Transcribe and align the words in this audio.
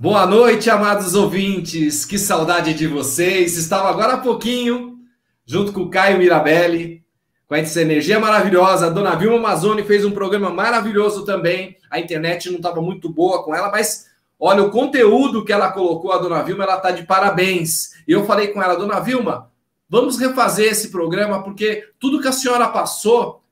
Boa 0.00 0.24
noite, 0.24 0.70
amados 0.70 1.16
ouvintes. 1.16 2.04
Que 2.04 2.16
saudade 2.18 2.72
de 2.72 2.86
vocês. 2.86 3.56
Estava 3.56 3.90
agora 3.90 4.12
há 4.12 4.18
pouquinho, 4.18 4.96
junto 5.44 5.72
com 5.72 5.80
o 5.80 5.90
Caio 5.90 6.18
Mirabelli, 6.18 7.02
com 7.48 7.56
essa 7.56 7.82
energia 7.82 8.20
maravilhosa. 8.20 8.86
A 8.86 8.90
dona 8.90 9.16
Vilma 9.16 9.40
Mazzoni 9.40 9.82
fez 9.82 10.04
um 10.04 10.12
programa 10.12 10.50
maravilhoso 10.50 11.24
também. 11.24 11.76
A 11.90 11.98
internet 11.98 12.48
não 12.48 12.58
estava 12.58 12.80
muito 12.80 13.12
boa 13.12 13.42
com 13.42 13.52
ela, 13.52 13.72
mas 13.72 14.06
olha, 14.38 14.62
o 14.62 14.70
conteúdo 14.70 15.44
que 15.44 15.52
ela 15.52 15.72
colocou, 15.72 16.12
a 16.12 16.18
dona 16.18 16.44
Vilma, 16.44 16.62
ela 16.62 16.76
está 16.76 16.92
de 16.92 17.04
parabéns. 17.04 17.94
E 18.06 18.12
eu 18.12 18.24
falei 18.24 18.46
com 18.48 18.62
ela, 18.62 18.76
dona 18.76 19.00
Vilma, 19.00 19.50
vamos 19.90 20.16
refazer 20.16 20.70
esse 20.70 20.92
programa, 20.92 21.42
porque 21.42 21.88
tudo 21.98 22.20
que 22.20 22.28
a 22.28 22.32
senhora 22.32 22.68
passou, 22.68 23.42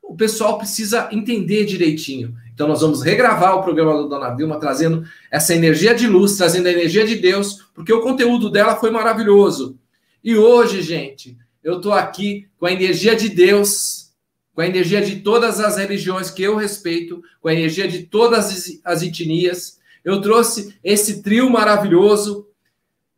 o 0.00 0.14
pessoal 0.14 0.56
precisa 0.56 1.08
entender 1.10 1.64
direitinho. 1.64 2.32
Então, 2.56 2.66
nós 2.66 2.80
vamos 2.80 3.02
regravar 3.02 3.54
o 3.54 3.62
programa 3.62 3.92
da 3.92 4.08
Dona 4.08 4.34
Vilma, 4.34 4.58
trazendo 4.58 5.06
essa 5.30 5.54
energia 5.54 5.94
de 5.94 6.06
luz, 6.06 6.38
trazendo 6.38 6.66
a 6.66 6.72
energia 6.72 7.06
de 7.06 7.14
Deus, 7.14 7.68
porque 7.74 7.92
o 7.92 8.00
conteúdo 8.00 8.48
dela 8.48 8.76
foi 8.76 8.90
maravilhoso. 8.90 9.78
E 10.24 10.34
hoje, 10.34 10.80
gente, 10.80 11.36
eu 11.62 11.76
estou 11.76 11.92
aqui 11.92 12.48
com 12.58 12.64
a 12.64 12.72
energia 12.72 13.14
de 13.14 13.28
Deus, 13.28 14.10
com 14.54 14.62
a 14.62 14.66
energia 14.66 15.02
de 15.02 15.16
todas 15.16 15.60
as 15.60 15.76
religiões 15.76 16.30
que 16.30 16.44
eu 16.44 16.56
respeito, 16.56 17.22
com 17.42 17.48
a 17.48 17.52
energia 17.52 17.86
de 17.86 18.04
todas 18.04 18.80
as 18.82 19.02
etnias. 19.02 19.78
Eu 20.02 20.22
trouxe 20.22 20.74
esse 20.82 21.22
trio 21.22 21.50
maravilhoso. 21.50 22.48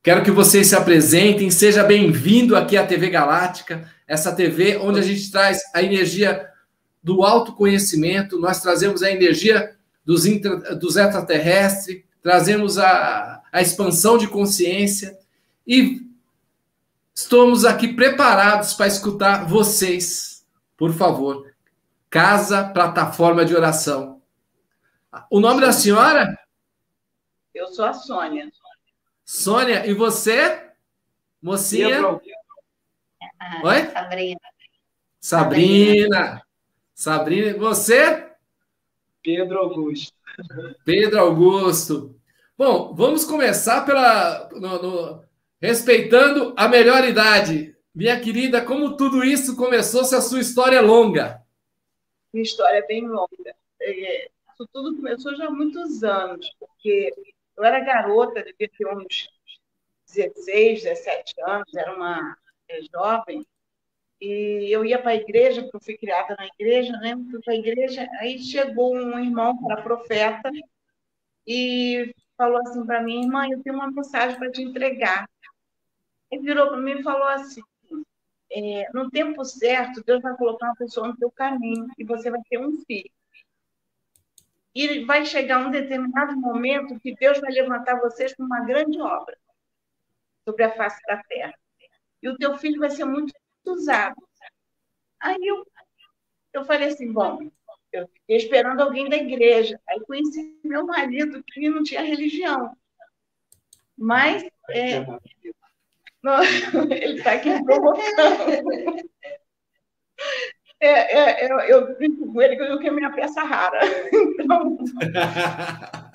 Quero 0.02 0.24
que 0.24 0.32
vocês 0.32 0.66
se 0.66 0.74
apresentem. 0.74 1.48
Seja 1.48 1.84
bem-vindo 1.84 2.56
aqui 2.56 2.76
à 2.76 2.84
TV 2.84 3.08
Galáctica, 3.08 3.88
essa 4.04 4.34
TV 4.34 4.78
onde 4.78 4.98
a 4.98 5.02
gente 5.02 5.30
traz 5.30 5.62
a 5.72 5.80
energia 5.80 6.44
do 7.02 7.22
autoconhecimento, 7.22 8.38
nós 8.38 8.60
trazemos 8.60 9.02
a 9.02 9.10
energia 9.10 9.76
dos, 10.04 10.26
intra, 10.26 10.74
dos 10.74 10.96
extraterrestres, 10.96 12.02
trazemos 12.22 12.78
a, 12.78 13.42
a 13.52 13.60
expansão 13.62 14.18
de 14.18 14.26
consciência 14.26 15.18
e 15.66 16.02
estamos 17.14 17.64
aqui 17.64 17.88
preparados 17.88 18.74
para 18.74 18.86
escutar 18.86 19.46
vocês. 19.46 20.46
Por 20.76 20.92
favor, 20.92 21.52
Casa 22.10 22.64
Plataforma 22.64 23.44
de 23.44 23.54
Oração. 23.54 24.20
O 25.30 25.40
nome 25.40 25.60
da 25.60 25.72
senhora? 25.72 26.38
Eu 27.54 27.68
sou 27.68 27.84
a 27.84 27.92
Sônia. 27.92 28.50
Sônia, 29.24 29.86
e 29.86 29.92
você? 29.92 30.70
Mocinha? 31.42 31.96
Eu... 31.96 32.20
Oi? 33.62 33.86
Sabrina. 33.90 34.40
Sabrina. 35.20 35.20
Sabrina, 35.20 36.47
você? 37.56 38.28
Pedro 39.22 39.58
Augusto. 39.60 40.12
Pedro 40.84 41.20
Augusto. 41.20 42.20
Bom, 42.56 42.92
vamos 42.92 43.24
começar 43.24 43.86
pela 43.86 44.48
no, 44.50 44.82
no, 44.82 45.24
respeitando 45.62 46.52
a 46.56 46.66
melhor 46.66 47.04
idade. 47.04 47.76
Minha 47.94 48.20
querida, 48.20 48.64
como 48.64 48.96
tudo 48.96 49.22
isso 49.22 49.56
começou 49.56 50.04
se 50.04 50.16
a 50.16 50.20
sua 50.20 50.40
história 50.40 50.78
é 50.78 50.80
longa? 50.80 51.40
Minha 52.32 52.42
história 52.42 52.78
é 52.78 52.86
bem 52.86 53.06
longa. 53.06 53.54
É, 53.80 54.28
isso 54.52 54.68
tudo 54.72 54.96
começou 54.96 55.36
já 55.36 55.46
há 55.46 55.50
muitos 55.50 56.02
anos, 56.02 56.52
porque 56.58 57.14
eu 57.56 57.62
era 57.62 57.78
garota, 57.78 58.42
devia 58.42 58.68
ter 58.76 58.86
uns 58.88 59.30
16, 60.12 60.82
17 60.82 61.34
anos, 61.42 61.74
era 61.76 61.94
uma 61.94 62.36
é, 62.68 62.80
jovem, 62.92 63.46
e 64.20 64.68
eu 64.74 64.84
ia 64.84 65.00
para 65.00 65.12
a 65.12 65.16
igreja, 65.16 65.62
porque 65.62 65.76
eu 65.76 65.80
fui 65.80 65.96
criada 65.96 66.34
na 66.36 66.46
igreja, 66.46 66.92
né? 66.98 67.14
Fui 67.30 67.40
para 67.40 67.54
a 67.54 67.56
igreja, 67.56 68.08
aí 68.20 68.38
chegou 68.38 68.94
um 68.94 69.18
irmão 69.18 69.56
para 69.62 69.82
profeta 69.82 70.50
e 71.46 72.14
falou 72.36 72.58
assim 72.60 72.84
para 72.84 73.02
mim, 73.02 73.22
irmã, 73.24 73.48
eu 73.48 73.62
tenho 73.62 73.76
uma 73.76 73.90
mensagem 73.90 74.38
para 74.38 74.50
te 74.50 74.62
entregar. 74.62 75.28
Ele 76.30 76.42
virou 76.42 76.68
para 76.68 76.76
mim 76.78 76.98
e 76.98 77.02
falou 77.02 77.28
assim, 77.28 77.62
é, 78.50 78.88
no 78.92 79.10
tempo 79.10 79.44
certo, 79.44 80.02
Deus 80.04 80.20
vai 80.22 80.36
colocar 80.36 80.66
uma 80.66 80.76
pessoa 80.76 81.08
no 81.08 81.16
teu 81.16 81.30
caminho 81.30 81.86
e 81.96 82.04
você 82.04 82.30
vai 82.30 82.40
ter 82.48 82.58
um 82.58 82.72
filho. 82.84 83.10
E 84.74 85.04
vai 85.04 85.24
chegar 85.24 85.66
um 85.66 85.70
determinado 85.70 86.36
momento 86.36 87.00
que 87.00 87.14
Deus 87.14 87.40
vai 87.40 87.50
levantar 87.50 88.00
vocês 88.00 88.34
para 88.34 88.44
uma 88.44 88.64
grande 88.64 89.00
obra 89.00 89.36
sobre 90.44 90.64
a 90.64 90.76
face 90.76 91.00
da 91.06 91.22
terra. 91.24 91.54
E 92.22 92.28
o 92.28 92.36
teu 92.36 92.56
filho 92.58 92.80
vai 92.80 92.90
ser 92.90 93.04
muito 93.04 93.32
usado. 93.66 94.16
Aí 95.20 95.38
eu, 95.44 95.66
eu 96.52 96.64
falei 96.64 96.88
assim, 96.88 97.12
bom, 97.12 97.50
eu 97.92 98.06
fiquei 98.08 98.36
esperando 98.36 98.80
alguém 98.80 99.08
da 99.08 99.16
igreja. 99.16 99.80
Aí 99.88 100.00
conheci 100.00 100.58
meu 100.64 100.86
marido, 100.86 101.42
que 101.44 101.68
não 101.68 101.82
tinha 101.82 102.02
religião. 102.02 102.76
Mas 103.96 104.44
é, 104.70 105.04
não, 106.22 106.42
ele 106.92 107.18
está 107.18 107.32
aqui 107.32 107.62
provocando. 107.64 109.08
É, 110.80 110.88
é, 110.88 111.52
eu, 111.52 111.58
eu 111.60 111.96
brinco 111.96 112.32
com 112.32 112.40
ele 112.40 112.56
que 112.56 112.62
eu 112.62 112.80
é 112.80 112.90
minha 112.90 113.12
peça 113.12 113.42
rara. 113.42 113.80
Então, 114.12 114.78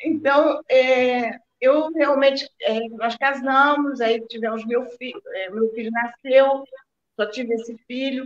então 0.00 0.60
é, 0.68 1.38
eu 1.60 1.90
realmente, 1.92 2.48
é, 2.62 2.88
nós 2.90 3.16
casamos, 3.16 4.00
aí 4.00 4.20
tivemos 4.26 4.64
meu 4.64 4.84
filho, 4.90 5.20
é, 5.34 5.50
meu 5.50 5.68
filho 5.72 5.90
nasceu, 5.90 6.64
só 7.16 7.26
tive 7.30 7.54
esse 7.54 7.76
filho, 7.86 8.24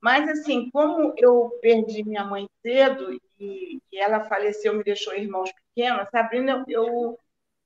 mas 0.00 0.28
assim, 0.28 0.70
como 0.70 1.14
eu 1.16 1.58
perdi 1.62 2.04
minha 2.04 2.24
mãe 2.24 2.48
cedo 2.62 3.18
e, 3.40 3.80
e 3.92 3.98
ela 3.98 4.24
faleceu, 4.24 4.74
me 4.74 4.84
deixou 4.84 5.14
irmãos 5.14 5.50
pequenos, 5.52 6.08
Sabrina, 6.10 6.64
eu, 6.68 7.18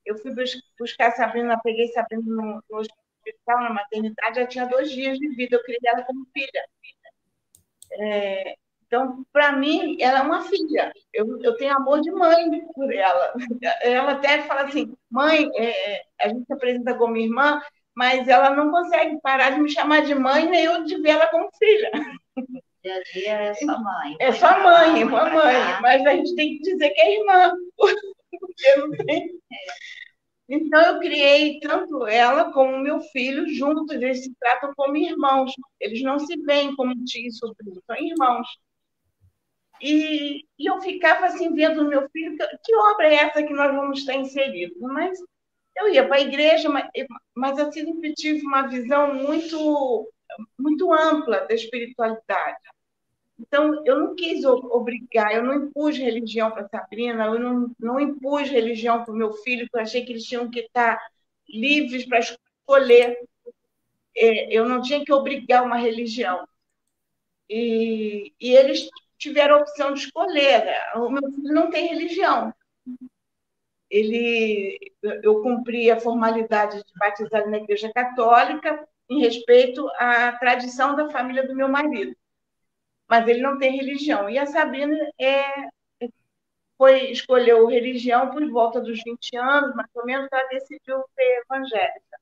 eu 0.05 0.17
fui 0.19 0.33
buscar 0.79 1.13
Sabrina, 1.13 1.61
peguei 1.63 1.89
Sabrina 1.89 2.23
no, 2.25 2.63
no 2.71 2.79
hospital, 2.79 3.63
na 3.63 3.71
maternidade, 3.71 4.41
já 4.41 4.47
tinha 4.47 4.67
dois 4.67 4.91
dias 4.91 5.19
de 5.19 5.29
vida, 5.35 5.57
eu 5.57 5.63
criei 5.65 5.81
ela 5.85 6.03
como 6.05 6.27
filha. 6.33 6.65
É, 7.93 8.57
então, 8.91 9.25
para 9.33 9.53
mim, 9.53 9.97
ela 10.01 10.19
é 10.19 10.23
uma 10.23 10.43
filha. 10.43 10.93
Eu, 11.15 11.41
eu 11.45 11.57
tenho 11.57 11.77
amor 11.77 12.01
de 12.01 12.11
mãe 12.11 12.67
por 12.75 12.93
ela. 12.93 13.33
Ela 13.83 14.13
até 14.13 14.43
fala 14.43 14.63
assim: 14.63 14.93
mãe, 15.09 15.49
é, 15.57 16.03
a 16.21 16.29
gente 16.29 16.45
se 16.45 16.53
apresenta 16.53 16.95
como 16.95 17.17
irmã, 17.17 17.63
mas 17.95 18.27
ela 18.27 18.51
não 18.51 18.73
consegue 18.73 19.21
parar 19.21 19.51
de 19.51 19.61
me 19.61 19.71
chamar 19.71 20.03
de 20.03 20.13
mãe, 20.13 20.51
nem 20.51 20.65
eu 20.65 20.83
de 20.83 21.01
ver 21.01 21.11
ela 21.11 21.29
como 21.29 21.49
filha. 21.57 21.91
Dia 22.83 22.95
a 22.95 23.03
dia 23.03 23.33
é 23.33 23.55
sua 23.55 23.79
mãe. 23.79 24.17
É 24.19 24.33
sua 24.33 24.59
mãe, 24.59 25.05
uma 25.05 25.29
mãe. 25.29 25.55
Mas 25.83 26.07
a 26.07 26.15
gente 26.15 26.35
tem 26.35 26.57
que 26.57 26.63
dizer 26.63 26.89
que 26.89 27.01
é 27.03 27.21
irmã. 27.21 27.53
Porque 28.41 28.77
não 28.77 28.91
tem. 28.91 29.29
Então, 30.49 30.81
eu 30.81 30.99
criei 30.99 31.61
tanto 31.61 32.07
ela 32.07 32.51
como 32.53 32.79
meu 32.79 32.99
filho 33.13 33.47
juntos, 33.55 33.95
eles 33.95 34.25
se 34.25 34.35
tratam 34.41 34.73
como 34.75 34.97
irmãos. 34.97 35.53
Eles 35.79 36.03
não 36.03 36.19
se 36.19 36.35
veem 36.41 36.75
como 36.75 37.05
tio 37.05 37.27
e 37.27 37.33
sobrinho, 37.33 37.83
são 37.87 37.97
irmãos. 37.97 38.49
E, 39.83 40.45
e 40.59 40.67
eu 40.67 40.81
ficava 40.81 41.27
assim, 41.27 41.55
vendo 41.55 41.81
o 41.81 41.89
meu 41.89 42.09
filho, 42.11 42.37
que, 42.63 42.75
obra 42.77 43.09
é 43.09 43.15
essa 43.15 43.43
que 43.43 43.53
nós 43.53 43.75
vamos 43.75 44.01
estar 44.01 44.15
inseridos? 44.15 44.77
Mas 44.81 45.19
eu 45.77 45.89
ia 45.89 46.07
para 46.07 46.17
a 46.17 46.21
igreja, 46.21 46.69
mas, 46.69 46.89
mas 47.35 47.59
eu 47.59 47.73
sempre 47.73 48.13
tive 48.15 48.45
uma 48.47 48.67
visão 48.69 49.15
muito, 49.15 50.13
muito 50.59 50.93
ampla 50.93 51.47
da 51.47 51.55
espiritualidade. 51.55 52.59
Então, 53.39 53.83
eu 53.87 53.99
não 53.99 54.15
quis 54.15 54.45
obrigar, 54.45 55.35
eu 55.35 55.43
não 55.43 55.55
impus 55.55 55.97
religião 55.97 56.51
para 56.51 56.69
Sabrina, 56.69 57.25
eu 57.25 57.39
não, 57.39 57.75
não 57.79 57.99
impus 57.99 58.51
religião 58.51 59.03
para 59.03 59.15
o 59.15 59.17
meu 59.17 59.33
filho, 59.33 59.65
porque 59.65 59.79
eu 59.79 59.83
achei 59.83 60.05
que 60.05 60.13
eles 60.13 60.25
tinham 60.25 60.51
que 60.51 60.61
estar 60.61 61.01
livres 61.49 62.07
para 62.07 62.19
escolher. 62.21 63.17
É, 64.15 64.53
eu 64.55 64.69
não 64.69 64.83
tinha 64.83 65.03
que 65.05 65.13
obrigar 65.13 65.65
uma 65.65 65.77
religião. 65.77 66.47
E, 67.49 68.33
e 68.41 68.55
eles 68.55 68.89
tiveram 69.21 69.57
a 69.57 69.61
opção 69.61 69.93
de 69.93 70.01
escolher. 70.01 70.65
O 70.97 71.11
meu 71.11 71.31
filho 71.31 71.55
não 71.55 71.71
tem 71.71 71.89
religião. 71.89 72.53
Ele, 73.89 74.79
eu 75.03 75.43
cumpri 75.43 75.91
a 75.91 76.01
formalidade 76.01 76.79
de 76.79 76.93
batizar 76.99 77.49
na 77.49 77.59
Igreja 77.59 77.93
Católica 77.93 78.89
em 79.09 79.21
respeito 79.21 79.87
à 79.99 80.33
tradição 80.33 80.97
da 80.97 81.11
família 81.11 81.47
do 81.47 81.55
meu 81.55 81.69
marido. 81.69 82.17
Mas 83.09 83.27
ele 83.29 83.43
não 83.43 83.59
tem 83.59 83.77
religião. 83.77 84.31
E 84.31 84.39
a 84.39 84.47
Sabrina 84.47 84.97
é, 85.21 85.69
foi 86.79 87.11
escolheu 87.11 87.67
religião 87.67 88.31
por 88.31 88.49
volta 88.51 88.81
dos 88.81 89.03
20 89.05 89.37
anos, 89.37 89.75
mais 89.75 89.91
ou 89.95 90.07
menos, 90.07 90.29
ela 90.33 90.49
decidiu 90.49 91.05
ser 91.15 91.43
evangélica. 91.45 92.21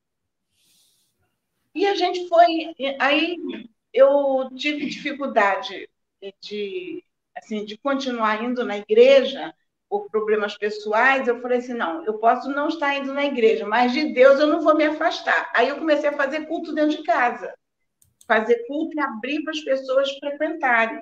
E 1.74 1.86
a 1.86 1.94
gente 1.94 2.26
foi. 2.28 2.74
Aí 2.98 3.36
eu 3.92 4.48
tive 4.56 4.86
dificuldade 4.86 5.88
de, 6.40 7.04
assim, 7.36 7.64
de 7.64 7.78
continuar 7.78 8.42
indo 8.42 8.64
na 8.64 8.78
igreja 8.78 9.54
por 9.88 10.10
problemas 10.10 10.56
pessoais, 10.56 11.26
eu 11.26 11.40
falei 11.40 11.58
assim, 11.58 11.74
não, 11.74 12.04
eu 12.04 12.18
posso 12.18 12.50
não 12.50 12.68
estar 12.68 12.94
indo 12.96 13.12
na 13.14 13.24
igreja, 13.24 13.66
mas 13.66 13.92
de 13.92 14.12
Deus 14.12 14.38
eu 14.38 14.46
não 14.46 14.60
vou 14.60 14.74
me 14.76 14.84
afastar. 14.84 15.50
Aí 15.54 15.68
eu 15.68 15.78
comecei 15.78 16.10
a 16.10 16.16
fazer 16.16 16.46
culto 16.46 16.74
dentro 16.74 16.96
de 16.98 17.02
casa, 17.04 17.54
fazer 18.26 18.66
culto 18.66 18.96
e 18.96 19.00
abrir 19.00 19.42
para 19.42 19.52
as 19.52 19.60
pessoas 19.60 20.10
frequentarem. 20.18 21.00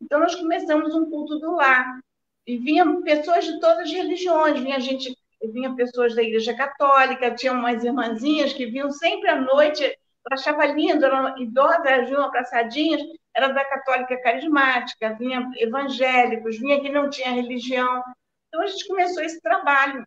Então 0.00 0.20
nós 0.20 0.34
começamos 0.34 0.94
um 0.94 1.10
culto 1.10 1.38
do 1.38 1.52
lar. 1.56 2.00
e 2.46 2.56
vinham 2.58 3.02
pessoas 3.02 3.44
de 3.44 3.60
todas 3.60 3.80
as 3.80 3.92
religiões, 3.92 4.60
vinha 4.60 4.80
gente, 4.80 5.14
vinha 5.52 5.74
pessoas 5.74 6.14
da 6.14 6.22
Igreja 6.22 6.54
Católica, 6.56 7.34
tinha 7.34 7.52
umas 7.52 7.84
irmãzinhas 7.84 8.52
que 8.54 8.66
vinham 8.66 8.90
sempre 8.90 9.28
à 9.28 9.40
noite, 9.40 9.84
eu 9.84 9.96
achava 10.32 10.66
lindo, 10.66 11.04
eram 11.04 11.38
idosas, 11.38 12.08
vinham 12.08 12.22
abraçadinhas, 12.24 13.02
era 13.38 13.52
da 13.52 13.64
Católica 13.64 14.20
Carismática, 14.20 15.14
vinha 15.14 15.48
evangélicos, 15.56 16.58
vinha 16.58 16.80
que 16.80 16.88
não 16.88 17.08
tinha 17.08 17.30
religião. 17.30 18.02
Então 18.48 18.62
a 18.62 18.66
gente 18.66 18.86
começou 18.88 19.22
esse 19.22 19.40
trabalho. 19.40 20.04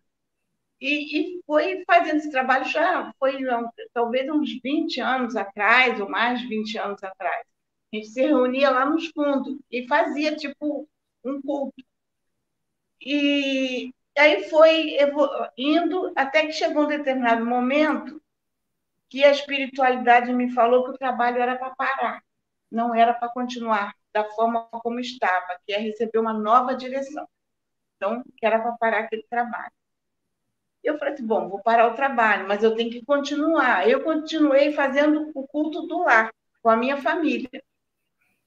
E, 0.78 1.38
e 1.38 1.42
foi 1.46 1.82
fazendo 1.86 2.16
esse 2.16 2.30
trabalho 2.30 2.64
já, 2.66 3.12
foi 3.18 3.38
talvez 3.94 4.28
uns 4.28 4.60
20 4.62 5.00
anos 5.00 5.36
atrás, 5.36 5.98
ou 6.00 6.08
mais 6.08 6.40
de 6.40 6.48
20 6.48 6.76
anos 6.78 7.02
atrás. 7.02 7.46
A 7.92 7.96
gente 7.96 8.08
se 8.08 8.20
reunia 8.20 8.70
lá 8.70 8.84
nos 8.84 9.06
fundos 9.08 9.58
e 9.70 9.86
fazia 9.86 10.36
tipo 10.36 10.86
um 11.24 11.40
culto. 11.40 11.82
E 13.00 13.94
aí 14.18 14.48
foi 14.50 14.96
indo 15.56 16.12
até 16.16 16.46
que 16.46 16.52
chegou 16.52 16.84
um 16.84 16.88
determinado 16.88 17.46
momento 17.46 18.20
que 19.08 19.24
a 19.24 19.30
espiritualidade 19.30 20.32
me 20.32 20.52
falou 20.52 20.84
que 20.84 20.90
o 20.90 20.98
trabalho 20.98 21.40
era 21.40 21.56
para 21.56 21.74
parar, 21.74 22.22
não 22.72 22.94
era 22.94 23.14
para 23.14 23.28
continuar 23.28 23.94
da 24.12 24.24
forma 24.32 24.66
como 24.70 25.00
estava, 25.00 25.58
que 25.66 25.72
é 25.72 25.78
receber 25.78 26.18
uma 26.18 26.32
nova 26.32 26.74
direção. 26.74 27.26
Então, 27.96 28.22
que 28.36 28.44
era 28.44 28.58
para 28.60 28.72
parar 28.72 28.98
aquele 29.00 29.22
trabalho. 29.30 29.72
Eu 30.82 30.98
falei 30.98 31.14
assim, 31.14 31.26
bom, 31.26 31.48
vou 31.48 31.60
parar 31.60 31.86
o 31.92 31.94
trabalho, 31.94 32.48
mas 32.48 32.62
eu 32.62 32.74
tenho 32.74 32.90
que 32.90 33.04
continuar. 33.04 33.88
Eu 33.88 34.02
continuei 34.02 34.72
fazendo 34.72 35.30
o 35.34 35.46
culto 35.46 35.86
do 35.86 36.02
lar 36.02 36.32
com 36.60 36.68
a 36.68 36.76
minha 36.76 36.96
família 36.96 37.62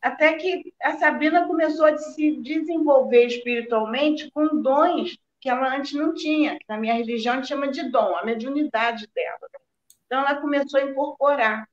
até 0.05 0.33
que 0.33 0.71
a 0.83 0.93
Sabrina 0.97 1.47
começou 1.47 1.87
a 1.87 1.97
se 1.97 2.33
desenvolver 2.39 3.25
espiritualmente 3.25 4.29
com 4.29 4.61
dons 4.61 5.17
que 5.41 5.49
ela 5.49 5.75
antes 5.75 5.93
não 5.93 6.13
tinha, 6.13 6.59
na 6.69 6.77
minha 6.77 6.93
religião 6.93 7.33
a 7.33 7.37
gente 7.37 7.47
chama 7.47 7.69
de 7.69 7.89
dom, 7.89 8.15
a 8.15 8.23
mediunidade 8.23 9.07
dela. 9.07 9.49
Então 10.05 10.19
ela 10.19 10.39
começou 10.39 10.79
a 10.79 10.83
incorporar. 10.83 11.67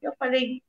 Eu 0.00 0.14
falei, 0.16 0.62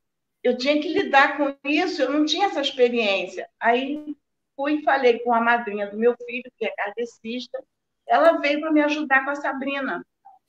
eu 0.43 0.57
tinha 0.57 0.81
que 0.81 0.93
lidar 0.93 1.37
com 1.37 1.55
isso, 1.67 2.01
eu 2.01 2.11
não 2.11 2.25
tinha 2.25 2.47
essa 2.47 2.61
experiência. 2.61 3.49
Aí 3.59 4.15
fui 4.55 4.75
e 4.75 4.83
falei 4.83 5.19
com 5.19 5.33
a 5.33 5.41
madrinha 5.41 5.87
do 5.87 5.97
meu 5.97 6.15
filho, 6.25 6.51
que 6.57 6.65
é 6.65 6.71
kardecista, 6.71 7.63
ela 8.07 8.39
veio 8.39 8.59
para 8.59 8.71
me 8.71 8.81
ajudar 8.81 9.23
com 9.23 9.31
a 9.31 9.35
Sabrina, 9.35 10.05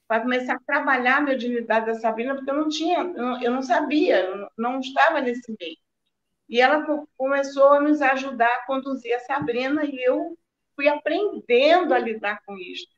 para 0.09 0.23
começar 0.23 0.55
a 0.55 0.61
trabalhar 0.61 1.19
a 1.19 1.21
mediunidade 1.21 1.87
da 1.87 1.95
Sabrina, 1.95 2.35
porque 2.35 2.51
eu 2.51 2.55
não 2.55 2.69
tinha, 2.69 2.99
eu 3.43 3.51
não 3.51 3.63
sabia, 3.63 4.21
eu 4.21 4.49
não 4.57 4.81
estava 4.81 5.21
nesse 5.21 5.55
meio. 5.61 5.77
E 6.49 6.61
ela 6.61 6.85
começou 7.17 7.75
a 7.75 7.81
nos 7.81 8.03
ajudar 8.03 8.49
a 8.49 8.67
conduzir 8.67 9.15
a 9.15 9.21
Sabrina 9.21 9.85
e 9.85 10.03
eu 10.03 10.37
fui 10.75 10.89
aprendendo 10.89 11.95
a 11.95 11.99
lidar 11.99 12.43
com 12.45 12.57
isso. 12.57 12.89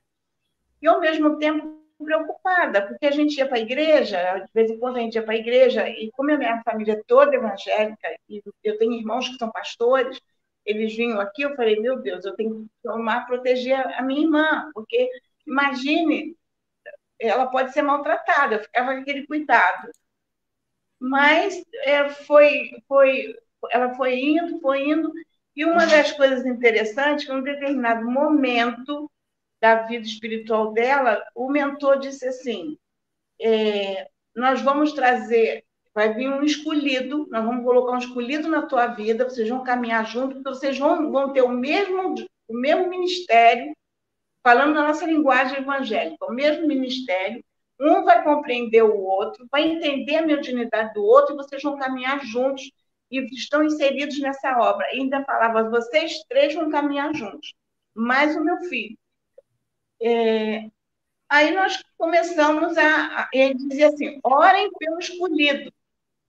E, 0.81 0.87
ao 0.87 0.99
mesmo 0.99 1.37
tempo, 1.37 1.82
preocupada, 2.03 2.87
porque 2.87 3.05
a 3.05 3.11
gente 3.11 3.37
ia 3.37 3.47
para 3.47 3.57
a 3.57 3.61
igreja, 3.61 4.39
de 4.39 4.51
vez 4.53 4.71
em 4.71 4.79
quando 4.79 4.97
a 4.97 4.99
gente 4.99 5.15
ia 5.15 5.23
para 5.23 5.33
a 5.33 5.37
igreja, 5.37 5.89
e 5.89 6.11
como 6.11 6.31
a 6.31 6.37
minha 6.37 6.61
família 6.63 6.93
é 6.93 7.03
toda 7.07 7.35
evangélica, 7.35 8.07
e 8.29 8.41
eu 8.63 8.77
tenho 8.77 8.93
irmãos 8.93 9.29
que 9.29 9.37
são 9.37 9.51
pastores, 9.51 10.19
eles 10.65 10.95
vinham 10.95 11.19
aqui, 11.19 11.43
eu 11.43 11.55
falei, 11.55 11.79
meu 11.79 11.99
Deus, 11.99 12.25
eu 12.25 12.35
tenho 12.35 12.63
que 12.63 12.69
tomar, 12.83 13.25
proteger 13.27 13.77
a 13.97 14.01
minha 14.01 14.21
irmã, 14.21 14.69
porque 14.73 15.09
imagine, 15.45 16.35
ela 17.19 17.47
pode 17.47 17.73
ser 17.73 17.81
maltratada, 17.81 18.55
eu 18.55 18.63
ficava 18.63 18.93
com 18.93 19.01
aquele 19.01 19.25
cuidado. 19.27 19.89
Mas 20.99 21.61
é, 21.83 22.09
foi, 22.09 22.71
foi 22.87 23.35
ela 23.71 23.93
foi 23.95 24.19
indo, 24.19 24.59
foi 24.61 24.89
indo, 24.89 25.11
e 25.55 25.65
uma 25.65 25.85
das 25.85 26.11
coisas 26.13 26.45
interessantes, 26.45 27.25
que 27.25 27.31
em 27.31 27.35
um 27.35 27.43
determinado 27.43 28.05
momento 28.09 29.09
da 29.63 29.75
vida 29.83 30.05
espiritual 30.05 30.73
dela, 30.73 31.23
o 31.33 31.49
mentor 31.49 31.97
disse 31.97 32.27
assim: 32.27 32.77
é, 33.41 34.09
nós 34.35 34.61
vamos 34.61 34.91
trazer, 34.91 35.63
vai 35.95 36.13
vir 36.13 36.27
um 36.27 36.43
escolhido, 36.43 37.25
nós 37.31 37.45
vamos 37.45 37.63
colocar 37.63 37.93
um 37.93 37.97
escolhido 37.97 38.49
na 38.49 38.63
tua 38.63 38.87
vida, 38.87 39.23
vocês 39.23 39.47
vão 39.47 39.63
caminhar 39.63 40.05
junto, 40.05 40.43
vocês 40.43 40.77
vão, 40.77 41.09
vão 41.09 41.31
ter 41.31 41.43
o 41.43 41.47
mesmo, 41.47 42.13
o 42.45 42.53
mesmo 42.53 42.89
ministério, 42.89 43.73
falando 44.43 44.73
na 44.73 44.89
nossa 44.89 45.05
linguagem 45.05 45.59
evangélica, 45.59 46.25
o 46.25 46.33
mesmo 46.33 46.67
ministério, 46.67 47.41
um 47.79 48.03
vai 48.03 48.21
compreender 48.21 48.83
o 48.83 48.99
outro, 48.99 49.47
vai 49.49 49.63
entender 49.63 50.17
a 50.17 50.25
mediunidade 50.25 50.93
do 50.93 51.05
outro, 51.05 51.35
e 51.35 51.37
vocês 51.37 51.63
vão 51.63 51.77
caminhar 51.77 52.19
juntos 52.25 52.69
e 53.09 53.21
estão 53.33 53.63
inseridos 53.63 54.19
nessa 54.19 54.57
obra. 54.59 54.85
E 54.93 54.99
ainda 54.99 55.23
falava, 55.23 55.69
vocês 55.69 56.21
três 56.27 56.53
vão 56.53 56.69
caminhar 56.69 57.15
juntos, 57.15 57.53
mais 57.95 58.35
o 58.35 58.43
meu 58.43 58.57
filho. 58.63 58.97
É, 60.01 60.69
aí 61.29 61.51
nós 61.51 61.81
começamos 61.97 62.77
a, 62.77 63.29
ele 63.33 63.55
dizia 63.55 63.87
assim, 63.87 64.19
orem 64.23 64.69
pelo 64.77 64.99
escolhido, 64.99 65.71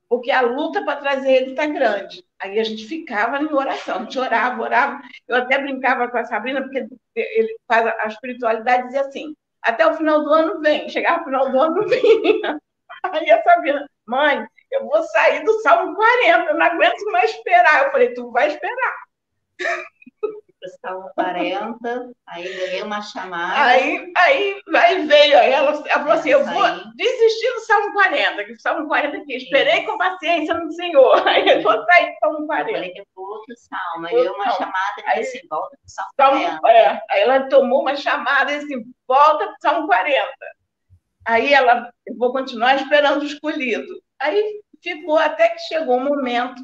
porque 0.08 0.30
a 0.30 0.42
luta 0.42 0.84
para 0.84 1.00
trazer 1.00 1.32
ele 1.32 1.50
está 1.50 1.66
grande. 1.66 2.24
Aí 2.38 2.58
a 2.60 2.64
gente 2.64 2.86
ficava 2.86 3.38
em 3.38 3.52
oração, 3.52 3.96
a 3.96 4.00
gente 4.00 4.18
orava, 4.18 4.62
orava. 4.62 5.02
Eu 5.26 5.36
até 5.36 5.58
brincava 5.58 6.08
com 6.08 6.18
a 6.18 6.24
Sabrina, 6.24 6.62
porque 6.62 6.86
ele 7.16 7.56
faz 7.66 7.86
a 7.86 8.06
espiritualidade 8.06 8.84
dizia 8.84 9.02
assim, 9.02 9.34
até 9.62 9.86
o 9.86 9.94
final 9.94 10.22
do 10.22 10.30
ano 10.32 10.60
vem, 10.60 10.88
chegava 10.88 11.22
o 11.22 11.24
final 11.24 11.50
do 11.50 11.60
ano 11.60 11.86
vinha. 11.88 12.60
Aí 13.02 13.30
a 13.30 13.42
Sabrina, 13.42 13.88
mãe, 14.06 14.46
eu 14.70 14.84
vou 14.86 15.02
sair 15.04 15.42
do 15.44 15.52
Salmo 15.60 15.94
40, 15.94 16.50
eu 16.50 16.56
não 16.56 16.66
aguento 16.66 17.04
mais 17.12 17.30
esperar. 17.30 17.84
Eu 17.84 17.90
falei, 17.92 18.14
tu 18.14 18.30
vai 18.30 18.48
esperar. 18.48 18.94
Salmo 20.80 21.10
40, 21.14 22.12
aí 22.28 22.42
ganhei 22.42 22.82
uma 22.82 23.00
chamada. 23.02 23.64
Aí, 23.64 24.12
aí, 24.16 24.60
aí 24.74 25.06
veio, 25.06 25.38
aí 25.38 25.52
ela, 25.52 25.70
ela 25.70 25.86
falou 25.86 26.12
assim: 26.12 26.30
eu 26.30 26.44
vou 26.44 26.62
desistir 26.94 27.52
do 27.52 27.60
Salmo 27.60 27.92
40, 27.92 28.44
que 28.44 28.52
o 28.52 28.60
Salmo 28.60 28.88
40 28.88 29.16
aqui, 29.16 29.36
esperei 29.36 29.84
com 29.84 29.98
paciência 29.98 30.54
no 30.54 30.72
Senhor. 30.72 31.22
Aí 31.26 31.48
eu 31.48 31.62
vou 31.62 31.84
sair 31.84 32.12
do 32.12 32.18
Salmo 32.20 32.46
40. 32.46 32.70
Eu 32.70 32.74
falei 32.74 32.90
que 32.90 33.04
outro 33.16 33.54
salmo, 33.56 34.06
aí 34.06 34.28
uma 34.28 34.50
chamada 34.50 34.94
e 34.98 35.20
disse: 35.20 35.38
assim, 35.38 35.48
volta 35.48 35.76
para 35.76 35.84
o 35.84 35.90
Salmo 35.90 36.60
40. 36.60 36.68
É, 36.68 37.02
aí 37.10 37.22
ela 37.22 37.48
tomou 37.48 37.80
uma 37.80 37.96
chamada 37.96 38.52
e 38.52 38.60
disse: 38.60 38.86
volta 39.06 39.46
para 39.46 39.52
o 39.52 39.56
Salmo 39.60 39.86
40. 39.86 40.28
Aí 41.26 41.52
ela, 41.52 41.90
eu 42.06 42.16
vou 42.16 42.32
continuar 42.32 42.76
esperando 42.76 43.22
o 43.22 43.26
escolhido. 43.26 44.02
Aí 44.20 44.60
ficou 44.82 45.18
até 45.18 45.50
que 45.50 45.58
chegou 45.60 45.96
um 45.96 46.04
momento 46.04 46.62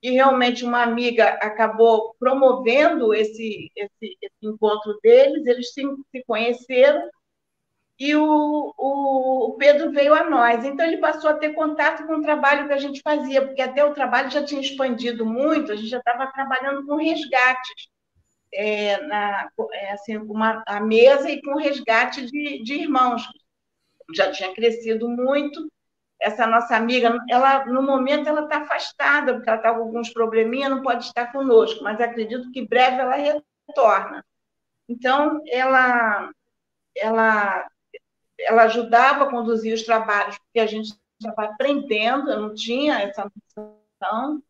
que 0.00 0.10
realmente 0.10 0.64
uma 0.64 0.82
amiga 0.82 1.26
acabou 1.42 2.14
promovendo 2.18 3.12
esse, 3.12 3.70
esse, 3.76 4.16
esse 4.22 4.36
encontro 4.42 4.98
deles, 5.02 5.46
eles 5.46 5.72
se, 5.72 5.82
se 6.10 6.24
conheceram 6.26 7.08
e 8.00 8.16
o, 8.16 8.74
o, 8.78 9.56
Pedro 9.58 9.92
veio 9.92 10.14
a 10.14 10.28
nós. 10.28 10.64
Então, 10.64 10.86
ele 10.86 10.96
passou 10.96 11.28
a 11.28 11.34
ter 11.34 11.52
contato 11.52 12.06
com 12.06 12.14
o 12.14 12.22
trabalho 12.22 12.66
que 12.66 12.72
a 12.72 12.78
gente 12.78 13.02
fazia, 13.02 13.46
porque 13.46 13.60
até 13.60 13.84
o 13.84 13.92
trabalho 13.92 14.30
já 14.30 14.42
tinha 14.42 14.62
expandido 14.62 15.26
muito, 15.26 15.70
a 15.70 15.76
gente 15.76 15.88
já 15.88 15.98
estava 15.98 16.26
trabalhando 16.32 16.86
com 16.86 16.96
resgates, 16.96 17.88
é, 18.54 19.02
na, 19.02 19.50
é, 19.72 19.92
assim, 19.92 20.16
uma, 20.16 20.62
a 20.66 20.80
mesa 20.80 21.30
e 21.30 21.42
com 21.42 21.56
resgate 21.56 22.24
de, 22.24 22.62
de 22.62 22.74
irmãos. 22.74 23.22
Já 24.14 24.32
tinha 24.32 24.54
crescido 24.54 25.06
muito, 25.06 25.70
essa 26.20 26.46
nossa 26.46 26.76
amiga, 26.76 27.18
ela 27.28 27.64
no 27.64 27.82
momento 27.82 28.28
ela 28.28 28.42
está 28.42 28.58
afastada, 28.58 29.34
porque 29.34 29.48
ela 29.48 29.58
está 29.58 29.72
com 29.72 29.80
alguns 29.80 30.12
probleminhas, 30.12 30.70
não 30.70 30.82
pode 30.82 31.06
estar 31.06 31.32
conosco, 31.32 31.82
mas 31.82 31.98
acredito 32.00 32.52
que 32.52 32.66
breve 32.66 33.00
ela 33.00 33.16
retorna. 33.16 34.24
Então, 34.86 35.42
ela, 35.48 36.30
ela, 36.94 37.66
ela 38.38 38.62
ajudava 38.64 39.24
a 39.24 39.30
conduzir 39.30 39.72
os 39.72 39.82
trabalhos, 39.82 40.36
porque 40.38 40.60
a 40.60 40.66
gente 40.66 40.92
estava 41.18 41.50
aprendendo, 41.50 42.30
eu 42.30 42.40
não 42.40 42.54
tinha 42.54 43.00
essa 43.00 43.30
noção. 43.56 44.42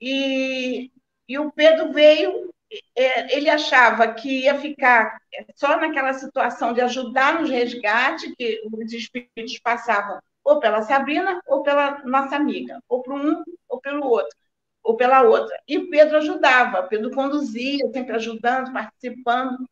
E, 0.00 0.92
e 1.28 1.38
o 1.38 1.50
Pedro 1.50 1.92
veio, 1.92 2.52
é, 2.94 3.36
ele 3.36 3.50
achava 3.50 4.12
que 4.12 4.42
ia 4.42 4.60
ficar 4.60 5.20
só 5.56 5.76
naquela 5.76 6.12
situação 6.12 6.72
de 6.72 6.80
ajudar 6.80 7.40
nos 7.40 7.50
resgates, 7.50 8.32
que 8.36 8.62
os 8.70 8.92
espíritos 8.92 9.58
passavam 9.58 10.20
ou 10.52 10.60
pela 10.60 10.82
Sabrina, 10.82 11.40
ou 11.46 11.62
pela 11.62 12.02
nossa 12.04 12.36
amiga, 12.36 12.80
ou 12.88 13.02
para 13.02 13.14
um, 13.14 13.42
ou 13.68 13.80
pelo 13.80 14.06
outro, 14.06 14.36
ou 14.82 14.96
pela 14.96 15.22
outra. 15.22 15.58
E 15.66 15.78
Pedro 15.80 16.18
ajudava, 16.18 16.82
Pedro 16.84 17.10
conduzia, 17.10 17.90
sempre 17.92 18.16
ajudando, 18.16 18.72
participando, 18.72 19.68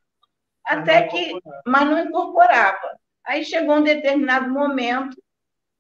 até 0.65 1.05
que, 1.05 1.39
mas 1.67 1.85
não 1.85 1.99
incorporava. 1.99 2.99
Aí 3.25 3.45
chegou 3.45 3.77
um 3.77 3.83
determinado 3.83 4.51
momento 4.51 5.17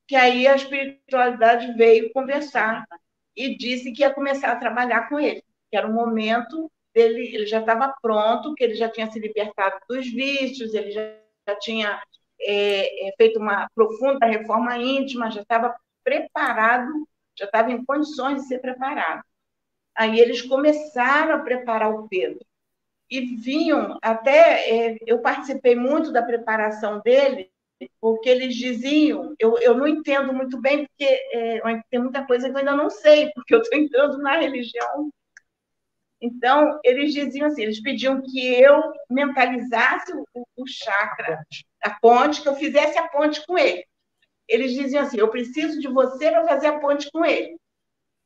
que 0.07 0.17
aí 0.17 0.47
a 0.47 0.57
espiritualidade 0.57 1.73
veio 1.75 2.13
conversar 2.13 2.85
e 3.37 3.57
disse 3.57 3.93
que 3.93 4.03
ia 4.03 4.13
começar 4.13 4.53
a 4.53 4.57
trabalhar 4.57 5.09
com 5.09 5.19
ele, 5.19 5.43
que 5.71 5.77
era 5.77 5.87
o 5.87 5.93
momento 5.93 6.71
dele, 6.93 7.35
ele 7.35 7.47
já 7.47 7.61
estava 7.61 7.95
pronto, 8.03 8.55
que 8.55 8.65
ele 8.65 8.75
já 8.75 8.89
tinha 8.89 9.11
se 9.11 9.19
libertado 9.21 9.79
dos 9.89 10.07
vícios, 10.11 10.75
ele 10.75 10.91
já, 10.91 11.03
já 11.49 11.55
tinha 11.57 12.03
é, 12.43 13.09
é, 13.09 13.13
feito 13.17 13.39
uma 13.39 13.69
profunda 13.75 14.27
reforma 14.27 14.77
íntima, 14.79 15.31
já 15.31 15.43
estava 15.43 15.75
preparado, 16.05 16.91
já 17.39 17.47
estava 17.47 17.71
em 17.73 17.85
condições 17.85 18.43
de 18.43 18.49
ser 18.49 18.61
preparado. 18.61 19.23
Aí 19.97 20.19
eles 20.21 20.43
começaram 20.43 21.35
a 21.37 21.41
preparar 21.41 21.91
o 21.91 22.09
Pedro. 22.09 22.45
e 23.11 23.37
vinham 23.37 23.99
até 24.03 24.93
é, 24.95 24.99
eu 25.07 25.21
participei 25.21 25.75
muito 25.77 26.13
da 26.13 26.23
preparação 26.23 27.01
dele 27.01 27.51
porque 28.01 28.29
eles 28.29 28.55
diziam 28.57 29.35
eu, 29.39 29.59
eu 29.59 29.75
não 29.77 29.87
entendo 29.89 30.33
muito 30.33 30.61
bem 30.61 30.87
porque 30.87 31.05
é, 31.05 31.61
tem 31.91 32.01
muita 32.01 32.27
coisa 32.27 32.49
que 32.49 32.55
eu 32.55 32.59
ainda 32.59 32.77
não 32.77 32.91
sei 32.91 33.31
porque 33.35 33.55
eu 33.55 33.61
estou 33.63 33.79
entrando 33.79 34.19
na 34.19 34.39
religião 34.39 35.11
então 36.21 36.79
eles 36.85 37.13
diziam 37.13 37.49
assim 37.49 37.63
eles 37.63 37.83
pediam 37.83 38.23
que 38.23 38.41
eu 38.61 38.81
mentalizasse 39.11 40.13
o, 40.35 40.47
o 40.57 40.67
chakra 40.67 41.45
a 41.83 41.91
ponte 42.01 42.43
que 42.43 42.49
eu 42.49 42.57
fizesse 42.57 42.99
a 42.99 43.09
ponte 43.09 43.45
com 43.47 43.59
ele 43.59 43.85
eles 44.49 44.73
diziam 44.73 45.03
assim 45.03 45.19
eu 45.19 45.29
preciso 45.29 45.81
de 45.81 45.89
você 45.89 46.31
para 46.31 46.47
fazer 46.47 46.67
a 46.69 46.79
ponte 46.79 47.11
com 47.11 47.25
ele 47.25 47.57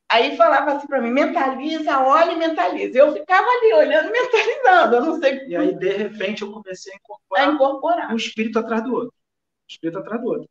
Aí 0.09 0.37
falava 0.37 0.73
assim 0.73 0.87
para 0.87 1.01
mim, 1.01 1.09
mentaliza, 1.09 1.99
olha 1.99 2.31
e 2.31 2.37
mentaliza. 2.37 2.99
Eu 2.99 3.13
ficava 3.13 3.47
ali 3.47 3.73
olhando, 3.73 4.11
mentalizando, 4.11 4.95
eu 4.95 5.01
não 5.01 5.19
sei. 5.19 5.47
E 5.47 5.55
aí, 5.55 5.75
de 5.75 5.89
repente, 5.89 6.43
eu 6.43 6.51
comecei 6.51 6.93
a 6.93 6.95
incorporar, 6.95 7.49
a 7.49 7.51
incorporar. 7.51 8.13
um 8.13 8.15
espírito 8.15 8.59
atrás 8.59 8.83
do 8.83 8.93
outro. 8.93 9.13
Um 9.13 9.71
espírito 9.71 9.97
atrás 9.97 10.21
do 10.21 10.27
outro. 10.27 10.49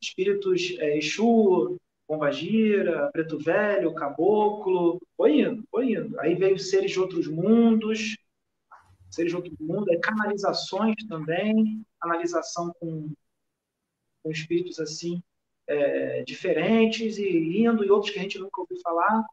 Espíritos 0.00 0.76
é, 0.78 0.96
Exu, 0.96 1.76
Pombagira, 2.06 3.10
Preto 3.12 3.38
Velho, 3.38 3.94
Caboclo, 3.94 5.00
foi 5.16 5.40
indo, 5.40 5.64
foi 5.70 5.92
indo. 5.92 6.18
Aí 6.20 6.34
veio 6.34 6.58
seres 6.58 6.92
de 6.92 7.00
outros 7.00 7.26
mundos, 7.26 8.16
de 9.22 9.36
outro 9.36 9.54
mundo, 9.60 9.90
aí 9.90 9.98
canalizações 9.98 10.96
também, 11.08 11.84
canalização 12.00 12.72
com, 12.80 13.12
com 14.22 14.30
espíritos 14.30 14.80
assim, 14.80 15.22
é, 15.66 16.22
diferentes 16.24 17.18
e 17.18 17.62
indo, 17.62 17.84
e 17.84 17.90
outros 17.90 18.12
que 18.12 18.18
a 18.18 18.22
gente 18.22 18.38
nunca 18.38 18.60
ouviu 18.60 18.78
falar. 18.82 19.24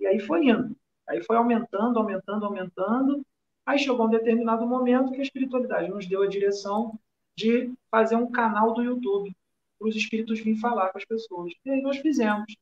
E 0.00 0.06
aí 0.06 0.20
foi 0.20 0.46
indo. 0.46 0.76
Aí 1.08 1.22
foi 1.22 1.36
aumentando, 1.36 1.98
aumentando, 1.98 2.46
aumentando. 2.46 3.26
Aí 3.64 3.78
chegou 3.78 4.06
um 4.06 4.10
determinado 4.10 4.66
momento 4.66 5.12
que 5.12 5.20
a 5.20 5.22
espiritualidade 5.22 5.88
nos 5.88 6.06
deu 6.06 6.22
a 6.22 6.28
direção 6.28 6.98
de 7.36 7.72
fazer 7.90 8.16
um 8.16 8.30
canal 8.30 8.74
do 8.74 8.82
YouTube 8.82 9.34
para 9.78 9.88
os 9.88 9.96
espíritos 9.96 10.38
virem 10.38 10.58
falar 10.58 10.90
com 10.90 10.98
as 10.98 11.04
pessoas. 11.04 11.52
E 11.64 11.70
aí 11.70 11.82
nós 11.82 11.98
fizemos. 11.98 12.54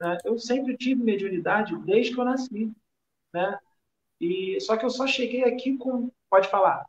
Né? 0.00 0.18
Eu 0.24 0.38
sempre 0.38 0.76
tive 0.76 1.02
mediunidade 1.02 1.76
desde 1.84 2.14
que 2.14 2.20
eu 2.20 2.24
nasci. 2.24 2.72
Né? 3.32 3.58
E, 4.22 4.60
só 4.60 4.76
que 4.76 4.84
eu 4.84 4.90
só 4.90 5.04
cheguei 5.04 5.42
aqui 5.42 5.76
com. 5.76 6.08
Pode 6.30 6.48
falar. 6.48 6.86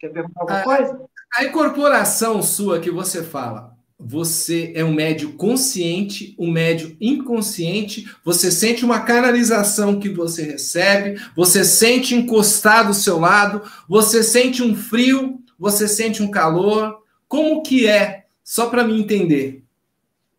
Quer 0.00 0.08
perguntar 0.08 0.40
alguma 0.40 0.60
a, 0.60 0.64
coisa? 0.64 1.04
A 1.36 1.44
incorporação 1.44 2.42
sua 2.42 2.80
que 2.80 2.90
você 2.90 3.22
fala, 3.22 3.76
você 3.98 4.72
é 4.74 4.82
um 4.82 4.94
médio 4.94 5.34
consciente, 5.34 6.34
um 6.38 6.50
médio 6.50 6.96
inconsciente, 6.98 8.10
você 8.24 8.50
sente 8.50 8.82
uma 8.82 9.00
canalização 9.00 10.00
que 10.00 10.08
você 10.08 10.42
recebe, 10.42 11.20
você 11.36 11.64
sente 11.64 12.14
encostar 12.14 12.86
do 12.86 12.94
seu 12.94 13.20
lado, 13.20 13.62
você 13.86 14.22
sente 14.22 14.62
um 14.62 14.74
frio, 14.74 15.38
você 15.58 15.86
sente 15.86 16.22
um 16.22 16.30
calor. 16.30 17.02
Como 17.28 17.62
que 17.62 17.86
é? 17.86 18.24
Só 18.42 18.70
para 18.70 18.84
me 18.84 18.98
entender. 18.98 19.62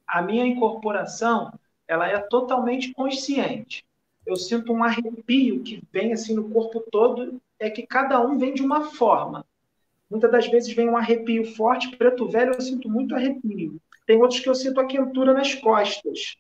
A 0.08 0.24
minha 0.24 0.46
incorporação, 0.46 1.54
ela 1.88 2.08
é 2.08 2.18
totalmente 2.18 2.92
consciente. 2.94 3.86
Eu 4.25 4.36
sinto 4.36 4.72
um 4.72 4.84
arrepio 4.84 5.62
que 5.62 5.82
vem 5.92 6.13
assim 6.13 6.34
no 6.34 6.50
corpo 6.50 6.84
todo, 6.92 7.42
é 7.60 7.70
que 7.70 7.86
cada 7.86 8.22
um 8.22 8.38
vem 8.38 8.53
de 8.53 8.62
uma 8.62 8.86
forma. 8.92 9.46
Muitas 10.10 10.32
das 10.32 10.48
vezes 10.48 10.74
vem 10.74 10.89
um 10.89 10.98
arrepio 10.98 11.44
forte, 11.56 11.96
preto 11.98 12.27
velho, 12.30 12.53
eu 12.53 12.62
sinto 12.62 12.89
muito 12.89 13.15
arrepio. 13.15 13.80
Tem 14.06 14.22
outros 14.22 14.39
que 14.39 14.50
eu 14.50 14.56
sinto 14.56 14.80
a 14.80 14.86
quentura 14.86 15.34
nas 15.34 15.56
costas. 15.56 16.36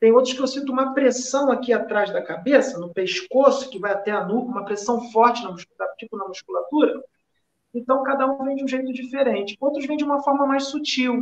Tem 0.00 0.12
outros 0.12 0.34
que 0.34 0.40
eu 0.40 0.46
sinto 0.46 0.72
uma 0.72 0.94
pressão 0.94 1.50
aqui 1.50 1.72
atrás 1.72 2.12
da 2.12 2.22
cabeça, 2.22 2.78
no 2.78 2.92
pescoço, 2.92 3.70
que 3.70 3.78
vai 3.78 3.92
até 3.92 4.10
a 4.10 4.24
nuca, 4.24 4.50
uma 4.50 4.64
pressão 4.64 5.10
forte, 5.12 5.42
na 5.42 5.50
musculatura, 5.50 5.96
tipo 5.96 6.16
na 6.16 6.26
musculatura. 6.26 7.04
Então, 7.74 8.02
cada 8.02 8.26
um 8.26 8.44
vem 8.44 8.56
de 8.56 8.64
um 8.64 8.68
jeito 8.68 8.92
diferente. 8.92 9.56
Outros 9.60 9.86
vêm 9.86 9.96
de 9.96 10.04
uma 10.04 10.22
forma 10.22 10.46
mais 10.46 10.64
sutil. 10.64 11.20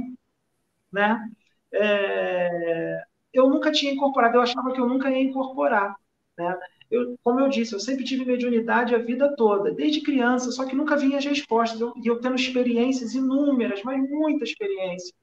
Né? 0.92 1.30
É... 1.72 3.04
Eu 3.32 3.48
nunca 3.48 3.70
tinha 3.70 3.92
incorporado, 3.92 4.36
eu 4.36 4.42
achava 4.42 4.72
que 4.72 4.80
eu 4.80 4.88
nunca 4.88 5.10
ia 5.10 5.22
incorporar. 5.22 5.94
Né? 6.36 6.58
eu, 6.90 7.16
como 7.22 7.40
eu 7.40 7.48
disse, 7.48 7.72
eu 7.72 7.78
sempre 7.80 8.04
tive 8.04 8.24
mediunidade 8.24 8.94
a 8.94 8.98
vida 8.98 9.34
toda, 9.36 9.72
desde 9.72 10.00
criança, 10.00 10.50
só 10.50 10.66
que 10.66 10.74
nunca 10.74 10.96
vinha 10.96 11.18
as 11.18 11.24
respostas. 11.24 11.80
Eu, 11.80 11.94
eu 12.04 12.20
tendo 12.20 12.34
experiências 12.34 13.14
inúmeras, 13.14 13.80
mas 13.84 14.10
muita 14.10 14.44
experiência. 14.44 15.14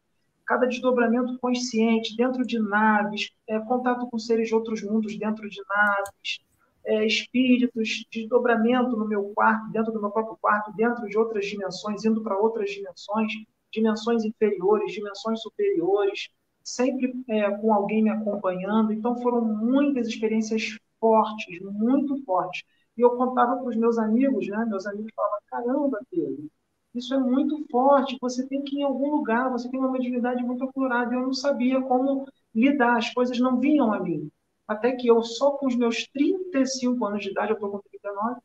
Cada 0.45 0.65
desdobramento 0.65 1.37
consciente, 1.39 2.15
dentro 2.15 2.45
de 2.45 2.57
naves, 2.57 3.31
é, 3.47 3.59
contato 3.59 4.07
com 4.07 4.17
seres 4.17 4.47
de 4.47 4.55
outros 4.55 4.81
mundos 4.81 5.17
dentro 5.19 5.49
de 5.49 5.61
naves, 5.67 6.39
é, 6.85 7.05
espíritos, 7.05 8.05
desdobramento 8.09 8.95
no 8.95 9.05
meu 9.05 9.33
quarto, 9.35 9.69
dentro 9.73 9.91
do 9.91 9.99
meu 9.99 10.09
próprio 10.09 10.37
quarto, 10.39 10.71
dentro 10.73 11.05
de 11.05 11.17
outras 11.17 11.45
dimensões, 11.45 12.05
indo 12.05 12.23
para 12.23 12.39
outras 12.39 12.69
dimensões, 12.69 13.33
dimensões 13.73 14.23
inferiores, 14.23 14.93
dimensões 14.93 15.41
superiores, 15.41 16.29
sempre 16.67 17.13
é, 17.29 17.49
com 17.51 17.73
alguém 17.73 18.03
me 18.03 18.09
acompanhando. 18.09 18.91
Então 18.91 19.15
foram 19.21 19.41
muitas 19.41 20.07
experiências 20.07 20.77
fortes, 20.99 21.61
muito 21.61 22.21
fortes. 22.25 22.63
E 22.97 23.01
eu 23.01 23.11
contava 23.11 23.55
para 23.57 23.69
os 23.69 23.75
meus 23.77 23.97
amigos, 23.97 24.47
né? 24.47 24.65
Meus 24.67 24.85
amigos 24.85 25.11
falavam: 25.15 25.39
caramba, 25.49 25.99
Pedro, 26.11 26.49
isso 26.93 27.13
é 27.13 27.19
muito 27.19 27.65
forte. 27.71 28.17
Você 28.21 28.45
tem 28.47 28.61
que 28.63 28.75
ir 28.77 28.79
em 28.79 28.83
algum 28.83 29.15
lugar, 29.15 29.49
você 29.49 29.69
tem 29.69 29.79
uma 29.79 29.91
mediunidade 29.91 30.43
muito 30.43 30.63
apurada. 30.65 31.13
Eu 31.13 31.21
não 31.21 31.33
sabia 31.33 31.81
como 31.81 32.25
lidar, 32.53 32.97
as 32.97 33.13
coisas 33.13 33.39
não 33.39 33.59
vinham 33.59 33.93
a 33.93 33.99
mim. 34.01 34.29
Até 34.67 34.91
que 34.93 35.07
eu, 35.07 35.23
só 35.23 35.51
com 35.51 35.67
os 35.67 35.75
meus 35.75 36.05
35 36.07 37.05
anos 37.05 37.23
de 37.23 37.31
idade, 37.31 37.51
eu 37.51 37.55
estou 37.55 37.69
com 37.71 37.79
39, 37.79 38.41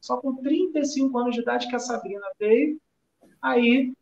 só 0.00 0.16
com 0.16 0.36
35 0.36 1.18
anos 1.18 1.34
de 1.34 1.42
idade 1.42 1.68
que 1.68 1.76
a 1.76 1.78
Sabrina 1.78 2.26
veio, 2.38 2.80
aí 3.42 3.92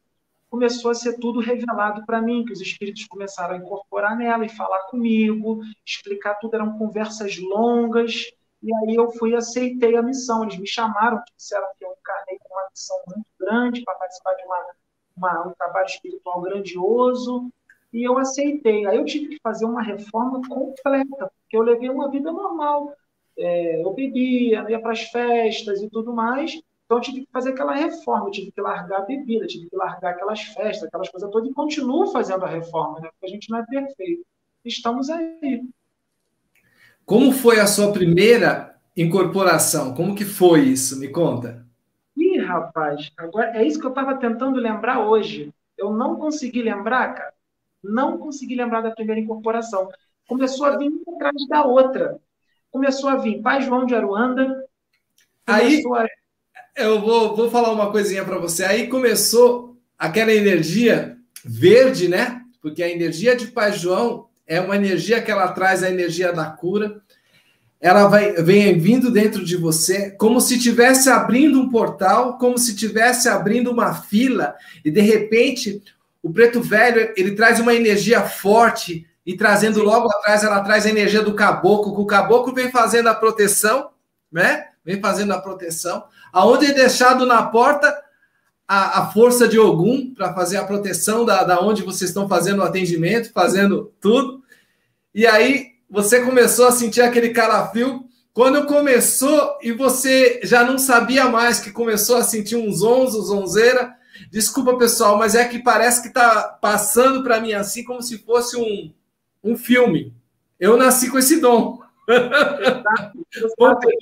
começou 0.54 0.92
a 0.92 0.94
ser 0.94 1.18
tudo 1.18 1.40
revelado 1.40 2.06
para 2.06 2.22
mim, 2.22 2.44
que 2.44 2.52
os 2.52 2.60
espíritos 2.60 3.04
começaram 3.06 3.56
a 3.56 3.58
incorporar 3.58 4.16
nela 4.16 4.46
e 4.46 4.48
falar 4.48 4.78
comigo, 4.86 5.60
explicar 5.84 6.34
tudo, 6.34 6.54
eram 6.54 6.78
conversas 6.78 7.36
longas, 7.38 8.30
e 8.62 8.72
aí 8.72 8.94
eu 8.94 9.10
fui 9.10 9.34
aceitei 9.34 9.96
a 9.96 10.02
missão. 10.02 10.44
Eles 10.44 10.56
me 10.56 10.66
chamaram, 10.66 11.20
disseram 11.36 11.66
que 11.76 11.84
eu 11.84 11.90
encarnei 11.90 12.38
com 12.38 12.54
uma 12.54 12.68
missão 12.70 12.96
muito 13.08 13.26
grande 13.40 13.82
para 13.82 13.96
participar 13.96 14.34
de 14.34 14.44
uma, 14.44 14.66
uma, 15.16 15.48
um 15.48 15.54
trabalho 15.54 15.86
espiritual 15.86 16.40
grandioso, 16.40 17.50
e 17.92 18.04
eu 18.04 18.16
aceitei. 18.16 18.86
Aí 18.86 18.96
eu 18.96 19.04
tive 19.04 19.30
que 19.30 19.40
fazer 19.42 19.64
uma 19.64 19.82
reforma 19.82 20.40
completa, 20.48 21.32
porque 21.40 21.56
eu 21.56 21.62
levei 21.62 21.90
uma 21.90 22.08
vida 22.08 22.30
normal. 22.30 22.94
É, 23.36 23.82
eu 23.82 23.92
bebia, 23.92 24.64
ia 24.70 24.80
para 24.80 24.92
as 24.92 25.02
festas 25.02 25.82
e 25.82 25.90
tudo 25.90 26.12
mais, 26.12 26.62
então, 26.84 26.98
eu 26.98 27.00
tive 27.00 27.20
que 27.22 27.32
fazer 27.32 27.50
aquela 27.50 27.74
reforma, 27.74 28.26
eu 28.26 28.30
tive 28.30 28.52
que 28.52 28.60
largar 28.60 29.00
a 29.00 29.04
bebida, 29.04 29.46
tive 29.46 29.70
que 29.70 29.76
largar 29.76 30.10
aquelas 30.10 30.40
festas, 30.40 30.84
aquelas 30.84 31.08
coisas 31.08 31.30
todas, 31.30 31.48
e 31.48 31.54
continuo 31.54 32.08
fazendo 32.08 32.44
a 32.44 32.48
reforma, 32.48 33.00
né? 33.00 33.08
porque 33.12 33.26
a 33.26 33.28
gente 33.28 33.50
não 33.50 33.58
é 33.58 33.66
perfeito. 33.66 34.24
Estamos 34.64 35.08
aí. 35.08 35.62
Como 37.06 37.32
foi 37.32 37.58
a 37.58 37.66
sua 37.66 37.92
primeira 37.92 38.78
incorporação? 38.96 39.94
Como 39.94 40.14
que 40.14 40.24
foi 40.24 40.60
isso? 40.60 40.98
Me 40.98 41.08
conta. 41.08 41.66
Ih, 42.16 42.38
rapaz, 42.38 43.10
agora 43.16 43.56
é 43.56 43.64
isso 43.64 43.80
que 43.80 43.86
eu 43.86 43.90
estava 43.90 44.14
tentando 44.16 44.58
lembrar 44.58 45.06
hoje. 45.06 45.52
Eu 45.76 45.92
não 45.92 46.16
consegui 46.16 46.62
lembrar, 46.62 47.14
cara. 47.14 47.34
Não 47.82 48.16
consegui 48.16 48.54
lembrar 48.54 48.80
da 48.80 48.90
primeira 48.90 49.20
incorporação. 49.20 49.88
Começou 50.26 50.66
a 50.66 50.76
vir 50.76 50.90
atrás 51.14 51.46
da 51.48 51.64
outra. 51.64 52.18
Começou 52.70 53.10
a 53.10 53.16
vir 53.16 53.42
Pai 53.42 53.60
João 53.60 53.84
de 53.84 53.94
Aruanda. 53.94 54.64
Aí, 55.46 55.82
a 55.94 56.06
eu 56.76 57.00
vou, 57.00 57.36
vou 57.36 57.50
falar 57.50 57.72
uma 57.72 57.90
coisinha 57.90 58.24
para 58.24 58.38
você. 58.38 58.64
Aí 58.64 58.88
começou 58.88 59.76
aquela 59.98 60.32
energia 60.32 61.16
verde, 61.44 62.08
né? 62.08 62.40
Porque 62.60 62.82
a 62.82 62.90
energia 62.90 63.36
de 63.36 63.48
Pai 63.48 63.72
João 63.72 64.26
é 64.46 64.60
uma 64.60 64.76
energia 64.76 65.22
que 65.22 65.30
ela 65.30 65.48
traz 65.48 65.82
a 65.82 65.90
energia 65.90 66.32
da 66.32 66.46
cura. 66.46 67.00
Ela 67.80 68.08
vai, 68.08 68.32
vem 68.32 68.78
vindo 68.78 69.10
dentro 69.10 69.44
de 69.44 69.56
você 69.56 70.10
como 70.12 70.40
se 70.40 70.56
estivesse 70.56 71.10
abrindo 71.10 71.60
um 71.60 71.68
portal, 71.68 72.38
como 72.38 72.58
se 72.58 72.72
estivesse 72.72 73.28
abrindo 73.28 73.70
uma 73.70 73.94
fila, 73.94 74.54
e 74.84 74.90
de 74.90 75.02
repente 75.02 75.82
o 76.22 76.32
preto 76.32 76.62
velho 76.62 77.12
ele 77.14 77.32
traz 77.32 77.60
uma 77.60 77.74
energia 77.74 78.22
forte 78.22 79.06
e 79.26 79.36
trazendo 79.36 79.82
logo 79.82 80.08
atrás 80.08 80.42
ela 80.42 80.60
traz 80.60 80.86
a 80.86 80.90
energia 80.90 81.22
do 81.22 81.34
caboclo, 81.34 81.94
que 81.94 82.00
o 82.00 82.06
caboclo 82.06 82.54
vem 82.54 82.70
fazendo 82.70 83.08
a 83.08 83.14
proteção, 83.14 83.90
né? 84.32 84.68
Vem 84.82 84.98
fazendo 85.00 85.32
a 85.32 85.40
proteção 85.40 86.04
aonde 86.34 86.66
é 86.66 86.74
deixado 86.74 87.24
na 87.24 87.44
porta 87.44 87.96
a, 88.66 89.02
a 89.02 89.06
força 89.12 89.46
de 89.46 89.56
Ogum 89.56 90.12
para 90.12 90.34
fazer 90.34 90.56
a 90.56 90.64
proteção 90.64 91.24
da, 91.24 91.44
da 91.44 91.60
onde 91.60 91.84
vocês 91.84 92.10
estão 92.10 92.28
fazendo 92.28 92.58
o 92.58 92.64
atendimento, 92.64 93.32
fazendo 93.32 93.92
tudo. 94.00 94.42
E 95.14 95.28
aí 95.28 95.74
você 95.88 96.22
começou 96.22 96.66
a 96.66 96.72
sentir 96.72 97.02
aquele 97.02 97.28
calafrio. 97.28 98.04
Quando 98.32 98.66
começou 98.66 99.58
e 99.62 99.70
você 99.70 100.40
já 100.42 100.64
não 100.64 100.76
sabia 100.76 101.26
mais, 101.26 101.60
que 101.60 101.70
começou 101.70 102.16
a 102.16 102.24
sentir 102.24 102.56
uns 102.56 102.82
onzos, 102.82 103.28
zonzeira. 103.28 103.94
Desculpa, 104.28 104.76
pessoal, 104.76 105.16
mas 105.16 105.36
é 105.36 105.44
que 105.44 105.60
parece 105.60 106.02
que 106.02 106.08
está 106.08 106.42
passando 106.60 107.22
para 107.22 107.40
mim 107.40 107.52
assim 107.52 107.84
como 107.84 108.02
se 108.02 108.18
fosse 108.18 108.56
um, 108.56 108.92
um 109.42 109.56
filme. 109.56 110.12
Eu 110.58 110.76
nasci 110.76 111.08
com 111.08 111.18
esse 111.18 111.40
dom. 111.40 111.78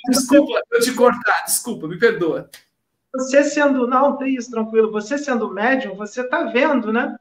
Desculpa 0.09 0.61
eu 0.71 0.81
te 0.81 0.93
cortar, 0.95 1.45
desculpa, 1.45 1.89
me 1.89 1.99
perdoa. 1.99 2.51
Você 3.15 3.45
sendo, 3.45 3.87
não, 3.87 4.17
tem 4.17 4.35
isso, 4.35 4.51
tranquilo, 4.51 4.91
você 4.91 5.19
sendo 5.19 5.53
médium, 5.53 5.95
você 5.95 6.23
está 6.23 6.45
vendo, 6.45 6.93
né? 6.93 7.17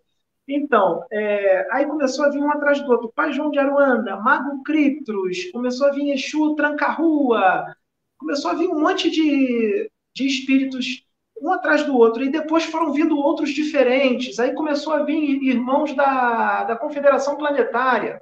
Então, 0.48 1.06
é, 1.12 1.68
aí 1.72 1.86
começou 1.86 2.25
a 2.25 2.30
vir 2.30 2.39
um 2.39 2.51
atrás 2.51 2.82
do 2.82 2.89
outro. 2.91 3.12
Pai 3.15 3.32
João 3.32 3.51
de 3.51 3.60
Aruanda, 3.60 4.18
Mago 4.18 4.63
Critros, 4.63 5.51
começou 5.51 5.88
a 5.88 5.91
vir 5.91 6.12
Exu 6.12 6.56
Tranca-Rua, 6.56 7.75
começou 8.18 8.51
a 8.51 8.53
vir 8.56 8.68
um 8.70 8.80
monte 8.80 9.10
de, 9.10 9.89
de 10.13 10.27
espíritos 10.27 11.06
um 11.41 11.51
atrás 11.51 11.84
do 11.84 11.98
outro, 11.98 12.24
e 12.24 12.30
depois 12.30 12.63
foram 12.65 12.94
vindo 12.94 13.18
outros 13.18 13.50
diferentes. 13.50 14.39
Aí 14.39 14.53
começou 14.53 14.94
a 14.94 15.03
vir 15.03 15.41
irmãos 15.41 15.94
da, 15.96 16.63
da 16.65 16.75
Confederação 16.75 17.36
Planetária. 17.36 18.22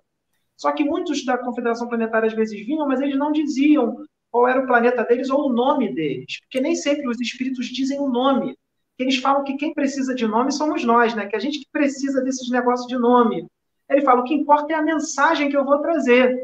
Só 0.60 0.74
que 0.74 0.84
muitos 0.84 1.24
da 1.24 1.38
Confederação 1.38 1.88
Planetária 1.88 2.28
às 2.28 2.34
vezes 2.34 2.66
vinham, 2.66 2.86
mas 2.86 3.00
eles 3.00 3.18
não 3.18 3.32
diziam 3.32 4.04
qual 4.30 4.46
era 4.46 4.62
o 4.62 4.68
planeta 4.68 5.06
deles 5.06 5.30
ou 5.30 5.48
o 5.48 5.54
nome 5.54 5.96
deles, 5.96 6.42
porque 6.42 6.60
nem 6.60 6.75
sempre 6.75 7.08
os 7.08 7.20
espíritos 7.22 7.68
dizem 7.68 7.98
o 7.98 8.10
nome. 8.10 8.58
Eles 8.98 9.16
falam 9.16 9.46
que 9.46 9.56
quem 9.56 9.74
precisa 9.74 10.13
de 10.13 10.28
nome 10.28 10.51
somos 10.51 10.84
nós, 10.84 11.16
né? 11.16 11.28
Que 11.28 11.36
a 11.38 11.39
gente 11.39 11.60
que 11.60 11.68
precisa 11.72 12.22
desses 12.22 12.50
negócios 12.50 12.89
de 12.89 12.98
nome. 12.98 13.48
Ele 13.89 14.01
fala: 14.01 14.20
o 14.20 14.25
que 14.25 14.34
importa 14.34 14.74
é 14.74 14.75
a 14.75 14.82
mensagem 14.82 15.50
que 15.50 15.56
eu 15.56 15.63
vou 15.63 15.80
trazer. 15.80 16.38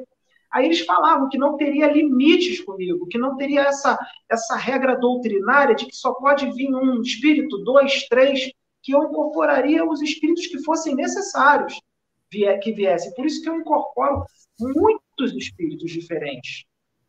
Aí 0.49 0.63
eles 0.63 0.79
falavam 0.85 1.27
que 1.27 1.37
não 1.37 1.57
teria 1.57 1.91
limites 1.91 2.61
comigo, 2.61 3.07
que 3.07 3.17
não 3.17 3.35
teria 3.35 3.63
essa, 3.63 3.99
essa 4.29 4.55
regra 4.55 4.95
doutrinária 4.95 5.75
de 5.75 5.87
que 5.87 5.95
só 5.95 6.13
pode 6.13 6.49
vir 6.53 6.73
um 6.73 7.01
espírito, 7.01 7.57
dois, 7.65 8.07
três, 8.07 8.49
que 8.81 8.95
eu 8.95 9.03
incorporaria 9.03 9.83
os 9.83 10.01
espíritos 10.01 10.47
que 10.47 10.63
fossem 10.63 10.95
necessários 10.95 11.77
que 12.29 12.71
viessem. 12.71 13.13
Por 13.13 13.25
isso 13.25 13.41
que 13.41 13.49
eu 13.49 13.55
incorporo 13.55 14.25
muitos 14.59 15.33
espíritos 15.35 15.91
diferentes. 15.91 16.65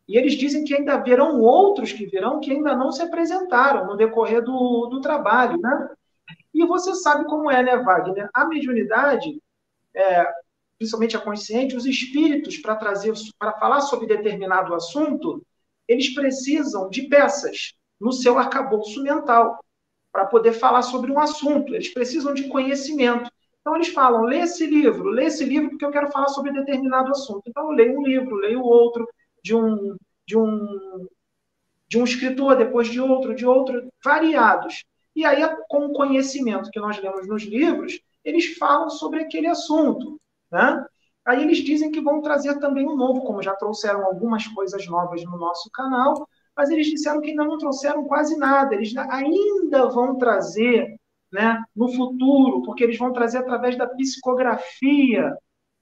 E 0.07 0.17
eles 0.17 0.33
dizem 0.33 0.63
que 0.63 0.73
ainda 0.73 0.93
haverão 0.93 1.41
outros 1.41 1.91
que 1.91 2.05
virão 2.05 2.39
que 2.39 2.51
ainda 2.51 2.75
não 2.75 2.91
se 2.91 3.01
apresentaram 3.01 3.85
no 3.85 3.97
decorrer 3.97 4.41
do, 4.41 4.87
do 4.87 5.01
trabalho, 5.01 5.59
né? 5.59 5.89
E 6.53 6.65
você 6.65 6.95
sabe 6.95 7.25
como 7.25 7.51
é, 7.51 7.61
né, 7.61 7.77
Wagner? 7.77 8.29
A 8.33 8.45
mediunidade, 8.45 9.41
é, 9.93 10.25
principalmente 10.77 11.17
a 11.17 11.21
consciente, 11.21 11.75
os 11.75 11.85
espíritos, 11.85 12.57
para 12.57 12.75
trazer, 12.75 13.13
para 13.37 13.53
falar 13.59 13.81
sobre 13.81 14.07
determinado 14.07 14.73
assunto, 14.73 15.45
eles 15.87 16.13
precisam 16.13 16.89
de 16.89 17.03
peças 17.03 17.73
no 17.99 18.11
seu 18.11 18.37
arcabouço 18.37 19.03
mental 19.03 19.59
para 20.11 20.25
poder 20.25 20.53
falar 20.53 20.83
sobre 20.83 21.11
um 21.11 21.19
assunto. 21.19 21.75
Eles 21.75 21.93
precisam 21.93 22.33
de 22.33 22.47
conhecimento. 22.47 23.29
Então 23.67 23.75
eles 23.75 23.89
falam: 23.89 24.21
lê 24.21 24.39
esse 24.39 24.65
livro, 24.65 25.09
lê 25.09 25.25
esse 25.25 25.43
livro 25.43 25.71
porque 25.71 25.83
eu 25.83 25.91
quero 25.91 26.09
falar 26.09 26.29
sobre 26.29 26.53
determinado 26.53 27.11
assunto. 27.11 27.49
Então 27.49 27.69
eu 27.69 27.71
leio 27.71 27.99
um 27.99 28.03
livro, 28.07 28.37
leio 28.37 28.61
outro 28.61 29.05
de 29.43 29.53
um 29.53 29.97
de 30.25 30.37
um 30.37 31.05
de 31.89 31.99
um 31.99 32.05
escritor, 32.05 32.55
depois 32.55 32.87
de 32.87 33.01
outro, 33.01 33.35
de 33.35 33.45
outro, 33.45 33.91
variados. 34.03 34.85
E 35.13 35.25
aí, 35.25 35.41
com 35.67 35.87
o 35.87 35.93
conhecimento 35.93 36.69
que 36.69 36.79
nós 36.79 36.97
lemos 37.01 37.27
nos 37.27 37.43
livros, 37.43 37.99
eles 38.23 38.57
falam 38.57 38.89
sobre 38.89 39.21
aquele 39.21 39.47
assunto. 39.47 40.19
Né? 40.49 40.85
Aí 41.25 41.41
eles 41.41 41.57
dizem 41.57 41.91
que 41.91 42.01
vão 42.01 42.21
trazer 42.21 42.59
também 42.59 42.87
um 42.87 42.95
novo, 42.95 43.21
como 43.21 43.41
já 43.41 43.53
trouxeram 43.55 44.05
algumas 44.05 44.47
coisas 44.47 44.85
novas 44.87 45.23
no 45.25 45.37
nosso 45.37 45.69
canal, 45.71 46.27
mas 46.55 46.69
eles 46.69 46.87
disseram 46.87 47.19
que 47.19 47.31
ainda 47.31 47.43
não 47.43 47.57
trouxeram 47.57 48.05
quase 48.05 48.37
nada. 48.37 48.75
Eles 48.75 48.95
ainda 48.95 49.87
vão 49.89 50.17
trazer 50.17 50.97
né, 51.31 51.63
no 51.75 51.89
futuro, 51.89 52.63
porque 52.63 52.83
eles 52.83 52.97
vão 52.97 53.11
trazer 53.13 53.39
através 53.39 53.77
da 53.77 53.87
psicografia 53.87 55.35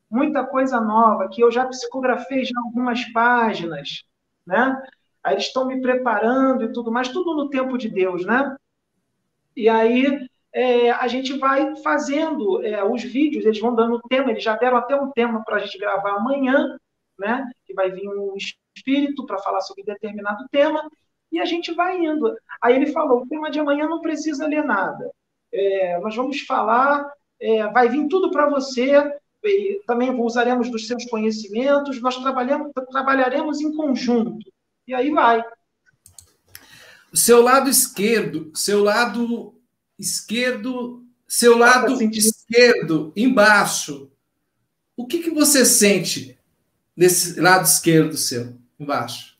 muita 0.09 0.45
coisa 0.45 0.79
nova, 0.79 1.29
que 1.29 1.41
eu 1.41 1.51
já 1.51 1.65
psicografei 1.65 2.45
já 2.45 2.59
algumas 2.59 3.03
páginas. 3.11 4.03
Né? 4.45 4.81
Aí 5.23 5.35
eles 5.35 5.45
estão 5.45 5.65
me 5.65 5.81
preparando 5.81 6.63
e 6.63 6.71
tudo 6.71 6.91
mais, 6.91 7.09
tudo 7.09 7.35
no 7.35 7.49
tempo 7.49 7.77
de 7.77 7.89
Deus. 7.89 8.25
Né? 8.25 8.55
E 9.55 9.69
aí 9.69 10.27
é, 10.53 10.91
a 10.91 11.07
gente 11.07 11.37
vai 11.37 11.75
fazendo 11.77 12.63
é, 12.63 12.83
os 12.83 13.03
vídeos, 13.03 13.45
eles 13.45 13.59
vão 13.59 13.75
dando 13.75 14.01
tema, 14.07 14.31
eles 14.31 14.43
já 14.43 14.55
deram 14.55 14.77
até 14.77 14.95
um 14.95 15.11
tema 15.11 15.43
para 15.43 15.57
a 15.57 15.59
gente 15.59 15.77
gravar 15.77 16.11
amanhã, 16.11 16.77
né? 17.19 17.45
Que 17.65 17.73
vai 17.73 17.91
vir 17.91 18.07
um 18.07 18.35
espírito 18.35 19.25
para 19.25 19.37
falar 19.39 19.61
sobre 19.61 19.83
determinado 19.83 20.47
tema, 20.49 20.89
e 21.31 21.39
a 21.39 21.45
gente 21.45 21.73
vai 21.73 21.97
indo. 21.97 22.33
Aí 22.61 22.75
ele 22.75 22.87
falou: 22.87 23.21
o 23.21 23.27
tema 23.27 23.51
de 23.51 23.59
amanhã 23.59 23.87
não 23.87 23.99
precisa 23.99 24.47
ler 24.47 24.63
nada. 24.63 25.11
É, 25.57 25.99
nós 25.99 26.13
vamos 26.13 26.41
falar, 26.41 27.09
é, 27.39 27.65
vai 27.67 27.87
vir 27.87 28.07
tudo 28.09 28.29
para 28.29 28.49
você, 28.49 29.01
também 29.87 30.09
usaremos 30.19 30.69
dos 30.69 30.85
seus 30.85 31.05
conhecimentos, 31.05 32.01
nós 32.01 32.17
trabalharemos 32.17 33.61
em 33.61 33.73
conjunto. 33.73 34.51
E 34.85 34.93
aí 34.93 35.11
vai. 35.11 35.43
Seu 37.13 37.41
lado 37.41 37.69
esquerdo, 37.69 38.51
seu 38.53 38.83
lado 38.83 39.55
esquerdo, 39.97 41.05
seu 41.25 41.57
lado 41.57 42.01
esquerdo, 42.01 43.13
embaixo. 43.15 44.11
O 44.97 45.07
que, 45.07 45.19
que 45.19 45.29
você 45.29 45.65
sente 45.65 46.37
nesse 46.95 47.39
lado 47.39 47.63
esquerdo 47.65 48.17
seu, 48.17 48.57
embaixo? 48.77 49.37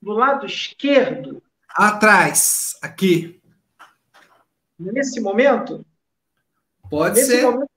Do 0.00 0.12
lado 0.12 0.46
esquerdo? 0.46 1.42
Atrás, 1.68 2.76
aqui. 2.80 3.40
Nesse 4.78 5.20
momento? 5.20 5.84
Pode 6.90 7.16
nesse 7.16 7.30
ser. 7.30 7.42
Momento, 7.42 7.70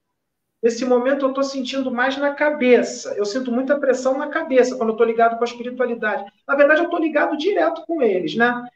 nesse 0.62 0.86
momento 0.86 1.25
eu 1.25 1.29
estou 1.29 1.43
sentindo 1.43 1.91
mais 1.91 2.17
na 2.17 2.33
cabeça. 2.33 3.13
Eu 3.15 3.25
sinto 3.25 3.51
muita 3.51 3.79
pressão 3.79 4.17
na 4.17 4.29
cabeça 4.29 4.75
quando 4.75 4.89
eu 4.89 4.93
estou 4.93 5.07
ligado 5.07 5.38
com 5.38 5.43
a 5.43 5.47
espiritualidade. 5.47 6.25
Na 6.47 6.55
verdade, 6.55 6.81
eu 6.81 6.86
estou 6.86 6.99
ligado 6.99 7.38
direto 7.38 7.86
com 7.86 8.01
eles, 8.01 8.36
né? 8.36 8.67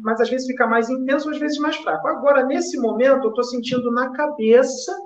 mas 0.00 0.20
às 0.20 0.30
vezes 0.30 0.46
fica 0.46 0.66
mais 0.66 0.88
intenso, 0.88 1.28
às 1.28 1.38
vezes 1.38 1.58
mais 1.58 1.76
fraco. 1.76 2.08
Agora, 2.08 2.44
nesse 2.46 2.78
momento, 2.78 3.24
eu 3.24 3.28
estou 3.28 3.44
sentindo 3.44 3.90
na 3.90 4.10
cabeça, 4.12 4.96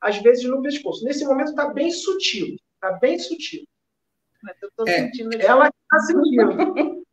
às 0.00 0.18
vezes 0.18 0.44
no 0.44 0.62
pescoço. 0.62 1.04
Nesse 1.04 1.24
momento 1.24 1.50
está 1.50 1.70
bem 1.70 1.90
sutil, 1.90 2.56
está 2.74 2.92
bem 2.98 3.18
sutil. 3.18 3.64
Mas 4.42 4.56
eu 4.60 4.68
estou 4.68 4.86
é, 4.86 4.92
sentindo. 4.92 5.40
Ela 5.40 5.68
está 5.68 5.98
sentindo. 6.00 6.52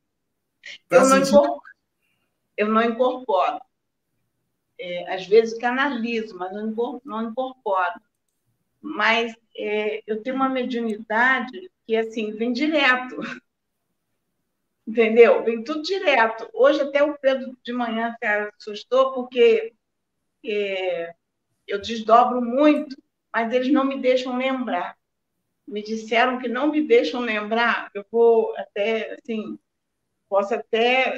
eu, 0.91 1.07
não 1.07 1.17
incorporo, 1.17 1.61
eu 2.57 2.67
não 2.67 2.81
incorporo. 2.83 3.61
É, 4.79 5.13
às 5.13 5.25
vezes 5.27 5.57
canalizo, 5.57 6.37
mas 6.37 6.51
não 6.53 7.23
incorporo. 7.23 7.99
Mas 8.81 9.35
é, 9.57 10.03
eu 10.07 10.21
tenho 10.21 10.35
uma 10.35 10.49
mediunidade 10.49 11.71
que 11.85 11.95
assim 11.95 12.31
vem 12.33 12.53
direto. 12.53 13.17
Entendeu? 14.87 15.43
Vem 15.43 15.63
tudo 15.63 15.81
direto. 15.81 16.49
Hoje 16.53 16.81
até 16.81 17.03
o 17.03 17.17
Pedro 17.17 17.57
de 17.63 17.73
manhã 17.73 18.15
se 18.17 18.25
assustou 18.25 19.13
porque 19.13 19.73
é, 20.45 21.13
eu 21.67 21.81
desdobro 21.81 22.41
muito, 22.41 22.95
mas 23.33 23.53
eles 23.53 23.71
não 23.71 23.83
me 23.83 23.99
deixam 24.01 24.37
lembrar. 24.37 24.97
Me 25.67 25.83
disseram 25.83 26.39
que 26.39 26.47
não 26.47 26.71
me 26.71 26.87
deixam 26.87 27.19
lembrar. 27.21 27.91
Eu 27.93 28.05
vou 28.09 28.55
até, 28.57 29.13
assim, 29.13 29.59
posso 30.29 30.53
até. 30.55 31.13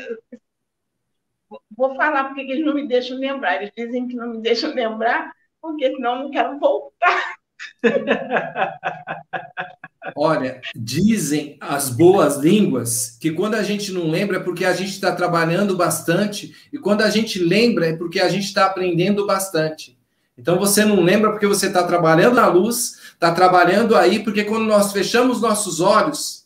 Vou 1.75 1.95
falar 1.95 2.25
porque 2.25 2.41
eles 2.41 2.65
não 2.65 2.73
me 2.73 2.87
deixam 2.87 3.17
lembrar. 3.17 3.55
Eles 3.55 3.71
dizem 3.75 4.07
que 4.07 4.15
não 4.15 4.29
me 4.29 4.41
deixam 4.41 4.73
lembrar, 4.73 5.33
porque 5.61 5.89
senão 5.95 6.15
eu 6.17 6.23
não 6.23 6.31
quero 6.31 6.59
voltar. 6.59 7.35
Olha, 10.15 10.61
dizem 10.75 11.57
as 11.59 11.89
boas 11.89 12.37
línguas 12.37 13.17
que 13.19 13.31
quando 13.31 13.55
a 13.55 13.63
gente 13.63 13.91
não 13.91 14.09
lembra 14.09 14.37
é 14.37 14.39
porque 14.39 14.65
a 14.65 14.73
gente 14.73 14.91
está 14.91 15.13
trabalhando 15.15 15.75
bastante, 15.75 16.55
e 16.71 16.77
quando 16.77 17.01
a 17.01 17.09
gente 17.09 17.39
lembra 17.39 17.87
é 17.87 17.95
porque 17.95 18.19
a 18.19 18.29
gente 18.29 18.45
está 18.45 18.65
aprendendo 18.65 19.25
bastante. 19.25 19.97
Então 20.37 20.57
você 20.57 20.85
não 20.85 21.01
lembra 21.01 21.31
porque 21.31 21.47
você 21.47 21.67
está 21.67 21.83
trabalhando 21.83 22.35
na 22.35 22.47
luz, 22.47 22.97
está 23.13 23.31
trabalhando 23.31 23.95
aí, 23.95 24.23
porque 24.23 24.45
quando 24.45 24.65
nós 24.65 24.91
fechamos 24.91 25.41
nossos 25.41 25.81
olhos, 25.81 26.45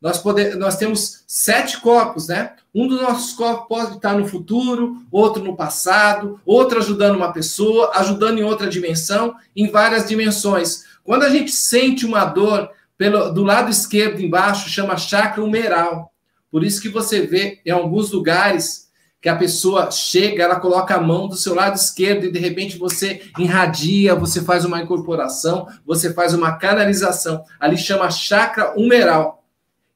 nós, 0.00 0.18
podemos, 0.18 0.56
nós 0.56 0.76
temos 0.76 1.24
sete 1.26 1.80
copos, 1.80 2.28
né? 2.28 2.56
Um 2.74 2.88
dos 2.88 3.00
nossos 3.00 3.32
copos 3.32 3.68
pode 3.68 3.96
estar 3.96 4.18
no 4.18 4.26
futuro, 4.26 5.06
outro 5.10 5.44
no 5.44 5.56
passado, 5.56 6.40
outro 6.44 6.78
ajudando 6.78 7.16
uma 7.16 7.32
pessoa, 7.32 7.92
ajudando 7.94 8.38
em 8.40 8.42
outra 8.42 8.68
dimensão, 8.68 9.34
em 9.54 9.70
várias 9.70 10.08
dimensões. 10.08 10.84
Quando 11.04 11.22
a 11.22 11.30
gente 11.30 11.52
sente 11.52 12.04
uma 12.04 12.24
dor, 12.24 12.68
pelo, 12.98 13.30
do 13.30 13.44
lado 13.44 13.70
esquerdo 13.70 14.20
embaixo 14.20 14.68
chama 14.68 14.96
chakra 14.96 15.42
humeral. 15.42 16.12
Por 16.50 16.64
isso 16.64 16.80
que 16.80 16.88
você 16.88 17.20
vê 17.26 17.60
em 17.64 17.70
alguns 17.70 18.10
lugares 18.10 18.84
que 19.20 19.28
a 19.28 19.36
pessoa 19.36 19.90
chega, 19.90 20.42
ela 20.42 20.60
coloca 20.60 20.96
a 20.96 21.00
mão 21.00 21.28
do 21.28 21.36
seu 21.36 21.54
lado 21.54 21.76
esquerdo 21.76 22.26
e 22.26 22.30
de 22.30 22.38
repente 22.38 22.76
você 22.76 23.22
irradia, 23.38 24.14
você 24.14 24.42
faz 24.42 24.64
uma 24.64 24.82
incorporação, 24.82 25.66
você 25.86 26.12
faz 26.12 26.34
uma 26.34 26.56
canalização. 26.56 27.42
Ali 27.58 27.78
chama 27.78 28.10
chakra 28.10 28.74
humeral. 28.76 29.42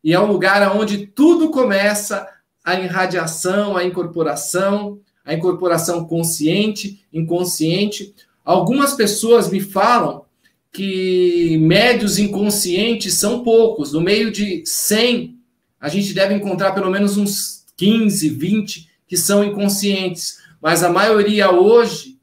E 0.03 0.15
é 0.15 0.21
um 0.21 0.27
lugar 0.27 0.75
onde 0.77 1.07
tudo 1.07 1.51
começa 1.51 2.27
a 2.69 2.79
irradiação, 2.79 3.79
a 3.79 3.85
incorporação, 3.85 5.01
a 5.25 5.33
incorporação 5.33 6.05
consciente, 6.05 7.03
inconsciente. 7.11 8.15
Algumas 8.45 8.93
pessoas 8.93 9.51
me 9.51 9.59
falam 9.59 10.27
que 10.71 11.57
médios 11.63 12.19
inconscientes 12.19 13.15
são 13.15 13.43
poucos. 13.43 13.95
No 13.95 14.03
meio 14.03 14.31
de 14.31 14.63
100 14.67 15.35
a 15.81 15.89
gente 15.89 16.13
deve 16.13 16.35
encontrar 16.35 16.73
pelo 16.73 16.91
menos 16.91 17.17
uns 17.17 17.65
15, 17.75 18.29
20 18.29 18.89
que 19.07 19.17
são 19.17 19.43
inconscientes, 19.43 20.39
mas 20.61 20.85
a 20.85 20.91
maioria 20.91 21.51
hoje, 21.51 22.19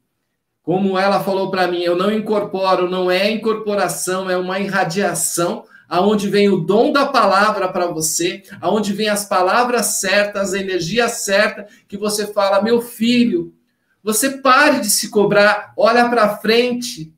como 0.62 0.96
ela 0.96 1.24
falou 1.24 1.50
para 1.50 1.66
mim, 1.66 1.82
eu 1.82 1.96
não 1.96 2.12
incorporo, 2.12 2.88
não 2.88 3.10
é 3.10 3.28
incorporação, 3.32 4.30
é 4.30 4.36
uma 4.36 4.60
irradiação 4.60 5.64
aonde 5.88 6.28
vem 6.28 6.48
o 6.48 6.58
dom 6.58 6.92
da 6.92 7.06
palavra 7.06 7.68
para 7.68 7.86
você, 7.86 8.42
aonde 8.60 8.92
vem 8.92 9.08
as 9.08 9.24
palavras 9.24 9.86
certas, 10.00 10.52
a 10.52 10.60
energia 10.60 11.08
certa, 11.08 11.66
que 11.88 11.96
você 11.96 12.26
fala, 12.26 12.62
meu 12.62 12.80
filho, 12.80 13.54
você 14.02 14.38
pare 14.38 14.80
de 14.80 14.90
se 14.90 15.08
cobrar, 15.08 15.72
olha 15.76 16.08
para 16.08 16.36
frente, 16.38 17.12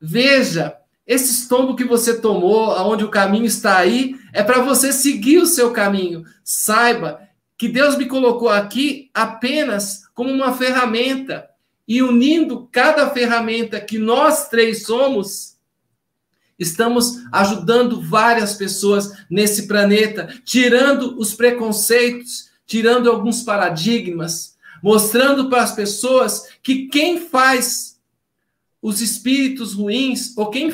veja, 0.00 0.76
esse 1.06 1.32
estombo 1.32 1.76
que 1.76 1.84
você 1.84 2.18
tomou, 2.20 2.70
aonde 2.72 3.04
o 3.04 3.10
caminho 3.10 3.44
está 3.44 3.76
aí, 3.76 4.14
é 4.32 4.42
para 4.42 4.60
você 4.60 4.92
seguir 4.92 5.38
o 5.38 5.46
seu 5.46 5.70
caminho. 5.70 6.24
Saiba 6.42 7.20
que 7.56 7.68
Deus 7.68 7.96
me 7.96 8.06
colocou 8.06 8.48
aqui 8.48 9.10
apenas 9.14 10.02
como 10.14 10.30
uma 10.30 10.54
ferramenta 10.54 11.48
e 11.86 12.02
unindo 12.02 12.68
cada 12.72 13.10
ferramenta 13.10 13.80
que 13.80 13.98
nós 13.98 14.48
três 14.48 14.84
somos, 14.84 15.53
Estamos 16.58 17.18
ajudando 17.32 18.00
várias 18.00 18.54
pessoas 18.54 19.12
nesse 19.28 19.66
planeta, 19.66 20.28
tirando 20.44 21.18
os 21.18 21.34
preconceitos, 21.34 22.50
tirando 22.66 23.10
alguns 23.10 23.42
paradigmas, 23.42 24.56
mostrando 24.82 25.48
para 25.48 25.62
as 25.62 25.72
pessoas 25.72 26.44
que 26.62 26.86
quem 26.86 27.28
faz 27.28 27.98
os 28.80 29.00
espíritos 29.00 29.74
ruins 29.74 30.36
ou 30.36 30.50
quem 30.50 30.70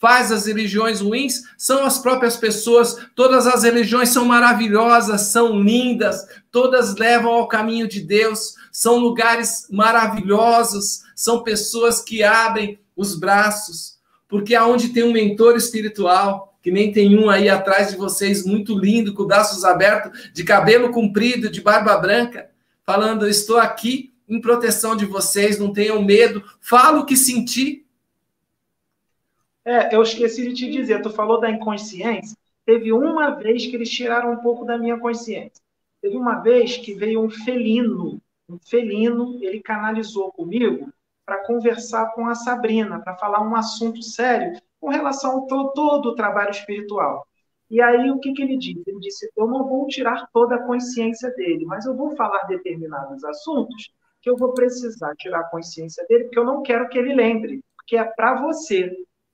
faz 0.00 0.30
as 0.30 0.46
religiões 0.46 1.00
ruins 1.00 1.42
são 1.56 1.84
as 1.84 1.98
próprias 1.98 2.36
pessoas. 2.36 2.96
Todas 3.16 3.46
as 3.46 3.62
religiões 3.64 4.10
são 4.10 4.24
maravilhosas, 4.26 5.22
são 5.22 5.58
lindas, 5.58 6.26
todas 6.52 6.94
levam 6.94 7.32
ao 7.32 7.48
caminho 7.48 7.88
de 7.88 8.02
Deus, 8.02 8.54
são 8.70 8.98
lugares 8.98 9.66
maravilhosos, 9.70 11.02
são 11.16 11.42
pessoas 11.42 12.02
que 12.02 12.22
abrem 12.22 12.78
os 12.94 13.18
braços 13.18 13.93
porque 14.34 14.56
aonde 14.56 14.88
tem 14.88 15.04
um 15.04 15.12
mentor 15.12 15.54
espiritual, 15.54 16.58
que 16.60 16.68
nem 16.68 16.90
tem 16.90 17.16
um 17.16 17.30
aí 17.30 17.48
atrás 17.48 17.92
de 17.92 17.96
vocês, 17.96 18.44
muito 18.44 18.76
lindo, 18.76 19.14
com 19.14 19.24
braços 19.24 19.64
abertos, 19.64 20.32
de 20.32 20.42
cabelo 20.42 20.90
comprido, 20.90 21.48
de 21.48 21.60
barba 21.60 21.96
branca, 21.98 22.50
falando: 22.82 23.28
Estou 23.28 23.58
aqui 23.58 24.12
em 24.28 24.40
proteção 24.40 24.96
de 24.96 25.06
vocês, 25.06 25.56
não 25.56 25.72
tenham 25.72 26.02
medo, 26.02 26.42
falo 26.60 27.02
o 27.02 27.06
que 27.06 27.16
senti. 27.16 27.86
É, 29.64 29.94
eu 29.94 30.02
esqueci 30.02 30.48
de 30.48 30.52
te 30.52 30.68
dizer, 30.68 31.00
tu 31.00 31.10
falou 31.10 31.38
da 31.38 31.48
inconsciência. 31.48 32.36
Teve 32.66 32.92
uma 32.92 33.30
vez 33.36 33.64
que 33.64 33.76
eles 33.76 33.88
tiraram 33.88 34.32
um 34.32 34.38
pouco 34.38 34.64
da 34.64 34.76
minha 34.76 34.98
consciência. 34.98 35.62
Teve 36.02 36.16
uma 36.16 36.40
vez 36.40 36.76
que 36.76 36.92
veio 36.92 37.22
um 37.22 37.30
felino, 37.30 38.20
um 38.48 38.58
felino, 38.58 39.38
ele 39.40 39.60
canalizou 39.60 40.32
comigo 40.32 40.92
para 41.24 41.44
conversar 41.44 42.12
com 42.14 42.26
a 42.26 42.34
Sabrina, 42.34 43.00
para 43.00 43.16
falar 43.16 43.40
um 43.40 43.56
assunto 43.56 44.02
sério 44.02 44.60
com 44.80 44.88
relação 44.88 45.32
ao 45.32 45.46
todo, 45.46 45.72
todo 45.72 46.06
o 46.10 46.14
trabalho 46.14 46.50
espiritual. 46.50 47.26
E 47.70 47.80
aí, 47.80 48.10
o 48.10 48.20
que, 48.20 48.32
que 48.32 48.42
ele 48.42 48.58
disse? 48.58 48.82
Ele 48.86 49.00
disse: 49.00 49.30
Eu 49.36 49.46
não 49.46 49.66
vou 49.66 49.86
tirar 49.86 50.28
toda 50.32 50.56
a 50.56 50.62
consciência 50.62 51.30
dele, 51.30 51.64
mas 51.64 51.86
eu 51.86 51.96
vou 51.96 52.14
falar 52.14 52.44
determinados 52.44 53.24
assuntos 53.24 53.90
que 54.20 54.30
eu 54.30 54.36
vou 54.36 54.54
precisar 54.54 55.14
tirar 55.16 55.40
a 55.40 55.50
consciência 55.50 56.04
dele, 56.08 56.24
porque 56.24 56.38
eu 56.38 56.44
não 56.44 56.62
quero 56.62 56.88
que 56.88 56.98
ele 56.98 57.14
lembre, 57.14 57.62
porque 57.76 57.96
é 57.96 58.04
para 58.04 58.40
você. 58.40 58.90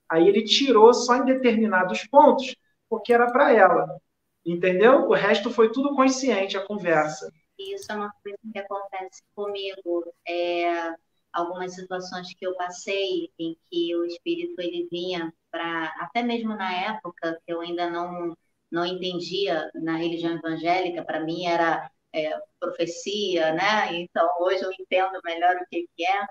Aí 0.09 0.27
ele 0.27 0.43
tirou 0.43 0.93
só 0.93 1.15
em 1.15 1.25
determinados 1.25 2.05
pontos, 2.07 2.55
porque 2.89 3.13
era 3.13 3.31
para 3.31 3.53
ela. 3.53 4.01
Entendeu? 4.45 5.07
O 5.07 5.13
resto 5.13 5.49
foi 5.49 5.71
tudo 5.71 5.95
consciente, 5.95 6.57
a 6.57 6.65
conversa. 6.65 7.31
Isso 7.57 7.91
é 7.91 7.95
uma 7.95 8.11
coisa 8.23 8.37
que 8.51 8.59
acontece 8.59 9.21
comigo. 9.35 10.13
É, 10.27 10.93
algumas 11.33 11.75
situações 11.75 12.33
que 12.33 12.45
eu 12.45 12.55
passei 12.55 13.31
em 13.39 13.57
que 13.69 13.95
o 13.95 14.05
espírito 14.05 14.59
ele 14.59 14.87
vinha 14.91 15.33
para 15.51 15.85
até 15.99 16.23
mesmo 16.23 16.55
na 16.55 16.73
época 16.73 17.39
que 17.45 17.53
eu 17.53 17.61
ainda 17.61 17.89
não 17.89 18.35
não 18.71 18.85
entendia 18.85 19.69
na 19.75 19.97
religião 19.97 20.35
evangélica 20.37 21.03
para 21.03 21.19
mim 21.21 21.45
era 21.45 21.91
é, 22.13 22.37
profecia 22.59 23.53
né? 23.53 23.93
Então 23.95 24.27
hoje 24.41 24.63
eu 24.63 24.71
entendo 24.71 25.19
melhor 25.23 25.55
o 25.57 25.65
que, 25.69 25.87
que 25.95 26.05
é. 26.05 26.25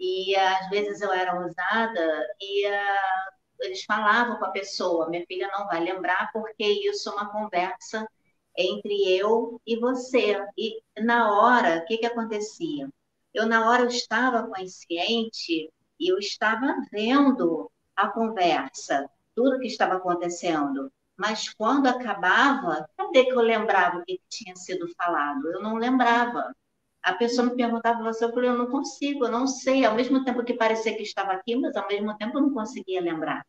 E 0.00 0.34
às 0.36 0.68
vezes 0.70 1.00
eu 1.02 1.12
era 1.12 1.38
usada 1.46 2.26
e 2.40 2.66
uh, 2.68 3.32
eles 3.60 3.84
falavam 3.84 4.38
com 4.38 4.44
a 4.46 4.50
pessoa 4.52 5.08
minha 5.10 5.24
filha 5.26 5.48
não 5.52 5.66
vai 5.66 5.80
lembrar 5.80 6.30
porque 6.32 6.64
isso 6.64 7.10
é 7.10 7.12
uma 7.12 7.30
conversa 7.32 8.08
entre 8.56 9.16
eu 9.16 9.60
e 9.66 9.78
você. 9.78 10.36
E 10.58 10.82
na 11.00 11.32
hora 11.32 11.78
o 11.78 11.86
que 11.86 11.98
que 11.98 12.06
acontecia 12.06 12.88
eu 13.34 13.46
na 13.46 13.68
hora 13.68 13.82
eu 13.82 13.88
estava 13.88 14.46
consciente 14.48 15.70
e 15.98 16.12
eu 16.12 16.18
estava 16.18 16.74
vendo 16.90 17.70
a 17.96 18.08
conversa, 18.08 19.08
tudo 19.34 19.58
que 19.58 19.66
estava 19.66 19.96
acontecendo. 19.96 20.90
Mas 21.16 21.52
quando 21.52 21.86
acabava, 21.86 22.88
cadê 22.96 23.24
que 23.24 23.32
eu 23.32 23.40
lembrava 23.42 23.98
o 23.98 24.04
que 24.04 24.20
tinha 24.28 24.56
sido 24.56 24.88
falado? 24.96 25.52
Eu 25.52 25.62
não 25.62 25.76
lembrava. 25.76 26.54
A 27.02 27.14
pessoa 27.14 27.48
me 27.48 27.56
perguntava 27.56 28.02
você, 28.02 28.24
eu 28.24 28.32
falei, 28.32 28.50
eu 28.50 28.56
não 28.58 28.70
consigo, 28.70 29.26
eu 29.26 29.30
não 29.30 29.46
sei. 29.46 29.84
Ao 29.84 29.94
mesmo 29.94 30.24
tempo 30.24 30.44
que 30.44 30.54
parecia 30.54 30.96
que 30.96 31.02
estava 31.02 31.32
aqui, 31.32 31.54
mas 31.56 31.76
ao 31.76 31.86
mesmo 31.88 32.16
tempo 32.16 32.38
eu 32.38 32.42
não 32.42 32.54
conseguia 32.54 33.00
lembrar. 33.02 33.46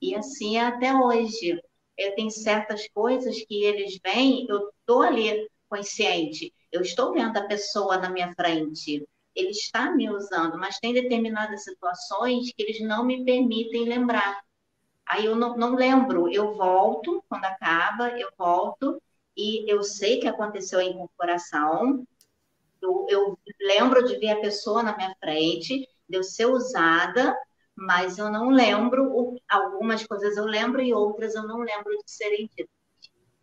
E 0.00 0.14
assim 0.14 0.56
é 0.58 0.66
até 0.66 0.94
hoje. 0.94 1.60
Eu 1.96 2.14
tenho 2.14 2.30
certas 2.30 2.88
coisas 2.88 3.36
que 3.44 3.64
eles 3.64 3.98
vêm, 4.04 4.46
eu 4.48 4.68
estou 4.70 5.02
ali 5.02 5.48
consciente, 5.68 6.54
eu 6.72 6.80
estou 6.82 7.12
vendo 7.12 7.36
a 7.36 7.46
pessoa 7.46 7.98
na 7.98 8.08
minha 8.08 8.32
frente, 8.34 9.06
ele 9.38 9.50
está 9.50 9.90
me 9.90 10.10
usando, 10.10 10.58
mas 10.58 10.78
tem 10.78 10.92
determinadas 10.92 11.64
situações 11.64 12.52
que 12.52 12.62
eles 12.62 12.80
não 12.80 13.04
me 13.04 13.24
permitem 13.24 13.88
lembrar. 13.88 14.42
Aí 15.06 15.26
eu 15.26 15.36
não, 15.36 15.56
não 15.56 15.74
lembro, 15.74 16.28
eu 16.30 16.54
volto, 16.56 17.24
quando 17.28 17.44
acaba, 17.44 18.10
eu 18.18 18.28
volto, 18.36 19.00
e 19.36 19.70
eu 19.70 19.82
sei 19.82 20.20
que 20.20 20.28
aconteceu 20.28 20.80
a 20.80 20.84
incorporação, 20.84 22.06
eu, 22.82 23.06
eu 23.08 23.38
lembro 23.60 24.04
de 24.04 24.18
ver 24.18 24.30
a 24.30 24.40
pessoa 24.40 24.82
na 24.82 24.96
minha 24.96 25.14
frente, 25.20 25.88
de 26.08 26.16
eu 26.16 26.22
ser 26.22 26.46
usada, 26.46 27.36
mas 27.74 28.18
eu 28.18 28.30
não 28.30 28.50
lembro, 28.50 29.36
algumas 29.48 30.04
coisas 30.06 30.36
eu 30.36 30.44
lembro 30.44 30.82
e 30.82 30.92
outras 30.92 31.34
eu 31.34 31.44
não 31.44 31.58
lembro 31.60 31.96
de 32.04 32.10
serem 32.10 32.50
ditas. 32.56 32.68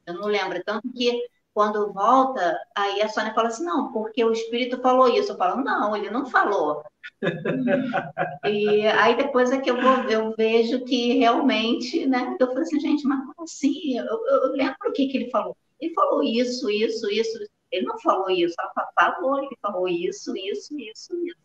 Eu 0.05 0.13
não 0.15 0.27
lembro, 0.27 0.61
tanto 0.63 0.91
que 0.93 1.25
quando 1.55 1.93
volta, 1.93 2.59
aí 2.75 3.01
a 3.01 3.07
Sônia 3.07 3.33
fala 3.33 3.47
assim, 3.47 3.63
não, 3.63 3.89
porque 3.93 4.21
o 4.25 4.33
espírito 4.33 4.81
falou 4.81 5.07
isso. 5.07 5.31
Eu 5.31 5.37
falo, 5.37 5.63
não, 5.63 5.95
ele 5.95 6.09
não 6.09 6.25
falou. 6.25 6.83
e 8.43 8.85
aí 8.85 9.15
depois 9.15 9.53
é 9.53 9.61
que 9.61 9.71
eu, 9.71 9.81
vou, 9.81 10.03
eu 10.09 10.35
vejo 10.35 10.83
que 10.83 11.13
realmente, 11.13 12.05
né? 12.05 12.35
Eu 12.37 12.47
falei 12.47 12.63
assim, 12.63 12.77
gente, 12.81 13.07
mas 13.07 13.21
como 13.21 13.43
assim? 13.43 13.97
Eu, 13.97 14.05
eu, 14.05 14.51
lembro 14.51 14.75
o 14.85 14.91
que, 14.91 15.07
que 15.07 15.15
ele 15.15 15.29
falou. 15.29 15.55
Ele 15.79 15.93
falou 15.93 16.21
isso, 16.21 16.69
isso, 16.69 17.09
isso. 17.09 17.39
Ele 17.71 17.85
não 17.85 17.97
falou 17.99 18.29
isso, 18.29 18.53
ela 18.59 19.13
falou, 19.13 19.39
ele 19.39 19.57
falou 19.61 19.87
isso, 19.87 20.35
isso, 20.35 20.77
isso, 20.77 21.15
isso. 21.15 21.37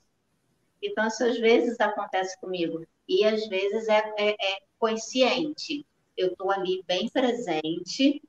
Então, 0.83 1.07
isso 1.07 1.23
às 1.23 1.39
vezes 1.39 1.79
acontece 1.79 2.37
comigo. 2.41 2.85
E 3.09 3.25
às 3.25 3.47
vezes 3.47 3.87
é, 3.87 4.13
é, 4.19 4.31
é 4.31 4.59
consciente. 4.77 5.87
Eu 6.17 6.33
estou 6.33 6.51
ali 6.51 6.83
bem 6.85 7.09
presente, 7.09 8.21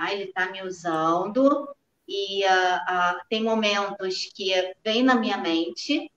Tá? 0.00 0.14
Ele 0.14 0.24
está 0.24 0.50
me 0.50 0.62
usando 0.62 1.68
e 2.08 2.42
uh, 2.44 2.48
uh, 2.48 3.20
tem 3.28 3.44
momentos 3.44 4.30
que 4.34 4.50
vem 4.82 5.02
na 5.02 5.14
minha 5.14 5.36
mente 5.36 6.10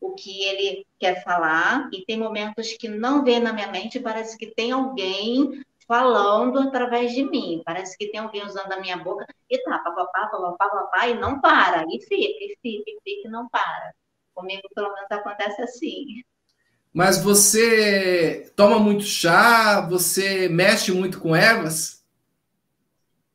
o 0.00 0.14
que 0.14 0.44
ele 0.44 0.84
quer 0.98 1.22
falar 1.22 1.88
e 1.92 2.04
tem 2.04 2.18
momentos 2.18 2.72
que 2.72 2.88
não 2.88 3.22
vem 3.22 3.38
na 3.38 3.52
minha 3.52 3.68
mente. 3.68 4.00
Parece 4.00 4.36
que 4.36 4.48
tem 4.48 4.72
alguém 4.72 5.62
falando 5.86 6.58
através 6.58 7.12
de 7.12 7.22
mim. 7.22 7.62
Parece 7.64 7.96
que 7.96 8.08
tem 8.08 8.20
alguém 8.20 8.44
usando 8.44 8.72
a 8.72 8.80
minha 8.80 8.96
boca 8.96 9.24
e 9.48 9.58
tá, 9.62 9.78
papapá, 9.78 10.26
papapá, 10.26 10.68
papapá, 10.68 11.08
e 11.08 11.14
não 11.14 11.40
para. 11.40 11.84
E 11.88 12.00
fica, 12.02 12.44
e 12.44 12.56
fica, 12.60 12.90
e 12.90 12.98
fica, 13.04 13.28
e 13.28 13.30
não 13.30 13.48
para. 13.48 13.94
Comigo, 14.34 14.62
pelo 14.74 14.92
menos, 14.94 15.10
acontece 15.10 15.62
assim. 15.62 16.22
Mas 16.92 17.22
você 17.22 18.52
toma 18.56 18.78
muito 18.78 19.04
chá? 19.04 19.80
Você 19.88 20.48
mexe 20.48 20.92
muito 20.92 21.20
com 21.20 21.34
ervas? 21.34 21.97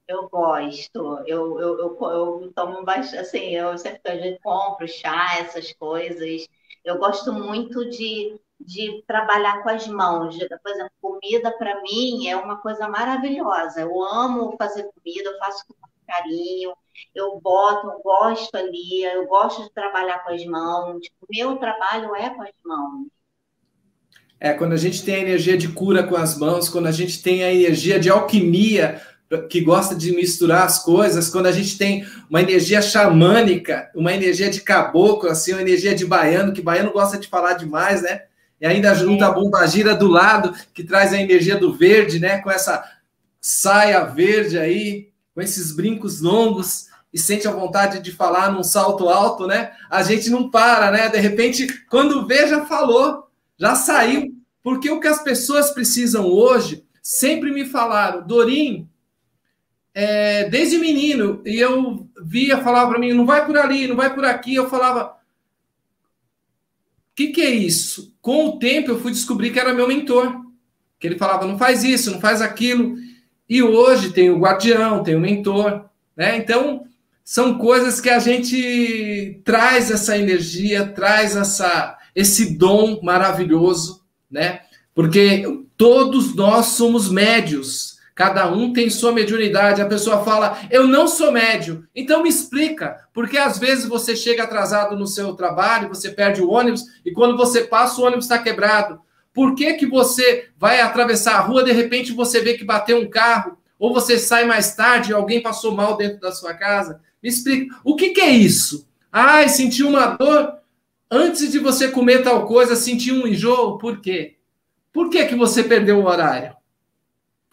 Eu 0.07 0.27
gosto, 0.29 1.23
eu, 1.25 1.59
eu, 1.59 1.79
eu, 1.79 1.97
eu 2.01 2.53
tomo 2.53 2.83
bastante, 2.83 3.17
assim, 3.17 3.55
eu 3.55 3.77
sempre 3.77 4.37
compro 4.43 4.87
chá, 4.87 5.37
essas 5.39 5.71
coisas. 5.73 6.45
Eu 6.83 6.97
gosto 6.97 7.31
muito 7.31 7.89
de, 7.89 8.37
de 8.59 9.01
trabalhar 9.07 9.63
com 9.63 9.69
as 9.69 9.87
mãos. 9.87 10.37
Por 10.37 10.71
exemplo, 10.71 10.91
comida 11.01 11.51
para 11.57 11.81
mim 11.81 12.27
é 12.27 12.35
uma 12.35 12.57
coisa 12.57 12.87
maravilhosa. 12.89 13.81
Eu 13.81 14.03
amo 14.03 14.55
fazer 14.57 14.89
comida, 14.93 15.29
eu 15.29 15.37
faço 15.39 15.65
com 15.67 15.75
carinho, 16.05 16.73
eu 17.15 17.39
boto, 17.39 17.87
eu 17.87 18.01
gosto 18.01 18.53
ali, 18.55 19.03
eu 19.03 19.25
gosto 19.25 19.63
de 19.63 19.73
trabalhar 19.73 20.19
com 20.23 20.31
as 20.31 20.45
mãos. 20.45 21.07
O 21.21 21.25
meu 21.29 21.55
trabalho 21.57 22.13
é 22.13 22.29
com 22.29 22.41
as 22.41 22.51
mãos. 22.65 23.07
É, 24.39 24.53
quando 24.53 24.73
a 24.73 24.77
gente 24.77 25.05
tem 25.05 25.15
a 25.15 25.19
energia 25.19 25.57
de 25.57 25.71
cura 25.71 26.05
com 26.05 26.17
as 26.17 26.37
mãos, 26.37 26.67
quando 26.67 26.87
a 26.87 26.91
gente 26.91 27.23
tem 27.23 27.45
a 27.45 27.53
energia 27.53 27.97
de 27.97 28.09
alquimia 28.09 29.01
que 29.49 29.61
gosta 29.61 29.95
de 29.95 30.11
misturar 30.15 30.65
as 30.65 30.79
coisas, 30.79 31.29
quando 31.29 31.47
a 31.47 31.51
gente 31.51 31.77
tem 31.77 32.05
uma 32.29 32.41
energia 32.41 32.81
xamânica, 32.81 33.89
uma 33.95 34.13
energia 34.13 34.49
de 34.49 34.61
caboclo, 34.61 35.29
assim, 35.29 35.53
uma 35.53 35.61
energia 35.61 35.95
de 35.95 36.05
baiano, 36.05 36.53
que 36.53 36.61
baiano 36.61 36.91
gosta 36.91 37.17
de 37.17 37.27
falar 37.27 37.53
demais, 37.53 38.01
né? 38.01 38.23
E 38.59 38.65
ainda 38.65 38.93
junta 38.93 39.27
a 39.27 39.31
bombagira 39.31 39.95
do 39.95 40.07
lado, 40.07 40.53
que 40.73 40.83
traz 40.83 41.13
a 41.13 41.21
energia 41.21 41.57
do 41.57 41.73
verde, 41.73 42.19
né? 42.19 42.39
Com 42.39 42.49
essa 42.49 42.83
saia 43.41 44.05
verde 44.05 44.57
aí, 44.57 45.09
com 45.35 45.41
esses 45.41 45.75
brincos 45.75 46.21
longos, 46.21 46.87
e 47.13 47.19
sente 47.19 47.47
a 47.47 47.51
vontade 47.51 47.99
de 47.99 48.11
falar 48.11 48.51
num 48.51 48.63
salto 48.63 49.07
alto, 49.07 49.45
né? 49.45 49.71
A 49.89 50.01
gente 50.01 50.29
não 50.29 50.49
para, 50.49 50.89
né? 50.89 51.09
De 51.09 51.19
repente, 51.19 51.67
quando 51.89 52.25
vê, 52.25 52.47
já 52.47 52.65
falou, 52.65 53.27
já 53.57 53.75
saiu. 53.75 54.33
Porque 54.63 54.89
o 54.89 54.99
que 54.99 55.07
as 55.07 55.21
pessoas 55.21 55.71
precisam 55.71 56.25
hoje, 56.25 56.85
sempre 57.01 57.51
me 57.51 57.65
falaram, 57.65 58.25
Dorim, 58.25 58.87
é, 59.93 60.49
desde 60.49 60.77
menino, 60.77 61.41
e 61.45 61.59
eu 61.59 62.07
via, 62.23 62.63
falava 62.63 62.91
para 62.91 62.99
mim, 62.99 63.13
não 63.13 63.25
vai 63.25 63.45
por 63.45 63.57
ali, 63.57 63.87
não 63.87 63.95
vai 63.95 64.13
por 64.13 64.25
aqui, 64.25 64.55
eu 64.55 64.69
falava, 64.69 65.17
o 67.11 67.15
que, 67.15 67.27
que 67.27 67.41
é 67.41 67.49
isso? 67.49 68.15
Com 68.21 68.47
o 68.47 68.59
tempo 68.59 68.89
eu 68.89 68.99
fui 68.99 69.11
descobrir 69.11 69.51
que 69.51 69.59
era 69.59 69.73
meu 69.73 69.87
mentor, 69.87 70.41
que 70.99 71.05
ele 71.05 71.17
falava, 71.17 71.45
não 71.45 71.57
faz 71.57 71.83
isso, 71.83 72.11
não 72.11 72.19
faz 72.19 72.41
aquilo, 72.41 72.95
e 73.47 73.61
hoje 73.61 74.11
tem 74.11 74.31
o 74.31 74.39
guardião, 74.39 75.03
tem 75.03 75.15
o 75.15 75.19
mentor, 75.19 75.85
né? 76.15 76.37
Então, 76.37 76.87
são 77.23 77.57
coisas 77.57 78.01
que 78.01 78.09
a 78.09 78.19
gente 78.19 79.41
traz 79.43 79.91
essa 79.91 80.17
energia, 80.17 80.87
traz 80.87 81.35
essa, 81.35 81.97
esse 82.15 82.57
dom 82.57 82.99
maravilhoso, 83.03 84.03
né? 84.29 84.61
Porque 84.95 85.43
todos 85.77 86.35
nós 86.35 86.67
somos 86.67 87.09
médios, 87.09 87.92
Cada 88.15 88.47
um 88.51 88.71
tem 88.71 88.89
sua 88.89 89.11
mediunidade. 89.11 89.81
A 89.81 89.87
pessoa 89.87 90.23
fala, 90.23 90.57
eu 90.69 90.87
não 90.87 91.07
sou 91.07 91.31
médio. 91.31 91.87
Então 91.95 92.21
me 92.21 92.29
explica, 92.29 93.07
porque 93.13 93.37
às 93.37 93.57
vezes 93.57 93.85
você 93.85 94.15
chega 94.15 94.43
atrasado 94.43 94.95
no 94.95 95.07
seu 95.07 95.33
trabalho, 95.33 95.89
você 95.89 96.11
perde 96.11 96.41
o 96.41 96.49
ônibus, 96.49 96.83
e 97.03 97.11
quando 97.11 97.35
você 97.35 97.63
passa, 97.63 97.99
o 97.99 98.05
ônibus 98.05 98.25
está 98.25 98.37
quebrado. 98.37 98.99
Por 99.33 99.55
que, 99.55 99.73
que 99.73 99.87
você 99.87 100.49
vai 100.57 100.79
atravessar 100.79 101.37
a 101.37 101.41
rua, 101.41 101.63
de 101.63 101.71
repente 101.71 102.13
você 102.13 102.39
vê 102.39 102.53
que 102.53 102.63
bateu 102.63 102.99
um 102.99 103.09
carro, 103.09 103.57
ou 103.79 103.91
você 103.91 104.19
sai 104.19 104.45
mais 104.45 104.75
tarde 104.75 105.09
e 105.09 105.13
alguém 105.13 105.41
passou 105.41 105.73
mal 105.73 105.97
dentro 105.97 106.19
da 106.19 106.31
sua 106.31 106.53
casa? 106.53 107.01
Me 107.21 107.29
explica. 107.29 107.75
O 107.83 107.95
que, 107.95 108.09
que 108.09 108.21
é 108.21 108.29
isso? 108.29 108.87
Ai, 109.11 109.49
senti 109.49 109.83
uma 109.83 110.07
dor. 110.07 110.53
Antes 111.09 111.51
de 111.51 111.59
você 111.59 111.87
comer 111.87 112.23
tal 112.23 112.45
coisa, 112.45 112.75
senti 112.75 113.11
um 113.11 113.27
enjoo. 113.27 113.77
Por 113.77 114.01
quê? 114.01 114.35
Por 114.91 115.09
que, 115.09 115.25
que 115.25 115.35
você 115.35 115.63
perdeu 115.63 115.99
o 115.99 116.05
horário? 116.05 116.55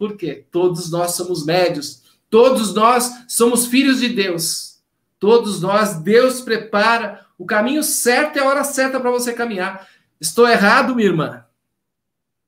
Por 0.00 0.16
quê? 0.16 0.46
Todos 0.50 0.90
nós 0.90 1.10
somos 1.10 1.44
médios, 1.44 2.18
todos 2.30 2.72
nós 2.72 3.26
somos 3.28 3.66
filhos 3.66 4.00
de 4.00 4.08
Deus. 4.08 4.80
Todos 5.18 5.60
nós, 5.60 5.96
Deus 5.96 6.40
prepara 6.40 7.26
o 7.36 7.44
caminho 7.44 7.82
certo 7.82 8.36
e 8.36 8.38
a 8.40 8.46
hora 8.46 8.64
certa 8.64 8.98
para 8.98 9.10
você 9.10 9.34
caminhar. 9.34 9.86
Estou 10.18 10.48
errado, 10.48 10.94
minha 10.94 11.08
irmã? 11.08 11.44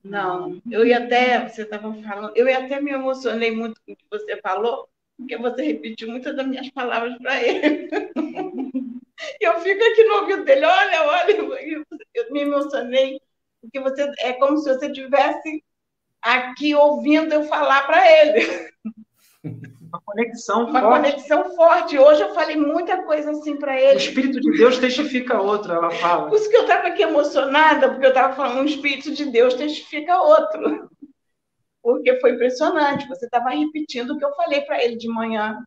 Não, 0.03 0.63
eu 0.71 0.87
ia 0.87 0.97
até, 0.97 1.47
você 1.47 1.61
estava 1.61 1.93
falando, 1.93 2.35
eu 2.35 2.49
até 2.57 2.81
me 2.81 2.91
emocionei 2.91 3.51
muito 3.51 3.79
com 3.85 3.93
o 3.93 3.97
que 3.97 4.05
você 4.11 4.41
falou, 4.41 4.89
porque 5.19 5.37
você 5.37 5.63
repetiu 5.63 6.09
muitas 6.09 6.35
das 6.35 6.47
minhas 6.47 6.71
palavras 6.71 7.19
para 7.19 7.43
ele. 7.43 7.91
eu 9.39 9.61
fico 9.61 9.85
aqui 9.85 10.05
no 10.05 10.15
ouvido 10.21 10.45
dele, 10.45 10.65
olha, 10.65 11.03
olha, 11.03 11.37
eu 12.15 12.33
me 12.33 12.41
emocionei, 12.41 13.21
porque 13.61 13.79
você 13.79 14.11
é 14.21 14.33
como 14.33 14.57
se 14.57 14.73
você 14.73 14.91
tivesse 14.91 15.63
aqui 16.23 16.75
ouvindo 16.75 17.33
eu 17.35 17.45
falar 17.45 17.87
para 17.87 18.11
ele. 18.11 18.73
Uma 19.45 20.01
conexão 20.05 20.67
Uma 20.67 20.81
forte. 20.81 20.97
conexão 20.97 21.57
forte. 21.57 21.99
Hoje 21.99 22.23
eu 22.23 22.33
falei 22.33 22.57
muita 22.57 23.03
coisa 23.03 23.33
assim 23.33 23.59
para 23.59 23.79
ele. 23.79 23.97
O 23.97 23.99
Espírito 23.99 24.41
de 24.41 24.57
Deus 24.57 24.79
testifica 24.79 25.41
outro, 25.41 25.73
ela 25.73 25.91
fala. 25.91 26.29
Por 26.29 26.37
isso 26.37 26.49
que 26.49 26.57
eu 26.57 26.63
estava 26.63 26.89
aqui 26.89 27.03
emocionada, 27.03 27.91
porque 27.91 28.07
eu 28.07 28.11
estava 28.11 28.35
falando, 28.35 28.63
o 28.63 28.71
Espírito 28.71 29.13
de 29.13 29.27
Deus 29.27 29.55
testifica 29.55 30.19
outro. 30.23 30.89
Porque 31.83 32.19
foi 32.21 32.33
impressionante. 32.33 33.09
Você 33.09 33.27
estava 33.27 33.51
repetindo 33.51 34.13
o 34.13 34.19
que 34.19 34.25
eu 34.25 34.33
falei 34.35 34.63
para 34.63 34.83
ele 34.83 34.97
de 34.97 35.09
manhã, 35.09 35.63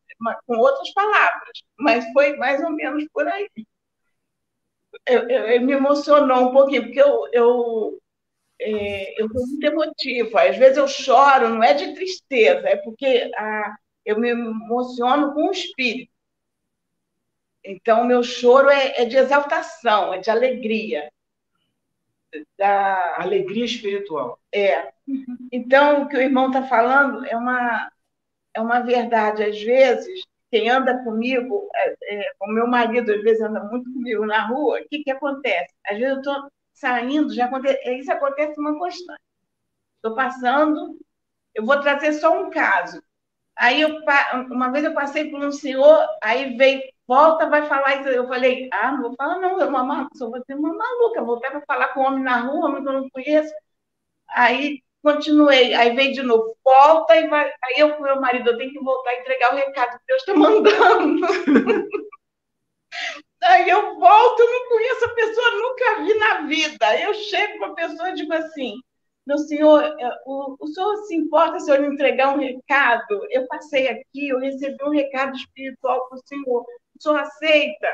com 0.48 0.58
outras 0.58 0.92
palavras, 0.94 1.64
mas 1.78 2.06
foi 2.14 2.38
mais 2.38 2.64
ou 2.64 2.72
menos 2.72 3.06
por 3.14 3.28
aí. 3.28 3.48
Eu, 5.08 5.30
eu, 5.30 5.44
eu 5.50 5.62
me 5.62 5.74
emocionou 5.74 6.50
um 6.50 6.54
pouquinho, 6.54 6.84
porque 6.84 7.02
eu, 7.02 7.28
eu 7.34 8.00
é, 8.60 9.22
eu 9.22 9.30
sou 9.30 9.48
muito 9.48 9.64
emotiva. 9.66 10.44
Às 10.44 10.58
vezes 10.58 10.78
eu 10.78 10.88
choro, 10.88 11.50
não 11.50 11.64
é 11.64 11.74
de 11.74 11.94
tristeza, 11.94 12.68
é 12.68 12.78
porque 12.78 13.32
ah, 13.36 13.76
eu 14.06 14.20
me 14.20 14.30
emociono 14.30 15.34
com 15.34 15.50
o 15.50 15.52
espírito. 15.52 16.12
Então, 17.64 18.06
meu 18.06 18.22
choro 18.24 18.70
é, 18.70 19.02
é 19.02 19.06
de 19.06 19.18
exaltação, 19.18 20.14
é 20.14 20.20
de 20.20 20.30
alegria. 20.30 21.12
Da 22.58 23.16
alegria 23.18 23.66
espiritual. 23.66 24.40
É. 24.54 24.92
Então, 25.52 26.04
o 26.04 26.08
que 26.08 26.18
o 26.18 26.22
irmão 26.22 26.48
está 26.48 26.64
falando 26.68 27.26
é 27.26 27.36
uma, 27.36 27.92
é 28.54 28.62
uma 28.62 28.82
verdade. 28.82 29.44
Às 29.44 29.62
vezes, 29.62 30.24
quem 30.52 30.70
anda 30.70 31.04
comigo, 31.04 31.68
é, 31.76 31.96
é, 32.04 32.32
o 32.42 32.48
meu 32.52 32.68
marido 32.68 33.12
às 33.12 33.22
vezes 33.24 33.42
anda 33.42 33.64
muito 33.64 33.92
comigo 33.92 34.26
na 34.26 34.46
rua, 34.46 34.80
o 34.80 34.88
que, 34.90 35.04
que 35.04 35.12
acontece? 35.12 35.74
Às 35.86 35.98
vezes 35.98 36.14
eu 36.14 36.18
estou 36.18 36.52
saindo, 36.76 37.34
já 37.34 37.46
acontece, 37.46 37.80
isso 38.00 38.12
acontece 38.12 38.60
uma 38.60 38.78
constante. 38.78 39.22
Estou 39.98 40.16
passando, 40.16 41.00
eu 41.56 41.66
vou 41.66 41.80
trazer 41.82 42.14
só 42.14 42.40
um 42.42 42.50
caso. 42.52 43.02
Aí 43.58 43.82
eu, 43.82 43.90
uma 44.52 44.72
vez 44.72 44.84
eu 44.86 44.94
passei 44.94 45.32
por 45.32 45.44
um 45.44 45.52
senhor, 45.52 46.06
aí 46.22 46.58
veio, 46.58 46.82
volta, 47.08 47.50
vai 47.50 47.68
falar 47.68 48.02
isso. 48.02 48.10
Eu 48.10 48.28
falei, 48.28 48.70
ah, 48.74 48.92
não 48.94 49.02
vou 49.04 49.16
falar, 49.16 49.40
não, 49.40 49.60
eu 49.60 49.68
uma, 49.70 50.10
vou 50.20 50.44
uma 50.50 50.74
maluca, 50.74 51.24
voltar 51.24 51.52
para 51.52 51.62
falar 51.66 51.90
com 51.90 52.02
homem 52.02 52.24
na 52.24 52.42
rua, 52.42 52.68
homem 52.68 52.84
que 52.84 52.90
eu 52.90 52.94
não 52.94 53.10
conheço. 53.10 53.54
Aí 54.30 54.84
continuei, 55.04 55.74
aí 55.76 55.96
veio 55.96 56.14
de 56.14 56.24
novo, 56.24 56.58
volta 56.64 57.16
e 57.16 57.28
vai. 57.28 57.46
Aí 57.64 57.76
eu 57.78 57.96
com 57.96 58.04
meu 58.04 58.20
marido, 58.22 58.50
eu 58.50 58.58
tenho 58.58 58.72
que 58.72 58.80
voltar 58.84 59.14
e 59.16 59.20
entregar 59.22 59.54
o 59.54 59.58
recado 59.58 60.00
que 60.00 60.06
Deus 60.08 60.22
está 60.22 60.36
mandando. 60.36 61.28
Aí 63.46 63.70
eu 63.70 64.00
volto, 64.00 64.40
eu 64.40 64.52
não 64.52 64.70
conheço 64.70 65.06
a 65.06 65.14
pessoa, 65.14 65.52
nunca 65.52 66.04
vi 66.04 66.14
na 66.16 66.42
vida. 66.48 67.00
Eu 67.00 67.14
chego 67.14 67.60
para 67.60 67.68
a 67.68 67.76
pessoa 67.76 68.10
e 68.10 68.16
digo 68.16 68.34
assim: 68.34 68.76
meu 69.26 69.38
senhor, 69.40 69.84
é, 70.00 70.10
o, 70.26 70.56
o 70.60 70.68
senhor 70.68 70.96
se 71.06 71.16
importa 71.16 71.60
se 71.60 71.72
eu 71.72 71.82
lhe 71.82 71.88
entregar 71.88 72.36
um 72.36 72.40
recado? 72.40 73.26
Eu 73.32 73.48
passei 73.48 73.88
aqui, 73.88 74.30
eu 74.30 74.40
recebi 74.40 74.84
um 74.84 74.92
recado 74.92 75.36
espiritual 75.36 76.08
para 76.08 76.18
o 76.18 76.22
senhor. 76.28 76.62
O 76.96 77.02
senhor 77.02 77.20
aceita? 77.20 77.88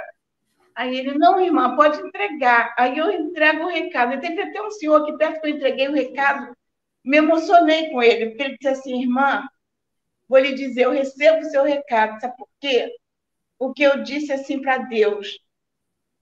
Aí 0.76 0.98
ele, 0.98 1.18
não, 1.18 1.40
irmã, 1.40 1.76
pode 1.76 2.00
entregar. 2.02 2.74
Aí 2.78 2.98
eu 2.98 3.10
entrego 3.12 3.64
o 3.64 3.70
recado. 3.70 4.14
E 4.14 4.20
teve 4.20 4.42
até 4.42 4.62
um 4.62 4.72
senhor 4.72 5.02
aqui 5.02 5.18
perto 5.18 5.42
que 5.42 5.48
eu 5.48 5.56
entreguei 5.56 5.88
o 5.88 5.94
recado, 5.94 6.56
me 7.04 7.18
emocionei 7.18 7.90
com 7.90 8.04
ele, 8.04 8.28
porque 8.30 8.44
ele 8.44 8.58
disse 8.58 8.68
assim, 8.68 9.02
irmã, 9.02 9.48
vou 10.28 10.40
lhe 10.40 10.54
dizer, 10.54 10.84
eu 10.84 10.92
recebo 10.92 11.40
o 11.42 11.50
seu 11.50 11.64
recado, 11.64 12.20
sabe 12.20 12.36
por 12.38 12.48
quê? 12.60 12.92
O 13.62 13.72
que 13.72 13.84
eu 13.84 14.02
disse 14.02 14.34
assim 14.34 14.60
para 14.60 14.80
Deus. 14.80 15.40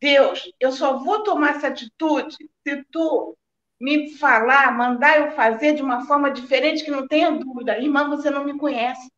Deus, 0.02 0.52
eu 0.60 0.74
só 0.74 1.00
vou 1.00 1.24
tomar 1.24 1.52
essa 1.52 1.70
atitude 1.70 2.36
se 2.68 2.84
tu 2.92 3.38
me 3.80 4.12
falar, 4.18 4.76
mandar 4.76 5.18
eu 5.22 5.32
fazer 5.32 5.74
de 5.74 5.82
uma 5.82 6.06
forma 6.06 6.30
diferente 6.32 6.84
que 6.84 6.92
não 6.92 7.08
tenha 7.08 7.32
dúvida. 7.32 7.80
Irmã, 7.80 8.10
você 8.10 8.30
não 8.30 8.44
me 8.44 8.58
conhece. 8.58 9.10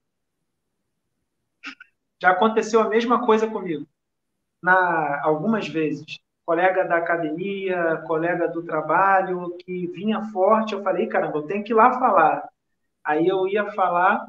Já 2.21 2.29
aconteceu 2.29 2.79
a 2.81 2.89
mesma 2.89 3.25
coisa 3.25 3.47
comigo. 3.47 3.88
Na, 4.62 5.19
algumas 5.23 5.67
vezes. 5.67 6.19
Colega 6.45 6.84
da 6.86 6.97
academia, 6.97 8.03
colega 8.05 8.47
do 8.47 8.62
trabalho, 8.63 9.57
que 9.57 9.88
vinha 9.88 10.21
forte, 10.25 10.73
eu 10.73 10.84
falei, 10.84 11.07
caramba, 11.07 11.39
eu 11.39 11.47
tenho 11.47 11.63
que 11.63 11.71
ir 11.71 11.75
lá 11.75 11.97
falar. 11.97 12.47
Aí 13.03 13.27
eu 13.27 13.47
ia 13.47 13.71
falar, 13.71 14.23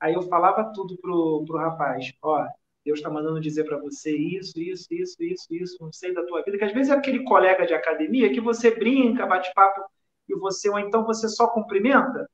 aí 0.00 0.14
eu 0.14 0.22
falava 0.22 0.72
tudo 0.72 0.96
pro, 0.98 1.44
pro 1.46 1.58
rapaz. 1.58 2.12
Ó, 2.22 2.48
Deus 2.84 2.98
está 2.98 3.10
mandando 3.10 3.40
dizer 3.40 3.64
para 3.64 3.78
você 3.78 4.16
isso, 4.16 4.58
isso, 4.58 4.86
isso, 4.90 5.22
isso, 5.22 5.46
isso, 5.50 5.76
não 5.80 5.92
sei 5.92 6.14
da 6.14 6.24
tua 6.24 6.42
vida, 6.42 6.56
que 6.56 6.64
às 6.64 6.72
vezes 6.72 6.90
é 6.90 6.94
aquele 6.94 7.24
colega 7.24 7.66
de 7.66 7.74
academia 7.74 8.32
que 8.32 8.40
você 8.40 8.70
brinca, 8.70 9.26
bate 9.26 9.52
papo 9.54 9.82
e 10.28 10.34
você, 10.34 10.68
ou 10.70 10.78
então 10.78 11.04
você 11.04 11.28
só 11.28 11.46
cumprimenta, 11.48 12.28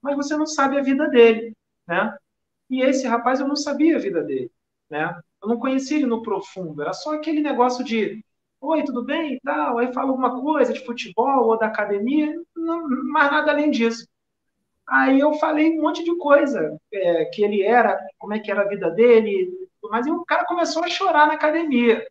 mas 0.00 0.16
você 0.16 0.36
não 0.36 0.46
sabe 0.46 0.78
a 0.78 0.82
vida 0.82 1.08
dele, 1.08 1.52
né? 1.86 2.16
E 2.70 2.82
esse 2.82 3.06
rapaz 3.06 3.40
eu 3.40 3.48
não 3.48 3.56
sabia 3.56 3.96
a 3.96 4.00
vida 4.00 4.22
dele, 4.22 4.50
né? 4.88 5.18
Eu 5.42 5.48
não 5.48 5.58
conhecia 5.58 5.96
ele 5.96 6.06
no 6.06 6.22
profundo, 6.22 6.82
era 6.82 6.92
só 6.92 7.14
aquele 7.14 7.40
negócio 7.40 7.84
de 7.84 8.22
oi, 8.60 8.84
tudo 8.84 9.04
bem 9.04 9.34
e 9.34 9.40
tal, 9.40 9.78
aí 9.78 9.92
fala 9.92 10.10
alguma 10.10 10.40
coisa 10.40 10.72
de 10.72 10.84
futebol 10.84 11.46
ou 11.48 11.58
da 11.58 11.66
academia, 11.66 12.34
não, 12.56 12.88
mais 13.04 13.30
nada 13.30 13.50
além 13.52 13.70
disso. 13.70 14.06
Aí 14.88 15.20
eu 15.20 15.34
falei 15.34 15.78
um 15.78 15.82
monte 15.82 16.02
de 16.02 16.16
coisa, 16.16 16.76
é, 16.92 17.26
que 17.26 17.42
ele 17.44 17.62
era, 17.62 17.98
como 18.18 18.34
é 18.34 18.38
que 18.40 18.50
era 18.50 18.62
a 18.62 18.68
vida 18.68 18.90
dele, 18.90 19.67
mas 19.84 20.06
o 20.06 20.24
cara 20.24 20.44
começou 20.44 20.84
a 20.84 20.88
chorar 20.88 21.26
na 21.26 21.34
academia. 21.34 22.06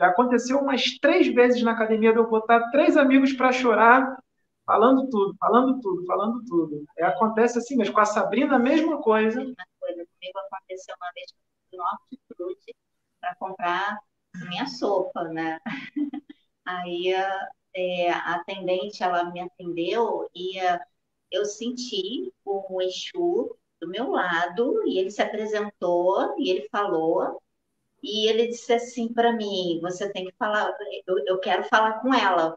Já 0.00 0.08
aconteceu 0.08 0.58
umas 0.58 0.98
três 0.98 1.26
vezes 1.28 1.62
na 1.62 1.72
academia 1.72 2.12
de 2.12 2.18
eu 2.18 2.28
botar 2.28 2.70
três 2.70 2.96
amigos 2.96 3.32
para 3.32 3.52
chorar, 3.52 4.16
falando 4.64 5.08
tudo, 5.08 5.34
falando 5.38 5.80
tudo, 5.80 6.06
falando 6.06 6.44
tudo. 6.44 6.84
É, 6.96 7.04
acontece 7.04 7.58
assim, 7.58 7.76
mas 7.76 7.90
com 7.90 8.00
a 8.00 8.04
Sabrina 8.04 8.56
a 8.56 8.60
mesma 8.60 9.00
coisa. 9.02 9.40
comigo 9.40 10.38
aconteceu 10.46 10.94
uma 10.96 11.10
vez 11.12 11.34
no 11.72 11.82
hortifruti 11.82 12.76
para 13.20 13.34
comprar 13.36 13.98
minha 14.48 14.66
sopa, 14.66 15.24
né? 15.24 15.58
Aí 16.64 17.12
é, 17.74 18.10
a 18.10 18.36
atendente, 18.36 19.02
ela 19.02 19.24
me 19.32 19.40
atendeu 19.40 20.30
e 20.34 20.58
eu 21.30 21.44
senti 21.44 22.32
o 22.44 22.80
Exu 22.82 23.56
do 23.80 23.88
meu 23.88 24.10
lado 24.10 24.82
e 24.86 24.98
ele 24.98 25.10
se 25.10 25.22
apresentou 25.22 26.34
e 26.38 26.50
ele 26.50 26.68
falou 26.70 27.40
e 28.02 28.28
ele 28.28 28.48
disse 28.48 28.72
assim 28.72 29.12
para 29.12 29.32
mim, 29.32 29.80
você 29.82 30.10
tem 30.12 30.26
que 30.26 30.34
falar, 30.38 30.70
eu, 31.06 31.18
eu 31.26 31.38
quero 31.40 31.64
falar 31.64 32.00
com 32.00 32.14
ela. 32.14 32.56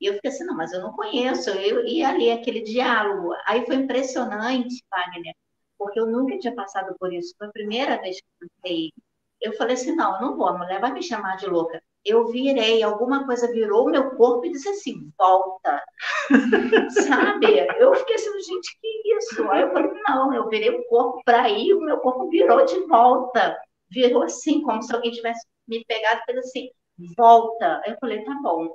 E 0.00 0.06
eu 0.06 0.14
fiquei 0.14 0.30
assim, 0.30 0.44
não, 0.44 0.56
mas 0.56 0.72
eu 0.72 0.80
não 0.82 0.92
conheço, 0.92 1.50
eu 1.50 1.86
ia 1.86 2.08
ali 2.08 2.30
aquele 2.30 2.60
diálogo. 2.62 3.32
Aí 3.46 3.64
foi 3.66 3.76
impressionante, 3.76 4.84
Wagner, 4.90 5.34
porque 5.78 6.00
eu 6.00 6.06
nunca 6.06 6.38
tinha 6.38 6.54
passado 6.54 6.94
por 6.98 7.12
isso. 7.12 7.34
Foi 7.38 7.48
a 7.48 7.52
primeira 7.52 8.00
vez 8.00 8.18
que 8.20 8.26
eu 8.40 8.48
entrei. 8.58 8.92
Eu 9.40 9.52
falei 9.54 9.74
assim, 9.74 9.94
não, 9.94 10.16
eu 10.16 10.20
não 10.22 10.36
vou, 10.36 10.48
a 10.48 10.58
mulher 10.58 10.80
vai 10.80 10.92
me 10.92 11.02
chamar 11.02 11.36
de 11.36 11.46
louca. 11.46 11.82
Eu 12.04 12.26
virei, 12.26 12.82
alguma 12.82 13.24
coisa 13.26 13.50
virou 13.52 13.88
meu 13.88 14.10
corpo 14.16 14.44
e 14.46 14.52
disse 14.52 14.68
assim, 14.68 15.12
volta. 15.16 15.82
Sabe? 17.06 17.66
Eu 17.78 17.94
fiquei 17.94 18.16
assim, 18.16 18.40
gente, 18.40 18.78
que 18.80 19.16
isso? 19.16 19.50
Aí 19.50 19.62
eu 19.62 19.72
falei, 19.72 19.92
não, 20.08 20.34
eu 20.34 20.48
virei 20.48 20.70
o 20.70 20.84
corpo 20.86 21.22
para 21.24 21.48
ir, 21.48 21.74
o 21.74 21.80
meu 21.80 21.98
corpo 21.98 22.28
virou 22.28 22.64
de 22.64 22.80
volta 22.86 23.56
virou 23.92 24.22
assim, 24.22 24.62
como 24.62 24.82
se 24.82 24.94
alguém 24.94 25.12
tivesse 25.12 25.46
me 25.68 25.84
pegado 25.84 26.20
e 26.22 26.24
fez 26.24 26.38
assim, 26.38 26.70
volta. 27.16 27.80
Aí 27.84 27.92
eu 27.92 27.98
falei, 28.00 28.24
tá 28.24 28.34
bom. 28.42 28.74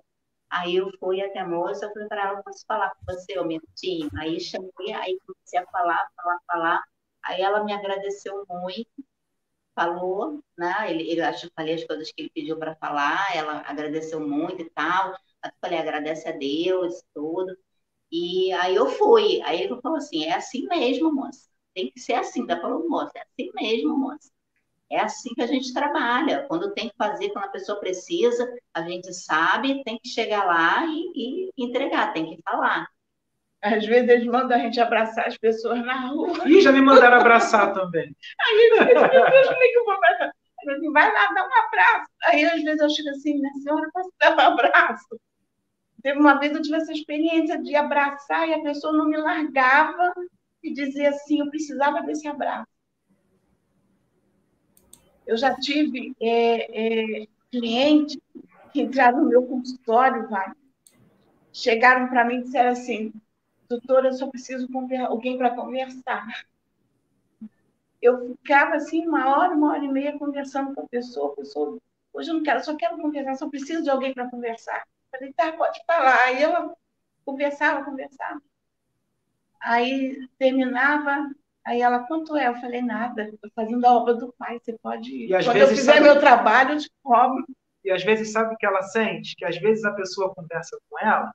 Aí 0.50 0.76
eu 0.78 0.90
fui 1.00 1.22
até 1.22 1.40
a 1.40 1.48
moça, 1.48 1.86
eu 1.86 1.92
falei 1.92 2.08
para 2.08 2.30
ela, 2.30 2.44
posso 2.44 2.64
falar 2.66 2.92
com 2.92 3.14
você 3.14 3.38
um 3.40 3.46
minutinho? 3.46 4.10
Aí 4.18 4.40
chamei, 4.40 4.94
aí 4.94 5.20
comecei 5.26 5.60
a 5.60 5.66
falar, 5.68 6.08
falar, 6.16 6.40
falar. 6.48 6.84
Aí 7.24 7.42
ela 7.42 7.64
me 7.64 7.74
agradeceu 7.74 8.46
muito, 8.50 8.88
falou, 9.78 10.44
né? 10.58 10.92
Ele, 10.92 11.10
ele 11.12 11.22
acho 11.22 11.48
que 11.48 11.54
falei 11.56 11.76
as 11.76 11.86
coisas 11.86 12.12
que 12.12 12.24
ele 12.24 12.32
pediu 12.32 12.58
para 12.58 12.76
falar, 12.78 13.36
ela 13.36 13.62
agradeceu 13.68 14.20
muito 14.20 14.62
e 14.64 14.70
tal. 14.72 15.12
Eu 15.46 15.52
falei, 15.62 15.80
agradece 15.80 16.28
a 16.28 16.32
Deus, 16.34 17.04
tudo. 17.14 17.56
E 18.12 18.52
aí 18.54 18.76
eu 18.76 18.88
fui. 18.88 19.42
Aí 19.44 19.62
ele 19.64 19.82
falou 19.82 19.98
assim, 19.98 20.26
é 20.26 20.34
assim 20.36 20.68
mesmo, 20.68 21.14
moça. 21.14 21.50
Tem 21.76 21.92
que 21.92 22.00
ser 22.00 22.14
assim. 22.16 22.46
Ela 22.50 22.62
falou, 22.62 22.90
moça, 22.90 23.12
é 23.18 23.22
assim 23.22 23.52
mesmo, 23.56 23.98
moça. 23.98 24.32
É 24.92 25.00
assim 25.02 25.34
que 25.36 25.42
a 25.42 25.48
gente 25.48 25.74
trabalha. 25.74 26.46
Quando 26.48 26.74
tem 26.74 26.90
que 26.90 26.96
fazer, 26.98 27.30
quando 27.32 27.46
a 27.46 27.50
pessoa 27.50 27.80
precisa, 27.80 28.48
a 28.74 28.84
gente 28.84 29.14
sabe, 29.14 29.84
tem 29.84 30.00
que 30.00 30.10
chegar 30.10 30.46
lá 30.46 30.86
e, 30.88 31.52
e 31.58 31.66
entregar, 31.66 32.14
tem 32.14 32.36
que 32.36 32.42
falar. 32.44 32.88
Às 33.62 33.86
vezes 33.86 34.10
eles 34.10 34.26
mandam 34.26 34.58
a 34.58 34.62
gente 34.62 34.80
abraçar 34.80 35.28
as 35.28 35.38
pessoas 35.38 35.84
na 35.84 36.08
rua. 36.08 36.48
Ih, 36.48 36.62
já 36.62 36.72
me 36.72 36.82
mandaram 36.82 37.18
abraçar 37.18 37.74
também. 37.74 38.16
Aí 38.40 38.70
eu 38.72 38.86
meu 38.86 38.86
Deus, 38.86 39.48
como 39.48 39.64
é 39.64 39.68
que 39.68 39.78
eu 39.78 39.86
vou 39.86 39.94
abraçar? 39.96 40.32
Assim, 40.70 40.92
vai 40.92 41.12
lá, 41.12 41.34
dá 41.34 41.44
um 41.44 41.66
abraço. 41.66 42.12
Aí 42.26 42.46
às 42.46 42.62
vezes 42.62 42.82
eu 42.82 42.90
chego 42.90 43.10
assim, 43.10 43.36
minha 43.36 43.54
senhora, 43.54 43.90
posso 43.94 44.12
dar 44.20 44.36
um 44.36 44.40
abraço? 44.40 45.20
Teve 46.04 46.20
uma 46.20 46.40
vez 46.40 46.54
eu 46.54 46.62
tive 46.62 46.76
essa 46.76 46.92
experiência 46.92 47.62
de 47.62 47.76
abraçar 47.76 48.48
e 48.48 48.54
a 48.54 48.62
pessoa 48.62 48.94
não 48.94 49.08
me 49.08 49.18
largava 49.18 50.14
e 50.64 50.74
dizia 50.74 51.10
assim, 51.10 51.40
eu 51.40 51.50
precisava 51.50 52.02
desse 52.02 52.28
abraço. 52.28 52.68
Eu 55.26 55.38
já 55.38 55.56
tive 55.56 56.14
é, 56.22 57.24
é, 57.24 57.28
clientes 57.52 58.18
que 58.72 58.82
entraram 58.82 59.24
no 59.24 59.30
meu 59.30 59.44
consultório, 59.44 60.30
vai, 60.30 60.52
chegaram 61.52 62.08
para 62.08 62.24
mim 62.24 62.38
e 62.38 62.44
disseram 62.44 62.72
assim, 62.72 63.12
doutora, 63.70 64.08
eu 64.08 64.14
só 64.14 64.28
preciso 64.28 64.68
alguém 65.08 65.38
para 65.38 65.56
conversar. 65.56 66.28
Eu 68.02 68.36
ficava 68.36 68.76
assim 68.76 69.08
uma 69.08 69.30
hora, 69.30 69.54
uma 69.54 69.74
hora 69.74 69.84
e 69.84 69.88
meia 69.88 70.18
conversando 70.18 70.74
com 70.74 70.82
a 70.82 70.88
pessoa, 70.88 71.34
a 71.34 71.36
pessoa, 71.36 71.78
hoje 72.14 72.30
eu 72.30 72.36
não 72.36 72.44
quero, 72.44 72.64
só 72.64 72.76
quero 72.76 72.98
conversar, 72.98 73.36
só 73.36 73.50
preciso 73.50 73.84
de 73.84 73.90
alguém 73.90 74.14
para 74.14 74.30
conversar. 74.30 74.86
Falei, 75.12 75.34
tá, 75.34 75.52
pode 75.54 75.80
falar. 75.86 76.24
Aí 76.26 76.44
ela 76.44 76.76
conversava, 77.26 77.84
conversava. 77.84 78.42
Aí 79.60 80.28
terminava, 80.38 81.30
Aí 81.68 81.82
ela, 81.82 82.00
quanto 82.00 82.38
é? 82.38 82.48
Eu 82.48 82.56
falei, 82.56 82.82
nada, 82.82 83.24
estou 83.24 83.52
fazendo 83.54 83.86
a 83.86 83.94
obra 83.94 84.14
do 84.14 84.34
pai, 84.40 84.58
você 84.58 84.72
pode 84.82 85.14
ir. 85.14 85.26
E 85.26 85.44
Quando 85.44 85.58
eu 85.58 85.68
fizer 85.68 85.96
sabe... 85.96 86.00
meu 86.00 86.18
trabalho, 86.18 86.76
eu 86.76 86.80
te 86.80 86.90
cobro. 87.04 87.46
E 87.84 87.92
às 87.92 88.02
vezes 88.06 88.32
sabe 88.32 88.56
o 88.56 88.58
que 88.58 88.66
ela 88.66 88.82
sente? 88.84 89.36
Que 89.36 89.44
às 89.44 89.58
vezes 89.58 89.84
a 89.84 89.92
pessoa 89.92 90.34
conversa 90.34 90.80
com 90.90 90.98
ela 90.98 91.30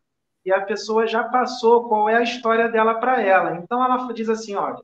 e 0.44 0.52
a 0.52 0.60
pessoa 0.60 1.06
já 1.06 1.24
passou 1.24 1.88
qual 1.88 2.08
é 2.08 2.16
a 2.16 2.22
história 2.22 2.68
dela 2.68 2.94
para 2.94 3.20
ela. 3.20 3.56
Então 3.56 3.82
ela 3.84 4.12
diz 4.12 4.28
assim, 4.28 4.54
olha, 4.54 4.80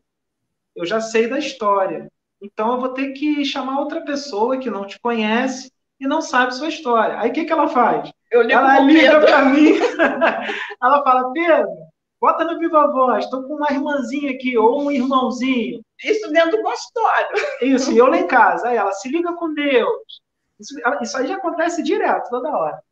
eu 0.75 0.87
já 0.87 1.01
sei 1.01 1.29
da 1.29 1.39
história, 1.39 2.11
então 2.41 2.73
eu 2.73 2.81
vou 2.81 2.91
ter 2.91 3.13
que 3.13 3.45
chamar 3.45 3.81
outra 3.81 4.01
pessoa 4.03 4.59
que 4.59 4.71
não 4.71 4.87
te 4.87 4.99
conhece 5.01 5.73
e 5.99 6.07
não 6.07 6.21
sabe 6.21 6.55
sua 6.55 6.69
história. 6.69 7.19
Aí 7.19 7.31
o 7.31 7.33
que, 7.33 7.45
que 7.45 7.53
ela 7.53 7.69
faz? 7.69 8.11
ela 8.33 8.81
liga 8.81 9.21
para 9.21 9.45
mim, 9.47 9.73
ela 10.81 11.03
fala, 11.03 11.33
Pedro, 11.33 11.89
Bota 12.21 12.45
no 12.45 12.59
Viva 12.59 12.91
Voz, 12.91 13.25
estou 13.25 13.45
com 13.45 13.55
uma 13.55 13.71
irmãzinha 13.71 14.33
aqui, 14.33 14.59
ou 14.59 14.83
um 14.83 14.91
irmãozinho. 14.91 15.81
Isso 16.03 16.31
dentro 16.33 16.51
do 16.53 16.63
consultório. 16.63 17.29
Isso, 17.63 17.93
e 17.93 17.99
eu 17.99 18.07
lá 18.07 18.19
em 18.19 18.27
casa. 18.27 18.69
Aí 18.69 18.77
ela, 18.77 18.93
se 18.93 19.09
liga 19.09 19.33
com 19.35 19.55
Deus. 19.55 20.21
Isso, 20.59 20.75
isso 21.01 21.17
aí 21.17 21.29
já 21.29 21.37
acontece 21.37 21.83
direto, 21.83 22.29
toda 22.29 22.57
hora. 22.57 22.83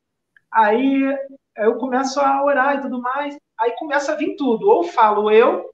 Aí 0.52 1.16
eu 1.58 1.76
começo 1.76 2.20
a 2.20 2.44
orar 2.44 2.76
e 2.76 2.82
tudo 2.82 3.00
mais, 3.00 3.36
aí 3.58 3.72
começa 3.78 4.12
a 4.12 4.16
vir 4.16 4.36
tudo. 4.36 4.68
Ou 4.68 4.84
falo 4.84 5.30
eu, 5.30 5.70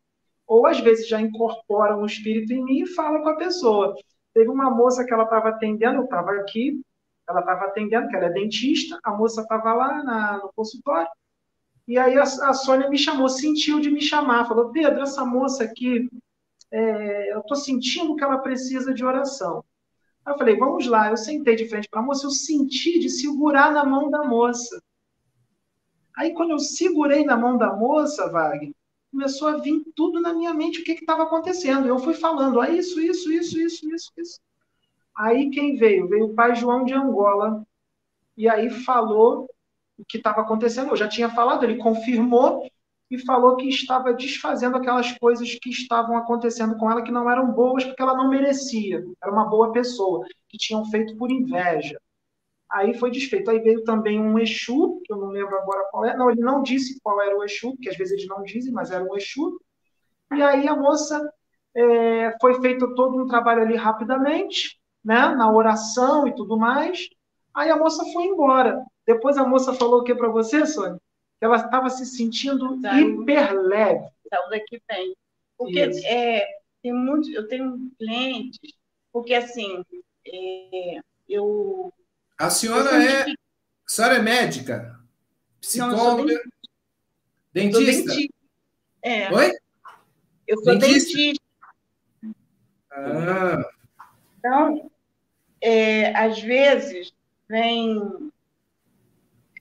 ou 0.47 0.67
às 0.67 0.81
vezes 0.81 1.09
já 1.09 1.21
incorpora 1.21 1.97
um 1.97 2.07
espírito 2.07 2.53
em 2.53 2.65
mim 2.65 2.83
e 2.83 2.87
fala 2.87 3.21
com 3.23 3.29
a 3.29 3.37
pessoa. 3.37 3.95
Teve 4.35 4.49
uma 4.49 4.71
moça 4.71 5.05
que 5.05 5.13
ela 5.13 5.25
estava 5.25 5.51
atendendo, 5.51 5.99
eu 5.99 6.05
estava 6.05 6.33
aqui, 6.33 6.81
ela 7.29 7.41
estava 7.41 7.65
atendendo, 7.67 8.09
que 8.09 8.17
ela 8.17 8.27
é 8.27 8.31
dentista, 8.31 8.99
a 9.03 9.11
moça 9.13 9.43
estava 9.43 9.73
lá 9.75 10.03
na, 10.03 10.39
no 10.39 10.53
consultório, 10.55 11.09
e 11.87 11.99
aí 11.99 12.17
a, 12.17 12.23
a 12.23 12.55
Sônia 12.55 12.89
me 12.89 12.97
chamou, 12.97 13.29
sentiu 13.29 13.81
de 13.81 13.91
me 13.91 14.01
chamar, 14.01 14.47
falou, 14.47 14.71
Pedro, 14.71 15.03
essa 15.03 15.25
moça 15.25 15.65
aqui, 15.65 16.09
é, 16.71 17.35
eu 17.35 17.41
estou 17.41 17.57
sentindo 17.57 18.17
que 18.17 18.25
ela 18.25 18.39
precisa 18.39 18.95
de 18.95 19.05
oração. 19.05 19.65
Aí 20.25 20.33
eu 20.33 20.39
falei, 20.39 20.57
vamos 20.57 20.87
lá. 20.87 21.11
Eu 21.11 21.17
sentei 21.17 21.57
de 21.57 21.69
frente 21.69 21.89
para 21.89 22.01
a 22.01 22.03
moça, 22.03 22.27
eu 22.27 22.31
senti 22.31 22.99
de 22.99 23.11
segurar 23.11 23.73
na 23.73 23.85
mão 23.85 24.11
da 24.11 24.25
moça. 24.25 24.81
Aí 26.17 26.35
quando 26.35 26.51
eu 26.51 26.59
segurei 26.59 27.25
na 27.25 27.37
mão 27.37 27.57
da 27.57 27.75
moça, 27.75 28.31
Wagner, 28.31 28.75
começou 29.11 29.49
a 29.49 29.59
vir 29.59 29.83
tudo 29.95 30.21
na 30.21 30.33
minha 30.33 30.55
mente 30.55 30.81
o 30.81 30.85
que 30.85 30.93
estava 30.93 31.25
acontecendo. 31.25 31.87
Eu 31.87 31.99
fui 31.99 32.15
falando, 32.15 32.61
ah, 32.61 32.71
isso, 32.71 33.01
isso, 33.01 33.31
isso, 33.31 33.59
isso, 33.61 33.89
isso, 33.95 34.13
isso. 34.17 34.41
Aí 35.17 35.51
quem 35.51 35.77
veio? 35.77 36.09
Veio 36.09 36.27
o 36.27 36.35
pai 36.35 36.55
João 36.55 36.85
de 36.85 36.95
Angola. 36.95 37.63
E 38.37 38.49
aí 38.49 38.71
falou 38.71 39.49
o 39.99 40.05
que 40.05 40.17
estava 40.17 40.41
acontecendo. 40.41 40.91
Eu 40.91 40.97
já 40.97 41.09
tinha 41.09 41.29
falado, 41.29 41.65
ele 41.65 41.77
confirmou 41.77 42.67
e 43.11 43.19
falou 43.19 43.57
que 43.57 43.69
estava 43.69 44.15
desfazendo 44.15 44.79
aquelas 44.79 45.13
coisas 45.19 45.55
que 45.55 45.69
estavam 45.69 46.17
acontecendo 46.17 46.77
com 46.77 46.91
ela 46.91 47.03
que 47.03 47.13
não 47.13 47.31
eram 47.31 47.53
boas 47.53 47.85
porque 47.85 48.03
ela 48.03 48.17
não 48.17 48.31
merecia. 48.31 49.05
Era 49.23 49.31
uma 49.31 49.45
boa 49.49 49.71
pessoa, 49.71 50.27
que 50.49 50.57
tinham 50.57 50.85
feito 50.87 51.15
por 51.19 51.31
inveja. 51.31 52.01
Aí 52.73 52.95
foi 52.95 53.11
desfeito. 53.11 53.51
Aí 53.51 53.61
veio 53.61 53.85
também 53.85 54.19
um 54.19 54.39
Exu, 54.39 55.01
que 55.05 55.13
eu 55.13 55.19
não 55.19 55.29
lembro 55.29 55.57
agora 55.57 55.87
qual 55.91 56.05
é. 56.05 56.17
Não, 56.17 56.31
ele 56.31 56.41
não 56.41 56.63
disse 56.63 56.99
qual 57.03 57.21
era 57.21 57.37
o 57.37 57.45
Exu, 57.45 57.73
porque 57.73 57.91
às 57.91 57.97
vezes 57.97 58.15
eles 58.15 58.27
não 58.27 58.43
dizem, 58.43 58.73
mas 58.73 58.91
era 58.91 59.05
um 59.05 59.17
Exu. 59.17 59.61
E 60.35 60.43
aí 60.43 60.67
a 60.67 60.75
moça 60.75 61.31
é, 61.75 62.37
foi 62.41 62.61
feito 62.61 62.95
todo 62.95 63.23
um 63.23 63.27
trabalho 63.27 63.63
ali 63.63 63.77
rapidamente, 63.77 64.81
né, 65.05 65.35
na 65.35 65.53
oração 65.53 66.27
e 66.27 66.35
tudo 66.35 66.59
mais. 66.59 67.09
Aí 67.55 67.71
a 67.71 67.77
moça 67.77 68.05
foi 68.13 68.25
embora. 68.25 68.83
Depois 69.07 69.37
a 69.37 69.47
moça 69.47 69.75
falou 69.75 70.01
o 70.01 70.05
que 70.05 70.15
para 70.15 70.29
você, 70.29 70.65
Sônia? 70.65 70.99
Que 71.39 71.45
ela 71.45 71.57
estava 71.57 71.91
se 71.91 72.07
sentindo 72.07 72.81
Saiu. 72.81 73.23
hiper 73.23 73.53
leve. 73.61 74.07
Saiu 74.29 74.49
daqui 74.51 74.81
bem. 74.89 75.15
Porque 75.59 75.81
é, 75.81 76.47
tem 76.83 76.93
muito, 76.93 77.31
eu 77.31 77.47
tenho 77.47 77.91
clientes, 77.99 78.59
porque 79.13 79.35
assim, 79.35 79.85
é, 80.27 81.01
eu. 81.29 81.93
A 82.43 82.51
senhora 82.51 82.91
é. 83.01 83.23
A 83.23 83.35
senhora 83.87 84.17
é 84.17 84.19
médica? 84.19 84.99
Psicóloga? 85.61 86.35
Não, 86.35 86.43
dentista? 87.53 88.13
dentista? 88.13 88.35
É. 89.01 89.33
Oi? 89.33 89.53
Eu 90.49 90.57
sou 90.59 90.77
dentista. 90.77 91.17
dentista. 91.17 91.45
Ah. 92.91 93.71
Então, 94.39 94.91
é, 95.61 96.13
às 96.17 96.41
vezes, 96.41 97.13
vem 97.49 98.33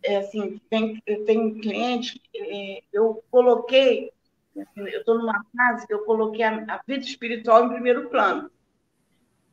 é, 0.01 0.17
assim, 0.17 0.59
tem, 0.67 0.99
eu 1.05 1.23
tenho 1.25 1.61
cliente, 1.61 2.19
é, 2.35 2.81
eu 2.91 3.23
coloquei, 3.29 4.11
assim, 4.57 4.89
eu 4.89 5.01
estou 5.01 5.19
numa 5.19 5.45
fase 5.55 5.85
que 5.85 5.93
eu 5.93 6.03
coloquei 6.03 6.43
a, 6.43 6.63
a, 6.67 6.81
vida 6.87 7.05
espiritual 7.05 7.67
em 7.67 7.69
primeiro 7.69 8.09
plano. 8.09 8.49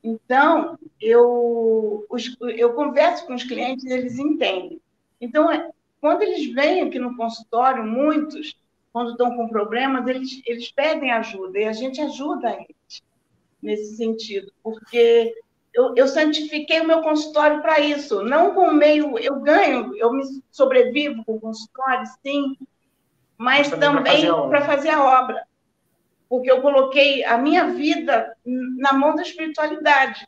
Então, 0.02 0.78
eu, 1.00 2.06
os, 2.08 2.36
eu 2.40 2.72
converso 2.74 3.26
com 3.26 3.34
os 3.34 3.44
clientes 3.44 3.84
e 3.84 3.92
eles 3.92 4.18
entendem. 4.18 4.80
Então, 5.20 5.50
é, 5.50 5.70
quando 6.00 6.22
eles 6.22 6.52
vêm 6.52 6.82
aqui 6.82 6.98
no 6.98 7.16
consultório, 7.16 7.84
muitos, 7.84 8.56
quando 8.92 9.12
estão 9.12 9.36
com 9.36 9.48
problemas, 9.48 10.06
eles, 10.06 10.42
eles 10.46 10.70
pedem 10.70 11.10
ajuda 11.10 11.58
e 11.58 11.64
a 11.64 11.72
gente 11.72 12.00
ajuda 12.00 12.52
eles. 12.52 13.02
nesse 13.62 13.96
sentido, 13.96 14.52
porque 14.62 15.34
eu, 15.74 15.94
eu 15.96 16.08
santifiquei 16.08 16.80
o 16.80 16.86
meu 16.86 17.02
consultório 17.02 17.60
para 17.60 17.80
isso, 17.80 18.22
não 18.22 18.54
com 18.54 18.70
meio, 18.72 19.18
eu 19.18 19.40
ganho, 19.40 19.96
eu 19.96 20.12
me 20.12 20.24
sobrevivo 20.50 21.24
com 21.24 21.34
o 21.34 21.40
consultório, 21.40 22.04
sim, 22.22 22.56
mas, 23.36 23.68
mas 23.68 23.78
também 23.78 24.26
para 24.48 24.62
fazer, 24.62 24.66
fazer 24.66 24.88
a 24.90 25.22
obra, 25.22 25.46
porque 26.28 26.50
eu 26.50 26.60
coloquei 26.60 27.24
a 27.24 27.38
minha 27.38 27.68
vida 27.68 28.36
na 28.44 28.92
mão 28.92 29.14
da 29.14 29.22
espiritualidade. 29.22 30.26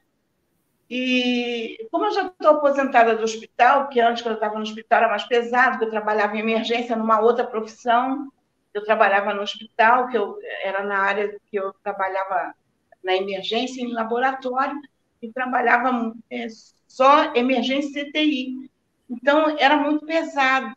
E 0.88 1.86
como 1.90 2.06
eu 2.06 2.12
já 2.12 2.26
estou 2.26 2.50
aposentada 2.50 3.14
do 3.14 3.22
hospital, 3.22 3.84
porque 3.84 4.00
antes, 4.00 4.22
quando 4.22 4.32
eu 4.32 4.38
estava 4.38 4.56
no 4.56 4.62
hospital, 4.62 4.98
era 4.98 5.08
mais 5.08 5.24
pesado, 5.24 5.84
eu 5.84 5.90
trabalhava 5.90 6.36
em 6.36 6.40
emergência 6.40 6.96
numa 6.96 7.20
outra 7.20 7.46
profissão, 7.46 8.32
eu 8.74 8.82
trabalhava 8.84 9.32
no 9.34 9.42
hospital, 9.42 10.08
que 10.08 10.16
eu 10.16 10.38
era 10.62 10.82
na 10.82 10.98
área 10.98 11.38
que 11.50 11.56
eu 11.56 11.72
trabalhava 11.82 12.54
na 13.04 13.14
emergência, 13.14 13.82
em 13.82 13.92
laboratório, 13.92 14.80
e 15.22 15.30
trabalhava 15.30 16.12
é, 16.30 16.46
só 16.88 17.34
emergência 17.34 18.04
CTI. 18.06 18.70
Então, 19.08 19.56
era 19.58 19.76
muito 19.76 20.06
pesado. 20.06 20.74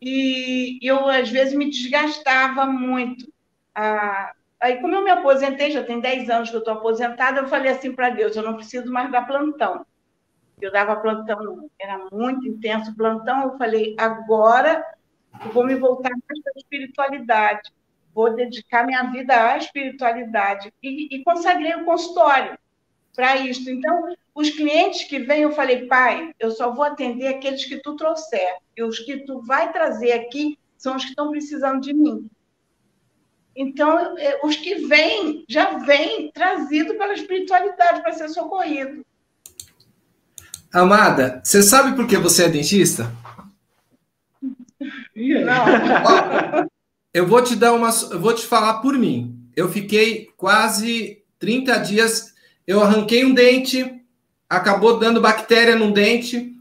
E 0.00 0.78
eu, 0.82 1.08
às 1.08 1.30
vezes, 1.30 1.54
me 1.54 1.70
desgastava 1.70 2.66
muito. 2.66 3.32
Ah, 3.74 4.32
aí, 4.60 4.80
como 4.80 4.94
eu 4.94 5.02
me 5.02 5.10
aposentei, 5.10 5.70
já 5.70 5.82
tem 5.82 6.00
10 6.00 6.30
anos 6.30 6.50
que 6.50 6.56
eu 6.56 6.60
estou 6.60 6.74
aposentada, 6.74 7.40
eu 7.40 7.48
falei 7.48 7.72
assim 7.72 7.94
para 7.94 8.10
Deus, 8.10 8.36
eu 8.36 8.42
não 8.42 8.56
preciso 8.56 8.90
mais 8.90 9.10
dar 9.10 9.26
plantão. 9.26 9.84
Eu 10.60 10.70
dava 10.70 10.96
plantão, 10.96 11.68
era 11.78 11.98
muito 12.12 12.46
intenso 12.46 12.94
plantão, 12.94 13.42
eu 13.42 13.58
falei, 13.58 13.96
agora 13.98 14.84
eu 15.44 15.50
vou 15.50 15.66
me 15.66 15.74
voltar 15.74 16.10
mais 16.10 16.42
para 16.42 16.52
a 16.54 16.58
espiritualidade, 16.58 17.72
vou 18.14 18.34
dedicar 18.34 18.86
minha 18.86 19.02
vida 19.04 19.34
à 19.34 19.56
espiritualidade. 19.56 20.72
E, 20.82 21.16
e 21.16 21.24
consagrei 21.24 21.74
o 21.74 21.84
consultório 21.84 22.56
para 23.14 23.36
isso. 23.36 23.68
Então, 23.70 24.14
os 24.34 24.50
clientes 24.50 25.04
que 25.04 25.18
vêm, 25.18 25.42
eu 25.42 25.52
falei, 25.52 25.86
pai, 25.86 26.32
eu 26.38 26.50
só 26.50 26.72
vou 26.72 26.84
atender 26.84 27.28
aqueles 27.28 27.64
que 27.64 27.78
tu 27.78 27.96
trouxer. 27.96 28.56
E 28.76 28.82
os 28.82 28.98
que 28.98 29.18
tu 29.18 29.40
vai 29.42 29.72
trazer 29.72 30.12
aqui 30.12 30.58
são 30.76 30.96
os 30.96 31.02
que 31.02 31.10
estão 31.10 31.30
precisando 31.30 31.80
de 31.80 31.92
mim. 31.92 32.28
Então, 33.54 34.16
é, 34.18 34.40
os 34.42 34.56
que 34.56 34.86
vêm, 34.86 35.44
já 35.48 35.78
vêm 35.78 36.30
trazido 36.32 36.94
pela 36.94 37.12
espiritualidade 37.12 38.00
para 38.00 38.12
ser 38.12 38.28
socorrido. 38.28 39.04
Amada, 40.72 41.40
você 41.44 41.62
sabe 41.62 41.94
por 41.94 42.06
que 42.06 42.16
você 42.16 42.44
é 42.44 42.48
dentista? 42.48 43.12
Não. 45.14 46.66
eu 47.12 47.26
vou 47.26 47.42
te 47.42 47.54
dar 47.54 47.74
uma. 47.74 47.90
Eu 48.10 48.18
vou 48.18 48.32
te 48.32 48.46
falar 48.46 48.80
por 48.80 48.96
mim. 48.96 49.38
Eu 49.54 49.68
fiquei 49.68 50.30
quase 50.36 51.22
30 51.38 51.78
dias. 51.78 52.32
Eu 52.66 52.80
arranquei 52.80 53.24
um 53.24 53.34
dente, 53.34 54.00
acabou 54.48 54.98
dando 54.98 55.20
bactéria 55.20 55.76
no 55.76 55.92
dente. 55.92 56.52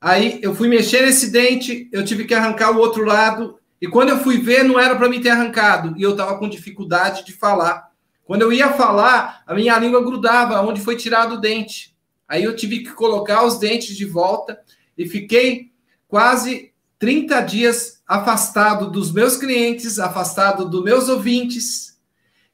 Aí 0.00 0.38
eu 0.40 0.54
fui 0.54 0.66
mexer 0.66 1.02
nesse 1.02 1.30
dente, 1.30 1.86
eu 1.92 2.02
tive 2.02 2.24
que 2.24 2.32
arrancar 2.32 2.70
o 2.70 2.78
outro 2.78 3.04
lado. 3.04 3.59
E 3.80 3.88
quando 3.88 4.10
eu 4.10 4.18
fui 4.18 4.38
ver, 4.38 4.62
não 4.62 4.78
era 4.78 4.94
para 4.96 5.08
me 5.08 5.20
ter 5.20 5.30
arrancado. 5.30 5.94
E 5.96 6.02
eu 6.02 6.12
estava 6.12 6.38
com 6.38 6.48
dificuldade 6.48 7.24
de 7.24 7.32
falar. 7.32 7.90
Quando 8.24 8.42
eu 8.42 8.52
ia 8.52 8.72
falar, 8.72 9.42
a 9.46 9.54
minha 9.54 9.78
língua 9.78 10.04
grudava 10.04 10.60
onde 10.60 10.80
foi 10.80 10.96
tirado 10.96 11.34
o 11.34 11.40
dente. 11.40 11.96
Aí 12.28 12.44
eu 12.44 12.54
tive 12.54 12.80
que 12.80 12.92
colocar 12.92 13.44
os 13.44 13.58
dentes 13.58 13.96
de 13.96 14.04
volta 14.04 14.60
e 14.96 15.08
fiquei 15.08 15.72
quase 16.06 16.72
30 16.98 17.40
dias 17.40 18.02
afastado 18.06 18.90
dos 18.90 19.12
meus 19.12 19.36
clientes, 19.36 19.98
afastado 19.98 20.68
dos 20.68 20.84
meus 20.84 21.08
ouvintes. 21.08 21.98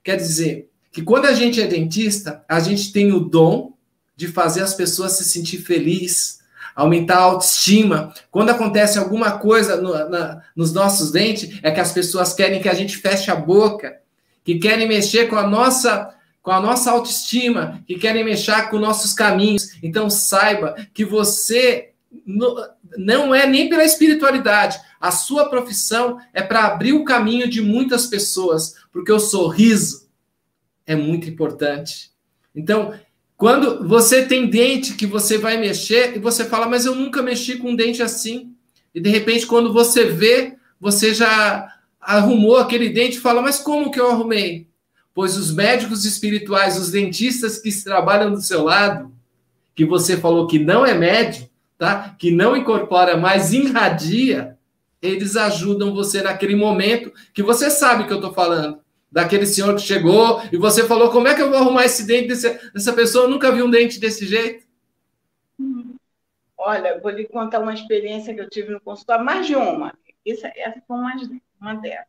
Quer 0.02 0.16
dizer, 0.16 0.70
que 0.96 1.02
quando 1.02 1.26
a 1.26 1.34
gente 1.34 1.60
é 1.60 1.66
dentista, 1.66 2.42
a 2.48 2.58
gente 2.58 2.90
tem 2.90 3.12
o 3.12 3.20
dom 3.20 3.76
de 4.16 4.28
fazer 4.28 4.62
as 4.62 4.72
pessoas 4.72 5.12
se 5.12 5.24
sentir 5.24 5.58
felizes, 5.58 6.38
aumentar 6.76 7.16
a 7.16 7.22
autoestima. 7.22 8.12
Quando 8.30 8.50
acontece 8.50 8.98
alguma 8.98 9.38
coisa 9.38 9.80
no, 9.80 9.92
na, 10.10 10.42
nos 10.54 10.74
nossos 10.74 11.10
dentes, 11.10 11.58
é 11.62 11.70
que 11.70 11.80
as 11.80 11.90
pessoas 11.90 12.34
querem 12.34 12.60
que 12.60 12.68
a 12.68 12.74
gente 12.74 12.98
feche 12.98 13.30
a 13.30 13.34
boca, 13.34 13.96
que 14.44 14.58
querem 14.58 14.86
mexer 14.86 15.28
com 15.28 15.36
a 15.36 15.46
nossa 15.46 16.12
com 16.42 16.52
a 16.52 16.60
nossa 16.60 16.92
autoestima, 16.92 17.82
que 17.88 17.96
querem 17.96 18.24
mexer 18.24 18.70
com 18.70 18.78
nossos 18.78 19.12
caminhos. 19.12 19.76
Então 19.82 20.08
saiba 20.08 20.76
que 20.94 21.04
você 21.04 21.90
não 22.96 23.34
é 23.34 23.48
nem 23.48 23.68
pela 23.68 23.82
espiritualidade. 23.82 24.78
A 25.00 25.10
sua 25.10 25.50
profissão 25.50 26.20
é 26.32 26.40
para 26.42 26.66
abrir 26.66 26.92
o 26.92 27.04
caminho 27.04 27.50
de 27.50 27.60
muitas 27.60 28.06
pessoas, 28.06 28.74
porque 28.92 29.10
o 29.10 29.18
sorriso 29.18 30.08
é 30.86 30.94
muito 30.94 31.28
importante. 31.28 32.12
Então, 32.54 32.94
quando 33.36 33.86
você 33.86 34.24
tem 34.24 34.48
dente 34.48 34.94
que 34.94 35.06
você 35.06 35.36
vai 35.36 35.58
mexer 35.58 36.16
e 36.16 36.18
você 36.18 36.44
fala, 36.44 36.66
mas 36.66 36.86
eu 36.86 36.94
nunca 36.94 37.22
mexi 37.22 37.56
com 37.56 37.70
um 37.70 37.76
dente 37.76 38.02
assim. 38.02 38.54
E 38.94 39.00
de 39.00 39.10
repente, 39.10 39.46
quando 39.46 39.72
você 39.72 40.06
vê, 40.06 40.56
você 40.80 41.12
já 41.12 41.70
arrumou 42.00 42.56
aquele 42.56 42.88
dente 42.88 43.18
e 43.18 43.20
fala, 43.20 43.42
mas 43.42 43.58
como 43.58 43.90
que 43.90 44.00
eu 44.00 44.10
arrumei? 44.10 44.68
Pois 45.14 45.36
os 45.36 45.52
médicos 45.52 46.04
espirituais, 46.04 46.78
os 46.78 46.90
dentistas 46.90 47.58
que 47.58 47.70
trabalham 47.84 48.32
do 48.32 48.40
seu 48.40 48.64
lado, 48.64 49.12
que 49.74 49.84
você 49.84 50.16
falou 50.16 50.46
que 50.46 50.58
não 50.58 50.86
é 50.86 50.94
médico, 50.94 51.50
tá? 51.76 52.14
Que 52.18 52.30
não 52.30 52.56
incorpora, 52.56 53.16
mas 53.18 53.52
irradia, 53.52 54.56
eles 55.02 55.36
ajudam 55.36 55.94
você 55.94 56.22
naquele 56.22 56.56
momento 56.56 57.12
que 57.34 57.42
você 57.42 57.70
sabe 57.70 58.04
que 58.04 58.12
eu 58.12 58.16
estou 58.16 58.32
falando. 58.32 58.78
Daquele 59.10 59.46
senhor 59.46 59.74
que 59.74 59.82
chegou 59.82 60.42
e 60.52 60.56
você 60.56 60.86
falou: 60.86 61.10
como 61.10 61.28
é 61.28 61.34
que 61.34 61.40
eu 61.40 61.48
vou 61.48 61.58
arrumar 61.58 61.84
esse 61.84 62.06
dente 62.06 62.28
desse, 62.28 62.72
dessa 62.72 62.92
pessoa? 62.92 63.24
Eu 63.24 63.30
nunca 63.30 63.52
vi 63.52 63.62
um 63.62 63.70
dente 63.70 64.00
desse 64.00 64.26
jeito. 64.26 64.66
Olha, 66.56 66.98
vou 67.00 67.10
lhe 67.10 67.26
contar 67.26 67.60
uma 67.60 67.72
experiência 67.72 68.34
que 68.34 68.40
eu 68.40 68.50
tive 68.50 68.72
no 68.72 68.80
consultório, 68.80 69.24
mais 69.24 69.46
de 69.46 69.54
uma. 69.54 69.96
Essa, 70.26 70.52
essa 70.56 70.82
foi 70.86 70.96
uma, 70.96 71.14
uma 71.60 71.74
dessas. 71.74 72.06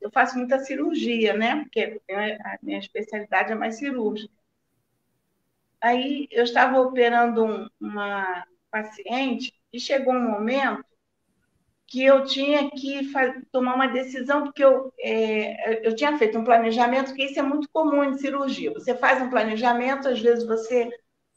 Eu 0.00 0.10
faço 0.10 0.36
muita 0.36 0.58
cirurgia, 0.58 1.34
né? 1.34 1.62
Porque 1.62 2.00
a 2.10 2.58
minha 2.62 2.78
especialidade 2.78 3.52
é 3.52 3.54
mais 3.54 3.76
cirúrgica. 3.76 4.32
Aí 5.80 6.28
eu 6.30 6.44
estava 6.44 6.80
operando 6.80 7.44
um, 7.44 7.68
uma 7.80 8.46
paciente 8.70 9.54
e 9.72 9.80
chegou 9.80 10.14
um 10.14 10.30
momento 10.30 10.84
que 11.96 12.04
eu 12.04 12.24
tinha 12.24 12.70
que 12.70 13.10
tomar 13.50 13.74
uma 13.74 13.86
decisão, 13.86 14.42
porque 14.44 14.62
eu, 14.62 14.92
é, 15.00 15.88
eu 15.88 15.96
tinha 15.96 16.18
feito 16.18 16.38
um 16.38 16.44
planejamento, 16.44 17.14
que 17.14 17.24
isso 17.24 17.40
é 17.40 17.42
muito 17.42 17.70
comum 17.70 18.04
em 18.04 18.18
cirurgia. 18.18 18.70
Você 18.74 18.94
faz 18.94 19.22
um 19.22 19.30
planejamento, 19.30 20.06
às 20.06 20.20
vezes 20.20 20.46
você, 20.46 20.90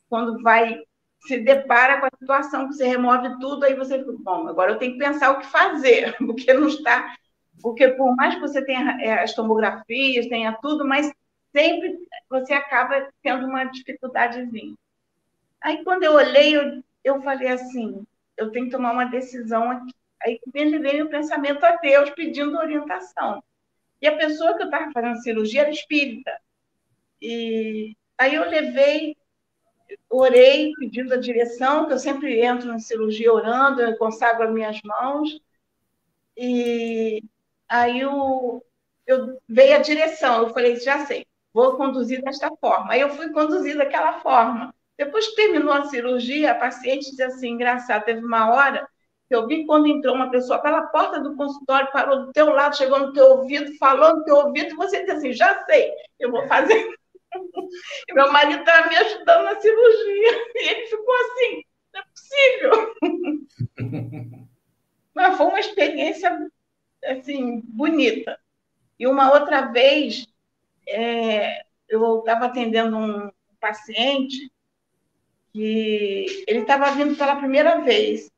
quando 0.09 0.43
vai, 0.43 0.77
se 1.21 1.39
depara 1.39 2.01
com 2.01 2.07
a 2.07 2.19
situação, 2.19 2.67
você 2.67 2.85
remove 2.85 3.39
tudo, 3.39 3.63
aí 3.63 3.73
você 3.73 3.99
fica, 3.99 4.11
bom, 4.19 4.49
agora 4.49 4.73
eu 4.73 4.77
tenho 4.77 4.91
que 4.91 4.99
pensar 4.99 5.31
o 5.31 5.39
que 5.39 5.45
fazer, 5.45 6.13
porque 6.19 6.51
não 6.53 6.67
está. 6.67 7.15
Porque 7.61 7.87
por 7.87 8.13
mais 8.17 8.35
que 8.35 8.41
você 8.41 8.61
tenha 8.65 8.97
é, 9.01 9.23
as 9.23 9.33
tomografias, 9.33 10.27
tenha 10.27 10.51
tudo, 10.61 10.85
mas 10.85 11.09
sempre 11.55 11.99
você 12.29 12.51
acaba 12.51 13.07
tendo 13.23 13.47
uma 13.47 13.63
dificuldadezinha. 13.63 14.75
Aí, 15.61 15.85
quando 15.85 16.03
eu 16.03 16.15
olhei, 16.15 16.57
eu 16.57 16.83
eu 17.01 17.21
falei 17.21 17.47
assim, 17.47 18.05
eu 18.37 18.51
tenho 18.51 18.65
que 18.65 18.71
tomar 18.71 18.91
uma 18.91 19.05
decisão 19.05 19.71
aqui. 19.71 19.93
Aí 20.21 20.39
veio 20.45 21.05
o 21.05 21.09
pensamento 21.09 21.63
a 21.65 21.75
Deus 21.77 22.09
pedindo 22.11 22.57
orientação. 22.57 23.43
E 24.01 24.07
a 24.07 24.15
pessoa 24.15 24.55
que 24.55 24.63
eu 24.63 24.65
estava 24.65 24.91
fazendo 24.91 25.21
cirurgia 25.21 25.61
era 25.61 25.71
espírita. 25.71 26.31
E 27.21 27.95
aí 28.17 28.35
eu 28.35 28.49
levei, 28.49 29.15
orei 30.09 30.71
pedindo 30.79 31.13
a 31.13 31.17
direção, 31.17 31.85
que 31.85 31.93
eu 31.93 31.99
sempre 31.99 32.41
entro 32.41 32.67
na 32.67 32.79
cirurgia 32.79 33.33
orando, 33.33 33.81
eu 33.81 33.97
consagro 33.97 34.43
as 34.43 34.53
minhas 34.53 34.81
mãos. 34.83 35.39
E 36.35 37.23
aí 37.67 37.99
eu, 37.99 38.65
eu 39.05 39.41
veio 39.47 39.75
a 39.75 39.79
direção, 39.79 40.43
eu 40.43 40.53
falei, 40.53 40.77
já 40.77 41.05
sei, 41.05 41.25
vou 41.53 41.75
conduzir 41.77 42.21
desta 42.23 42.49
forma. 42.57 42.93
Aí 42.93 43.01
eu 43.01 43.09
fui 43.09 43.31
conduzir 43.31 43.77
daquela 43.77 44.19
forma. 44.21 44.73
Depois 44.97 45.27
que 45.27 45.35
terminou 45.35 45.73
a 45.73 45.85
cirurgia, 45.85 46.51
a 46.51 46.55
paciente 46.55 47.09
disse 47.09 47.23
assim, 47.23 47.49
engraçado, 47.51 48.05
teve 48.05 48.23
uma 48.23 48.51
hora 48.51 48.87
eu 49.29 49.45
vi 49.47 49.65
quando 49.65 49.87
entrou 49.87 50.15
uma 50.15 50.31
pessoa 50.31 50.59
pela 50.59 50.87
porta 50.87 51.19
do 51.19 51.35
consultório, 51.35 51.91
parou 51.91 52.25
do 52.25 52.31
teu 52.31 52.49
lado, 52.49 52.77
chegou 52.77 52.99
no 52.99 53.13
teu 53.13 53.25
ouvido, 53.37 53.75
falou 53.77 54.17
no 54.17 54.23
teu 54.23 54.35
ouvido, 54.35 54.71
e 54.71 54.75
você 54.75 55.01
disse 55.01 55.11
assim, 55.11 55.33
já 55.33 55.63
sei, 55.65 55.91
eu 56.19 56.31
vou 56.31 56.47
fazer. 56.47 56.87
e 58.09 58.13
meu 58.13 58.31
marido 58.31 58.61
estava 58.61 58.89
me 58.89 58.95
ajudando 58.95 59.43
na 59.43 59.59
cirurgia, 59.59 60.47
e 60.55 60.69
ele 60.69 60.87
ficou 60.87 61.15
assim, 61.15 61.63
não 61.93 62.01
é 62.01 62.03
possível. 62.05 62.95
Mas 65.13 65.37
foi 65.37 65.45
uma 65.45 65.59
experiência, 65.59 66.49
assim, 67.05 67.61
bonita. 67.65 68.39
E 68.97 69.05
uma 69.05 69.31
outra 69.31 69.71
vez, 69.71 70.25
é, 70.87 71.63
eu 71.87 72.19
estava 72.19 72.45
atendendo 72.45 72.97
um 72.97 73.31
paciente 73.59 74.51
que 75.51 76.43
ele 76.47 76.59
estava 76.59 76.91
vindo 76.91 77.15
pela 77.15 77.35
primeira 77.35 77.81
vez. 77.81 78.31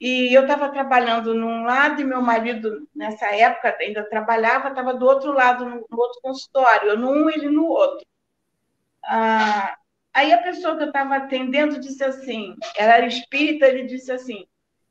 E 0.00 0.34
eu 0.34 0.42
estava 0.42 0.68
trabalhando 0.68 1.34
num 1.34 1.64
lado 1.64 2.00
e 2.00 2.04
meu 2.04 2.20
marido, 2.20 2.86
nessa 2.94 3.26
época, 3.34 3.76
ainda 3.80 4.04
trabalhava, 4.04 4.68
estava 4.68 4.92
do 4.92 5.06
outro 5.06 5.32
lado, 5.32 5.64
no, 5.64 5.86
outro 5.90 6.20
consultório, 6.20 6.90
eu 6.90 6.98
num, 6.98 7.30
ele 7.30 7.48
no 7.48 7.64
outro. 7.64 8.06
Ah, 9.02 9.76
aí 10.12 10.32
a 10.32 10.42
pessoa 10.42 10.76
que 10.76 10.82
eu 10.82 10.88
estava 10.88 11.16
atendendo 11.16 11.80
disse 11.80 12.04
assim, 12.04 12.54
ela 12.76 12.96
era 12.96 13.06
espírita, 13.06 13.66
ele 13.66 13.84
disse 13.84 14.12
assim, 14.12 14.46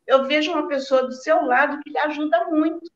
eu 0.07 0.25
vejo 0.25 0.51
uma 0.51 0.67
pessoa 0.67 1.03
do 1.03 1.13
seu 1.13 1.43
lado 1.45 1.79
que 1.81 1.89
lhe 1.89 1.97
ajuda 1.99 2.45
muito. 2.45 2.89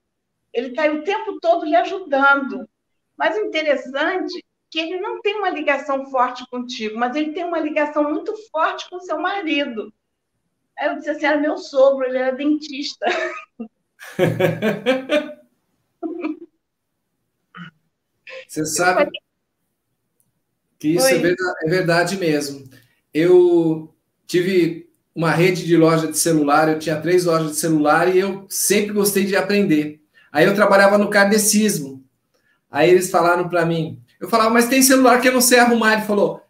Ele 0.52 0.70
está 0.70 0.86
o 0.86 1.04
tempo 1.04 1.40
todo 1.40 1.66
lhe 1.66 1.76
ajudando. 1.76 2.68
Mas 3.16 3.38
interessante 3.38 4.38
é 4.38 4.42
que 4.72 4.80
ele 4.80 5.00
não 5.00 5.22
tem 5.22 5.36
uma 5.36 5.50
ligação 5.50 6.06
forte 6.10 6.48
contigo, 6.50 6.98
mas 6.98 7.16
ele 7.16 7.34
tem 7.34 7.44
uma 7.44 7.60
ligação 7.60 8.04
muito 8.04 8.34
forte 8.50 8.90
com 8.90 9.00
seu 9.00 9.20
marido. 9.20 9.94
Aí 10.80 10.88
eu 10.88 10.96
disse 10.96 11.10
assim, 11.10 11.26
era 11.26 11.38
meu 11.38 11.58
sogro, 11.58 12.06
ele 12.06 12.18
era 12.18 12.36
dentista. 12.36 13.06
Você 18.48 18.66
sabe 18.66 19.12
que 20.80 20.96
isso 20.96 21.08
é 21.08 21.18
verdade, 21.18 21.56
é 21.64 21.70
verdade, 21.70 22.18
mesmo. 22.18 22.70
Eu 23.14 23.94
tive 24.26 24.90
uma 25.14 25.32
rede 25.32 25.66
de 25.66 25.76
loja 25.76 26.08
de 26.08 26.18
celular, 26.18 26.70
eu 26.70 26.80
tinha 26.80 27.02
três 27.02 27.26
lojas 27.26 27.52
de 27.52 27.58
celular 27.58 28.16
e 28.16 28.20
eu 28.20 28.46
sempre 28.48 28.94
gostei 28.94 29.26
de 29.26 29.36
aprender. 29.36 30.02
Aí 30.32 30.46
eu 30.46 30.56
trabalhava 30.56 30.98
no 30.98 31.10
kardecismo. 31.10 32.02
Aí 32.72 32.90
eles 32.90 33.12
falaram 33.12 33.50
para 33.50 33.66
mim, 33.66 34.02
eu 34.20 34.30
falava, 34.30 34.50
mas 34.52 34.70
tem 34.70 34.82
celular 34.82 35.20
que 35.20 35.28
eu 35.28 35.34
não 35.34 35.42
sei 35.42 35.60
arrumar. 35.60 35.94
Ele 35.94 36.04
falou, 36.04 36.42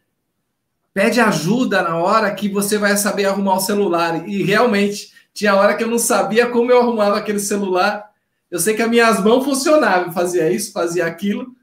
pede 1.00 1.22
ajuda 1.22 1.82
na 1.82 1.96
hora 1.96 2.36
que 2.36 2.50
você 2.50 2.78
vai 2.78 2.98
saber 2.98 3.24
arrumar 3.24 3.56
o 3.56 3.62
celular. 3.62 4.28
E 4.28 4.44
realmente, 4.44 5.14
tinha 5.34 5.56
hora 5.56 5.74
que 5.74 5.82
eu 5.82 5.88
não 5.88 5.98
sabia 5.98 6.50
como 6.50 6.74
eu 6.74 6.82
arrumava 6.82 7.18
aquele 7.18 7.40
celular. 7.40 8.12
Eu 8.52 8.60
sei 8.60 8.74
que 8.76 8.82
as 8.82 8.90
minhas 8.90 9.24
mãos 9.24 9.46
funcionavam, 9.46 10.08
eu 10.08 10.12
fazia 10.12 10.52
isso, 10.52 10.74
fazia 10.74 11.06
aquilo, 11.06 11.56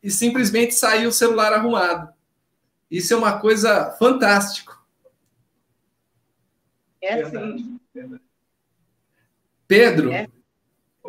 e 0.00 0.08
simplesmente 0.08 0.72
saiu 0.72 1.08
o 1.08 1.12
celular 1.12 1.52
arrumado. 1.52 2.12
Isso 2.88 3.12
é 3.12 3.16
uma 3.16 3.40
coisa 3.40 3.90
fantástica. 3.98 4.72
É 7.02 7.22
assim. 7.22 7.80
Pedro, 9.66 10.12
é. 10.12 10.28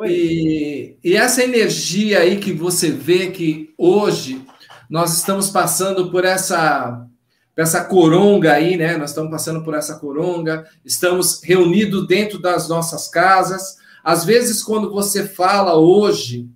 E, 0.08 0.98
e 1.04 1.16
essa 1.16 1.44
energia 1.44 2.22
aí 2.22 2.40
que 2.40 2.54
você 2.54 2.90
vê 2.90 3.30
que 3.30 3.72
hoje 3.78 4.44
nós 4.90 5.16
estamos 5.16 5.52
passando 5.52 6.10
por 6.10 6.26
essa 6.26 7.08
por 7.56 7.62
essa 7.62 7.84
coronga 7.84 8.54
aí, 8.54 8.78
né? 8.78 8.98
Nós 8.98 9.12
estamos 9.12 9.32
passando 9.32 9.64
por 9.64 9.74
essa 9.74 10.00
coronga, 10.00 10.68
estamos 10.86 11.42
reunidos 11.44 12.08
dentro 12.08 12.40
das 12.40 12.70
nossas 12.70 13.08
casas. 13.08 13.78
Às 14.04 14.26
vezes, 14.26 14.64
quando 14.64 14.92
você 14.92 15.28
fala 15.28 15.76
hoje, 15.76 16.50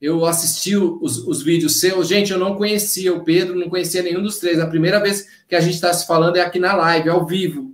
eu 0.00 0.26
assisti 0.26 0.76
os, 0.76 1.18
os 1.26 1.42
vídeos 1.42 1.80
seus, 1.80 2.08
gente, 2.08 2.32
eu 2.32 2.38
não 2.38 2.56
conhecia 2.56 3.14
o 3.14 3.24
Pedro, 3.24 3.54
não 3.54 3.70
conhecia 3.70 4.02
nenhum 4.02 4.22
dos 4.22 4.38
três. 4.38 4.58
A 4.58 4.66
primeira 4.66 5.00
vez 5.00 5.26
que 5.48 5.54
a 5.54 5.60
gente 5.60 5.74
está 5.74 5.92
se 5.92 6.06
falando 6.06 6.36
é 6.36 6.40
aqui 6.40 6.58
na 6.58 6.74
live, 6.74 7.08
ao 7.08 7.24
vivo. 7.24 7.72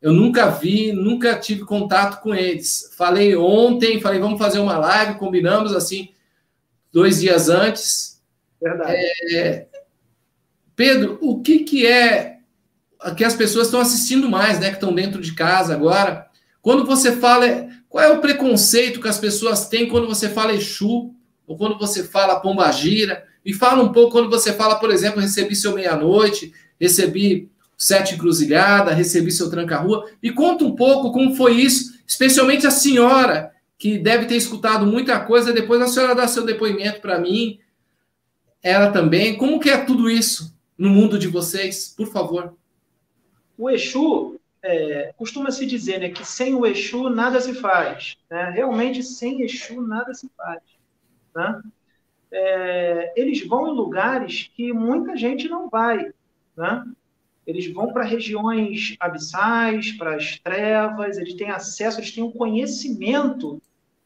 Eu 0.00 0.12
nunca 0.12 0.50
vi, 0.50 0.92
nunca 0.92 1.38
tive 1.38 1.64
contato 1.64 2.20
com 2.20 2.34
eles. 2.34 2.92
Falei 2.98 3.36
ontem, 3.36 4.00
falei, 4.00 4.18
vamos 4.18 4.38
fazer 4.38 4.58
uma 4.58 4.76
live, 4.76 5.18
combinamos 5.18 5.72
assim, 5.72 6.12
dois 6.92 7.20
dias 7.20 7.48
antes. 7.48 8.20
Verdade. 8.60 8.96
É, 9.32 9.68
Pedro, 10.74 11.18
o 11.20 11.40
que, 11.40 11.60
que 11.60 11.86
é 11.86 12.32
que 13.16 13.24
as 13.24 13.34
pessoas 13.34 13.66
estão 13.66 13.80
assistindo 13.80 14.28
mais, 14.30 14.60
né? 14.60 14.68
Que 14.68 14.76
estão 14.76 14.94
dentro 14.94 15.20
de 15.20 15.34
casa 15.34 15.74
agora. 15.74 16.26
Quando 16.60 16.86
você 16.86 17.12
fala, 17.12 17.68
qual 17.88 18.04
é 18.04 18.08
o 18.08 18.20
preconceito 18.20 19.00
que 19.00 19.08
as 19.08 19.18
pessoas 19.18 19.68
têm 19.68 19.88
quando 19.88 20.06
você 20.06 20.28
fala 20.28 20.54
Exu, 20.54 21.12
ou 21.46 21.56
quando 21.56 21.76
você 21.78 22.04
fala 22.04 22.40
Pombagira? 22.40 23.24
Me 23.44 23.52
fala 23.52 23.82
um 23.82 23.92
pouco 23.92 24.12
quando 24.12 24.30
você 24.30 24.52
fala, 24.52 24.76
por 24.76 24.90
exemplo, 24.90 25.20
recebi 25.20 25.56
seu 25.56 25.74
meia-noite, 25.74 26.52
recebi 26.80 27.50
sete 27.76 28.14
encruzilhada, 28.14 28.94
recebi 28.94 29.32
seu 29.32 29.50
tranca-rua. 29.50 30.08
E 30.22 30.30
conta 30.30 30.64
um 30.64 30.76
pouco 30.76 31.10
como 31.10 31.34
foi 31.34 31.54
isso, 31.54 31.98
especialmente 32.06 32.66
a 32.66 32.70
senhora, 32.70 33.50
que 33.76 33.98
deve 33.98 34.26
ter 34.26 34.36
escutado 34.36 34.86
muita 34.86 35.18
coisa, 35.18 35.52
depois 35.52 35.82
a 35.82 35.88
senhora 35.88 36.14
dá 36.14 36.28
seu 36.28 36.44
depoimento 36.44 37.00
para 37.00 37.18
mim, 37.18 37.58
ela 38.62 38.92
também. 38.92 39.36
Como 39.36 39.58
que 39.58 39.68
é 39.68 39.78
tudo 39.78 40.08
isso 40.08 40.52
no 40.76 40.90
mundo 40.90 41.18
de 41.18 41.28
vocês, 41.28 41.88
por 41.88 42.06
favor? 42.06 42.56
O 43.56 43.70
Exu, 43.70 44.40
é, 44.62 45.12
costuma-se 45.16 45.66
dizer 45.66 46.00
né, 46.00 46.10
que 46.10 46.24
sem 46.24 46.54
o 46.54 46.66
Exu 46.66 47.10
nada 47.10 47.40
se 47.40 47.54
faz. 47.54 48.16
Né? 48.30 48.50
Realmente, 48.50 49.02
sem 49.02 49.42
Exu 49.42 49.80
nada 49.82 50.12
se 50.14 50.30
faz. 50.36 50.62
Né? 51.34 51.62
É, 52.30 53.12
eles 53.16 53.46
vão 53.46 53.68
em 53.68 53.76
lugares 53.76 54.50
que 54.54 54.72
muita 54.72 55.16
gente 55.16 55.48
não 55.48 55.68
vai. 55.68 56.12
Né? 56.56 56.84
eles 57.46 57.72
vão 57.72 57.92
para 57.92 58.04
regiões 58.04 58.96
abissais, 59.00 59.92
para 59.92 60.16
as 60.16 60.38
trevas, 60.38 61.18
eles 61.18 61.34
têm 61.34 61.50
acesso, 61.50 61.98
eles 61.98 62.12
têm 62.12 62.22
um 62.22 62.30
conhecimento 62.30 63.60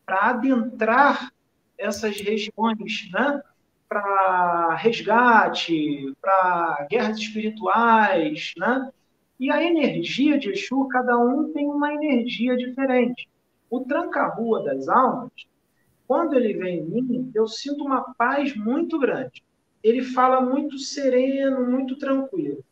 para 0.05 0.31
adentrar 0.31 1.33
essas 1.77 2.19
regiões, 2.21 3.11
né? 3.13 3.43
Para 3.89 4.75
resgate, 4.77 6.13
para 6.21 6.87
guerras 6.91 7.19
espirituais, 7.19 8.53
né? 8.57 8.91
E 9.39 9.51
a 9.51 9.63
energia 9.63 10.39
de 10.39 10.51
Exu, 10.51 10.89
cada 10.89 11.19
um 11.19 11.53
tem 11.53 11.67
uma 11.67 11.93
energia 11.93 12.57
diferente. 12.57 13.29
O 13.71 13.81
tranca-rua 13.81 14.65
das 14.65 14.89
almas, 14.89 15.31
quando 16.07 16.35
ele 16.35 16.55
vem 16.55 16.79
em 16.79 17.03
mim, 17.03 17.31
eu 17.35 17.47
sinto 17.47 17.85
uma 17.85 18.15
paz 18.15 18.57
muito 18.57 18.99
grande. 18.99 19.45
Ele 19.83 20.03
fala 20.03 20.41
muito 20.41 20.79
sereno, 20.79 21.71
muito 21.71 21.97
tranquilo 21.97 22.65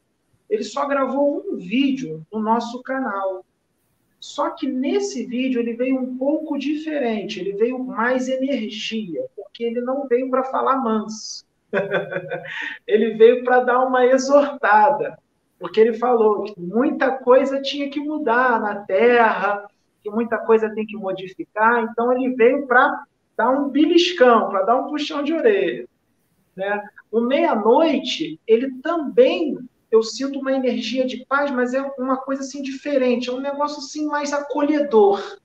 ele 0.48 0.64
só 0.64 0.86
gravou 0.86 1.44
um 1.46 1.56
vídeo 1.56 2.24
no 2.32 2.40
nosso 2.40 2.82
canal. 2.82 3.44
Só 4.24 4.48
que 4.48 4.66
nesse 4.66 5.26
vídeo 5.26 5.60
ele 5.60 5.74
veio 5.74 6.00
um 6.00 6.16
pouco 6.16 6.56
diferente, 6.56 7.38
ele 7.38 7.52
veio 7.52 7.78
mais 7.78 8.26
energia, 8.26 9.22
porque 9.36 9.62
ele 9.62 9.82
não 9.82 10.08
veio 10.08 10.30
para 10.30 10.42
falar 10.44 10.78
manso. 10.78 11.44
ele 12.88 13.16
veio 13.18 13.44
para 13.44 13.60
dar 13.60 13.84
uma 13.84 14.06
exortada, 14.06 15.18
porque 15.58 15.78
ele 15.78 15.92
falou 15.92 16.44
que 16.44 16.58
muita 16.58 17.12
coisa 17.12 17.60
tinha 17.60 17.90
que 17.90 18.00
mudar 18.00 18.58
na 18.58 18.76
Terra, 18.76 19.68
que 20.02 20.08
muita 20.08 20.38
coisa 20.38 20.74
tem 20.74 20.86
que 20.86 20.96
modificar, 20.96 21.82
então 21.82 22.10
ele 22.10 22.34
veio 22.34 22.66
para 22.66 23.04
dar 23.36 23.50
um 23.50 23.68
beliscão, 23.68 24.48
para 24.48 24.62
dar 24.62 24.76
um 24.76 24.88
puxão 24.88 25.22
de 25.22 25.34
orelha. 25.34 25.86
Né? 26.56 26.82
O 27.12 27.20
meia-noite, 27.20 28.40
ele 28.46 28.70
também 28.80 29.58
eu 29.90 30.02
sinto 30.02 30.40
uma 30.40 30.52
energia 30.52 31.06
de 31.06 31.24
paz, 31.26 31.50
mas 31.50 31.74
é 31.74 31.82
uma 31.98 32.16
coisa 32.16 32.42
assim 32.42 32.62
diferente, 32.62 33.28
é 33.28 33.32
um 33.32 33.40
negócio 33.40 33.78
assim 33.78 34.06
mais 34.06 34.32
acolhedor, 34.32 35.38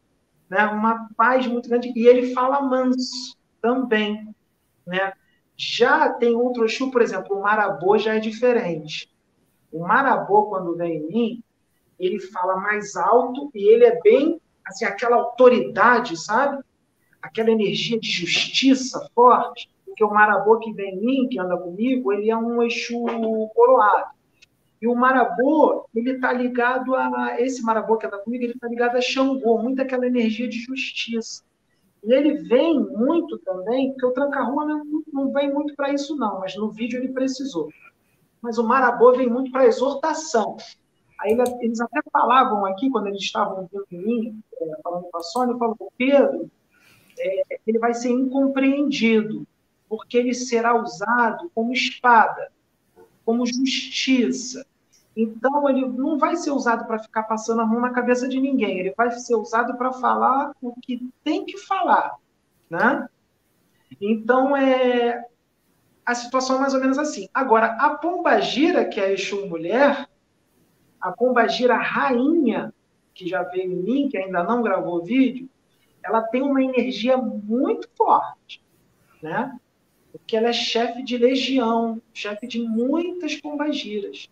né? 0.49 0.65
Uma 0.65 1.07
paz 1.15 1.45
muito 1.47 1.69
grande 1.69 1.91
e 1.95 2.07
ele 2.07 2.33
fala 2.33 2.61
manso 2.61 3.37
também, 3.61 4.33
né? 4.85 5.13
Já 5.55 6.09
tem 6.13 6.35
outro 6.35 6.65
Exu, 6.65 6.89
por 6.89 7.01
exemplo, 7.01 7.37
o 7.37 7.41
Marabô 7.41 7.97
já 7.97 8.15
é 8.15 8.19
diferente. 8.19 9.11
O 9.71 9.79
Marabô, 9.79 10.45
quando 10.45 10.75
vem 10.75 10.97
em 10.97 11.07
mim, 11.07 11.43
ele 11.99 12.19
fala 12.19 12.55
mais 12.55 12.95
alto 12.95 13.51
e 13.53 13.67
ele 13.67 13.83
é 13.83 13.99
bem, 14.01 14.41
assim, 14.65 14.85
aquela 14.85 15.17
autoridade, 15.17 16.15
sabe? 16.17 16.63
Aquela 17.21 17.51
energia 17.51 17.99
de 17.99 18.09
justiça 18.09 19.09
forte. 19.13 19.69
Porque 19.85 20.03
o 20.03 20.13
Marabô 20.13 20.59
que 20.59 20.71
vem 20.71 20.95
em 20.95 21.01
mim, 21.01 21.27
que 21.27 21.37
anda 21.37 21.57
comigo, 21.57 22.13
ele 22.13 22.29
é 22.29 22.37
um 22.37 22.63
Exu 22.63 23.05
coroado. 23.53 24.11
E 24.81 24.87
o 24.87 24.95
marabô, 24.95 25.85
ele 25.93 26.11
está 26.11 26.31
ligado 26.31 26.95
a. 26.95 27.35
Esse 27.39 27.61
marabô 27.61 27.97
que 27.97 28.05
está 28.05 28.17
comigo, 28.17 28.43
ele 28.43 28.53
está 28.53 28.67
ligado 28.67 28.95
a 28.95 29.01
Xangô, 29.01 29.57
muito 29.57 29.81
aquela 29.81 30.07
energia 30.07 30.47
de 30.47 30.59
justiça. 30.59 31.43
E 32.03 32.13
ele 32.13 32.35
vem 32.35 32.79
muito 32.79 33.37
também, 33.39 33.91
porque 33.91 34.05
o 34.05 34.13
tranca-rua 34.13 34.65
não, 34.65 35.03
não 35.11 35.33
vem 35.33 35.53
muito 35.53 35.75
para 35.75 35.91
isso, 35.93 36.15
não, 36.15 36.39
mas 36.39 36.55
no 36.55 36.71
vídeo 36.71 36.97
ele 36.97 37.11
precisou. 37.11 37.69
Mas 38.41 38.57
o 38.57 38.63
marabô 38.65 39.11
vem 39.11 39.27
muito 39.29 39.51
para 39.51 39.65
exortação. 39.65 40.55
Aí 41.19 41.37
eles 41.59 41.81
até 41.81 41.99
falavam 42.11 42.65
aqui, 42.65 42.89
quando 42.89 43.07
eles 43.07 43.21
estavam 43.21 43.67
vendo 43.71 43.85
em 43.91 44.01
mim, 44.01 44.43
é, 44.61 44.81
falando 44.81 45.07
com 45.11 45.17
a 45.17 45.23
Sônia, 45.23 45.57
falavam, 45.57 45.91
Pedro, 45.97 46.49
é, 47.17 47.59
ele 47.67 47.77
vai 47.77 47.93
ser 47.93 48.09
incompreendido, 48.09 49.45
porque 49.89 50.17
ele 50.17 50.33
será 50.33 50.81
usado 50.81 51.51
como 51.53 51.73
espada, 51.73 52.49
como 53.25 53.45
justiça. 53.45 54.65
Então, 55.21 55.69
ele 55.69 55.85
não 55.85 56.17
vai 56.17 56.35
ser 56.35 56.51
usado 56.51 56.85
para 56.85 56.99
ficar 56.99 57.23
passando 57.23 57.61
a 57.61 57.65
mão 57.65 57.81
na 57.81 57.91
cabeça 57.91 58.27
de 58.27 58.39
ninguém, 58.39 58.79
ele 58.79 58.93
vai 58.95 59.11
ser 59.11 59.35
usado 59.35 59.77
para 59.77 59.91
falar 59.91 60.53
o 60.61 60.73
que 60.79 61.09
tem 61.23 61.45
que 61.45 61.57
falar. 61.57 62.15
Né? 62.69 63.07
Então, 63.99 64.55
é, 64.55 65.25
a 66.05 66.15
situação 66.15 66.55
é 66.55 66.59
mais 66.59 66.73
ou 66.73 66.79
menos 66.79 66.97
assim. 66.97 67.27
Agora, 67.33 67.65
a 67.73 67.95
Pombagira, 67.95 68.85
que 68.85 68.99
é 68.99 69.05
a 69.05 69.11
Exu 69.11 69.45
Mulher, 69.47 70.07
a 71.01 71.11
Pombagira 71.11 71.75
Rainha, 71.75 72.73
que 73.13 73.27
já 73.27 73.43
veio 73.43 73.73
em 73.73 73.83
mim, 73.83 74.09
que 74.09 74.17
ainda 74.17 74.43
não 74.43 74.61
gravou 74.61 75.03
vídeo, 75.03 75.49
ela 76.01 76.21
tem 76.21 76.41
uma 76.41 76.63
energia 76.63 77.17
muito 77.17 77.89
forte. 77.97 78.63
Né? 79.21 79.59
porque 80.11 80.35
ela 80.35 80.49
é 80.49 80.53
chefe 80.53 81.03
de 81.03 81.17
legião, 81.17 82.01
chefe 82.13 82.47
de 82.47 82.59
muitas 82.59 83.35
pombagiras. 83.35 84.29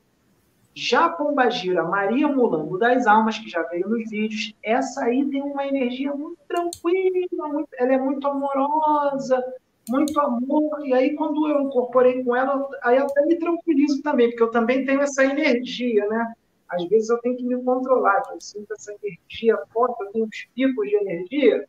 Já 0.80 1.10
pombagira 1.10 1.84
Maria 1.84 2.28
Mulambo 2.28 2.78
das 2.78 3.08
Almas, 3.08 3.40
que 3.40 3.50
já 3.50 3.64
veio 3.64 3.90
nos 3.90 4.08
vídeos, 4.12 4.54
essa 4.62 5.06
aí 5.06 5.28
tem 5.28 5.42
uma 5.42 5.66
energia 5.66 6.14
muito 6.14 6.38
tranquila, 6.48 7.48
muito, 7.48 7.70
ela 7.80 7.94
é 7.94 7.98
muito 7.98 8.28
amorosa, 8.28 9.44
muito 9.90 10.20
amor. 10.22 10.86
E 10.86 10.94
aí, 10.94 11.16
quando 11.16 11.48
eu 11.48 11.62
incorporei 11.64 12.24
com 12.24 12.36
ela, 12.36 12.70
aí 12.84 12.96
até 13.00 13.26
me 13.26 13.38
tranquilizo 13.38 14.04
também, 14.04 14.30
porque 14.30 14.44
eu 14.44 14.52
também 14.52 14.86
tenho 14.86 15.02
essa 15.02 15.26
energia, 15.26 16.08
né? 16.10 16.32
Às 16.70 16.88
vezes 16.88 17.10
eu 17.10 17.18
tenho 17.22 17.36
que 17.36 17.44
me 17.44 17.60
controlar, 17.64 18.22
eu 18.32 18.40
sinto 18.40 18.72
essa 18.72 18.94
energia 19.02 19.58
forte, 19.74 20.00
eu 20.00 20.12
tenho 20.12 20.26
uns 20.26 20.48
picos 20.54 20.88
de 20.88 20.96
energia, 20.96 21.68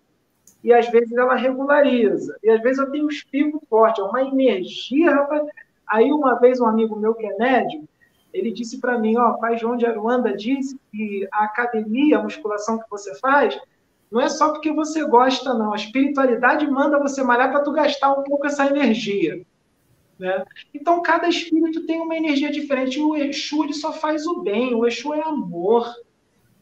e 0.63 0.71
às 0.71 0.87
vezes 0.91 1.17
ela 1.17 1.35
regulariza. 1.35 2.37
E 2.43 2.51
às 2.51 2.61
vezes 2.61 2.79
eu 2.79 2.91
tenho 2.91 3.07
uns 3.07 3.25
picos 3.25 3.63
fortes, 3.71 4.05
é 4.05 4.07
uma 4.07 4.21
energia, 4.21 5.13
rapaz. 5.13 5.49
Aí 5.87 6.13
uma 6.13 6.39
vez 6.39 6.61
um 6.61 6.67
amigo 6.67 6.95
meu 6.95 7.15
que 7.15 7.25
é 7.25 7.35
médico, 7.39 7.89
ele 8.39 8.53
disse 8.53 8.81
para 8.81 8.99
mim, 8.99 9.17
ó, 9.17 9.35
pai 9.35 9.59
João 9.59 9.77
de 9.77 9.87
Aruanda 9.87 10.37
disse 10.37 10.79
que 10.91 11.29
a 11.33 11.45
academia, 11.45 12.19
a 12.19 12.23
musculação 12.23 12.79
que 12.79 12.89
você 12.89 13.15
faz, 13.19 13.59
não 14.11 14.21
é 14.21 14.29
só 14.29 14.53
porque 14.53 14.73
você 14.73 15.05
gosta, 15.05 15.53
não. 15.53 15.73
A 15.73 15.77
espiritualidade 15.77 16.67
manda 16.67 16.99
você 16.99 17.23
malhar 17.23 17.51
para 17.51 17.63
tu 17.63 17.73
gastar 17.73 18.13
um 18.13 18.23
pouco 18.23 18.47
essa 18.47 18.67
energia. 18.67 19.45
Né? 20.19 20.45
Então, 20.75 21.03
cada 21.03 21.29
espírito 21.29 21.87
tem 21.87 22.01
uma 22.01 22.17
energia 22.17 22.51
diferente. 22.51 23.01
O 23.01 23.15
Exu 23.15 23.65
ele 23.65 23.75
só 23.75 23.93
faz 23.93 24.27
o 24.27 24.43
bem, 24.43 24.75
o 24.75 24.87
Exu 24.87 25.15
é 25.15 25.21
amor. 25.21 25.87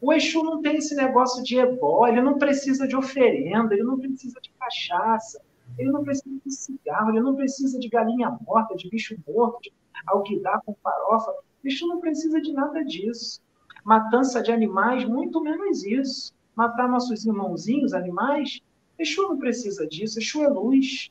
O 0.00 0.12
Exu 0.12 0.42
não 0.42 0.60
tem 0.60 0.76
esse 0.76 0.94
negócio 0.94 1.42
de 1.42 1.58
ebó, 1.58 2.06
ele 2.06 2.20
não 2.20 2.36
precisa 2.36 2.86
de 2.86 2.94
oferenda, 2.94 3.72
ele 3.72 3.82
não 3.82 3.98
precisa 3.98 4.38
de 4.42 4.50
cachaça, 4.58 5.40
ele 5.78 5.90
não 5.90 6.04
precisa 6.04 6.38
de 6.44 6.52
cigarro, 6.52 7.10
ele 7.10 7.20
não 7.20 7.34
precisa 7.34 7.78
de 7.78 7.88
galinha 7.88 8.36
morta, 8.46 8.76
de 8.76 8.90
bicho 8.90 9.16
morto, 9.26 9.62
de 9.62 9.72
alguidar 10.06 10.60
com 10.66 10.76
farofa. 10.82 11.32
Exu 11.66 11.86
não 11.86 12.00
precisa 12.00 12.40
de 12.40 12.52
nada 12.52 12.84
disso. 12.84 13.40
Matança 13.84 14.42
de 14.42 14.50
animais, 14.52 15.04
muito 15.04 15.40
menos 15.40 15.84
isso. 15.84 16.34
Matar 16.54 16.88
nossos 16.88 17.24
irmãozinhos, 17.24 17.92
animais, 17.92 18.60
Exu 18.98 19.22
não 19.22 19.38
precisa 19.38 19.86
disso, 19.86 20.18
Exu 20.18 20.42
é 20.42 20.48
luz. 20.48 21.10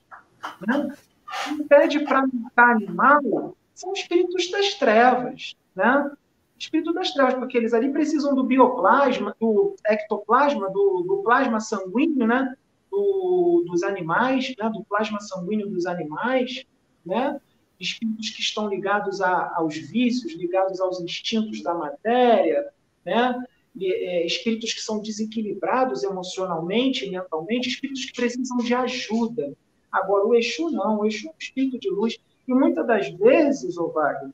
Né? 0.68 0.96
Quem 1.44 1.68
pede 1.68 2.00
para 2.00 2.28
matar 2.28 2.72
animal 2.72 3.56
são 3.74 3.94
espíritos 3.94 4.50
das 4.50 4.74
trevas, 4.76 5.56
né? 5.76 6.12
Espírito 6.58 6.94
das 6.94 7.12
trevas, 7.12 7.34
porque 7.36 7.58
eles 7.58 7.74
ali 7.74 7.92
precisam 7.92 8.34
do 8.34 8.44
bioplasma, 8.44 9.36
do 9.40 9.76
ectoplasma, 9.86 10.70
do, 10.70 11.02
do 11.02 11.18
plasma 11.18 11.60
sanguíneo, 11.60 12.26
né? 12.26 12.56
Do, 12.90 13.66
dos 13.68 13.84
animais, 13.84 14.54
né? 14.58 14.70
do 14.70 14.84
plasma 14.86 15.20
sanguíneo 15.20 15.70
dos 15.70 15.86
animais, 15.86 16.66
né? 17.06 17.40
Espíritos 17.80 18.30
que 18.30 18.42
estão 18.42 18.70
ligados 18.70 19.22
a, 19.22 19.54
aos 19.56 19.76
vícios, 19.76 20.34
ligados 20.34 20.80
aos 20.80 21.02
instintos 21.02 21.62
da 21.62 21.74
matéria, 21.74 22.72
né? 23.04 23.44
É, 23.82 24.26
espíritos 24.26 24.74
que 24.74 24.80
são 24.80 25.02
desequilibrados 25.02 26.04
emocionalmente, 26.04 27.10
mentalmente, 27.10 27.68
espíritos 27.68 28.06
que 28.06 28.14
precisam 28.14 28.58
de 28.58 28.74
ajuda, 28.74 29.54
Agora, 29.96 30.28
o 30.28 30.36
Exu 30.36 30.70
não, 30.72 31.00
o 31.00 31.06
Exu 31.06 31.30
é 31.30 31.32
um 31.32 31.36
espírito 31.40 31.80
de 31.80 31.90
luz. 31.90 32.18
E 32.46 32.54
muitas 32.54 32.86
das 32.86 33.10
vezes, 33.12 33.78
o 33.78 33.88
Wagner, 33.88 34.34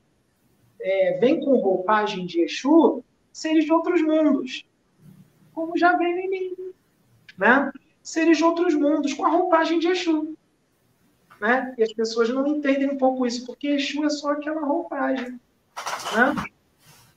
é, 0.79 1.19
vem 1.19 1.39
com 1.39 1.55
roupagem 1.57 2.25
de 2.25 2.41
Exu 2.41 3.03
seres 3.31 3.65
de 3.65 3.71
outros 3.71 4.01
mundos, 4.01 4.65
como 5.53 5.77
já 5.77 5.95
veio 5.95 6.17
em 6.17 6.29
mim. 6.29 6.55
Né? 7.37 7.71
Seres 8.01 8.39
de 8.39 8.43
outros 8.43 8.73
mundos, 8.73 9.13
com 9.13 9.23
a 9.23 9.29
roupagem 9.29 9.77
de 9.77 9.87
Exu. 9.87 10.35
Né? 11.41 11.73
E 11.75 11.81
as 11.81 11.91
pessoas 11.91 12.29
não 12.29 12.45
entendem 12.45 12.87
um 12.87 12.97
pouco 12.99 13.25
isso, 13.25 13.47
porque 13.47 13.69
Exu 13.69 14.05
é 14.05 14.09
só 14.11 14.33
aquela 14.33 14.61
roupagem. 14.61 15.39
Né? 16.15 16.45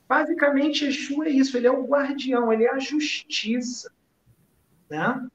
Basicamente, 0.09 0.87
Exu 0.87 1.23
é 1.23 1.29
isso, 1.29 1.55
ele 1.59 1.67
é 1.67 1.71
o 1.71 1.85
guardião, 1.85 2.51
ele 2.51 2.65
é 2.65 2.71
a 2.71 2.79
justiça. 2.79 3.93
Né? 4.89 5.29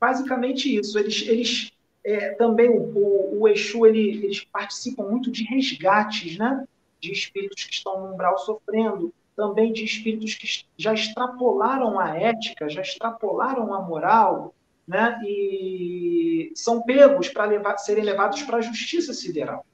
Basicamente 0.00 0.74
isso, 0.74 0.98
eles, 0.98 1.28
eles 1.28 1.72
é, 2.02 2.30
também 2.30 2.70
o, 2.70 2.80
o, 2.96 3.40
o 3.42 3.48
Exu, 3.48 3.84
ele, 3.84 4.24
eles 4.24 4.42
participam 4.44 5.04
muito 5.04 5.30
de 5.30 5.44
resgates, 5.44 6.38
né? 6.38 6.66
De 6.98 7.12
espíritos 7.12 7.64
que 7.64 7.74
estão 7.74 8.00
no 8.00 8.14
umbral 8.14 8.38
sofrendo, 8.38 9.12
também 9.36 9.74
de 9.74 9.84
espíritos 9.84 10.34
que 10.34 10.46
já 10.78 10.94
extrapolaram 10.94 12.00
a 12.00 12.16
ética, 12.16 12.66
já 12.66 12.80
extrapolaram 12.80 13.74
a 13.74 13.82
moral, 13.82 14.54
né? 14.86 15.20
E 15.24 16.52
são 16.54 16.82
pegos 16.82 17.28
para 17.28 17.76
serem 17.78 18.04
levados 18.04 18.42
para 18.42 18.58
a 18.58 18.62
justiça 18.62 19.12
sideral, 19.12 19.64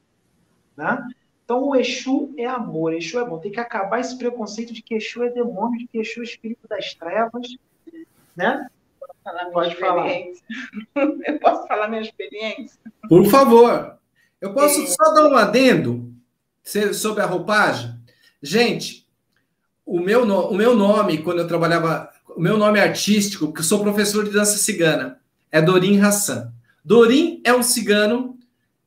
né? 0.76 1.06
Então, 1.44 1.64
o 1.64 1.74
Exu 1.74 2.32
é 2.38 2.46
amor, 2.46 2.94
Exu 2.94 3.18
é 3.18 3.24
bom. 3.24 3.38
Tem 3.38 3.50
que 3.50 3.58
acabar 3.58 3.98
esse 3.98 4.16
preconceito 4.16 4.72
de 4.72 4.82
que 4.82 4.94
Exu 4.94 5.24
é 5.24 5.30
demônio, 5.30 5.80
de 5.80 5.88
que 5.88 5.98
Exu 5.98 6.20
é 6.20 6.24
espírito 6.24 6.68
das 6.68 6.94
trevas, 6.94 7.48
né? 8.36 8.68
falar 9.24 9.46
Pode 9.46 9.76
falar. 9.76 10.06
Eu 11.26 11.38
posso 11.40 11.66
falar 11.66 11.88
minha 11.88 12.02
experiência? 12.02 12.78
Por 13.08 13.26
favor. 13.26 13.98
Eu 14.40 14.54
posso 14.54 14.82
é... 14.82 14.86
só 14.86 15.12
dar 15.12 15.28
um 15.28 15.34
adendo 15.34 16.12
sobre 16.94 17.22
a 17.22 17.26
roupagem? 17.26 17.98
Gente, 18.42 19.06
o 19.84 20.00
meu, 20.00 20.22
o 20.22 20.54
meu 20.54 20.74
nome, 20.74 21.18
quando 21.18 21.40
eu 21.40 21.48
trabalhava, 21.48 22.10
o 22.36 22.40
meu 22.40 22.56
nome 22.56 22.80
artístico, 22.80 23.52
que 23.52 23.62
sou 23.62 23.80
professor 23.80 24.24
de 24.24 24.30
dança 24.30 24.56
cigana, 24.58 25.18
é 25.50 25.60
Dorim 25.60 26.00
Hassan. 26.00 26.52
Dorim 26.84 27.40
é 27.44 27.52
um 27.54 27.62
cigano 27.62 28.38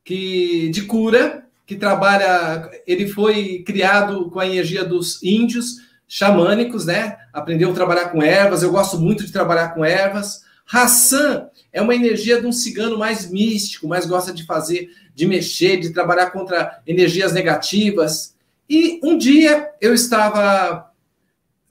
que 0.04 0.70
de 0.70 0.84
cura, 0.84 1.46
que 1.66 1.76
trabalha, 1.76 2.70
ele 2.86 3.08
foi 3.08 3.64
criado 3.66 4.30
com 4.30 4.40
a 4.40 4.46
energia 4.46 4.84
dos 4.84 5.22
índios, 5.24 5.78
xamânicos, 6.08 6.86
né? 6.86 7.18
Aprendeu 7.32 7.72
a 7.72 7.74
trabalhar 7.74 8.10
com 8.10 8.22
ervas. 8.22 8.62
Eu 8.62 8.72
gosto 8.72 9.00
muito 9.00 9.26
de 9.26 9.32
trabalhar 9.32 9.70
com 9.70 9.84
ervas. 9.84 10.44
Hassan 10.72 11.48
é 11.72 11.82
uma 11.82 11.96
energia 11.96 12.40
de 12.40 12.48
um 12.48 12.52
cigano 12.52 12.98
mais 12.98 13.30
místico, 13.30 13.88
mais 13.88 14.06
gosta 14.06 14.34
de 14.34 14.46
fazer, 14.46 14.90
de 15.16 15.26
mexer, 15.26 15.78
de 15.78 15.92
trabalhar 15.92 16.32
contra 16.32 16.82
energias 16.86 17.34
negativas. 17.34 18.36
E 18.70 19.00
um 19.04 19.18
dia 19.18 19.70
eu 19.82 19.94
estava 19.94 20.92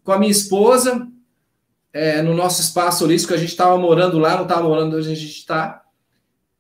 com 0.02 0.12
a 0.12 0.18
minha 0.18 0.32
esposa 0.32 1.06
é, 1.93 2.22
no 2.22 2.34
nosso 2.34 2.61
espaço 2.61 3.05
holístico, 3.05 3.34
a 3.34 3.36
gente 3.36 3.51
estava 3.51 3.76
morando 3.76 4.18
lá, 4.18 4.36
não 4.36 4.45
estava 4.45 4.62
morando 4.62 4.97
onde 4.97 5.11
a 5.11 5.14
gente 5.14 5.30
está. 5.30 5.82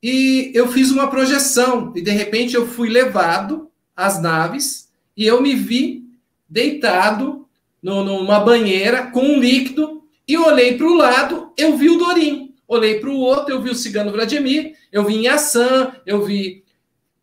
E 0.02 0.50
eu 0.54 0.68
fiz 0.68 0.90
uma 0.90 1.08
projeção, 1.08 1.92
e 1.94 2.02
de 2.02 2.10
repente 2.10 2.54
eu 2.54 2.66
fui 2.66 2.88
levado 2.88 3.70
às 3.96 4.20
naves 4.20 4.90
e 5.16 5.24
eu 5.26 5.40
me 5.40 5.54
vi 5.54 6.04
deitado 6.48 7.46
no, 7.82 8.04
numa 8.04 8.40
banheira 8.40 9.06
com 9.06 9.22
um 9.22 9.40
líquido 9.40 10.02
e 10.26 10.36
olhei 10.36 10.76
para 10.76 10.86
o 10.86 10.94
lado, 10.94 11.52
eu 11.56 11.76
vi 11.76 11.88
o 11.88 11.98
Dorim. 11.98 12.54
Olhei 12.66 13.00
para 13.00 13.10
o 13.10 13.18
outro, 13.18 13.52
eu 13.52 13.60
vi 13.60 13.70
o 13.70 13.74
cigano 13.74 14.12
Vladimir, 14.12 14.74
eu 14.90 15.04
vi 15.04 15.16
Inhaçã, 15.16 15.94
eu 16.06 16.24
vi 16.24 16.64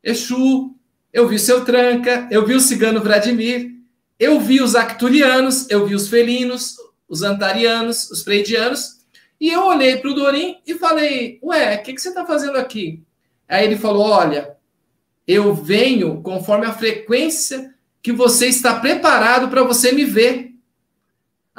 Exu, 0.04 0.76
eu 1.12 1.28
vi 1.28 1.36
o 1.36 1.40
seu 1.40 1.66
Tranca, 1.66 2.28
eu 2.30 2.46
vi 2.46 2.54
o 2.54 2.60
cigano 2.60 3.02
Vladimir, 3.02 3.72
eu 4.20 4.40
vi 4.40 4.62
os 4.62 4.76
acturianos, 4.76 5.68
eu 5.70 5.88
vi 5.88 5.96
os 5.96 6.08
felinos, 6.08 6.76
os 7.10 7.24
antarianos, 7.24 8.10
os 8.12 8.22
pleidianos, 8.22 9.00
e 9.42 9.50
eu 9.50 9.66
olhei 9.66 9.98
para 9.98 10.12
o 10.12 10.14
Dorim 10.14 10.60
e 10.66 10.76
falei: 10.76 11.40
Ué, 11.44 11.76
o 11.76 11.84
que, 11.84 11.94
que 11.94 12.02
você 12.02 12.10
está 12.10 12.26
fazendo 12.26 12.58
aqui? 12.58 13.04
Aí 13.48 13.66
ele 13.66 13.78
falou: 13.78 14.08
Olha, 14.08 14.56
eu 15.28 15.54
venho 15.54 16.22
conforme 16.22 16.66
a 16.66 16.74
frequência 16.74 17.74
que 18.02 18.12
você 18.12 18.48
está 18.48 18.80
preparado 18.80 19.50
para 19.50 19.64
você 19.64 19.92
me 19.92 20.06
ver 20.06 20.50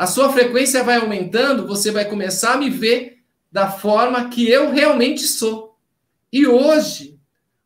a 0.01 0.07
sua 0.07 0.33
frequência 0.33 0.83
vai 0.83 0.97
aumentando, 0.97 1.67
você 1.67 1.91
vai 1.91 2.07
começar 2.07 2.55
a 2.55 2.57
me 2.57 2.71
ver 2.71 3.19
da 3.53 3.71
forma 3.71 4.31
que 4.31 4.49
eu 4.49 4.71
realmente 4.71 5.21
sou. 5.25 5.77
E 6.33 6.47
hoje, 6.47 7.19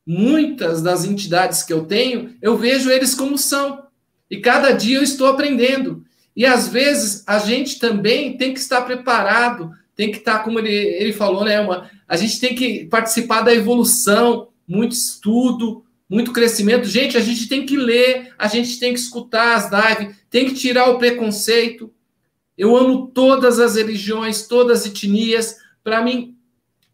muitas 0.05 0.83
das 0.83 1.05
entidades 1.05 1.63
que 1.63 1.73
eu 1.73 1.85
tenho, 1.85 2.35
eu 2.43 2.57
vejo 2.59 2.91
eles 2.91 3.15
como 3.15 3.39
são. 3.39 3.87
E 4.29 4.41
cada 4.41 4.73
dia 4.73 4.99
eu 4.99 5.05
estou 5.05 5.29
aprendendo. 5.29 6.05
E 6.37 6.45
às 6.45 6.69
vezes 6.69 7.23
a 7.27 7.39
gente 7.39 7.79
também 7.79 8.37
tem 8.37 8.53
que 8.53 8.61
estar 8.61 8.83
preparado, 8.83 9.71
tem 9.95 10.11
que 10.11 10.19
estar, 10.19 10.41
como 10.41 10.59
ele, 10.59 10.75
ele 10.75 11.13
falou, 11.13 11.45
né, 11.45 11.61
uma, 11.61 11.89
a 12.09 12.17
gente 12.17 12.41
tem 12.41 12.55
que 12.55 12.87
participar 12.87 13.43
da 13.43 13.55
evolução, 13.55 14.49
muito 14.67 14.93
estudo, 14.93 15.85
muito 16.09 16.33
crescimento. 16.33 16.87
Gente, 16.87 17.17
a 17.17 17.21
gente 17.21 17.49
tem 17.49 17.65
que 17.65 17.77
ler, 17.77 18.33
a 18.39 18.47
gente 18.49 18.79
tem 18.79 18.93
que 18.93 18.99
escutar 18.99 19.57
as 19.57 19.71
lives, 19.71 20.17
tem 20.29 20.47
que 20.47 20.55
tirar 20.55 20.91
o 20.91 20.99
preconceito. 20.99 21.93
Eu 22.57 22.77
amo 22.77 23.09
todas 23.09 23.59
as 23.59 23.77
religiões, 23.77 24.47
todas 24.47 24.81
as 24.81 24.87
etnias. 24.87 25.57
Para 25.83 26.03
mim, 26.03 26.37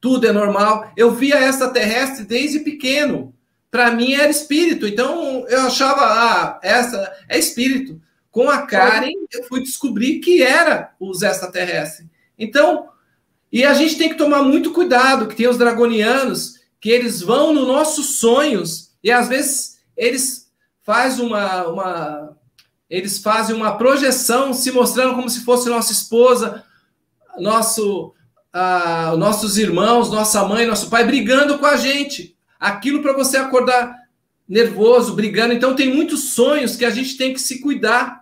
tudo 0.00 0.26
é 0.26 0.32
normal. 0.32 0.90
Eu 0.96 1.14
via 1.14 1.36
essa 1.36 1.68
terrestre 1.68 2.24
desde 2.24 2.60
pequeno. 2.60 3.34
Para 3.70 3.92
mim 3.92 4.14
era 4.14 4.30
espírito. 4.30 4.86
Então 4.86 5.46
eu 5.48 5.60
achava, 5.62 6.00
ah, 6.02 6.60
essa 6.62 7.12
é 7.28 7.38
espírito. 7.38 8.00
Com 8.30 8.48
a 8.48 8.62
Karen, 8.62 9.12
eu 9.32 9.44
fui 9.44 9.60
descobrir 9.60 10.20
que 10.20 10.42
era 10.42 10.94
os 11.00 11.22
extraterrestres. 11.22 12.08
Então, 12.38 12.88
e 13.52 13.64
a 13.64 13.74
gente 13.74 13.98
tem 13.98 14.08
que 14.08 14.18
tomar 14.18 14.42
muito 14.42 14.72
cuidado, 14.72 15.26
que 15.26 15.34
tem 15.34 15.48
os 15.48 15.58
dragonianos 15.58 16.60
que 16.80 16.90
eles 16.90 17.20
vão 17.20 17.52
nos 17.52 17.66
nossos 17.66 18.18
sonhos 18.18 18.90
e 19.02 19.10
às 19.10 19.28
vezes 19.28 19.80
eles 19.96 20.50
fazem 20.82 21.26
uma, 21.26 21.66
uma 21.66 22.36
eles 22.88 23.18
fazem 23.18 23.54
uma 23.54 23.76
projeção 23.76 24.52
se 24.52 24.72
mostrando 24.72 25.14
como 25.14 25.28
se 25.28 25.44
fosse 25.44 25.68
nossa 25.68 25.92
esposa, 25.92 26.64
nosso, 27.38 28.12
nossos 29.16 29.58
irmãos, 29.58 30.10
nossa 30.10 30.44
mãe, 30.44 30.66
nosso 30.66 30.90
pai 30.90 31.04
brigando 31.04 31.58
com 31.58 31.66
a 31.66 31.76
gente. 31.76 32.36
Aquilo 32.58 33.00
para 33.00 33.12
você 33.12 33.36
acordar 33.36 33.96
nervoso, 34.48 35.14
brigando. 35.14 35.54
Então 35.54 35.76
tem 35.76 35.94
muitos 35.94 36.30
sonhos 36.30 36.74
que 36.74 36.84
a 36.84 36.90
gente 36.90 37.16
tem 37.16 37.32
que 37.32 37.40
se 37.40 37.60
cuidar. 37.60 38.19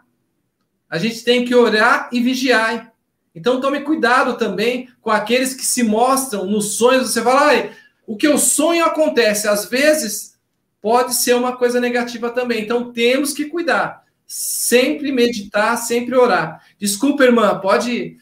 A 0.89 0.97
gente 0.99 1.23
tem 1.23 1.45
que 1.45 1.55
orar 1.55 2.09
e 2.13 2.21
vigiar. 2.21 2.93
Então 3.35 3.61
tome 3.61 3.83
cuidado 3.83 4.37
também 4.37 4.89
com 5.01 5.11
aqueles 5.11 5.55
que 5.55 5.65
se 5.65 5.83
mostram 5.83 6.47
nos 6.47 6.77
sonhos. 6.77 7.11
Você 7.11 7.23
fala, 7.23 7.71
o 8.07 8.17
que 8.17 8.27
eu 8.27 8.39
sonho 8.39 8.85
acontece. 8.85 9.47
Às 9.47 9.67
vezes 9.67 10.39
pode 10.81 11.15
ser 11.15 11.35
uma 11.35 11.57
coisa 11.57 11.79
negativa 11.79 12.31
também. 12.31 12.63
Então 12.63 12.93
temos 12.93 13.33
que 13.33 13.45
cuidar. 13.47 14.05
Sempre 14.27 15.13
meditar, 15.13 15.77
sempre 15.77 16.17
orar. 16.17 16.65
Desculpa, 16.79 17.25
irmã, 17.25 17.59
pode 17.61 18.19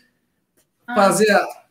ah. 0.87 0.95
fazer 0.95 1.31
a. 1.31 1.67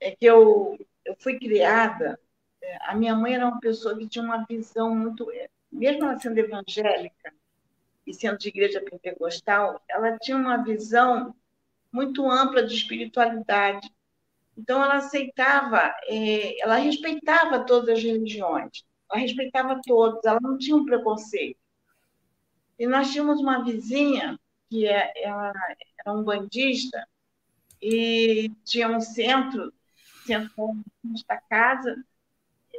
É 0.00 0.12
que 0.12 0.24
eu, 0.24 0.78
eu 1.04 1.16
fui 1.18 1.38
criada. 1.38 2.18
É, 2.62 2.78
a 2.88 2.94
minha 2.94 3.14
mãe 3.14 3.34
era 3.34 3.46
uma 3.46 3.60
pessoa 3.60 3.96
que 3.96 4.08
tinha 4.08 4.24
uma 4.24 4.44
visão 4.48 4.94
muito. 4.94 5.30
É, 5.32 5.48
mesmo 5.70 6.04
ela 6.04 6.18
sendo 6.18 6.38
evangélica 6.38 7.32
e 8.06 8.12
sendo 8.12 8.38
de 8.38 8.48
igreja 8.48 8.80
pentecostal, 8.80 9.82
ela 9.88 10.18
tinha 10.18 10.36
uma 10.36 10.58
visão 10.58 11.34
muito 11.92 12.28
ampla 12.30 12.62
de 12.62 12.74
espiritualidade. 12.74 13.90
Então, 14.56 14.82
ela 14.82 14.96
aceitava, 14.96 15.94
é, 16.06 16.60
ela 16.62 16.76
respeitava 16.76 17.64
todas 17.64 17.96
as 17.96 18.02
religiões, 18.02 18.84
ela 19.10 19.20
respeitava 19.20 19.80
todos, 19.84 20.24
ela 20.24 20.40
não 20.40 20.58
tinha 20.58 20.76
um 20.76 20.84
preconceito. 20.84 21.58
E 22.78 22.86
nós 22.86 23.12
tínhamos 23.12 23.40
uma 23.40 23.64
vizinha 23.64 24.38
que 24.68 24.86
é, 24.86 25.12
ela 25.22 25.52
era 25.98 26.12
um 26.12 26.22
bandista 26.22 27.06
e 27.80 28.50
tinha 28.64 28.88
um 28.88 29.00
centro, 29.00 29.72
centro 30.26 30.50
da 31.28 31.36
casa. 31.36 32.04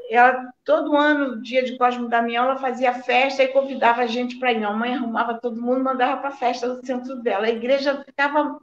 Ela, 0.10 0.52
todo 0.64 0.96
ano, 0.96 1.42
dia 1.42 1.64
de 1.64 1.78
Cosmo 1.78 2.08
Damião, 2.08 2.46
ela 2.46 2.58
fazia 2.58 2.94
festa 2.94 3.44
e 3.44 3.48
convidava 3.48 4.02
a 4.04 4.08
gente 4.08 4.38
para 4.40 4.54
ir. 4.54 4.64
A 4.64 4.72
mãe 4.72 4.94
arrumava 4.94 5.40
todo 5.40 5.62
mundo, 5.62 5.84
mandava 5.84 6.22
para 6.22 6.30
a 6.30 6.38
festa 6.38 6.70
do 6.70 6.86
centro 6.86 7.16
dela. 7.22 7.48
A 7.48 7.52
igreja 7.52 8.04
ficava, 8.04 8.60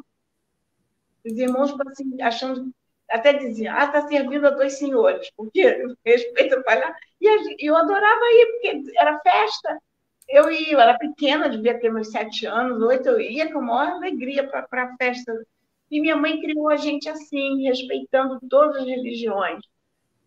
os 1.25 1.33
irmãos 1.39 1.75
assim, 1.89 2.23
achando, 2.23 2.73
até 3.11 3.33
diziam, 3.33 3.75
ah, 3.77 3.85
está 3.85 4.07
servindo 4.07 4.47
a 4.47 4.51
dois 4.51 4.79
senhores, 4.79 5.31
porque 5.37 5.63
respeito 6.05 6.63
para 6.63 6.97
E 7.21 7.67
eu 7.67 7.77
adorava 7.77 8.25
ir, 8.25 8.47
porque 8.53 8.93
era 8.99 9.19
festa 9.21 9.79
eu 10.33 10.51
ia, 10.51 10.73
eu 10.73 10.81
era 10.81 10.99
pequena, 10.99 11.49
devia 11.49 11.79
ter 11.79 11.91
meus 11.93 12.11
sete 12.11 12.47
anos, 12.47 12.81
oito, 12.83 13.09
eu 13.09 13.21
ia 13.21 13.53
com 13.53 13.59
a 13.59 13.63
maior 13.63 13.93
alegria 13.97 14.49
para 14.49 14.67
a 14.71 14.97
festa. 14.97 15.33
E 15.91 16.01
minha 16.01 16.17
mãe 16.17 16.41
criou 16.41 16.71
a 16.71 16.77
gente 16.77 17.09
assim, 17.09 17.65
respeitando 17.65 18.41
todas 18.49 18.79
as 18.79 18.87
religiões. 18.87 19.61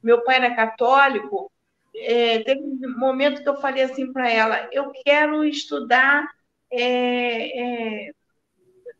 Meu 0.05 0.23
pai 0.23 0.37
era 0.37 0.55
católico, 0.55 1.51
é, 1.95 2.43
teve 2.43 2.61
um 2.61 2.99
momento 2.99 3.41
que 3.41 3.49
eu 3.49 3.57
falei 3.57 3.83
assim 3.83 4.11
para 4.13 4.29
ela: 4.29 4.69
eu 4.71 4.91
quero 5.03 5.43
estudar 5.43 6.27
é, 6.71 8.07
é, 8.07 8.11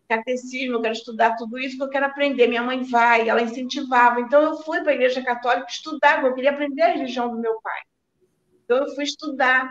catecismo, 0.10 0.76
eu 0.76 0.82
quero 0.82 0.94
estudar 0.94 1.36
tudo 1.36 1.58
isso, 1.60 1.78
que 1.78 1.84
eu 1.84 1.90
quero 1.90 2.06
aprender. 2.08 2.48
Minha 2.48 2.64
mãe 2.64 2.84
vai, 2.84 3.30
ela 3.30 3.42
incentivava. 3.42 4.20
Então 4.20 4.42
eu 4.42 4.58
fui 4.64 4.82
para 4.82 4.92
a 4.92 4.96
igreja 4.96 5.24
católica 5.24 5.68
estudar, 5.70 6.24
eu 6.24 6.34
queria 6.34 6.52
aprender 6.52 6.82
a 6.82 6.92
religião 6.92 7.30
do 7.30 7.38
meu 7.40 7.62
pai. 7.62 7.82
Então 8.64 8.78
eu 8.78 8.96
fui 8.96 9.04
estudar 9.04 9.70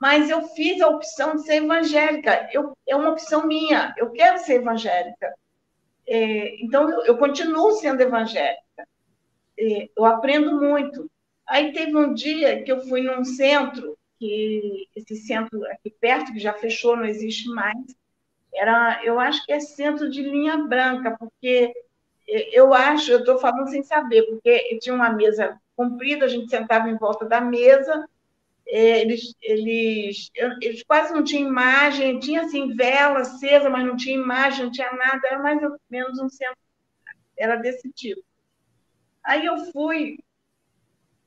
mas 0.00 0.28
eu 0.28 0.42
fiz 0.48 0.80
a 0.80 0.88
opção 0.88 1.36
de 1.36 1.42
ser 1.42 1.62
evangélica. 1.62 2.48
Eu, 2.52 2.76
é 2.86 2.96
uma 2.96 3.10
opção 3.10 3.46
minha. 3.46 3.94
Eu 3.96 4.10
quero 4.10 4.38
ser 4.38 4.54
evangélica. 4.54 5.32
É, 6.06 6.62
então, 6.64 6.90
eu, 6.90 7.04
eu, 7.04 7.18
continuo 7.18 7.72
sendo 7.72 8.00
evangélica. 8.00 8.62
É, 9.58 9.88
eu 9.96 10.04
aprendo 10.04 10.60
muito. 10.60 11.10
Aí 11.46 11.72
teve 11.72 11.96
um 11.96 12.14
dia 12.14 12.62
que 12.62 12.70
eu 12.70 12.80
fui 12.88 13.02
num 13.02 13.24
centro, 13.24 13.98
que 14.18 14.88
esse 14.94 15.16
centro 15.16 15.64
aqui 15.66 15.90
perto, 15.90 16.32
que 16.32 16.38
já 16.38 16.52
fechou, 16.54 16.96
não 16.96 17.04
existe 17.04 17.48
mais. 17.48 17.76
Era, 18.54 19.02
eu 19.04 19.18
acho 19.20 19.44
que 19.44 19.52
é 19.52 19.60
centro 19.60 20.10
de 20.10 20.22
linha 20.22 20.58
branca, 20.58 21.16
porque 21.18 21.72
eu 22.52 22.74
acho, 22.74 23.10
eu 23.10 23.20
estou 23.20 23.38
falando 23.38 23.68
sem 23.70 23.82
saber, 23.82 24.22
porque 24.24 24.78
tinha 24.80 24.94
uma 24.94 25.10
mesa 25.10 25.58
comprida, 25.76 26.26
a 26.26 26.28
gente 26.28 26.50
sentava 26.50 26.88
em 26.90 26.96
volta 26.96 27.24
da 27.24 27.40
mesa, 27.40 28.08
é, 28.66 29.00
eles, 29.00 29.34
eles, 29.40 30.30
eles 30.60 30.82
quase 30.84 31.12
não 31.14 31.24
tinham 31.24 31.48
imagem, 31.48 32.18
tinha 32.20 32.42
assim 32.42 32.74
vela 32.74 33.20
acesa, 33.20 33.70
mas 33.70 33.86
não 33.86 33.96
tinha 33.96 34.16
imagem, 34.16 34.66
não 34.66 34.72
tinha 34.72 34.92
nada, 34.92 35.20
era 35.26 35.38
mais 35.42 35.62
ou 35.62 35.78
menos 35.90 36.18
um 36.20 36.28
centro, 36.28 36.58
era 37.36 37.56
desse 37.56 37.90
tipo. 37.92 38.27
Aí 39.24 39.44
eu 39.44 39.58
fui, 39.72 40.18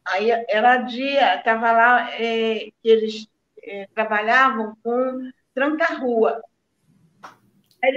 aí 0.06 0.30
era 0.50 0.78
dia, 0.78 1.36
estava 1.36 1.72
lá 1.72 2.12
é, 2.14 2.72
que 2.82 2.89
eles 2.89 3.28
é, 3.64 3.88
trabalhavam 3.94 4.76
com 4.84 5.32
tranca-rua. 5.54 6.42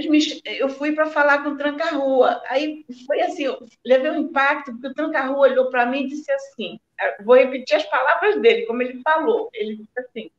Me, 0.08 0.18
eu 0.46 0.70
fui 0.70 0.92
para 0.92 1.06
falar 1.06 1.42
com 1.42 1.50
o 1.50 1.56
tranca-rua. 1.58 2.42
Aí 2.46 2.86
foi 3.06 3.20
assim, 3.20 3.44
eu 3.44 3.66
levei 3.84 4.10
um 4.10 4.20
impacto, 4.20 4.72
porque 4.72 4.88
o 4.88 4.94
tranca-rua 4.94 5.48
olhou 5.48 5.70
para 5.70 5.84
mim 5.84 6.04
e 6.04 6.08
disse 6.08 6.30
assim: 6.32 6.80
vou 7.24 7.36
repetir 7.36 7.76
as 7.76 7.84
palavras 7.84 8.40
dele, 8.40 8.66
como 8.66 8.82
ele 8.82 9.02
falou. 9.02 9.50
Ele 9.52 9.76
disse 9.76 10.00
assim: 10.00 10.30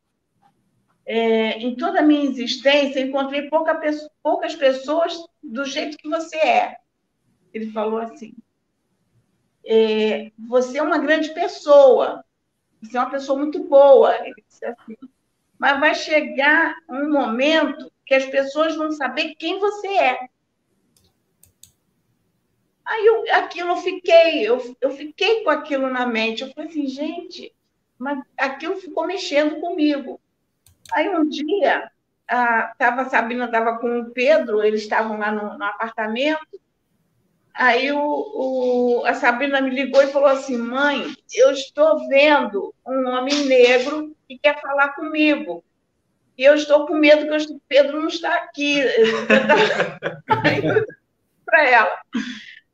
é, 1.06 1.60
em 1.60 1.76
toda 1.76 2.00
a 2.00 2.04
minha 2.04 2.28
existência, 2.30 3.00
encontrei 3.00 3.48
pouca, 3.50 3.80
poucas 4.24 4.56
pessoas 4.56 5.16
do 5.44 5.64
jeito 5.64 5.98
que 5.98 6.10
você 6.10 6.38
é. 6.38 6.78
Ele 7.54 7.72
falou 7.72 8.00
assim: 8.00 8.36
é, 9.66 10.32
você 10.48 10.78
é 10.78 10.82
uma 10.82 10.98
grande 10.98 11.34
pessoa, 11.34 12.24
você 12.82 12.98
é 12.98 13.00
uma 13.00 13.10
pessoa 13.10 13.40
muito 13.40 13.64
boa. 13.64 14.16
Ele 14.26 14.44
disse 14.48 14.66
assim, 14.66 14.96
mas 15.58 15.80
vai 15.80 15.96
chegar 15.96 16.76
um 16.90 17.12
momento 17.12 17.92
que 18.06 18.14
as 18.14 18.26
pessoas 18.26 18.76
vão 18.76 18.92
saber 18.92 19.36
quem 19.36 19.60
você 19.60 19.88
é. 19.88 20.28
Aí 22.86 23.04
eu, 23.04 23.24
aquilo 23.34 23.70
eu 23.70 23.78
fiquei, 23.78 24.48
eu, 24.48 24.76
eu 24.80 24.92
fiquei 24.92 25.44
com 25.44 25.50
aquilo 25.50 25.90
na 25.90 26.06
mente. 26.06 26.44
Eu 26.44 26.52
falei 26.54 26.70
assim, 26.70 26.86
gente, 26.86 27.54
mas 27.98 28.20
aquilo 28.38 28.76
ficou 28.76 29.08
mexendo 29.08 29.60
comigo. 29.60 30.22
Aí 30.94 31.10
um 31.10 31.28
dia, 31.28 31.90
a, 32.28 32.76
tava, 32.78 33.02
a 33.02 33.10
Sabina 33.10 33.46
estava 33.46 33.80
com 33.80 34.02
o 34.02 34.12
Pedro, 34.12 34.64
eles 34.64 34.82
estavam 34.82 35.18
lá 35.18 35.32
no, 35.32 35.58
no 35.58 35.64
apartamento. 35.64 36.62
Aí 37.56 37.90
o, 37.92 38.00
o, 38.00 39.06
a 39.06 39.14
Sabrina 39.14 39.62
me 39.62 39.70
ligou 39.70 40.04
e 40.04 40.08
falou 40.08 40.28
assim: 40.28 40.58
mãe, 40.58 41.16
eu 41.34 41.52
estou 41.52 42.06
vendo 42.10 42.76
um 42.86 43.08
homem 43.08 43.46
negro 43.46 44.14
que 44.28 44.38
quer 44.38 44.60
falar 44.62 44.90
comigo. 44.90 45.64
E 46.38 46.44
eu 46.44 46.54
estou 46.54 46.86
com 46.86 46.96
medo 46.96 47.26
que 47.26 47.54
o 47.54 47.62
Pedro 47.68 48.02
não 48.02 48.10
está 48.10 48.34
aqui. 48.36 48.84
Para 51.46 51.70
ela. 51.70 51.98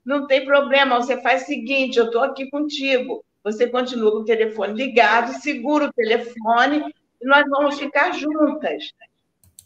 Não 0.04 0.26
tem 0.26 0.44
problema, 0.44 1.00
você 1.00 1.22
faz 1.22 1.44
o 1.44 1.46
seguinte: 1.46 2.00
eu 2.00 2.06
estou 2.06 2.24
aqui 2.24 2.50
contigo. 2.50 3.24
Você 3.44 3.68
continua 3.68 4.12
com 4.12 4.18
o 4.20 4.26
telefone 4.26 4.74
ligado, 4.74 5.40
segura 5.42 5.86
o 5.86 5.94
telefone 5.94 6.94
e 7.22 7.26
nós 7.26 7.48
vamos 7.48 7.80
ficar 7.80 8.12
juntas. 8.14 8.92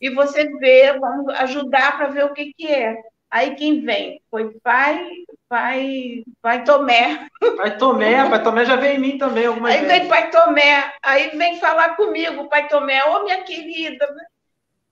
E 0.01 0.09
você 0.09 0.45
vê, 0.57 0.97
vamos 0.99 1.34
ajudar 1.36 1.97
para 1.97 2.07
ver 2.07 2.26
o 2.26 2.34
que, 2.34 2.53
que 2.53 2.68
é. 2.68 2.95
Aí 3.36 3.53
quem 3.55 3.81
vem? 3.81 4.21
Foi 4.31 4.49
pai, 4.63 5.09
pai, 5.49 6.23
pai 6.41 6.63
Tomé. 6.63 7.27
Pai 7.57 7.77
Tomé, 7.77 8.23
pai 8.31 8.41
Tomé 8.41 8.63
já 8.63 8.77
veio 8.77 8.95
em 8.95 8.99
mim 8.99 9.17
também 9.17 9.45
algumas 9.45 9.73
Aí 9.73 9.81
vezes. 9.81 9.97
vem 9.97 10.07
pai 10.07 10.31
Tomé, 10.31 10.93
aí 11.03 11.38
vem 11.38 11.59
falar 11.59 11.97
comigo, 11.97 12.47
pai 12.47 12.69
Tomé, 12.69 13.03
ô 13.03 13.17
oh, 13.17 13.23
minha 13.25 13.43
querida, 13.43 14.07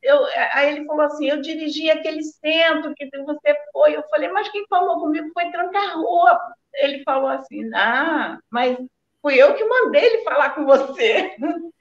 eu, 0.02 0.26
aí 0.52 0.76
ele 0.76 0.86
falou 0.86 1.06
assim, 1.06 1.30
eu 1.30 1.40
dirigi 1.40 1.90
aquele 1.90 2.22
centro 2.22 2.94
que 2.94 3.10
você 3.18 3.56
foi. 3.72 3.96
Eu 3.96 4.04
falei, 4.10 4.28
mas 4.28 4.50
quem 4.50 4.68
falou 4.68 5.00
comigo 5.00 5.30
foi 5.34 5.50
Tranca-Rua. 5.50 6.38
Ele 6.74 7.02
falou 7.06 7.30
assim, 7.30 7.74
ah, 7.74 8.40
mas 8.50 8.78
fui 9.22 9.42
eu 9.42 9.54
que 9.56 9.64
mandei 9.64 10.04
ele 10.04 10.24
falar 10.26 10.50
com 10.50 10.66
você. 10.66 11.34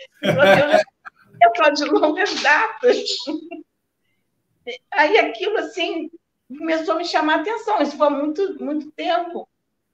Eu 1.43 1.51
estou 1.51 1.73
de 1.73 1.85
longas 1.87 2.41
datas. 2.41 3.05
Aí 4.93 5.19
aquilo, 5.19 5.59
assim, 5.59 6.09
começou 6.57 6.95
a 6.95 6.99
me 6.99 7.05
chamar 7.05 7.39
a 7.39 7.41
atenção. 7.41 7.81
Isso 7.83 7.97
foi 7.97 8.11
muito, 8.11 8.63
muito 8.63 8.91
tempo. 8.93 9.49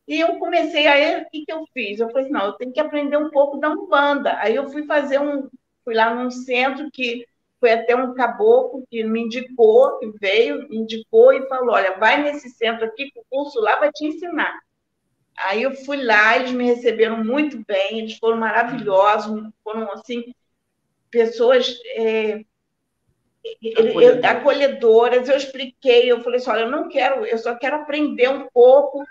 E 0.07 0.19
eu 0.21 0.39
comecei, 0.39 0.87
aí 0.87 1.23
o 1.23 1.29
que, 1.31 1.45
que 1.45 1.53
eu 1.53 1.67
fiz? 1.75 2.01
Eu 2.01 2.09
falei 2.09 2.25
assim, 2.25 2.33
não, 2.33 2.47
eu 2.47 2.53
tenho 2.53 2.73
que 2.73 2.81
aprender 2.81 3.17
um 3.19 3.31
pouco 3.31 3.59
da 3.59 3.71
Umbanda. 3.71 4.39
Aí 4.39 4.55
eu 4.57 4.69
fui 4.71 4.85
fazer 4.87 5.21
um, 5.21 5.49
fui 5.85 5.95
lá 5.95 6.15
num 6.15 6.31
centro 6.31 6.91
que 6.91 7.27
foi 7.61 7.73
até 7.73 7.95
um 7.95 8.15
caboclo 8.15 8.87
que 8.91 9.05
me 9.05 9.23
indicou, 9.23 9.99
que 9.99 10.11
veio, 10.19 10.69
me 10.69 10.79
indicou 10.79 11.33
e 11.33 11.47
falou: 11.49 11.75
olha, 11.75 11.99
vai 11.99 12.23
nesse 12.23 12.49
centro 12.51 12.87
aqui, 12.87 13.11
que 13.11 13.21
o 13.21 13.25
curso 13.29 13.61
lá 13.61 13.79
vai 13.79 13.91
te 13.93 14.07
ensinar. 14.07 14.59
Aí 15.37 15.63
eu 15.63 15.75
fui 15.75 16.03
lá, 16.03 16.37
eles 16.37 16.53
me 16.53 16.65
receberam 16.65 17.23
muito 17.23 17.63
bem, 17.67 18.01
eles 18.01 18.19
foram 18.19 18.39
maravilhosos, 18.39 19.51
foram 19.63 19.91
assim 19.93 20.33
pessoas 21.11 21.79
é, 21.95 22.45
acolhedoras. 23.77 24.25
Eu, 24.25 24.31
acolhedoras. 24.31 25.29
Eu 25.29 25.37
expliquei, 25.37 26.11
eu 26.11 26.23
falei 26.23 26.39
assim, 26.39 26.51
olha, 26.51 26.61
eu 26.61 26.71
não 26.71 26.89
quero, 26.89 27.25
eu 27.25 27.39
só 27.39 27.55
quero 27.55 27.77
aprender 27.77 28.29
um 28.29 28.49
pouco. 28.53 29.05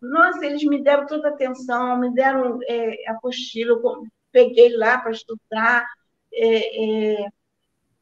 Nossa, 0.00 0.44
eles 0.46 0.64
me 0.64 0.82
deram 0.82 1.06
toda 1.06 1.28
a 1.28 1.32
atenção, 1.32 1.98
me 1.98 2.14
deram 2.14 2.58
é, 2.66 3.10
apostila, 3.10 3.72
eu 3.72 4.06
peguei 4.32 4.74
lá 4.74 4.98
para 4.98 5.10
estudar, 5.10 5.86
é, 6.32 7.14
é, 7.14 7.28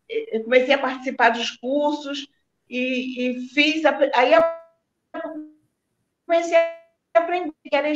eu 0.08 0.44
comecei 0.44 0.74
a 0.74 0.78
participar 0.78 1.30
dos 1.30 1.50
cursos 1.52 2.28
e, 2.68 3.30
e 3.30 3.48
fiz, 3.48 3.82
aí 4.14 4.34
eu 4.34 4.42
comecei 6.26 6.56
a 6.56 6.78
aprender, 7.14 7.52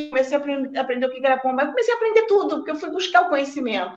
comecei 0.09 0.37
a 0.37 0.41
aprender, 0.41 0.79
aprender 0.79 1.07
o 1.07 1.11
que 1.11 1.25
era 1.25 1.39
pomba, 1.39 1.67
comecei 1.67 1.95
a 1.95 1.97
aprender 1.97 2.27
tudo, 2.27 2.57
porque 2.57 2.71
eu 2.73 2.77
fui 2.77 2.91
buscar 2.91 3.27
o 3.27 3.29
conhecimento. 3.29 3.95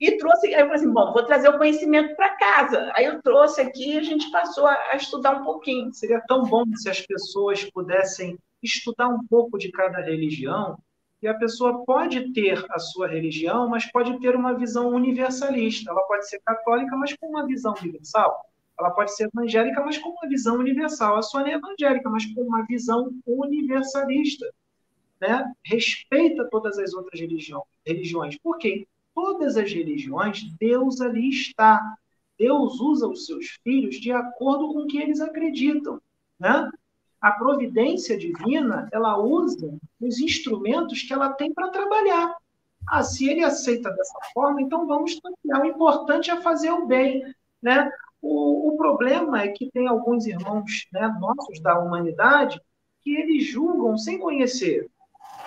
E 0.00 0.16
trouxe, 0.16 0.48
aí 0.48 0.54
eu 0.54 0.66
falei 0.66 0.74
assim, 0.74 0.92
bom, 0.92 1.12
vou 1.12 1.24
trazer 1.24 1.48
o 1.48 1.56
conhecimento 1.56 2.16
para 2.16 2.36
casa. 2.36 2.92
Aí 2.94 3.04
eu 3.04 3.22
trouxe 3.22 3.60
aqui 3.60 3.92
e 3.92 3.98
a 3.98 4.02
gente 4.02 4.30
passou 4.30 4.66
a, 4.66 4.74
a 4.90 4.96
estudar 4.96 5.40
um 5.40 5.44
pouquinho. 5.44 5.92
Seria 5.94 6.20
tão 6.26 6.42
bom 6.42 6.64
se 6.74 6.88
as 6.90 7.00
pessoas 7.00 7.64
pudessem 7.70 8.38
estudar 8.62 9.08
um 9.08 9.24
pouco 9.26 9.58
de 9.58 9.70
cada 9.70 10.00
religião, 10.00 10.76
e 11.24 11.26
a 11.26 11.32
pessoa 11.32 11.82
pode 11.86 12.34
ter 12.34 12.66
a 12.68 12.78
sua 12.78 13.08
religião, 13.08 13.66
mas 13.66 13.90
pode 13.90 14.20
ter 14.20 14.36
uma 14.36 14.52
visão 14.52 14.90
universalista. 14.90 15.90
Ela 15.90 16.02
pode 16.02 16.28
ser 16.28 16.38
católica, 16.44 16.94
mas 16.96 17.16
com 17.16 17.28
uma 17.28 17.46
visão 17.46 17.72
universal. 17.80 18.44
Ela 18.78 18.90
pode 18.90 19.16
ser 19.16 19.30
evangélica, 19.32 19.80
mas 19.82 19.96
com 19.96 20.10
uma 20.10 20.28
visão 20.28 20.56
universal. 20.56 21.16
A 21.16 21.22
sua 21.22 21.48
é 21.48 21.54
evangélica, 21.54 22.10
mas 22.10 22.26
com 22.26 22.42
uma 22.42 22.66
visão 22.66 23.10
universalista 23.26 24.46
né, 25.18 25.50
respeita 25.64 26.46
todas 26.50 26.78
as 26.78 26.92
outras 26.92 27.18
religiões. 27.18 28.36
Por 28.42 28.58
quê? 28.58 28.86
Todas 29.14 29.56
as 29.56 29.72
religiões, 29.72 30.42
Deus 30.58 31.00
ali 31.00 31.30
está. 31.30 31.96
Deus 32.38 32.80
usa 32.80 33.06
os 33.06 33.26
seus 33.26 33.58
filhos 33.62 33.96
de 33.96 34.10
acordo 34.10 34.72
com 34.72 34.80
o 34.80 34.86
que 34.86 34.98
eles 34.98 35.20
acreditam. 35.20 36.00
Né? 36.38 36.70
A 37.20 37.32
providência 37.32 38.18
divina, 38.18 38.88
ela 38.92 39.18
usa 39.18 39.78
os 40.00 40.18
instrumentos 40.18 41.02
que 41.02 41.12
ela 41.12 41.32
tem 41.32 41.52
para 41.52 41.70
trabalhar. 41.70 42.36
Ah, 42.88 43.02
se 43.02 43.28
ele 43.28 43.42
aceita 43.42 43.90
dessa 43.90 44.18
forma, 44.34 44.60
então 44.60 44.86
vamos 44.86 45.18
trabalhar. 45.18 45.64
O 45.64 45.70
importante 45.70 46.30
é 46.30 46.40
fazer 46.40 46.72
o 46.72 46.86
bem. 46.86 47.22
Né? 47.62 47.90
O, 48.20 48.74
o 48.74 48.76
problema 48.76 49.42
é 49.42 49.48
que 49.48 49.70
tem 49.70 49.86
alguns 49.86 50.26
irmãos 50.26 50.86
né, 50.92 51.08
nossos 51.20 51.60
da 51.60 51.78
humanidade 51.78 52.60
que 53.00 53.14
eles 53.14 53.44
julgam 53.46 53.96
sem 53.96 54.18
conhecer 54.18 54.90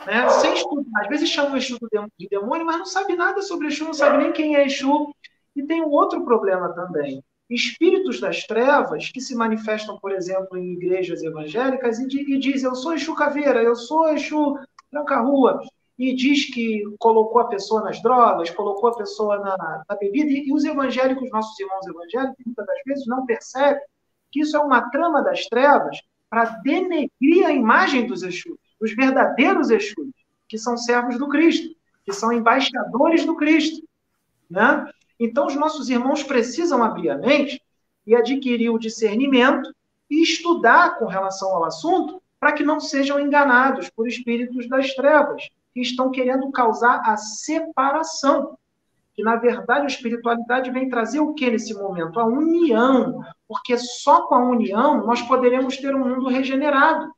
né? 0.07 0.29
sem 0.29 0.53
estudar. 0.53 1.01
Às 1.01 1.09
vezes 1.09 1.29
chama 1.29 1.55
o 1.55 1.57
Exu 1.57 1.77
de 2.17 2.27
demônio, 2.29 2.65
mas 2.65 2.77
não 2.77 2.85
sabe 2.85 3.15
nada 3.15 3.41
sobre 3.41 3.67
Exu, 3.67 3.83
não 3.83 3.93
sabe 3.93 4.23
nem 4.23 4.31
quem 4.31 4.55
é 4.55 4.65
Exu. 4.65 5.13
E 5.55 5.63
tem 5.63 5.83
um 5.83 5.89
outro 5.89 6.23
problema 6.23 6.69
também. 6.73 7.23
Espíritos 7.49 8.19
das 8.19 8.43
trevas 8.45 9.09
que 9.09 9.21
se 9.21 9.35
manifestam, 9.35 9.97
por 9.99 10.11
exemplo, 10.11 10.57
em 10.57 10.73
igrejas 10.73 11.21
evangélicas 11.23 11.99
e, 11.99 12.05
e 12.05 12.39
dizem: 12.39 12.69
Eu 12.69 12.75
sou 12.75 12.93
Exu 12.93 13.15
Caveira, 13.15 13.61
eu 13.61 13.75
sou 13.75 14.09
Exu 14.09 14.57
Tranca-Rua. 14.89 15.61
E 15.97 16.15
diz 16.15 16.53
que 16.53 16.83
colocou 16.99 17.41
a 17.41 17.47
pessoa 17.47 17.81
nas 17.81 17.99
drogas, 18.03 18.51
colocou 18.51 18.89
a 18.89 18.97
pessoa 18.97 19.39
na, 19.39 19.83
na 19.89 19.95
bebida. 19.95 20.29
E, 20.29 20.47
e 20.47 20.53
os 20.53 20.63
evangélicos, 20.63 21.29
nossos 21.31 21.59
irmãos 21.59 21.87
evangélicos, 21.87 22.45
muitas 22.45 22.65
das 22.65 22.83
vezes 22.85 23.07
não 23.07 23.25
percebem 23.25 23.81
que 24.31 24.41
isso 24.41 24.55
é 24.55 24.59
uma 24.59 24.89
trama 24.91 25.23
das 25.23 25.45
trevas 25.47 25.99
para 26.29 26.45
denegrir 26.63 27.45
a 27.45 27.51
imagem 27.51 28.05
dos 28.05 28.21
Exus 28.21 28.57
os 28.79 28.95
verdadeiros 28.95 29.69
Exus, 29.69 30.11
que 30.47 30.57
são 30.57 30.77
servos 30.77 31.17
do 31.17 31.27
Cristo, 31.27 31.75
que 32.05 32.13
são 32.13 32.31
embaixadores 32.31 33.25
do 33.25 33.35
Cristo. 33.35 33.85
Né? 34.49 34.89
Então, 35.19 35.47
os 35.47 35.55
nossos 35.55 35.89
irmãos 35.89 36.23
precisam 36.23 36.83
abrir 36.83 37.09
a 37.09 37.17
mente 37.17 37.61
e 38.05 38.15
adquirir 38.15 38.69
o 38.69 38.79
discernimento 38.79 39.73
e 40.09 40.21
estudar 40.21 40.97
com 40.97 41.05
relação 41.05 41.49
ao 41.49 41.65
assunto 41.65 42.21
para 42.39 42.53
que 42.53 42.63
não 42.63 42.79
sejam 42.79 43.19
enganados 43.19 43.89
por 43.89 44.07
espíritos 44.07 44.69
das 44.69 44.93
trevas 44.93 45.49
que 45.73 45.81
estão 45.81 46.11
querendo 46.11 46.49
causar 46.51 47.01
a 47.03 47.17
separação. 47.17 48.57
Que, 49.13 49.23
na 49.23 49.35
verdade, 49.35 49.81
a 49.81 49.87
espiritualidade 49.87 50.71
vem 50.71 50.89
trazer 50.89 51.19
o 51.19 51.33
que 51.33 51.49
nesse 51.49 51.73
momento? 51.73 52.19
A 52.19 52.25
união. 52.25 53.25
Porque 53.47 53.77
só 53.77 54.27
com 54.27 54.35
a 54.35 54.49
união 54.49 55.05
nós 55.05 55.21
poderemos 55.23 55.75
ter 55.77 55.95
um 55.95 56.07
mundo 56.07 56.27
regenerado 56.27 57.11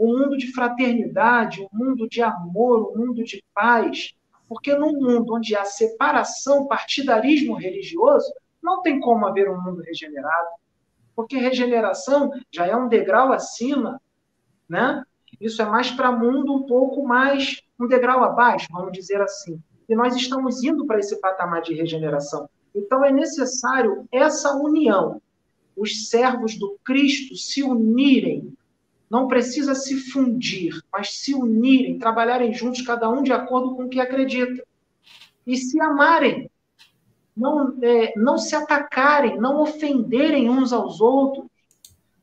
um 0.00 0.18
mundo 0.18 0.38
de 0.38 0.50
fraternidade, 0.52 1.60
um 1.60 1.68
mundo 1.70 2.08
de 2.08 2.22
amor, 2.22 2.90
um 2.90 3.06
mundo 3.06 3.22
de 3.22 3.44
paz. 3.54 4.14
Porque 4.48 4.74
num 4.74 4.94
mundo 4.94 5.34
onde 5.34 5.54
há 5.54 5.64
separação, 5.64 6.66
partidarismo 6.66 7.54
religioso, 7.54 8.32
não 8.62 8.80
tem 8.80 8.98
como 8.98 9.26
haver 9.26 9.50
um 9.50 9.60
mundo 9.60 9.82
regenerado. 9.82 10.48
Porque 11.14 11.36
regeneração 11.36 12.32
já 12.50 12.66
é 12.66 12.74
um 12.74 12.88
degrau 12.88 13.30
acima, 13.30 14.00
né? 14.66 15.04
Isso 15.38 15.60
é 15.60 15.66
mais 15.66 15.90
para 15.90 16.10
mundo 16.10 16.54
um 16.54 16.66
pouco 16.66 17.06
mais, 17.06 17.62
um 17.78 17.86
degrau 17.86 18.24
abaixo, 18.24 18.66
vamos 18.70 18.92
dizer 18.92 19.20
assim. 19.20 19.62
E 19.88 19.94
nós 19.94 20.16
estamos 20.16 20.62
indo 20.64 20.86
para 20.86 20.98
esse 20.98 21.20
patamar 21.20 21.60
de 21.60 21.74
regeneração. 21.74 22.48
Então 22.74 23.04
é 23.04 23.12
necessário 23.12 24.08
essa 24.10 24.54
união. 24.56 25.20
Os 25.76 26.08
servos 26.08 26.58
do 26.58 26.78
Cristo 26.84 27.36
se 27.36 27.62
unirem 27.62 28.56
não 29.10 29.26
precisa 29.26 29.74
se 29.74 29.96
fundir, 29.96 30.80
mas 30.92 31.18
se 31.18 31.34
unirem, 31.34 31.98
trabalharem 31.98 32.54
juntos, 32.54 32.82
cada 32.82 33.10
um 33.10 33.24
de 33.24 33.32
acordo 33.32 33.74
com 33.74 33.84
o 33.84 33.88
que 33.88 33.98
acredita. 33.98 34.64
E 35.44 35.56
se 35.56 35.80
amarem. 35.80 36.48
Não, 37.36 37.76
é, 37.82 38.12
não 38.16 38.38
se 38.38 38.54
atacarem, 38.54 39.40
não 39.40 39.60
ofenderem 39.60 40.48
uns 40.48 40.72
aos 40.72 41.00
outros. 41.00 41.46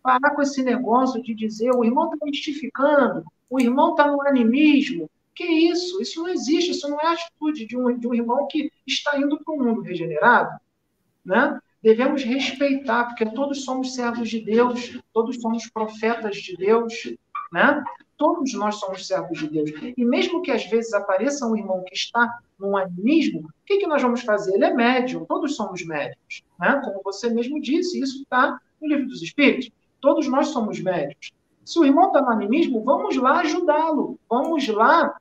Parar 0.02 0.34
com 0.34 0.42
esse 0.42 0.64
negócio 0.64 1.22
de 1.22 1.36
dizer 1.36 1.72
o 1.72 1.84
irmão 1.84 2.06
está 2.06 2.26
mistificando, 2.26 3.26
o 3.50 3.60
irmão 3.60 3.92
está 3.92 4.10
no 4.10 4.22
animismo. 4.26 5.10
Que 5.36 5.44
isso? 5.44 6.02
Isso 6.02 6.22
não 6.22 6.30
existe, 6.30 6.72
isso 6.72 6.90
não 6.90 7.00
é 7.02 7.08
atitude 7.08 7.66
de 7.66 7.78
um, 7.78 7.98
de 7.98 8.08
um 8.08 8.14
irmão 8.14 8.48
que 8.50 8.72
está 8.88 9.18
indo 9.20 9.38
para 9.44 9.54
o 9.54 9.60
mundo 9.60 9.82
regenerado. 9.82 10.58
Né? 11.26 11.60
Devemos 11.82 12.24
respeitar, 12.24 13.06
porque 13.06 13.26
todos 13.26 13.64
somos 13.64 13.94
servos 13.94 14.30
de 14.30 14.42
Deus, 14.42 15.00
todos 15.14 15.40
somos 15.42 15.70
profetas 15.70 16.38
de 16.38 16.56
Deus, 16.56 16.94
né? 17.52 17.84
Todos 18.18 18.54
nós 18.54 18.76
somos 18.76 19.06
servos 19.06 19.38
de 19.38 19.48
Deus. 19.48 19.72
E 19.96 20.04
mesmo 20.04 20.42
que 20.42 20.52
às 20.52 20.66
vezes 20.66 20.92
apareça 20.94 21.46
um 21.46 21.56
irmão 21.56 21.84
que 21.86 21.94
está 21.94 22.40
num 22.60 22.76
animismo, 22.76 23.42
o 23.42 23.66
que, 23.66 23.78
que 23.78 23.88
nós 23.88 24.02
vamos 24.02 24.22
fazer? 24.22 24.56
Ele 24.56 24.66
é 24.66 24.74
médium, 24.74 25.26
todos 25.26 25.56
somos 25.56 25.86
médios, 25.86 26.44
né? 26.60 26.82
Como 26.84 27.02
você 27.04 27.30
mesmo 27.30 27.62
disse, 27.62 28.00
isso 28.02 28.24
está 28.24 28.60
no 28.82 28.88
livro 28.88 29.08
dos 29.08 29.22
Espíritos. 29.22 29.70
Todos 30.02 30.28
nós 30.28 30.48
somos 30.48 30.80
médios. 30.80 31.32
Se 31.64 31.80
o 31.80 31.86
irmão 31.86 32.08
está 32.08 32.22
no 32.22 32.30
animismo, 32.30 32.84
vamos 32.84 33.18
lá 33.18 33.42
ajudá-lo, 33.42 34.20
vamos 34.30 34.68
lá 34.68 35.18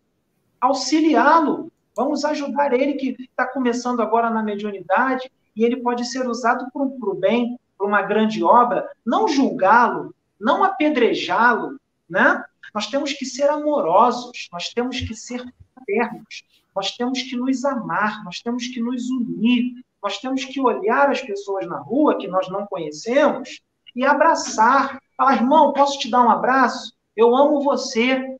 auxiliá-lo, 0.60 1.70
vamos 1.94 2.24
ajudar 2.24 2.72
ele 2.72 2.94
que 2.94 3.16
está 3.20 3.46
começando 3.46 4.00
agora 4.00 4.30
na 4.30 4.42
mediunidade, 4.42 5.30
e 5.56 5.64
ele 5.64 5.78
pode 5.78 6.04
ser 6.04 6.28
usado 6.28 6.70
para 6.70 6.82
o 6.82 7.14
bem, 7.14 7.58
para 7.78 7.86
uma 7.86 8.02
grande 8.02 8.44
obra, 8.44 8.88
não 9.04 9.26
julgá-lo, 9.26 10.14
não 10.38 10.62
apedrejá-lo, 10.62 11.80
né? 12.08 12.44
Nós 12.74 12.88
temos 12.88 13.12
que 13.12 13.24
ser 13.24 13.48
amorosos, 13.48 14.48
nós 14.52 14.68
temos 14.68 15.00
que 15.00 15.14
ser 15.14 15.42
fraternos, 15.74 16.44
nós 16.74 16.94
temos 16.94 17.22
que 17.22 17.36
nos 17.36 17.64
amar, 17.64 18.22
nós 18.22 18.40
temos 18.40 18.66
que 18.66 18.80
nos 18.80 19.08
unir, 19.08 19.82
nós 20.02 20.18
temos 20.18 20.44
que 20.44 20.60
olhar 20.60 21.10
as 21.10 21.22
pessoas 21.22 21.66
na 21.66 21.78
rua 21.78 22.18
que 22.18 22.28
nós 22.28 22.48
não 22.48 22.66
conhecemos 22.66 23.60
e 23.94 24.04
abraçar. 24.04 25.00
Falar, 25.16 25.36
irmão, 25.36 25.72
posso 25.72 25.98
te 25.98 26.10
dar 26.10 26.22
um 26.22 26.30
abraço? 26.30 26.92
Eu 27.16 27.34
amo 27.34 27.62
você. 27.62 28.36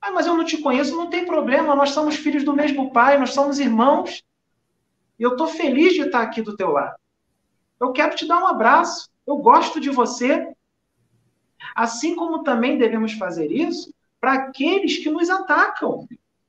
Ah, 0.00 0.10
mas 0.10 0.26
eu 0.26 0.36
não 0.36 0.44
te 0.44 0.58
conheço, 0.58 0.96
não 0.96 1.10
tem 1.10 1.26
problema, 1.26 1.74
nós 1.74 1.90
somos 1.90 2.16
filhos 2.16 2.44
do 2.44 2.54
mesmo 2.54 2.90
pai, 2.92 3.18
nós 3.18 3.34
somos 3.34 3.58
irmãos. 3.58 4.22
E 5.18 5.22
eu 5.22 5.32
estou 5.32 5.46
feliz 5.46 5.94
de 5.94 6.02
estar 6.02 6.22
aqui 6.22 6.42
do 6.42 6.56
teu 6.56 6.70
lado. 6.70 6.96
Eu 7.80 7.92
quero 7.92 8.14
te 8.14 8.26
dar 8.26 8.42
um 8.42 8.46
abraço. 8.46 9.08
Eu 9.26 9.36
gosto 9.36 9.80
de 9.80 9.90
você. 9.90 10.52
Assim 11.74 12.14
como 12.14 12.42
também 12.42 12.78
devemos 12.78 13.12
fazer 13.12 13.50
isso 13.50 13.92
para 14.20 14.32
aqueles 14.34 14.98
que 14.98 15.10
nos 15.10 15.28
atacam. 15.28 16.06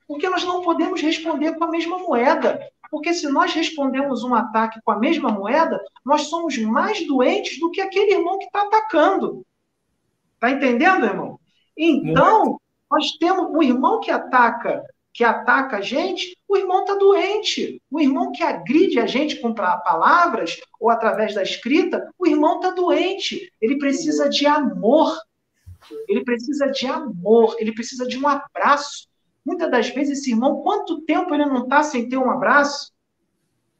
Porque 0.08 0.30
nós 0.30 0.44
não 0.44 0.62
podemos 0.62 1.02
responder 1.02 1.56
com 1.56 1.64
a 1.64 1.70
mesma 1.70 1.98
moeda. 2.00 2.60
Porque 2.90 3.14
se 3.14 3.28
nós 3.30 3.54
respondemos 3.54 4.24
um 4.24 4.34
ataque 4.34 4.80
com 4.84 4.92
a 4.92 5.00
mesma 5.00 5.30
moeda, 5.30 5.80
nós 6.04 6.24
somos 6.24 6.58
mais 6.58 7.06
doentes 7.06 7.60
do 7.60 7.70
que 7.70 7.82
aquele 7.82 8.14
irmão 8.14 8.40
que 8.40 8.46
está 8.46 8.64
atacando. 8.64 9.46
Está 10.34 10.50
entendendo, 10.50 11.06
irmão? 11.06 11.40
Então, 11.78 12.60
nós 12.90 13.12
temos 13.20 13.52
o 13.52 13.62
irmão 13.62 14.00
que 14.00 14.10
ataca 14.10 14.84
que 15.20 15.24
ataca 15.26 15.78
a 15.78 15.82
gente, 15.82 16.38
o 16.50 16.58
irmão 16.58 16.82
está 16.82 16.96
doente. 16.96 17.80
O 17.92 18.02
irmão 18.02 18.32
que 18.32 18.42
agride 18.42 19.00
a 19.00 19.06
gente 19.06 19.40
com 19.40 19.54
palavras 19.54 20.60
ou 20.80 20.90
através 20.90 21.36
da 21.36 21.44
escrita, 21.44 22.12
o 22.18 22.26
irmão 22.26 22.56
está 22.56 22.72
doente. 22.72 23.54
Ele 23.62 23.78
precisa 23.78 24.28
de 24.28 24.48
amor. 24.48 25.16
ele 26.08 26.24
precisa 26.24 26.68
de 26.68 26.88
amor, 26.88 27.56
ele 27.60 27.72
precisa 27.72 28.06
de 28.08 28.18
um 28.18 28.28
abraço. 28.28 29.08
Muitas 29.46 29.70
das 29.72 29.90
vezes, 29.90 30.20
esse 30.20 30.32
irmão, 30.32 30.62
quanto 30.62 31.02
tempo 31.02 31.34
ele 31.34 31.46
não 31.46 31.64
está 31.64 31.84
sem 31.84 32.10
ter 32.10 32.18
um 32.18 32.30
abraço? 32.30 32.92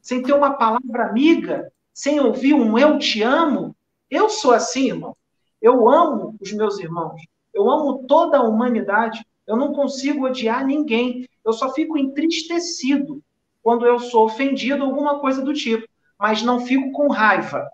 Sem 0.02 0.22
ter 0.22 0.34
uma 0.34 0.54
palavra 0.54 1.08
amiga? 1.08 1.72
Sem 1.94 2.20
ouvir 2.20 2.54
um 2.54 2.78
eu 2.78 3.00
te 3.00 3.22
amo? 3.24 3.76
Eu 4.10 4.30
sou 4.30 4.54
assim, 4.54 4.88
irmão. 4.88 5.18
Eu 5.62 5.90
amo 5.90 6.36
os 6.40 6.54
meus 6.54 6.80
irmãos. 6.80 7.22
Eu 7.54 7.70
amo 7.70 8.06
toda 8.08 8.38
a 8.38 8.44
humanidade. 8.44 9.26
Eu 9.50 9.58
não 9.58 9.74
consigo 9.74 10.28
odiar 10.28 10.64
ninguém. 10.64 11.28
Eu 11.44 11.54
só 11.54 11.74
fico 11.74 11.98
entristecido 11.98 13.20
quando 13.64 13.84
eu 13.84 14.00
sou 14.00 14.26
ofendido, 14.26 14.84
alguma 14.84 15.20
coisa 15.20 15.42
do 15.42 15.56
tipo. 15.56 15.88
Mas 16.20 16.44
não 16.44 16.64
fico 16.64 16.92
com 16.92 17.08
raiva. 17.08 17.68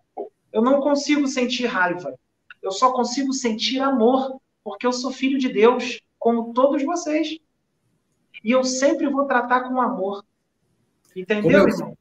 Eu 0.54 0.62
não 0.62 0.80
consigo 0.80 1.28
sentir 1.28 1.66
raiva. 1.66 2.18
Eu 2.64 2.72
só 2.72 2.94
consigo 2.94 3.34
sentir 3.34 3.82
amor, 3.82 4.40
porque 4.64 4.88
eu 4.88 4.94
sou 4.94 5.12
filho 5.12 5.38
de 5.38 5.50
Deus, 5.50 6.00
como 6.18 6.54
todos 6.54 6.82
vocês. 6.82 7.38
E 8.42 8.52
eu 8.52 8.64
sempre 8.64 9.10
vou 9.10 9.26
tratar 9.26 9.68
com 9.68 9.82
amor. 9.82 10.24
Entendeu, 11.14 11.68
como 11.68 11.90
eu, 11.90 11.98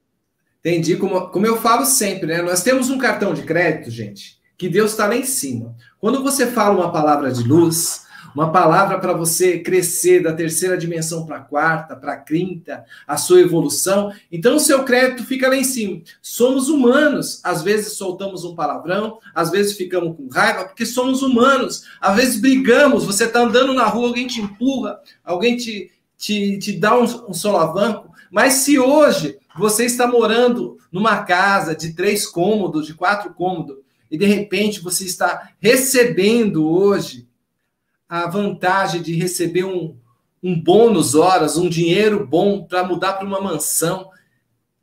Entendi. 0.61 0.97
Como, 0.97 1.31
como 1.31 1.47
eu 1.47 1.57
falo 1.57 1.85
sempre, 1.85 2.29
né? 2.29 2.43
Nós 2.43 2.63
temos 2.63 2.91
um 2.91 2.99
cartão 2.99 3.35
de 3.35 3.43
crédito, 3.43 3.91
gente, 3.91 4.41
que 4.57 4.69
Deus 4.69 4.93
está 4.93 5.09
lá 5.09 5.17
em 5.17 5.25
cima. 5.25 5.75
Quando 5.99 6.23
você 6.23 6.47
fala 6.47 6.77
uma 6.77 6.93
palavra 6.93 7.33
de 7.33 7.43
luz, 7.43 8.04
uma 8.35 8.51
palavra 8.51 8.99
para 8.99 9.13
você 9.13 9.61
crescer 9.61 10.21
da 10.21 10.33
terceira 10.33 10.77
dimensão 10.77 11.25
para 11.25 11.37
a 11.37 11.41
quarta, 11.41 11.95
para 11.95 12.15
a 12.15 12.17
quinta, 12.17 12.85
a 13.07 13.17
sua 13.17 13.41
evolução. 13.41 14.13
Então, 14.31 14.57
o 14.57 14.61
seu 14.61 14.83
crédito 14.83 15.25
fica 15.25 15.49
lá 15.49 15.57
em 15.57 15.63
cima. 15.63 16.03
Somos 16.21 16.69
humanos. 16.69 17.41
Às 17.45 17.63
vezes 17.63 17.93
soltamos 17.93 18.45
um 18.45 18.55
palavrão, 18.55 19.19
às 19.33 19.51
vezes 19.51 19.77
ficamos 19.77 20.17
com 20.17 20.29
raiva, 20.29 20.65
porque 20.65 20.85
somos 20.85 21.23
humanos. 21.23 21.85
Às 22.01 22.17
vezes 22.17 22.41
brigamos, 22.41 23.05
você 23.05 23.25
está 23.25 23.41
andando 23.41 23.73
na 23.73 23.87
rua, 23.87 24.09
alguém 24.09 24.27
te 24.27 24.41
empurra, 24.41 24.99
alguém 25.25 25.57
te, 25.57 25.93
te, 26.19 26.59
te 26.59 26.73
dá 26.73 26.99
um, 26.99 27.05
um 27.29 27.35
solavanco. 27.35 28.13
Mas 28.31 28.55
se 28.55 28.81
hoje 28.81 29.39
você 29.57 29.85
está 29.85 30.09
morando 30.09 30.77
numa 30.91 31.23
casa 31.23 31.75
de 31.75 31.95
três 31.95 32.27
cômodos, 32.27 32.87
de 32.87 32.95
quatro 32.95 33.33
cômodos, 33.33 33.77
e 34.11 34.19
de 34.19 34.27
repente 34.27 34.81
você 34.81 35.05
está 35.05 35.51
recebendo 35.61 36.69
hoje 36.69 37.27
a 38.23 38.29
vantagem 38.29 39.03
de 39.03 39.13
receber 39.13 39.65
um, 39.65 39.97
um 40.41 40.55
bônus 40.61 41.17
horas, 41.17 41.57
um 41.57 41.69
dinheiro 41.69 42.25
bom 42.25 42.63
para 42.63 42.85
mudar 42.85 43.15
para 43.15 43.27
uma 43.27 43.41
mansão, 43.41 44.09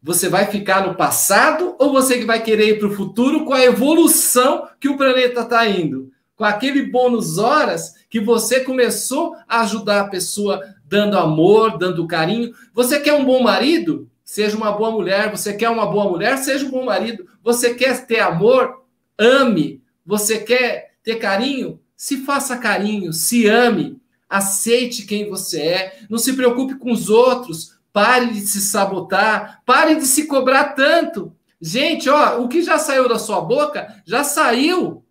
você 0.03 0.27
vai 0.27 0.47
ficar 0.47 0.85
no 0.85 0.95
passado 0.95 1.73
ou 1.79 1.93
você 1.93 2.25
vai 2.25 2.43
querer 2.43 2.71
ir 2.71 2.79
para 2.79 2.89
o 2.89 2.93
futuro 2.93 3.45
com 3.45 3.53
a 3.53 3.63
evolução 3.63 4.67
que 4.81 4.89
o 4.89 4.97
planeta 4.97 5.41
está 5.41 5.65
indo? 5.65 6.11
Com 6.35 6.43
aquele 6.43 6.91
bônus 6.91 7.37
horas 7.37 7.93
que 8.09 8.19
você 8.19 8.59
começou 8.65 9.33
a 9.47 9.61
ajudar 9.61 10.01
a 10.01 10.07
pessoa 10.09 10.61
dando 10.83 11.17
amor, 11.17 11.77
dando 11.77 12.07
carinho. 12.07 12.51
Você 12.73 12.99
quer 12.99 13.13
um 13.13 13.23
bom 13.23 13.41
marido? 13.41 14.09
Seja 14.25 14.57
uma 14.57 14.73
boa 14.73 14.91
mulher. 14.91 15.31
Você 15.31 15.53
quer 15.53 15.69
uma 15.69 15.85
boa 15.85 16.09
mulher? 16.09 16.37
Seja 16.37 16.65
um 16.65 16.71
bom 16.71 16.83
marido. 16.83 17.25
Você 17.41 17.75
quer 17.75 18.05
ter 18.05 18.19
amor? 18.19 18.83
Ame. 19.17 19.81
Você 20.05 20.39
quer 20.39 20.95
ter 21.01 21.15
carinho? 21.15 21.79
Se 22.01 22.17
faça 22.17 22.57
carinho, 22.57 23.13
se 23.13 23.45
ame, 23.45 24.01
aceite 24.27 25.05
quem 25.05 25.29
você 25.29 25.61
é, 25.61 25.99
não 26.09 26.17
se 26.17 26.33
preocupe 26.33 26.73
com 26.73 26.91
os 26.91 27.11
outros, 27.11 27.75
pare 27.93 28.31
de 28.31 28.39
se 28.39 28.59
sabotar, 28.59 29.61
pare 29.67 29.93
de 29.93 30.07
se 30.07 30.25
cobrar 30.25 30.69
tanto. 30.69 31.31
Gente, 31.61 32.09
ó, 32.09 32.41
o 32.41 32.47
que 32.47 32.63
já 32.63 32.79
saiu 32.79 33.07
da 33.07 33.19
sua 33.19 33.39
boca, 33.39 34.01
já 34.03 34.23
saiu. 34.23 35.05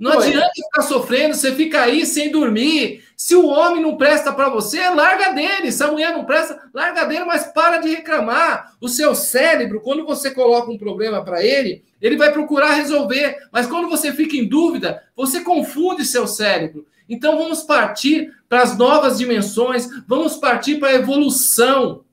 Não 0.00 0.14
Foi. 0.14 0.26
adianta 0.26 0.50
ficar 0.56 0.82
sofrendo, 0.82 1.36
você 1.36 1.54
fica 1.54 1.82
aí 1.82 2.04
sem 2.04 2.32
dormir. 2.32 3.03
Se 3.16 3.34
o 3.34 3.46
homem 3.46 3.82
não 3.82 3.96
presta 3.96 4.32
para 4.32 4.48
você, 4.48 4.88
larga 4.88 5.30
dele. 5.30 5.70
Se 5.72 5.82
a 5.82 5.90
mulher 5.90 6.12
não 6.12 6.24
presta, 6.24 6.68
larga 6.72 7.04
dele, 7.04 7.24
mas 7.24 7.44
para 7.46 7.78
de 7.78 7.88
reclamar. 7.88 8.74
O 8.80 8.88
seu 8.88 9.14
cérebro, 9.14 9.80
quando 9.80 10.04
você 10.04 10.30
coloca 10.30 10.70
um 10.70 10.78
problema 10.78 11.24
para 11.24 11.44
ele, 11.44 11.84
ele 12.00 12.16
vai 12.16 12.32
procurar 12.32 12.74
resolver. 12.74 13.36
Mas 13.52 13.66
quando 13.66 13.88
você 13.88 14.12
fica 14.12 14.36
em 14.36 14.48
dúvida, 14.48 15.02
você 15.16 15.40
confunde 15.40 16.04
seu 16.04 16.26
cérebro. 16.26 16.86
Então 17.08 17.36
vamos 17.36 17.62
partir 17.62 18.32
para 18.48 18.62
as 18.62 18.76
novas 18.78 19.18
dimensões, 19.18 19.88
vamos 20.06 20.36
partir 20.36 20.76
para 20.76 20.88
a 20.88 20.94
evolução. 20.94 22.03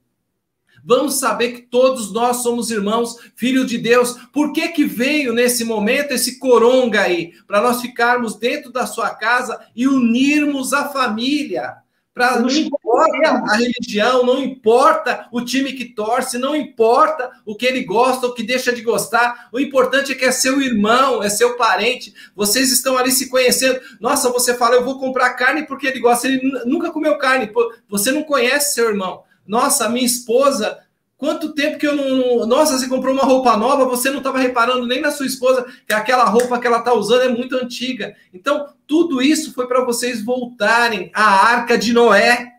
Vamos 0.83 1.15
saber 1.15 1.51
que 1.53 1.61
todos 1.61 2.11
nós 2.11 2.37
somos 2.37 2.71
irmãos, 2.71 3.17
filhos 3.35 3.67
de 3.67 3.77
Deus. 3.77 4.13
Por 4.33 4.51
que 4.51 4.69
que 4.69 4.83
veio 4.83 5.33
nesse 5.33 5.63
momento 5.63 6.11
esse 6.11 6.39
coronga 6.39 7.01
aí? 7.01 7.33
Para 7.45 7.61
nós 7.61 7.81
ficarmos 7.81 8.35
dentro 8.35 8.71
da 8.71 8.85
sua 8.85 9.11
casa 9.11 9.59
e 9.75 9.87
unirmos 9.87 10.73
a 10.73 10.89
família. 10.89 11.77
Para 12.13 12.41
não 12.41 12.49
importa 12.49 13.29
a 13.29 13.55
religião, 13.55 14.25
não 14.25 14.43
importa 14.43 15.29
o 15.31 15.45
time 15.45 15.71
que 15.71 15.85
torce, 15.85 16.37
não 16.37 16.53
importa 16.53 17.31
o 17.45 17.55
que 17.55 17.65
ele 17.65 17.85
gosta 17.85 18.27
ou 18.27 18.33
que 18.33 18.43
deixa 18.43 18.73
de 18.73 18.81
gostar. 18.81 19.47
O 19.53 19.59
importante 19.59 20.11
é 20.11 20.15
que 20.15 20.25
é 20.25 20.31
seu 20.31 20.61
irmão, 20.61 21.23
é 21.23 21.29
seu 21.29 21.55
parente. 21.55 22.13
Vocês 22.35 22.69
estão 22.69 22.97
ali 22.97 23.11
se 23.11 23.29
conhecendo. 23.29 23.79
Nossa, 24.01 24.29
você 24.29 24.53
fala, 24.55 24.75
eu 24.75 24.83
vou 24.83 24.99
comprar 24.99 25.35
carne 25.35 25.65
porque 25.65 25.87
ele 25.87 25.99
gosta. 25.99 26.27
Ele 26.27 26.41
nunca 26.65 26.91
comeu 26.91 27.17
carne. 27.17 27.49
Você 27.87 28.11
não 28.11 28.23
conhece 28.23 28.73
seu 28.73 28.89
irmão. 28.89 29.23
Nossa, 29.45 29.89
minha 29.89 30.05
esposa, 30.05 30.79
quanto 31.17 31.53
tempo 31.53 31.77
que 31.77 31.87
eu 31.87 31.95
não. 31.95 32.45
Nossa, 32.47 32.77
você 32.77 32.87
comprou 32.87 33.13
uma 33.13 33.23
roupa 33.23 33.55
nova, 33.55 33.85
você 33.85 34.09
não 34.09 34.17
estava 34.17 34.39
reparando 34.39 34.87
nem 34.87 35.01
na 35.01 35.11
sua 35.11 35.25
esposa 35.25 35.65
que 35.87 35.93
aquela 35.93 36.25
roupa 36.25 36.59
que 36.59 36.65
ela 36.65 36.79
está 36.79 36.93
usando 36.93 37.21
é 37.21 37.29
muito 37.29 37.55
antiga. 37.55 38.15
Então, 38.33 38.73
tudo 38.87 39.21
isso 39.21 39.53
foi 39.53 39.67
para 39.67 39.85
vocês 39.85 40.23
voltarem 40.23 41.11
à 41.13 41.23
arca 41.23 41.77
de 41.77 41.93
Noé 41.93 42.53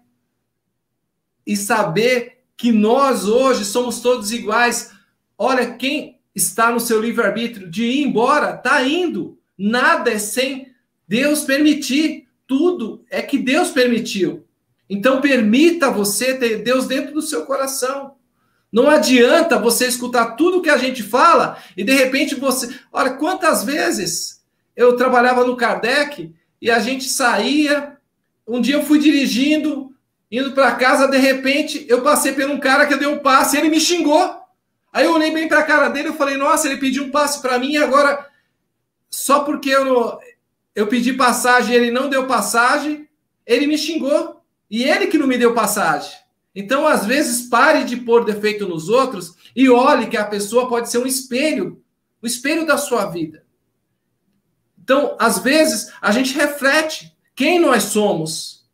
e 1.47 1.57
saber 1.57 2.45
que 2.57 2.70
nós 2.70 3.26
hoje 3.26 3.64
somos 3.64 4.01
todos 4.01 4.30
iguais. 4.30 4.93
Olha, 5.37 5.74
quem 5.74 6.20
está 6.35 6.70
no 6.70 6.80
seu 6.80 7.01
livre-arbítrio 7.01 7.68
de 7.68 7.85
ir 7.85 8.07
embora, 8.07 8.55
está 8.55 8.83
indo. 8.87 9.39
Nada 9.59 10.11
é 10.11 10.18
sem 10.18 10.72
Deus 11.07 11.43
permitir. 11.43 12.28
Tudo 12.47 13.05
é 13.11 13.20
que 13.22 13.39
Deus 13.39 13.70
permitiu. 13.70 14.47
Então, 14.89 15.20
permita 15.20 15.91
você 15.91 16.35
ter 16.35 16.62
Deus 16.62 16.87
dentro 16.87 17.14
do 17.14 17.22
seu 17.22 17.47
coração. 17.47 18.16
Não 18.72 18.89
adianta 18.89 19.59
você 19.59 19.87
escutar 19.87 20.35
tudo 20.35 20.62
que 20.62 20.70
a 20.70 20.78
gente 20.78 21.03
fala 21.03 21.59
e 21.76 21.85
de 21.85 21.93
repente 21.93 22.35
você. 22.35 22.74
Olha, 22.91 23.11
quantas 23.11 23.62
vezes 23.62 24.43
eu 24.74 24.97
trabalhava 24.97 25.45
no 25.45 25.57
Kardec 25.57 26.35
e 26.61 26.70
a 26.70 26.78
gente 26.78 27.05
saía. 27.05 27.99
Um 28.49 28.61
dia 28.61 28.76
eu 28.76 28.83
fui 28.83 28.99
dirigindo, 28.99 29.95
indo 30.30 30.53
para 30.53 30.74
casa, 30.74 31.07
de 31.07 31.18
repente 31.18 31.85
eu 31.89 32.03
passei 32.03 32.33
por 32.33 32.45
um 32.45 32.59
cara 32.59 32.87
que 32.87 32.97
deu 32.97 33.11
um 33.11 33.18
passe 33.18 33.57
ele 33.57 33.68
me 33.68 33.78
xingou. 33.78 34.41
Aí 34.91 35.05
eu 35.05 35.14
olhei 35.14 35.30
bem 35.30 35.49
para 35.49 35.61
a 35.61 35.64
cara 35.64 35.89
dele 35.89 36.09
e 36.09 36.16
falei: 36.16 36.37
Nossa, 36.37 36.66
ele 36.66 36.78
pediu 36.78 37.05
um 37.05 37.11
passe 37.11 37.43
para 37.43 37.59
mim 37.59 37.72
e 37.72 37.76
agora, 37.76 38.26
só 39.11 39.41
porque 39.41 39.68
eu, 39.68 40.18
eu 40.74 40.87
pedi 40.87 41.12
passagem 41.12 41.74
ele 41.74 41.91
não 41.91 42.09
deu 42.09 42.26
passagem, 42.26 43.07
ele 43.47 43.66
me 43.66 43.76
xingou. 43.76 44.41
E 44.73 44.85
ele 44.85 45.09
que 45.09 45.18
não 45.18 45.27
me 45.27 45.37
deu 45.37 45.53
passagem. 45.53 46.12
Então, 46.55 46.87
às 46.87 47.05
vezes, 47.05 47.47
pare 47.47 47.85
de 47.85 47.95
pôr 47.95 48.25
defeito 48.25 48.66
nos 48.66 48.89
outros 48.89 49.35
e 49.55 49.68
olhe 49.68 50.07
que 50.07 50.16
a 50.16 50.25
pessoa 50.25 50.66
pode 50.66 50.91
ser 50.91 50.97
um 50.97 51.07
espelho, 51.07 51.83
o 52.23 52.25
um 52.25 52.27
espelho 52.27 52.66
da 52.66 52.79
sua 52.79 53.05
vida. 53.05 53.45
Então, 54.83 55.14
às 55.20 55.39
vezes, 55.41 55.93
a 56.01 56.11
gente 56.11 56.33
reflete 56.33 57.14
quem 57.35 57.61
nós 57.61 57.83
somos. 57.83 58.66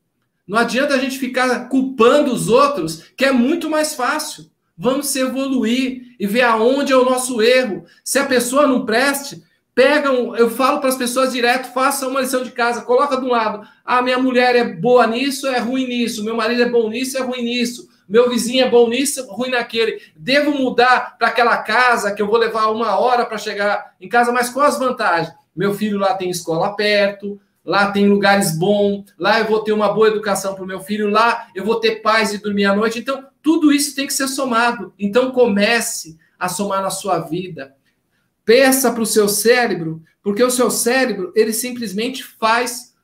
Não 0.46 0.56
adianta 0.56 0.94
a 0.94 0.98
gente 0.98 1.18
ficar 1.18 1.68
culpando 1.68 2.32
os 2.32 2.48
outros, 2.48 3.02
que 3.16 3.24
é 3.24 3.32
muito 3.32 3.68
mais 3.68 3.94
fácil. 3.94 4.48
Vamos 4.76 5.08
se 5.08 5.18
evoluir 5.18 6.14
e 6.18 6.28
ver 6.28 6.42
aonde 6.42 6.92
é 6.92 6.96
o 6.96 7.04
nosso 7.04 7.42
erro. 7.42 7.84
Se 8.04 8.20
a 8.20 8.26
pessoa 8.26 8.68
não 8.68 8.86
preste, 8.86 9.42
Pegam, 9.78 10.34
eu 10.34 10.50
falo 10.50 10.80
para 10.80 10.88
as 10.88 10.96
pessoas 10.96 11.32
direto, 11.32 11.72
façam 11.72 12.10
uma 12.10 12.20
lição 12.20 12.42
de 12.42 12.50
casa, 12.50 12.82
coloca 12.82 13.16
de 13.16 13.24
um 13.24 13.28
lado, 13.28 13.64
ah, 13.84 14.02
minha 14.02 14.18
mulher 14.18 14.56
é 14.56 14.64
boa 14.64 15.06
nisso, 15.06 15.46
é 15.46 15.60
ruim 15.60 15.86
nisso, 15.86 16.24
meu 16.24 16.34
marido 16.34 16.62
é 16.62 16.68
bom 16.68 16.88
nisso, 16.90 17.16
é 17.16 17.20
ruim 17.20 17.44
nisso, 17.44 17.88
meu 18.08 18.28
vizinho 18.28 18.64
é 18.64 18.68
bom 18.68 18.88
nisso, 18.88 19.24
ruim 19.28 19.50
naquele. 19.50 20.02
Devo 20.16 20.50
mudar 20.50 21.16
para 21.16 21.28
aquela 21.28 21.56
casa 21.58 22.12
que 22.12 22.20
eu 22.20 22.26
vou 22.26 22.38
levar 22.38 22.72
uma 22.72 22.98
hora 22.98 23.24
para 23.24 23.38
chegar 23.38 23.94
em 24.00 24.08
casa, 24.08 24.32
mas 24.32 24.50
com 24.50 24.58
as 24.58 24.76
vantagens? 24.76 25.32
Meu 25.54 25.72
filho 25.72 25.96
lá 25.96 26.12
tem 26.14 26.28
escola 26.28 26.74
perto, 26.74 27.40
lá 27.64 27.92
tem 27.92 28.08
lugares 28.08 28.58
bons, 28.58 29.04
lá 29.16 29.38
eu 29.38 29.44
vou 29.44 29.62
ter 29.62 29.70
uma 29.70 29.92
boa 29.92 30.08
educação 30.08 30.56
para 30.56 30.64
o 30.64 30.66
meu 30.66 30.80
filho, 30.80 31.08
lá 31.08 31.46
eu 31.54 31.64
vou 31.64 31.78
ter 31.78 32.02
paz 32.02 32.34
e 32.34 32.38
dormir 32.38 32.64
à 32.64 32.74
noite. 32.74 32.98
Então, 32.98 33.28
tudo 33.40 33.72
isso 33.72 33.94
tem 33.94 34.08
que 34.08 34.12
ser 34.12 34.26
somado. 34.26 34.92
Então, 34.98 35.30
comece 35.30 36.18
a 36.36 36.48
somar 36.48 36.82
na 36.82 36.90
sua 36.90 37.20
vida. 37.20 37.77
Peça 38.48 38.90
para 38.90 39.02
o 39.02 39.06
seu 39.06 39.28
cérebro, 39.28 40.02
porque 40.22 40.42
o 40.42 40.50
seu 40.50 40.70
cérebro, 40.70 41.30
ele 41.36 41.52
simplesmente 41.52 42.24
faz 42.24 42.94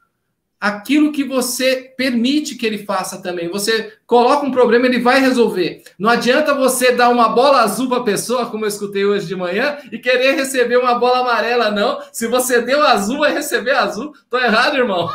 aquilo 0.59 1.12
que 1.12 1.22
você 1.22 1.92
permite 1.99 2.55
que 2.55 2.64
ele 2.64 2.78
faça 2.78 3.20
também. 3.20 3.51
Você 3.51 3.92
coloca 4.07 4.47
um 4.47 4.51
problema, 4.51 4.86
ele 4.86 5.01
vai 5.01 5.20
resolver. 5.20 5.82
Não 5.99 6.09
adianta 6.09 6.55
você 6.55 6.92
dar 6.92 7.11
uma 7.11 7.28
bola 7.28 7.61
azul 7.61 7.90
para 7.90 7.99
a 7.99 8.05
pessoa, 8.05 8.47
como 8.47 8.64
eu 8.64 8.68
escutei 8.70 9.05
hoje 9.05 9.26
de 9.26 9.36
manhã, 9.36 9.76
e 9.92 9.99
querer 9.99 10.34
receber 10.34 10.78
uma 10.78 10.99
bola 10.99 11.18
amarela, 11.18 11.70
não. 11.70 12.01
Se 12.11 12.26
você 12.26 12.62
deu 12.62 12.82
azul, 12.82 13.18
vai 13.18 13.34
receber 13.34 13.72
azul. 13.72 14.14
Tô 14.30 14.38
errado, 14.38 14.78
irmão. 14.78 15.11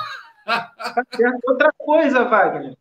Outra 1.48 1.74
coisa, 1.76 2.24
Wagner. 2.26 2.78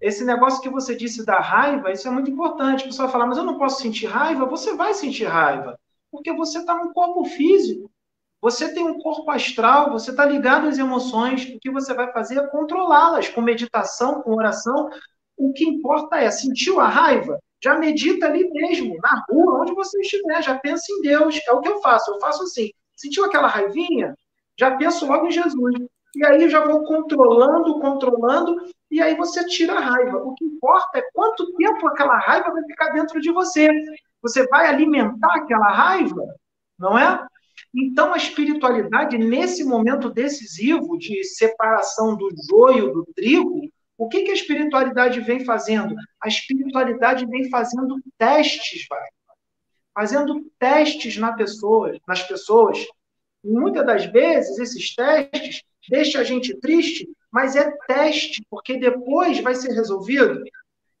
Esse 0.00 0.24
negócio 0.24 0.62
que 0.62 0.70
você 0.70 0.96
disse 0.96 1.26
da 1.26 1.38
raiva, 1.38 1.92
isso 1.92 2.08
é 2.08 2.10
muito 2.10 2.30
importante. 2.30 2.84
O 2.84 2.86
pessoal 2.86 3.10
fala, 3.10 3.26
mas 3.26 3.36
eu 3.36 3.44
não 3.44 3.58
posso 3.58 3.82
sentir 3.82 4.06
raiva. 4.06 4.46
Você 4.46 4.74
vai 4.74 4.94
sentir 4.94 5.24
raiva, 5.24 5.78
porque 6.10 6.32
você 6.32 6.58
está 6.58 6.74
num 6.74 6.92
corpo 6.92 7.24
físico. 7.24 7.90
Você 8.40 8.72
tem 8.72 8.84
um 8.84 9.00
corpo 9.00 9.30
astral, 9.30 9.90
você 9.90 10.10
está 10.10 10.24
ligado 10.24 10.68
às 10.68 10.78
emoções, 10.78 11.44
o 11.44 11.58
que 11.58 11.70
você 11.70 11.92
vai 11.92 12.12
fazer 12.12 12.38
é 12.38 12.46
controlá-las 12.46 13.28
com 13.28 13.40
meditação, 13.40 14.22
com 14.22 14.34
oração. 14.34 14.88
O 15.36 15.52
que 15.52 15.64
importa 15.64 16.18
é, 16.18 16.30
sentiu 16.30 16.80
a 16.80 16.88
raiva? 16.88 17.38
Já 17.62 17.76
medita 17.76 18.26
ali 18.26 18.48
mesmo, 18.50 18.96
na 19.02 19.24
rua, 19.28 19.62
onde 19.62 19.74
você 19.74 20.00
estiver, 20.00 20.40
já 20.42 20.56
pensa 20.56 20.84
em 20.92 21.00
Deus. 21.02 21.40
É 21.48 21.52
o 21.52 21.60
que 21.60 21.68
eu 21.68 21.80
faço, 21.80 22.12
eu 22.12 22.20
faço 22.20 22.44
assim. 22.44 22.70
Sentiu 22.94 23.24
aquela 23.24 23.48
raivinha? 23.48 24.14
Já 24.58 24.76
penso 24.76 25.06
logo 25.06 25.26
em 25.26 25.32
Jesus. 25.32 25.74
E 26.14 26.24
aí 26.24 26.42
eu 26.42 26.48
já 26.48 26.64
vou 26.64 26.84
controlando, 26.84 27.80
controlando, 27.80 28.56
e 28.90 29.00
aí 29.00 29.14
você 29.14 29.44
tira 29.46 29.74
a 29.74 29.80
raiva. 29.80 30.18
O 30.18 30.34
que 30.34 30.44
importa 30.44 30.98
é 30.98 31.02
quanto 31.12 31.52
tempo 31.54 31.86
aquela 31.86 32.18
raiva 32.18 32.52
vai 32.52 32.62
ficar 32.64 32.90
dentro 32.90 33.20
de 33.20 33.30
você. 33.32 33.68
Você 34.22 34.46
vai 34.48 34.66
alimentar 34.66 35.34
aquela 35.34 35.68
raiva, 35.68 36.24
não 36.78 36.98
é? 36.98 37.26
Então, 37.74 38.14
a 38.14 38.16
espiritualidade, 38.16 39.18
nesse 39.18 39.64
momento 39.64 40.10
decisivo 40.10 40.96
de 40.98 41.22
separação 41.24 42.16
do 42.16 42.28
joio 42.48 42.92
do 42.92 43.04
trigo, 43.14 43.60
o 43.96 44.08
que, 44.08 44.22
que 44.22 44.30
a 44.30 44.34
espiritualidade 44.34 45.20
vem 45.20 45.44
fazendo? 45.44 45.94
A 46.22 46.28
espiritualidade 46.28 47.26
vem 47.26 47.50
fazendo 47.50 48.00
testes, 48.16 48.86
vai. 48.88 49.06
Fazendo 49.92 50.48
testes 50.58 51.16
na 51.16 51.32
pessoa, 51.32 51.98
nas 52.06 52.22
pessoas. 52.22 52.78
E 53.44 53.50
muitas 53.50 53.84
das 53.84 54.06
vezes, 54.06 54.58
esses 54.58 54.94
testes 54.94 55.62
deixam 55.88 56.20
a 56.20 56.24
gente 56.24 56.54
triste, 56.60 57.08
mas 57.30 57.56
é 57.56 57.70
teste, 57.86 58.44
porque 58.48 58.78
depois 58.78 59.40
vai 59.40 59.54
ser 59.54 59.72
resolvido. 59.72 60.44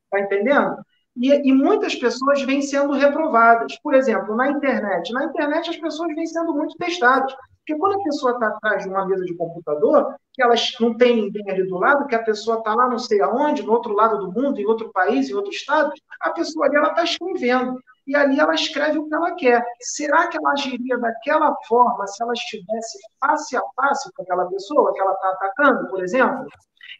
Está 0.04 0.20
entendendo? 0.20 0.76
E, 1.20 1.48
e, 1.48 1.52
muitas 1.52 1.96
pessoas 1.96 2.42
vêm 2.42 2.62
sendo 2.62 2.92
reprovadas. 2.92 3.76
Por 3.82 3.94
exemplo, 3.94 4.36
na 4.36 4.50
internet. 4.50 5.12
Na 5.12 5.24
internet, 5.24 5.70
as 5.70 5.76
pessoas 5.76 6.14
vêm 6.14 6.26
sendo 6.26 6.54
muito 6.54 6.76
testadas. 6.76 7.34
Porque 7.58 7.78
quando 7.78 8.00
a 8.00 8.04
pessoa 8.04 8.32
está 8.32 8.46
atrás 8.48 8.84
de 8.84 8.88
uma 8.88 9.04
mesa 9.06 9.24
de 9.24 9.36
computador, 9.36 10.14
que 10.32 10.42
elas 10.42 10.72
não 10.80 10.96
tem 10.96 11.16
ninguém 11.16 11.50
ali 11.50 11.66
do 11.66 11.76
lado, 11.76 12.06
que 12.06 12.14
a 12.14 12.22
pessoa 12.22 12.58
está 12.58 12.74
lá 12.74 12.88
não 12.88 12.98
sei 12.98 13.20
aonde, 13.20 13.62
no 13.62 13.72
outro 13.72 13.92
lado 13.92 14.18
do 14.18 14.32
mundo, 14.32 14.58
em 14.58 14.64
outro 14.64 14.90
país, 14.90 15.28
em 15.28 15.34
outro 15.34 15.50
estado, 15.50 15.92
a 16.22 16.30
pessoa 16.30 16.66
ali 16.66 16.76
está 16.76 17.04
escrevendo. 17.04 17.78
E 18.06 18.16
ali 18.16 18.40
ela 18.40 18.54
escreve 18.54 18.98
o 18.98 19.06
que 19.06 19.14
ela 19.14 19.34
quer. 19.34 19.62
Será 19.80 20.28
que 20.28 20.38
ela 20.38 20.52
agiria 20.52 20.96
daquela 20.96 21.54
forma 21.66 22.06
se 22.06 22.22
ela 22.22 22.32
estivesse 22.32 22.98
face 23.20 23.54
a 23.54 23.62
face 23.76 24.10
com 24.14 24.22
aquela 24.22 24.46
pessoa 24.46 24.94
que 24.94 25.00
ela 25.00 25.12
está 25.12 25.28
atacando, 25.28 25.90
por 25.90 26.02
exemplo? 26.02 26.46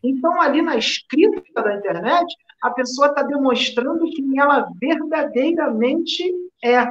Então, 0.02 0.40
ali 0.40 0.60
na 0.60 0.76
escrita 0.76 1.62
da 1.62 1.74
internet, 1.74 2.26
a 2.62 2.70
pessoa 2.70 3.08
está 3.08 3.22
demonstrando 3.22 4.10
quem 4.10 4.38
ela 4.38 4.68
verdadeiramente 4.80 6.24
é. 6.62 6.86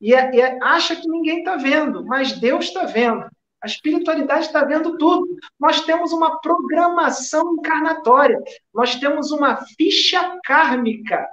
E, 0.00 0.14
é, 0.14 0.34
e 0.34 0.40
é, 0.40 0.58
acha 0.62 0.96
que 0.96 1.08
ninguém 1.08 1.38
está 1.38 1.56
vendo, 1.56 2.04
mas 2.04 2.32
Deus 2.38 2.66
está 2.66 2.84
vendo. 2.84 3.28
A 3.62 3.66
espiritualidade 3.66 4.46
está 4.46 4.64
vendo 4.64 4.96
tudo. 4.96 5.26
Nós 5.58 5.82
temos 5.82 6.12
uma 6.12 6.40
programação 6.40 7.54
encarnatória, 7.54 8.38
nós 8.72 8.96
temos 8.96 9.30
uma 9.30 9.64
ficha 9.76 10.38
kármica. 10.44 11.26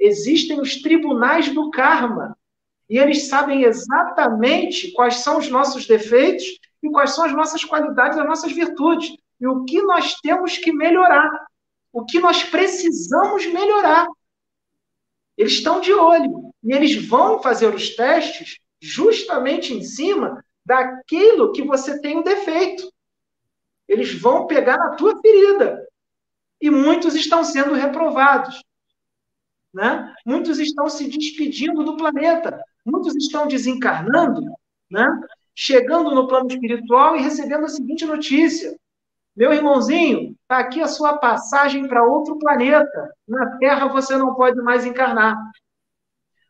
Existem 0.00 0.60
os 0.60 0.80
tribunais 0.80 1.48
do 1.52 1.70
karma. 1.70 2.36
E 2.90 2.98
eles 2.98 3.28
sabem 3.28 3.64
exatamente 3.64 4.92
quais 4.92 5.16
são 5.16 5.38
os 5.38 5.48
nossos 5.48 5.86
defeitos 5.86 6.44
e 6.82 6.90
quais 6.90 7.14
são 7.14 7.24
as 7.24 7.32
nossas 7.32 7.62
qualidades, 7.64 8.18
as 8.18 8.26
nossas 8.26 8.50
virtudes. 8.50 9.14
E 9.40 9.46
o 9.46 9.64
que 9.64 9.80
nós 9.82 10.14
temos 10.20 10.58
que 10.58 10.72
melhorar 10.72 11.30
o 11.98 12.04
que 12.04 12.20
nós 12.20 12.44
precisamos 12.44 13.44
melhorar. 13.46 14.06
Eles 15.36 15.54
estão 15.54 15.80
de 15.80 15.92
olho 15.92 16.52
e 16.62 16.72
eles 16.72 16.94
vão 17.08 17.42
fazer 17.42 17.74
os 17.74 17.96
testes 17.96 18.58
justamente 18.80 19.74
em 19.74 19.82
cima 19.82 20.44
daquilo 20.64 21.50
que 21.50 21.64
você 21.64 22.00
tem 22.00 22.18
um 22.18 22.22
defeito. 22.22 22.88
Eles 23.88 24.14
vão 24.14 24.46
pegar 24.46 24.76
na 24.76 24.94
tua 24.94 25.20
ferida. 25.20 25.84
E 26.60 26.70
muitos 26.70 27.16
estão 27.16 27.42
sendo 27.42 27.74
reprovados. 27.74 28.62
Né? 29.74 30.14
Muitos 30.24 30.60
estão 30.60 30.88
se 30.88 31.08
despedindo 31.08 31.82
do 31.82 31.96
planeta. 31.96 32.62
Muitos 32.84 33.16
estão 33.16 33.48
desencarnando, 33.48 34.42
né? 34.88 35.04
chegando 35.52 36.14
no 36.14 36.28
plano 36.28 36.46
espiritual 36.48 37.16
e 37.16 37.22
recebendo 37.22 37.64
a 37.64 37.68
seguinte 37.68 38.04
notícia: 38.04 38.78
meu 39.36 39.52
irmãozinho, 39.52 40.27
está 40.48 40.60
aqui 40.60 40.80
a 40.80 40.88
sua 40.88 41.18
passagem 41.18 41.86
para 41.86 42.02
outro 42.02 42.38
planeta. 42.38 43.14
Na 43.28 43.58
Terra 43.58 43.86
você 43.86 44.16
não 44.16 44.34
pode 44.34 44.56
mais 44.62 44.86
encarnar. 44.86 45.36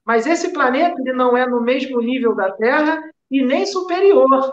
Mas 0.05 0.25
esse 0.25 0.53
planeta 0.53 1.01
ele 1.01 1.13
não 1.13 1.37
é 1.37 1.45
no 1.45 1.61
mesmo 1.61 2.01
nível 2.01 2.33
da 2.33 2.53
Terra 2.53 3.03
e 3.29 3.45
nem 3.45 3.67
superior. 3.67 4.53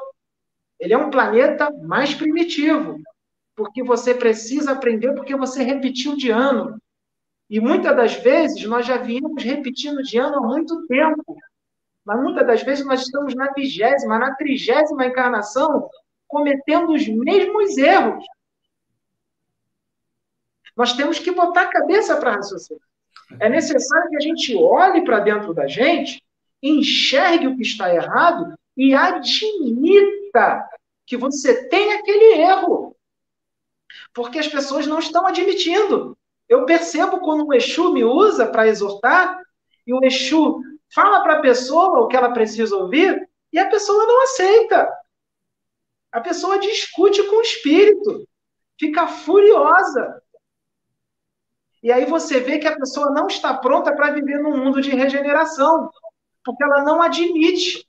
Ele 0.79 0.93
é 0.95 0.97
um 0.97 1.11
planeta 1.11 1.69
mais 1.83 2.15
primitivo, 2.15 2.99
porque 3.55 3.83
você 3.83 4.15
precisa 4.15 4.71
aprender 4.71 5.13
porque 5.13 5.35
você 5.35 5.61
repetiu 5.61 6.17
de 6.17 6.31
ano. 6.31 6.81
E 7.47 7.59
muitas 7.59 7.95
das 7.95 8.15
vezes 8.15 8.65
nós 8.65 8.83
já 8.83 8.97
viemos 8.97 9.43
repetindo 9.43 10.01
de 10.01 10.17
ano 10.17 10.37
há 10.37 10.41
muito 10.41 10.87
tempo. 10.87 11.37
Mas 12.03 12.19
muitas 12.19 12.47
das 12.47 12.63
vezes 12.63 12.83
nós 12.83 13.03
estamos 13.03 13.35
na 13.35 13.51
vigésima, 13.53 14.17
na 14.17 14.33
trigésima 14.33 15.05
encarnação 15.05 15.87
cometendo 16.27 16.93
os 16.93 17.07
mesmos 17.07 17.77
erros. 17.77 18.25
Nós 20.75 20.93
temos 20.93 21.19
que 21.19 21.31
botar 21.31 21.63
a 21.63 21.71
cabeça 21.71 22.17
para 22.17 22.35
raciocinar. 22.35 22.81
É 23.39 23.49
necessário 23.49 24.09
que 24.09 24.17
a 24.17 24.19
gente 24.19 24.55
olhe 24.55 25.03
para 25.03 25.19
dentro 25.19 25.53
da 25.53 25.67
gente, 25.67 26.23
enxergue 26.61 27.47
o 27.47 27.55
que 27.55 27.63
está 27.63 27.93
errado 27.93 28.53
e 28.75 28.93
admita 28.93 30.67
que 31.05 31.15
você 31.15 31.67
tem 31.69 31.93
aquele 31.93 32.41
erro. 32.41 32.95
Porque 34.13 34.39
as 34.39 34.47
pessoas 34.47 34.85
não 34.85 34.99
estão 34.99 35.25
admitindo. 35.25 36.17
Eu 36.47 36.65
percebo 36.65 37.19
quando 37.19 37.47
o 37.47 37.53
Exu 37.53 37.91
me 37.93 38.03
usa 38.03 38.47
para 38.47 38.67
exortar, 38.67 39.41
e 39.85 39.93
o 39.93 40.03
Exu 40.03 40.61
fala 40.93 41.21
para 41.21 41.37
a 41.37 41.41
pessoa 41.41 42.01
o 42.01 42.07
que 42.07 42.15
ela 42.15 42.31
precisa 42.31 42.75
ouvir, 42.75 43.27
e 43.51 43.59
a 43.59 43.69
pessoa 43.69 44.05
não 44.05 44.23
aceita. 44.23 44.89
A 46.11 46.21
pessoa 46.21 46.59
discute 46.59 47.23
com 47.23 47.37
o 47.37 47.41
espírito, 47.41 48.27
fica 48.79 49.07
furiosa. 49.07 50.21
E 51.85 51.91
aí 51.91 52.03
você 52.03 52.39
vê 52.39 52.57
que 52.57 52.67
a 52.67 52.75
pessoa 52.75 53.11
não 53.11 53.27
está 53.27 53.53
pronta 53.53 53.95
para 53.95 54.09
viver 54.09 54.39
num 54.39 54.57
mundo 54.57 54.81
de 54.81 54.89
regeneração, 54.89 55.91
porque 56.43 56.63
ela 56.63 56.81
não 56.81 56.99
admite. 56.99 57.87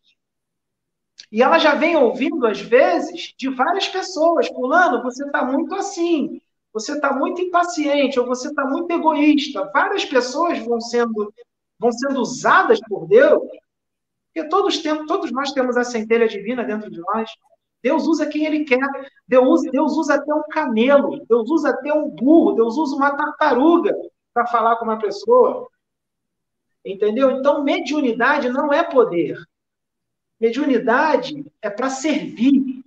E 1.33 1.43
ela 1.43 1.59
já 1.59 1.75
vem 1.75 1.97
ouvindo, 1.97 2.47
às 2.47 2.61
vezes, 2.61 3.33
de 3.39 3.49
várias 3.49 3.89
pessoas: 3.89 4.49
Fulano, 4.49 5.03
você 5.03 5.25
está 5.25 5.43
muito 5.43 5.75
assim, 5.75 6.43
você 6.75 6.93
está 6.93 7.11
muito 7.11 7.41
impaciente, 7.41 8.21
ou 8.21 8.27
você 8.27 8.49
está 8.49 8.67
muito 8.67 8.91
egoísta. 8.91 9.65
Várias 9.73 10.05
pessoas 10.05 10.59
vão 10.59 10.79
sendo, 10.79 11.33
vão 11.79 11.91
sendo 11.91 12.21
usadas 12.21 12.79
por 12.87 13.09
Deus, 13.09 13.41
porque 14.27 14.47
todos, 14.51 14.77
temos, 14.77 15.07
todos 15.07 15.33
nós 15.33 15.53
temos 15.53 15.75
a 15.75 15.85
centelha 15.85 16.29
divina 16.29 16.63
dentro 16.63 16.91
de 16.91 17.01
nós. 17.01 17.31
Deus 17.83 18.07
usa 18.07 18.27
quem 18.27 18.45
ele 18.45 18.65
quer. 18.65 18.81
Deus, 19.29 19.63
Deus 19.63 19.93
usa 19.97 20.15
até 20.15 20.35
um 20.35 20.43
camelo, 20.45 21.25
Deus 21.29 21.51
usa 21.51 21.71
até 21.71 21.93
um 21.93 22.09
burro, 22.09 22.53
Deus 22.53 22.77
usa 22.77 22.97
uma 22.97 23.17
tartaruga 23.17 23.95
para 24.33 24.47
falar 24.47 24.77
com 24.77 24.85
uma 24.85 24.99
pessoa. 24.99 25.69
Entendeu? 26.85 27.31
Então, 27.33 27.65
mediunidade 27.65 28.49
não 28.49 28.73
é 28.73 28.83
poder. 28.83 29.37
Mediunidade 30.41 31.45
é 31.61 31.71
para 31.71 31.91
servir. 31.91 32.85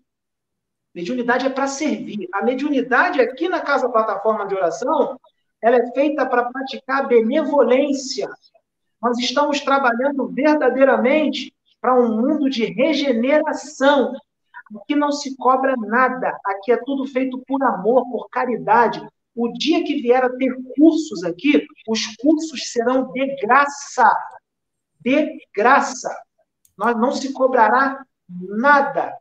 Mediunidade 0.94 1.46
é 1.46 1.50
para 1.50 1.68
servir. 1.68 2.28
A 2.34 2.44
mediunidade 2.44 3.20
aqui 3.22 3.50
na 3.50 3.62
Casa 3.62 3.90
Plataforma 3.90 4.48
de 4.48 4.56
Oração, 4.56 5.20
ela 5.62 5.78
é 5.78 5.92
feita 5.92 6.26
para 6.26 6.46
praticar 6.46 7.08
benevolência. 7.08 8.30
Nós 9.02 9.18
estamos 9.18 9.62
trabalhando 9.62 10.28
verdadeiramente 10.28 11.54
para 11.82 12.00
um 12.00 12.22
mundo 12.22 12.50
de 12.50 12.66
regeneração, 12.66 14.14
Aqui 14.76 14.96
não 14.96 15.12
se 15.12 15.36
cobra 15.36 15.76
nada. 15.78 16.38
Aqui 16.46 16.72
é 16.72 16.78
tudo 16.78 17.06
feito 17.08 17.42
por 17.48 17.62
amor, 17.64 18.10
por 18.10 18.30
caridade. 18.30 19.02
O 19.36 19.52
dia 19.54 19.84
que 19.84 20.02
vier 20.02 20.24
a 20.24 20.30
ter 20.30 20.54
cursos 20.76 21.24
aqui, 21.24 21.66
os 21.88 22.16
cursos 22.18 22.72
serão 22.72 23.12
de 23.12 23.36
graça. 23.38 24.12
De 25.00 25.40
graça. 25.56 26.14
Nós 26.78 26.96
não 26.98 27.12
se 27.12 27.34
cobrará 27.34 28.04
nada. 28.30 29.18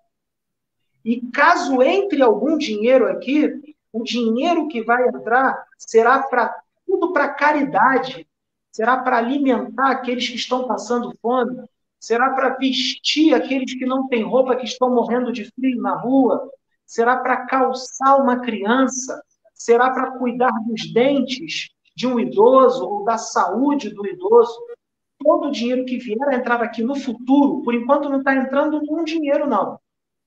E 1.05 1.21
caso 1.31 1.83
entre 1.83 2.23
algum 2.23 2.59
dinheiro 2.59 3.11
aqui, 3.11 3.77
o 3.93 4.03
dinheiro 4.03 4.69
que 4.69 4.83
vai 4.83 5.09
entrar 5.09 5.67
será 5.79 6.23
para 6.23 6.55
tudo 6.87 7.13
para 7.13 7.35
caridade, 7.35 8.27
será 8.71 8.99
para 8.99 9.19
alimentar 9.19 9.91
aqueles 9.91 10.29
que 10.29 10.37
estão 10.37 10.67
passando 10.67 11.17
fome, 11.21 11.69
será 11.99 12.31
para 12.31 12.57
vestir 12.57 13.35
aqueles 13.35 13.75
que 13.75 13.87
não 13.87 14.09
têm 14.09 14.23
roupa, 14.23 14.57
que 14.57 14.65
estão 14.65 14.95
morrendo 14.95 15.33
de 15.33 15.45
frio 15.53 15.81
na 15.81 15.95
rua, 15.95 16.51
será 16.87 17.17
para 17.19 17.47
calçar 17.47 18.17
uma 18.17 18.41
criança, 18.41 19.23
será 19.55 19.91
para 19.91 20.13
cuidar 20.13 20.53
dos 20.67 20.93
dentes 20.93 21.71
de 21.97 22.07
um 22.07 22.19
idoso 22.19 22.89
ou 22.89 23.05
da 23.05 23.19
saúde 23.19 23.91
do 23.91 24.07
idoso. 24.07 24.57
Todo 25.19 25.49
o 25.49 25.51
dinheiro 25.51 25.85
que 25.85 25.99
vier 25.99 26.29
a 26.29 26.37
entrar 26.37 26.63
aqui 26.63 26.83
no 26.83 26.95
futuro, 26.95 27.63
por 27.63 27.75
enquanto 27.75 28.09
não 28.09 28.19
está 28.19 28.35
entrando 28.35 28.81
nenhum 28.81 29.03
dinheiro, 29.03 29.49
não. 29.49 29.79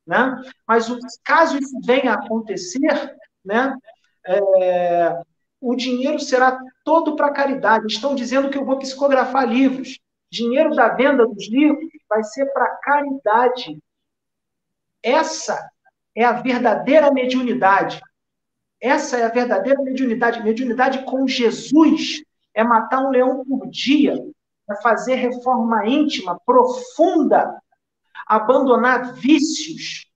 Né? 0.06 0.43
Mas 0.68 0.89
caso 1.23 1.57
isso 1.57 1.80
venha 1.85 2.11
a 2.11 2.15
acontecer, 2.15 3.15
né, 3.43 3.76
é, 4.26 5.22
o 5.60 5.76
dinheiro 5.76 6.19
será 6.19 6.60
todo 6.84 7.15
para 7.15 7.31
caridade. 7.31 7.85
Estão 7.88 8.15
dizendo 8.15 8.49
que 8.49 8.57
eu 8.57 8.65
vou 8.65 8.77
psicografar 8.77 9.48
livros. 9.48 9.99
Dinheiro 10.31 10.73
da 10.73 10.87
venda 10.89 11.27
dos 11.27 11.49
livros 11.49 11.91
vai 12.07 12.23
ser 12.23 12.45
para 12.53 12.77
caridade. 12.77 13.77
Essa 15.03 15.69
é 16.15 16.23
a 16.23 16.31
verdadeira 16.31 17.11
mediunidade. 17.11 18.01
Essa 18.79 19.17
é 19.17 19.23
a 19.23 19.29
verdadeira 19.29 19.81
mediunidade. 19.81 20.41
Mediunidade 20.41 21.03
com 21.03 21.27
Jesus 21.27 22.23
é 22.53 22.63
matar 22.63 23.05
um 23.05 23.09
leão 23.09 23.43
por 23.45 23.69
dia, 23.69 24.15
é 24.69 24.75
fazer 24.81 25.15
reforma 25.15 25.85
íntima, 25.85 26.39
profunda, 26.45 27.61
abandonar 28.25 29.13
vícios. 29.13 30.07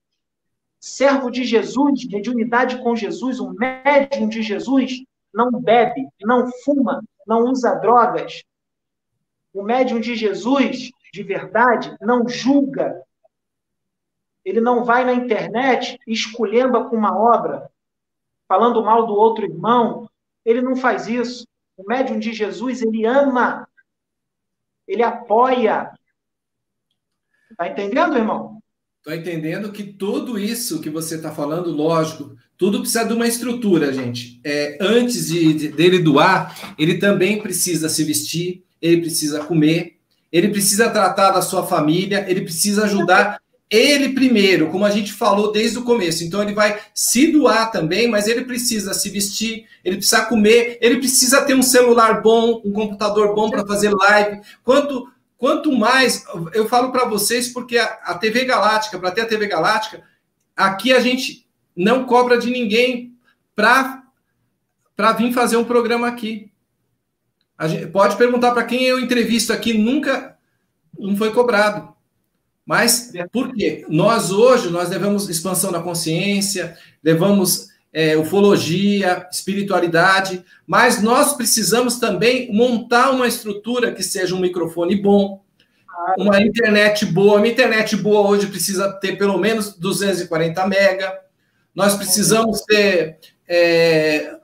Servo 0.80 1.30
de 1.30 1.44
Jesus, 1.44 2.08
mediunidade 2.08 2.78
com 2.82 2.96
Jesus, 2.96 3.38
um 3.40 3.52
médium 3.52 4.28
de 4.28 4.40
Jesus, 4.40 5.02
não 5.34 5.50
bebe, 5.50 6.06
não 6.22 6.50
fuma, 6.64 7.02
não 7.26 7.44
usa 7.44 7.74
drogas. 7.74 8.42
O 9.56 9.62
médium 9.62 9.98
de 9.98 10.14
Jesus, 10.14 10.90
de 11.10 11.22
verdade, 11.22 11.96
não 11.98 12.28
julga. 12.28 13.02
Ele 14.44 14.60
não 14.60 14.84
vai 14.84 15.02
na 15.02 15.14
internet 15.14 15.98
escolhendo 16.06 16.90
com 16.90 16.94
uma 16.94 17.18
obra 17.18 17.70
falando 18.46 18.84
mal 18.84 19.06
do 19.06 19.14
outro 19.14 19.46
irmão. 19.46 20.10
Ele 20.44 20.60
não 20.60 20.76
faz 20.76 21.08
isso. 21.08 21.48
O 21.74 21.84
médium 21.88 22.18
de 22.18 22.34
Jesus, 22.34 22.82
ele 22.82 23.06
ama. 23.06 23.66
Ele 24.86 25.02
apoia. 25.02 25.90
Tá 27.56 27.66
entendendo, 27.66 28.14
irmão? 28.14 28.60
Estou 28.98 29.14
entendendo 29.14 29.72
que 29.72 29.84
tudo 29.84 30.38
isso 30.38 30.82
que 30.82 30.90
você 30.90 31.14
está 31.14 31.32
falando, 31.32 31.70
lógico, 31.70 32.36
tudo 32.58 32.80
precisa 32.80 33.06
de 33.06 33.14
uma 33.14 33.26
estrutura, 33.26 33.90
gente. 33.90 34.38
É, 34.44 34.76
antes 34.82 35.28
de, 35.28 35.54
de, 35.54 35.68
dele 35.68 36.00
doar, 36.00 36.74
ele 36.78 36.98
também 36.98 37.40
precisa 37.40 37.88
se 37.88 38.04
vestir, 38.04 38.65
ele 38.80 39.00
precisa 39.00 39.44
comer, 39.44 39.96
ele 40.30 40.48
precisa 40.48 40.90
tratar 40.90 41.30
da 41.30 41.42
sua 41.42 41.66
família, 41.66 42.24
ele 42.28 42.42
precisa 42.42 42.84
ajudar 42.84 43.40
ele 43.68 44.10
primeiro, 44.10 44.70
como 44.70 44.84
a 44.84 44.90
gente 44.90 45.12
falou 45.12 45.50
desde 45.50 45.78
o 45.78 45.84
começo. 45.84 46.22
Então 46.22 46.42
ele 46.42 46.54
vai 46.54 46.80
se 46.94 47.32
doar 47.32 47.70
também, 47.70 48.08
mas 48.08 48.28
ele 48.28 48.44
precisa 48.44 48.94
se 48.94 49.10
vestir, 49.10 49.66
ele 49.84 49.96
precisa 49.96 50.24
comer, 50.26 50.78
ele 50.80 50.98
precisa 50.98 51.42
ter 51.42 51.54
um 51.54 51.62
celular 51.62 52.22
bom, 52.22 52.62
um 52.64 52.72
computador 52.72 53.34
bom 53.34 53.50
para 53.50 53.66
fazer 53.66 53.92
live. 53.92 54.40
Quanto 54.62 55.10
quanto 55.36 55.70
mais 55.70 56.24
eu 56.54 56.66
falo 56.66 56.90
para 56.90 57.04
vocês 57.04 57.48
porque 57.48 57.76
a, 57.76 57.84
a 58.04 58.14
TV 58.14 58.44
Galáctica, 58.44 58.98
para 58.98 59.10
ter 59.10 59.22
a 59.22 59.26
TV 59.26 59.46
Galáctica, 59.46 60.02
aqui 60.56 60.92
a 60.92 61.00
gente 61.00 61.46
não 61.76 62.04
cobra 62.04 62.38
de 62.38 62.50
ninguém 62.50 63.14
para 63.54 64.02
para 64.94 65.12
vir 65.12 65.32
fazer 65.32 65.56
um 65.56 65.64
programa 65.64 66.06
aqui. 66.06 66.50
Gente 67.62 67.86
pode 67.86 68.16
perguntar 68.16 68.52
para 68.52 68.64
quem 68.64 68.84
eu 68.84 69.00
entrevisto 69.00 69.52
aqui, 69.52 69.72
nunca 69.72 70.36
não 70.98 71.16
foi 71.16 71.32
cobrado. 71.32 71.94
Mas 72.64 73.12
por 73.32 73.54
quê? 73.54 73.84
Nós 73.88 74.30
hoje 74.30 74.70
nós 74.70 74.90
levamos 74.90 75.28
expansão 75.28 75.70
da 75.70 75.80
consciência, 75.80 76.76
levamos 77.02 77.68
é, 77.92 78.16
ufologia, 78.16 79.26
espiritualidade, 79.30 80.44
mas 80.66 81.00
nós 81.00 81.34
precisamos 81.34 81.98
também 81.98 82.52
montar 82.52 83.10
uma 83.10 83.26
estrutura 83.26 83.92
que 83.92 84.02
seja 84.02 84.34
um 84.34 84.40
microfone 84.40 84.96
bom, 84.96 85.42
uma 86.18 86.40
internet 86.40 87.06
boa. 87.06 87.38
Uma 87.38 87.48
internet 87.48 87.96
boa 87.96 88.28
hoje 88.28 88.46
precisa 88.48 88.92
ter 88.92 89.16
pelo 89.16 89.38
menos 89.38 89.76
240 89.76 90.66
mega. 90.66 91.18
Nós 91.74 91.94
precisamos 91.94 92.60
ter 92.62 93.18
é, 93.48 94.35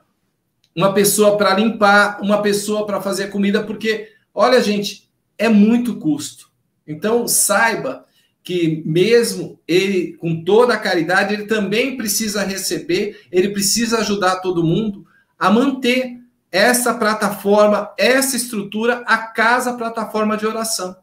uma 0.75 0.93
pessoa 0.93 1.37
para 1.37 1.53
limpar, 1.55 2.19
uma 2.21 2.41
pessoa 2.41 2.85
para 2.85 3.01
fazer 3.01 3.29
comida, 3.29 3.63
porque, 3.63 4.09
olha, 4.33 4.61
gente, 4.61 5.09
é 5.37 5.47
muito 5.47 5.97
custo. 5.97 6.49
Então, 6.87 7.27
saiba 7.27 8.05
que 8.43 8.83
mesmo 8.85 9.59
ele, 9.67 10.13
com 10.13 10.43
toda 10.43 10.73
a 10.73 10.79
caridade, 10.79 11.33
ele 11.33 11.45
também 11.45 11.95
precisa 11.95 12.43
receber, 12.43 13.21
ele 13.31 13.49
precisa 13.49 13.99
ajudar 13.99 14.41
todo 14.41 14.63
mundo 14.63 15.05
a 15.39 15.49
manter 15.49 16.19
essa 16.51 16.93
plataforma, 16.93 17.93
essa 17.97 18.35
estrutura, 18.35 19.03
a 19.07 19.17
casa 19.17 19.73
plataforma 19.73 20.35
de 20.35 20.45
oração. 20.45 20.95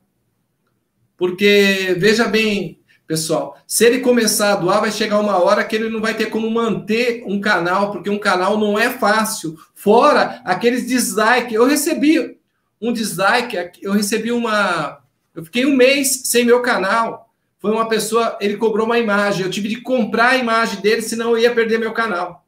Porque, 1.17 1.97
veja 1.99 2.29
bem, 2.29 2.80
pessoal, 3.11 3.59
se 3.67 3.85
ele 3.85 3.99
começar 3.99 4.53
a 4.53 4.57
doar, 4.57 4.83
vai 4.83 4.93
chegar 4.93 5.19
uma 5.19 5.37
hora 5.43 5.65
que 5.65 5.75
ele 5.75 5.89
não 5.89 6.01
vai 6.01 6.15
ter 6.15 6.27
como 6.27 6.49
manter 6.49 7.25
um 7.27 7.41
canal, 7.41 7.91
porque 7.91 8.09
um 8.09 8.21
canal 8.21 8.57
não 8.57 8.79
é 8.79 8.89
fácil. 8.89 9.59
Fora 9.75 10.41
aqueles 10.45 10.87
dislike. 10.87 11.53
Eu 11.53 11.67
recebi 11.67 12.39
um 12.81 12.93
dislike, 12.93 13.57
eu 13.83 13.91
recebi 13.91 14.31
uma. 14.31 15.03
Eu 15.35 15.45
fiquei 15.45 15.67
um 15.67 15.75
mês 15.75 16.23
sem 16.27 16.45
meu 16.45 16.63
canal 16.63 17.29
foi 17.59 17.73
uma 17.73 17.89
pessoa, 17.89 18.39
ele 18.41 18.57
cobrou 18.57 18.87
uma 18.87 18.99
imagem, 18.99 19.45
eu 19.45 19.51
tive 19.51 19.69
de 19.69 19.83
comprar 19.83 20.31
a 20.31 20.37
imagem 20.39 20.81
dele, 20.81 21.03
senão 21.03 21.33
eu 21.33 21.39
ia 21.39 21.55
perder 21.55 21.79
meu 21.79 21.93
canal. 21.93 22.47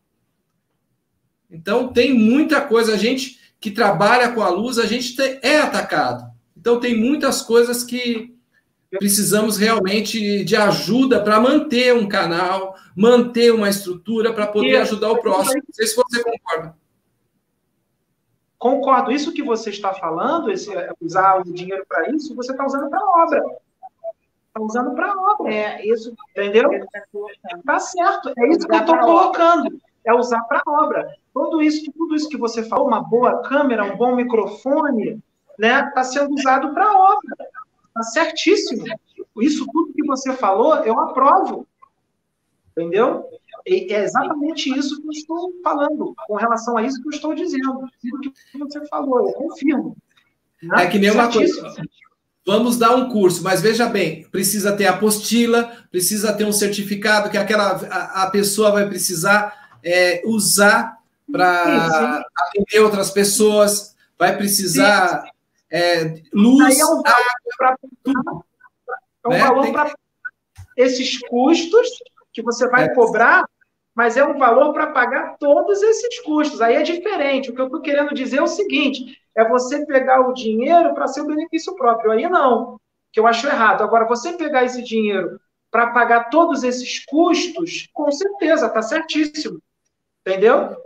Então 1.51 1.93
tem 1.93 2.15
muita 2.15 2.63
coisa, 2.63 2.95
a 2.95 2.97
gente 2.97 3.39
que 3.61 3.71
trabalha 3.71 4.31
com 4.31 4.41
a 4.41 4.49
luz, 4.49 4.79
a 4.79 4.87
gente 4.87 5.15
é 5.43 5.59
atacado. 5.59 6.25
Então 6.57 6.81
tem 6.81 6.97
muitas 6.97 7.43
coisas 7.43 7.85
que 7.85 8.35
precisamos 8.99 9.57
realmente 9.57 10.45
de 10.45 10.57
ajuda 10.57 11.23
para 11.23 11.41
manter 11.41 11.95
um 11.95 12.09
canal, 12.09 12.77
manter 12.97 13.53
uma 13.53 13.69
estrutura 13.69 14.33
para 14.33 14.47
poder 14.47 14.77
ajudar 14.77 15.11
o 15.11 15.21
próximo. 15.21 15.63
Não 15.67 15.75
sei 15.75 15.87
se 15.87 15.97
você 15.97 16.23
concorda. 16.23 16.77
Concordo. 18.59 19.11
Isso 19.11 19.33
que 19.33 19.43
você 19.43 19.71
está 19.71 19.93
falando, 19.95 20.51
esse, 20.51 20.71
usar 21.01 21.41
o 21.41 21.45
dinheiro 21.45 21.85
para 21.89 22.11
isso, 22.11 22.35
você 22.37 22.53
está 22.53 22.65
usando 22.65 22.89
para 22.89 23.05
obra. 23.05 23.45
Está 24.47 24.61
usando 24.61 24.95
para 24.95 25.13
obra. 25.17 25.53
É, 25.53 25.87
isso. 25.87 26.15
Entendeu? 26.31 26.71
Tá 27.65 27.79
certo. 27.81 28.33
É 28.39 28.49
isso 28.49 28.69
que 28.69 28.75
eu 28.75 28.81
estou 28.81 28.99
colocando. 28.99 29.81
É 30.05 30.13
usar 30.15 30.43
para 30.43 30.63
obra. 30.67 31.17
Tudo 31.33 31.63
isso, 31.63 31.91
tudo 31.93 32.15
isso 32.15 32.29
que 32.29 32.37
você 32.37 32.63
falou, 32.63 32.87
uma 32.87 33.03
boa 33.03 33.43
câmera, 33.43 33.85
um 33.85 33.97
bom 33.97 34.15
microfone, 34.15 35.19
né? 35.59 35.87
Está 35.89 36.05
sendo 36.05 36.35
usado 36.35 36.75
para 36.75 36.93
obra. 36.93 37.37
Está 37.93 38.03
certíssimo. 38.03 38.85
Isso 39.41 39.67
tudo 39.73 39.93
que 39.93 40.05
você 40.07 40.33
falou, 40.35 40.77
eu 40.77 40.99
aprovo. 40.99 41.67
Entendeu? 42.71 43.29
E 43.67 43.93
é 43.93 44.05
exatamente 44.05 44.71
isso 44.77 45.01
que 45.01 45.07
eu 45.07 45.13
estou 45.13 45.53
falando, 45.63 46.15
com 46.27 46.35
relação 46.35 46.77
a 46.77 46.83
isso 46.83 47.01
que 47.01 47.09
eu 47.09 47.13
estou 47.13 47.35
dizendo. 47.35 47.89
Tudo 48.01 48.33
que 48.33 48.59
você 48.59 48.87
falou, 48.87 49.29
eu 49.29 49.35
confirmo. 49.35 49.97
Né? 50.63 50.85
É 50.85 50.87
que 50.89 50.99
nem 50.99 51.11
uma 51.11 51.31
coisa. 51.31 51.75
Vamos 52.45 52.77
dar 52.77 52.97
um 52.97 53.09
curso, 53.09 53.43
mas 53.43 53.63
veja 53.63 53.89
bem, 53.89 54.25
precisa 54.25 54.77
ter 54.77 54.87
apostila, 54.87 55.71
precisa 55.93 56.33
ter 56.33 56.45
um 56.45 56.53
certificado 56.53 57.31
que 57.31 57.39
aquela 57.39 57.77
a, 57.89 58.25
a 58.25 58.31
pessoa 58.31 58.73
vai 58.73 58.89
precisar 58.89 59.71
é, 59.85 60.23
usar 60.25 60.99
para 61.31 62.25
atender 62.37 62.81
outras 62.81 63.11
pessoas, 63.11 63.95
vai 64.19 64.37
precisar 64.37 65.25
é, 65.73 66.23
luz, 66.35 66.79
é 66.79 66.85
um 66.85 66.99
água, 66.99 67.79
tudo. 68.05 68.45
É 69.25 69.29
um 69.29 69.31
né? 69.31 69.39
valor 69.39 69.63
Tem... 69.63 69.73
para 69.73 69.95
esses 70.77 71.19
custos 71.29 71.89
que 72.31 72.43
você 72.43 72.69
vai 72.69 72.85
é. 72.85 72.95
cobrar, 72.95 73.45
mas 73.95 74.19
é 74.19 74.25
um 74.25 74.39
valor 74.39 74.75
para 74.75 74.89
pagar 74.89 75.37
todos 75.39 75.83
esses 75.83 76.21
custos. 76.21 76.61
Aí 76.61 76.77
é 76.77 76.83
diferente. 76.83 77.51
O 77.51 77.55
que 77.55 77.61
eu 77.61 77.67
estou 77.67 77.81
querendo 77.81 78.13
dizer 78.15 78.39
é 78.39 78.43
o 78.43 78.47
seguinte: 78.47 79.19
é 79.35 79.49
você 79.49 79.87
pegar 79.87 80.21
o 80.29 80.35
dinheiro 80.35 80.93
para 80.95 81.09
seu 81.09 81.27
benefício 81.27 81.75
próprio. 81.75 82.13
Aí 82.13 82.29
não, 82.29 82.79
que 83.11 83.19
eu 83.19 83.27
acho 83.27 83.47
errado. 83.47 83.83
Agora, 83.83 84.07
você 84.07 84.35
pegar 84.35 84.65
esse 84.65 84.83
dinheiro 84.83 85.41
para 85.71 85.87
pagar 85.89 86.29
todos 86.29 86.65
esses 86.65 87.03
custos, 87.07 87.89
com 87.95 88.13
certeza, 88.13 88.67
está 88.67 88.83
certíssimo. 88.83 89.59
Entendeu? 90.21 90.77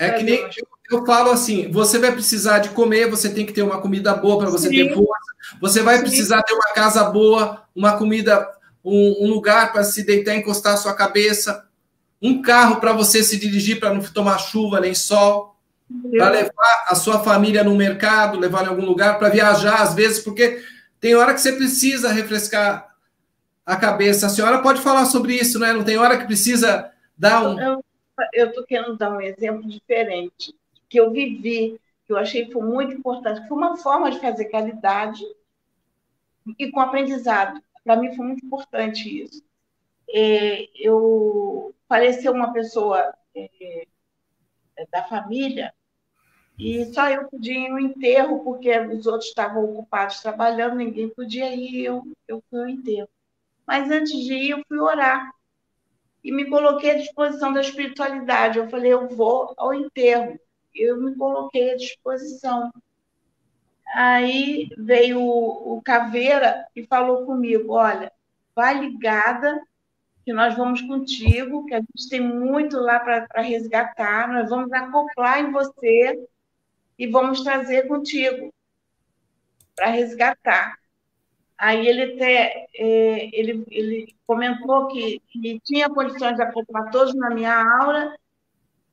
É 0.00 0.10
que 0.10 0.22
nem 0.22 0.48
eu 0.90 1.04
falo 1.04 1.30
assim: 1.30 1.70
você 1.70 1.98
vai 1.98 2.12
precisar 2.12 2.58
de 2.60 2.70
comer, 2.70 3.10
você 3.10 3.28
tem 3.28 3.46
que 3.46 3.52
ter 3.52 3.62
uma 3.62 3.80
comida 3.80 4.14
boa 4.14 4.38
para 4.38 4.50
você 4.50 4.68
Sim. 4.68 4.74
ter 4.74 4.94
força, 4.94 5.34
você 5.60 5.82
vai 5.82 5.96
Sim. 5.96 6.02
precisar 6.02 6.42
ter 6.42 6.54
uma 6.54 6.72
casa 6.74 7.04
boa, 7.04 7.62
uma 7.74 7.96
comida, 7.96 8.48
um, 8.84 9.24
um 9.24 9.28
lugar 9.28 9.72
para 9.72 9.84
se 9.84 10.04
deitar 10.04 10.34
e 10.34 10.38
encostar 10.38 10.74
a 10.74 10.76
sua 10.76 10.94
cabeça, 10.94 11.66
um 12.20 12.42
carro 12.42 12.76
para 12.76 12.92
você 12.92 13.22
se 13.22 13.38
dirigir 13.38 13.80
para 13.80 13.92
não 13.92 14.00
tomar 14.00 14.38
chuva 14.38 14.80
nem 14.80 14.94
sol, 14.94 15.56
para 16.16 16.30
levar 16.30 16.86
a 16.88 16.94
sua 16.94 17.20
família 17.20 17.62
no 17.62 17.74
mercado, 17.74 18.38
levar 18.38 18.64
em 18.64 18.68
algum 18.68 18.84
lugar, 18.84 19.18
para 19.18 19.28
viajar 19.28 19.82
às 19.82 19.94
vezes, 19.94 20.20
porque 20.20 20.62
tem 21.00 21.14
hora 21.14 21.34
que 21.34 21.40
você 21.40 21.52
precisa 21.52 22.10
refrescar 22.10 22.86
a 23.64 23.76
cabeça. 23.76 24.26
A 24.26 24.30
senhora 24.30 24.58
pode 24.58 24.80
falar 24.80 25.06
sobre 25.06 25.34
isso, 25.34 25.58
né? 25.58 25.72
Não 25.72 25.84
tem 25.84 25.98
hora 25.98 26.16
que 26.16 26.26
precisa 26.26 26.90
dar 27.18 27.42
um. 27.42 27.60
Eu 27.60 27.84
estou 28.32 28.64
querendo 28.64 28.96
dar 28.96 29.10
um 29.12 29.20
exemplo 29.20 29.68
diferente, 29.68 30.54
que 30.88 30.98
eu 30.98 31.10
vivi, 31.10 31.80
que 32.04 32.12
eu 32.12 32.16
achei 32.16 32.46
que 32.46 32.52
foi 32.52 32.62
muito 32.62 32.94
importante, 32.94 33.42
que 33.42 33.48
foi 33.48 33.56
uma 33.56 33.76
forma 33.76 34.10
de 34.10 34.20
fazer 34.20 34.46
qualidade 34.46 35.24
e 36.58 36.70
com 36.70 36.80
aprendizado. 36.80 37.60
Para 37.84 37.96
mim 37.96 38.14
foi 38.14 38.26
muito 38.26 38.44
importante 38.44 39.22
isso. 39.22 39.42
É, 40.08 40.68
eu 40.76 41.74
faleceu 41.88 42.32
uma 42.32 42.52
pessoa 42.52 43.14
é, 43.34 43.86
da 44.90 45.04
família 45.04 45.72
e 46.58 46.86
só 46.94 47.08
eu 47.10 47.28
podia 47.28 47.54
ir 47.54 47.68
no 47.68 47.78
enterro, 47.78 48.42
porque 48.42 48.78
os 48.78 49.06
outros 49.06 49.28
estavam 49.28 49.64
ocupados 49.64 50.20
trabalhando, 50.20 50.76
ninguém 50.76 51.08
podia 51.10 51.54
ir, 51.54 51.84
eu, 51.84 52.02
eu 52.26 52.42
fui 52.48 52.60
ao 52.60 52.68
enterro. 52.68 53.08
Mas 53.66 53.90
antes 53.90 54.12
de 54.12 54.34
ir, 54.34 54.50
eu 54.50 54.62
fui 54.68 54.78
orar. 54.78 55.32
E 56.26 56.32
me 56.32 56.50
coloquei 56.50 56.90
à 56.90 56.94
disposição 56.94 57.52
da 57.52 57.60
espiritualidade. 57.60 58.58
Eu 58.58 58.68
falei, 58.68 58.92
eu 58.92 59.06
vou 59.08 59.54
ao 59.56 59.72
enterro. 59.72 60.36
Eu 60.74 61.00
me 61.00 61.14
coloquei 61.14 61.70
à 61.70 61.76
disposição. 61.76 62.72
Aí 63.94 64.68
veio 64.76 65.22
o, 65.22 65.80
Caveira 65.84 66.66
e 66.74 66.84
falou 66.84 67.24
comigo: 67.24 67.74
olha, 67.74 68.10
vai 68.56 68.76
ligada, 68.76 69.62
que 70.24 70.32
nós 70.32 70.56
vamos 70.56 70.82
contigo, 70.82 71.64
que 71.64 71.74
a 71.74 71.78
gente 71.78 72.08
tem 72.10 72.20
muito 72.20 72.76
lá 72.76 72.98
para 72.98 73.42
resgatar, 73.42 74.26
nós 74.26 74.50
vamos 74.50 74.72
acoplar 74.72 75.38
em 75.38 75.52
você 75.52 76.26
e 76.98 77.06
vamos 77.06 77.42
trazer 77.42 77.86
contigo 77.86 78.52
para 79.76 79.90
resgatar. 79.90 80.76
Aí 81.58 81.86
ele 81.86 82.14
até 82.14 82.66
é, 82.74 83.30
ele, 83.32 83.64
ele 83.70 84.14
comentou 84.26 84.88
que, 84.88 85.22
tinha 85.64 85.88
condições 85.88 86.36
de 86.36 86.42
acoplar 86.42 86.90
todos 86.90 87.14
na 87.14 87.30
minha 87.30 87.54
aula 87.80 88.14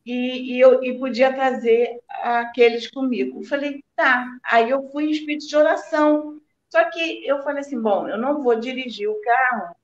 e, 0.05 0.55
e, 0.55 0.59
eu 0.59 0.83
e 0.83 0.97
podia 0.97 1.33
trazer 1.33 1.99
aqueles 2.09 2.89
comigo. 2.89 3.41
Eu 3.41 3.45
falei, 3.45 3.83
tá. 3.95 4.25
Aí 4.43 4.69
eu 4.69 4.89
fui 4.91 5.05
em 5.05 5.11
espírito 5.11 5.47
de 5.47 5.55
oração. 5.55 6.39
Só 6.69 6.89
que 6.89 7.25
eu 7.27 7.43
falei 7.43 7.61
assim, 7.61 7.79
bom, 7.81 8.07
eu 8.07 8.17
não 8.17 8.41
vou 8.41 8.55
dirigir 8.55 9.09
o 9.09 9.21
carro 9.21 9.75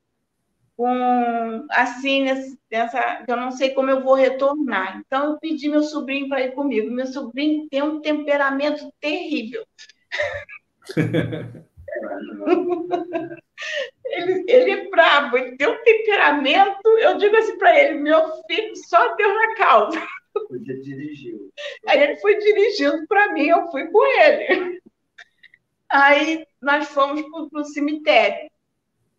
com 0.75 1.65
assim 1.71 2.23
nessa, 2.71 3.25
eu 3.27 3.35
não 3.35 3.51
sei 3.51 3.71
como 3.71 3.89
eu 3.89 4.01
vou 4.01 4.13
retornar. 4.13 5.01
Então 5.05 5.31
eu 5.31 5.39
pedi 5.39 5.67
meu 5.67 5.83
sobrinho 5.83 6.29
para 6.29 6.41
ir 6.41 6.53
comigo. 6.53 6.89
Meu 6.89 7.05
sobrinho 7.07 7.67
tem 7.69 7.81
um 7.81 8.01
temperamento 8.01 8.89
terrível. 9.01 9.65
ele, 14.05 14.45
ele 14.47 14.71
é 14.71 14.89
bravo, 14.89 15.37
ele 15.37 15.57
tem 15.57 15.67
um 15.67 15.83
temperamento. 15.83 16.87
Eu 16.99 17.17
digo 17.17 17.35
assim 17.35 17.57
para 17.57 17.77
ele, 17.79 17.99
meu 17.99 18.31
filho, 18.47 18.75
só 18.75 19.15
Deus 19.15 19.33
na 19.33 19.55
causa. 19.55 20.07
Podia 20.47 20.79
dirigir. 20.79 21.39
Aí 21.87 22.01
ele 22.01 22.15
foi 22.17 22.37
dirigindo 22.37 23.05
para 23.07 23.31
mim, 23.33 23.47
eu 23.47 23.69
fui 23.71 23.87
com 23.87 24.05
ele. 24.21 24.81
Aí 25.89 26.45
nós 26.61 26.87
fomos 26.89 27.21
para 27.49 27.61
o 27.61 27.65
cemitério 27.65 28.49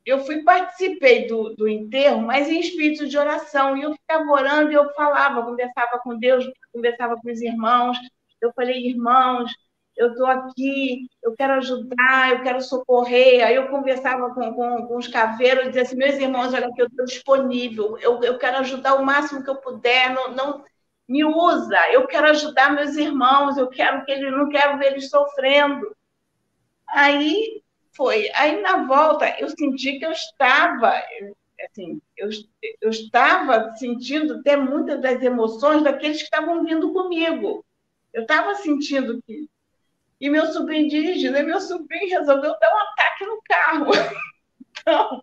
eu 0.04 0.24
fui 0.24 0.42
participei 0.42 1.26
do, 1.26 1.54
do 1.54 1.68
enterro, 1.68 2.22
mas 2.22 2.48
em 2.48 2.60
espírito 2.60 3.08
de 3.08 3.18
oração. 3.18 3.76
E 3.76 3.82
eu 3.82 3.92
ficava 3.92 4.30
orando 4.30 4.72
e 4.72 4.74
eu 4.74 4.92
falava, 4.94 5.44
conversava 5.44 5.98
com 6.02 6.18
Deus, 6.18 6.44
conversava 6.72 7.16
com 7.16 7.30
os 7.30 7.40
irmãos. 7.40 7.98
Eu 8.40 8.52
falei, 8.54 8.86
irmãos, 8.88 9.52
eu 9.96 10.08
estou 10.12 10.26
aqui, 10.26 11.08
eu 11.22 11.34
quero 11.34 11.54
ajudar, 11.54 12.30
eu 12.32 12.42
quero 12.42 12.60
socorrer. 12.60 13.44
Aí 13.46 13.54
eu 13.54 13.68
conversava 13.68 14.34
com, 14.34 14.54
com, 14.54 14.86
com 14.86 14.96
os 14.96 15.08
caveiros, 15.08 15.66
dizia 15.66 15.82
assim, 15.82 15.96
meus 15.96 16.14
irmãos, 16.14 16.54
olha 16.54 16.72
que 16.72 16.82
eu 16.82 16.86
estou 16.86 17.04
disponível, 17.04 17.98
eu, 17.98 18.22
eu 18.22 18.38
quero 18.38 18.58
ajudar 18.58 18.94
o 18.94 19.04
máximo 19.04 19.42
que 19.44 19.50
eu 19.50 19.56
puder, 19.56 20.14
não, 20.14 20.32
não 20.34 20.64
me 21.08 21.24
usa, 21.24 21.76
eu 21.92 22.06
quero 22.06 22.28
ajudar 22.28 22.72
meus 22.72 22.96
irmãos, 22.96 23.56
eu 23.58 23.68
quero 23.68 24.04
que 24.04 24.12
eles, 24.12 24.32
não 24.32 24.48
quero 24.48 24.78
ver 24.78 24.92
eles 24.92 25.10
sofrendo. 25.10 25.94
Aí 26.88 27.62
foi. 27.92 28.30
Aí, 28.34 28.60
na 28.60 28.86
volta, 28.86 29.28
eu 29.38 29.48
senti 29.50 29.98
que 29.98 30.06
eu 30.06 30.12
estava, 30.12 30.92
assim, 31.64 32.00
eu, 32.16 32.28
eu 32.80 32.90
estava 32.90 33.74
sentindo 33.76 34.34
até 34.34 34.56
muitas 34.56 35.00
das 35.00 35.22
emoções 35.22 35.82
daqueles 35.82 36.18
que 36.18 36.24
estavam 36.24 36.64
vindo 36.64 36.92
comigo. 36.92 37.64
Eu 38.12 38.22
estava 38.22 38.54
sentindo 38.56 39.22
que. 39.22 39.48
E 40.20 40.28
meu 40.28 40.46
sobrinho 40.46 40.88
dirigindo, 40.88 41.36
e 41.36 41.42
meu 41.42 41.60
sobrinho 41.60 42.10
resolveu 42.10 42.58
dar 42.60 42.74
um 42.74 42.78
ataque 42.78 43.24
no 43.26 43.42
carro. 43.48 43.90
Então, 44.82 45.22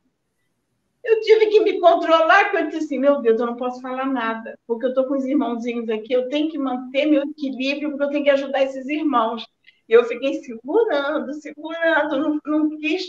eu 1.04 1.22
tive 1.22 1.48
que 1.48 1.62
me 1.62 1.80
controlar, 1.80 2.44
porque 2.44 2.58
eu 2.58 2.66
disse 2.68 2.78
assim, 2.86 3.00
meu 3.00 3.22
Deus, 3.22 3.40
eu 3.40 3.48
não 3.48 3.56
posso 3.56 3.82
falar 3.82 4.06
nada, 4.06 4.60
porque 4.68 4.86
eu 4.86 4.90
estou 4.90 5.06
com 5.06 5.16
os 5.16 5.26
irmãozinhos 5.26 5.90
aqui, 5.90 6.14
eu 6.14 6.28
tenho 6.28 6.50
que 6.50 6.60
manter 6.60 7.06
meu 7.06 7.24
equilíbrio, 7.24 7.90
porque 7.90 8.04
eu 8.04 8.10
tenho 8.10 8.24
que 8.26 8.30
ajudar 8.30 8.62
esses 8.64 8.88
irmãos. 8.88 9.48
E 9.88 9.94
eu 9.94 10.04
fiquei 10.04 10.36
segurando, 10.44 11.34
segurando, 11.34 12.20
não, 12.20 12.40
não 12.46 12.78
quis, 12.78 13.06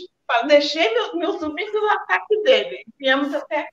deixei 0.47 0.93
meu, 0.93 1.17
meu 1.17 1.33
sobrinho 1.33 1.73
no 1.73 1.89
ataque 1.89 2.41
dele. 2.41 2.85
Viemos 2.97 3.33
até. 3.33 3.67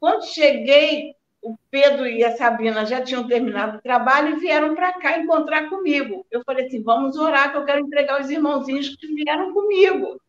Quando 0.00 0.26
cheguei, 0.26 1.14
o 1.46 1.58
Pedro 1.70 2.06
e 2.06 2.24
a 2.24 2.36
Sabrina 2.36 2.84
já 2.84 3.00
tinham 3.00 3.26
terminado 3.26 3.78
o 3.78 3.82
trabalho 3.82 4.36
e 4.36 4.40
vieram 4.40 4.74
para 4.74 4.92
cá 4.94 5.18
encontrar 5.18 5.68
comigo. 5.68 6.26
Eu 6.30 6.42
falei 6.44 6.66
assim: 6.66 6.82
vamos 6.82 7.16
orar, 7.16 7.52
que 7.52 7.58
eu 7.58 7.64
quero 7.64 7.80
entregar 7.86 8.20
os 8.20 8.30
irmãozinhos 8.30 8.96
que 8.96 9.06
vieram 9.14 9.52
comigo. 9.52 10.20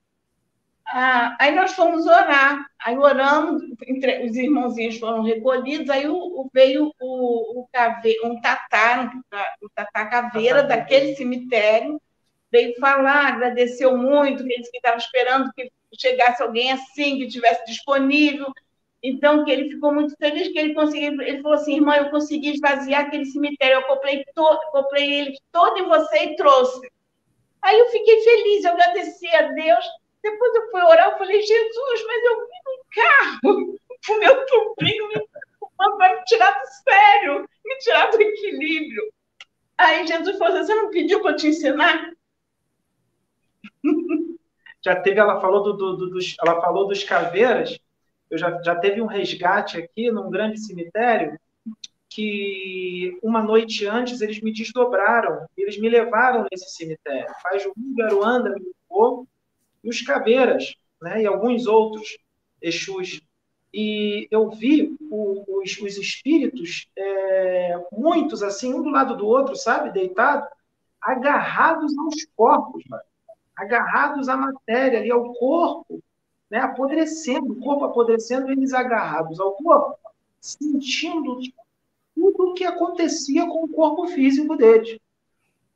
Ah, 0.85 1.35
aí 1.39 1.53
nós 1.53 1.73
fomos 1.73 2.05
orar, 2.05 2.65
aí 2.79 2.97
oramos, 2.97 3.61
entre, 3.87 4.25
os 4.25 4.37
irmãozinhos 4.37 4.97
foram 4.97 5.21
recolhidos, 5.21 5.89
aí 5.89 6.07
o, 6.07 6.15
o, 6.15 6.49
veio 6.53 6.93
o, 7.01 7.61
o 7.61 7.67
cave, 7.73 8.15
um 8.23 8.39
tatá, 8.39 9.11
um, 9.13 9.65
um 9.65 9.69
tatá 9.75 10.05
caveira 10.05 10.63
daquele 10.63 11.13
cemitério, 11.15 12.01
veio 12.49 12.73
falar, 12.79 13.27
agradeceu 13.27 13.97
muito, 13.97 14.45
que 14.45 14.53
ele 14.53 14.63
estava 14.73 14.95
esperando 14.95 15.51
que 15.53 15.69
chegasse 15.99 16.41
alguém 16.41 16.71
assim, 16.71 17.17
que 17.17 17.27
tivesse 17.27 17.65
disponível, 17.65 18.47
então 19.03 19.45
que 19.45 19.51
ele 19.51 19.69
ficou 19.69 19.93
muito 19.93 20.15
feliz 20.17 20.47
que 20.47 20.57
ele 20.57 20.73
conseguiu, 20.73 21.21
ele 21.21 21.41
falou 21.41 21.57
assim, 21.57 21.75
irmã, 21.75 21.95
eu 21.97 22.09
consegui 22.09 22.53
esvaziar 22.53 23.01
aquele 23.01 23.25
cemitério, 23.25 23.75
eu 23.75 23.83
comprei, 23.83 24.23
to, 24.35 24.59
comprei 24.71 25.11
ele 25.11 25.37
todo 25.51 25.77
em 25.77 25.87
você 25.87 26.23
e 26.23 26.35
trouxe. 26.35 26.89
Aí 27.61 27.77
eu 27.77 27.87
fiquei 27.89 28.21
feliz, 28.21 28.63
eu 28.63 28.71
agradeci 28.71 29.27
a 29.27 29.43
Deus, 29.51 29.85
depois 30.23 30.55
eu 30.55 30.71
fui 30.71 30.81
orar, 30.81 31.11
eu 31.11 31.17
falei, 31.17 31.41
Jesus, 31.41 32.05
mas 32.05 32.23
eu 32.23 32.39
vim 32.39 32.61
no 32.65 32.79
carro, 32.95 33.79
o 34.09 34.19
meu 34.19 34.47
sobrinho 34.47 35.07
me 35.09 35.27
vai 35.97 36.15
me 36.15 36.23
tirar 36.23 36.51
do 36.51 36.65
sério, 36.83 37.49
me 37.65 37.77
tirar 37.77 38.11
do 38.11 38.21
equilíbrio. 38.21 39.13
Aí 39.77 40.07
Jesus 40.07 40.37
falou 40.37 40.57
assim, 40.57 40.65
você 40.65 40.75
não 40.75 40.89
pediu 40.89 41.21
para 41.21 41.31
eu 41.31 41.35
te 41.35 41.47
ensinar? 41.47 42.11
Já 44.83 44.95
teve, 45.01 45.19
ela 45.19 45.41
falou 45.41 45.63
do, 45.63 45.73
do, 45.73 45.97
do, 45.97 46.09
dos, 46.11 46.35
ela 46.41 46.61
falou 46.61 46.87
dos 46.87 47.03
caveiras, 47.03 47.77
eu 48.29 48.37
já, 48.37 48.61
já 48.61 48.75
teve 48.75 49.01
um 49.01 49.05
resgate 49.05 49.77
aqui 49.77 50.11
num 50.11 50.29
grande 50.29 50.59
cemitério, 50.59 51.39
que 52.09 53.17
uma 53.21 53.43
noite 53.43 53.85
antes 53.85 54.21
eles 54.21 54.41
me 54.41 54.51
desdobraram, 54.51 55.45
eles 55.55 55.79
me 55.79 55.89
levaram 55.89 56.47
nesse 56.51 56.69
cemitério. 56.71 57.33
Faz 57.41 57.65
um 57.65 57.95
Garuanda 57.95 58.49
me 58.49 58.61
levou, 58.89 59.27
e 59.83 59.89
os 59.89 60.01
caveiras, 60.01 60.75
né, 61.01 61.21
e 61.21 61.27
alguns 61.27 61.67
outros 61.67 62.17
Exus. 62.61 63.21
E 63.73 64.27
eu 64.31 64.49
vi 64.49 64.97
o, 65.11 65.59
os, 65.59 65.77
os, 65.79 65.97
espíritos, 65.97 66.89
é, 66.97 67.79
muitos 67.91 68.41
assim, 68.41 68.73
um 68.73 68.81
do 68.81 68.89
lado 68.89 69.15
do 69.15 69.27
outro, 69.27 69.55
sabe, 69.55 69.91
deitado, 69.91 70.47
agarrados 71.01 71.95
aos 71.97 72.25
corpos, 72.35 72.83
mano. 72.89 73.03
agarrados 73.55 74.29
à 74.29 74.35
matéria, 74.35 74.99
ali, 74.99 75.11
ao 75.11 75.33
corpo, 75.33 76.01
né, 76.49 76.59
apodrecendo, 76.59 77.53
o 77.53 77.59
corpo 77.59 77.85
apodrecendo, 77.85 78.51
eles 78.51 78.73
agarrados 78.73 79.39
ao 79.39 79.53
corpo, 79.53 79.97
sentindo 80.39 81.39
tudo 82.15 82.51
o 82.51 82.53
que 82.53 82.63
acontecia 82.63 83.45
com 83.45 83.65
o 83.65 83.69
corpo 83.69 84.07
físico 84.07 84.55
deles. 84.55 84.99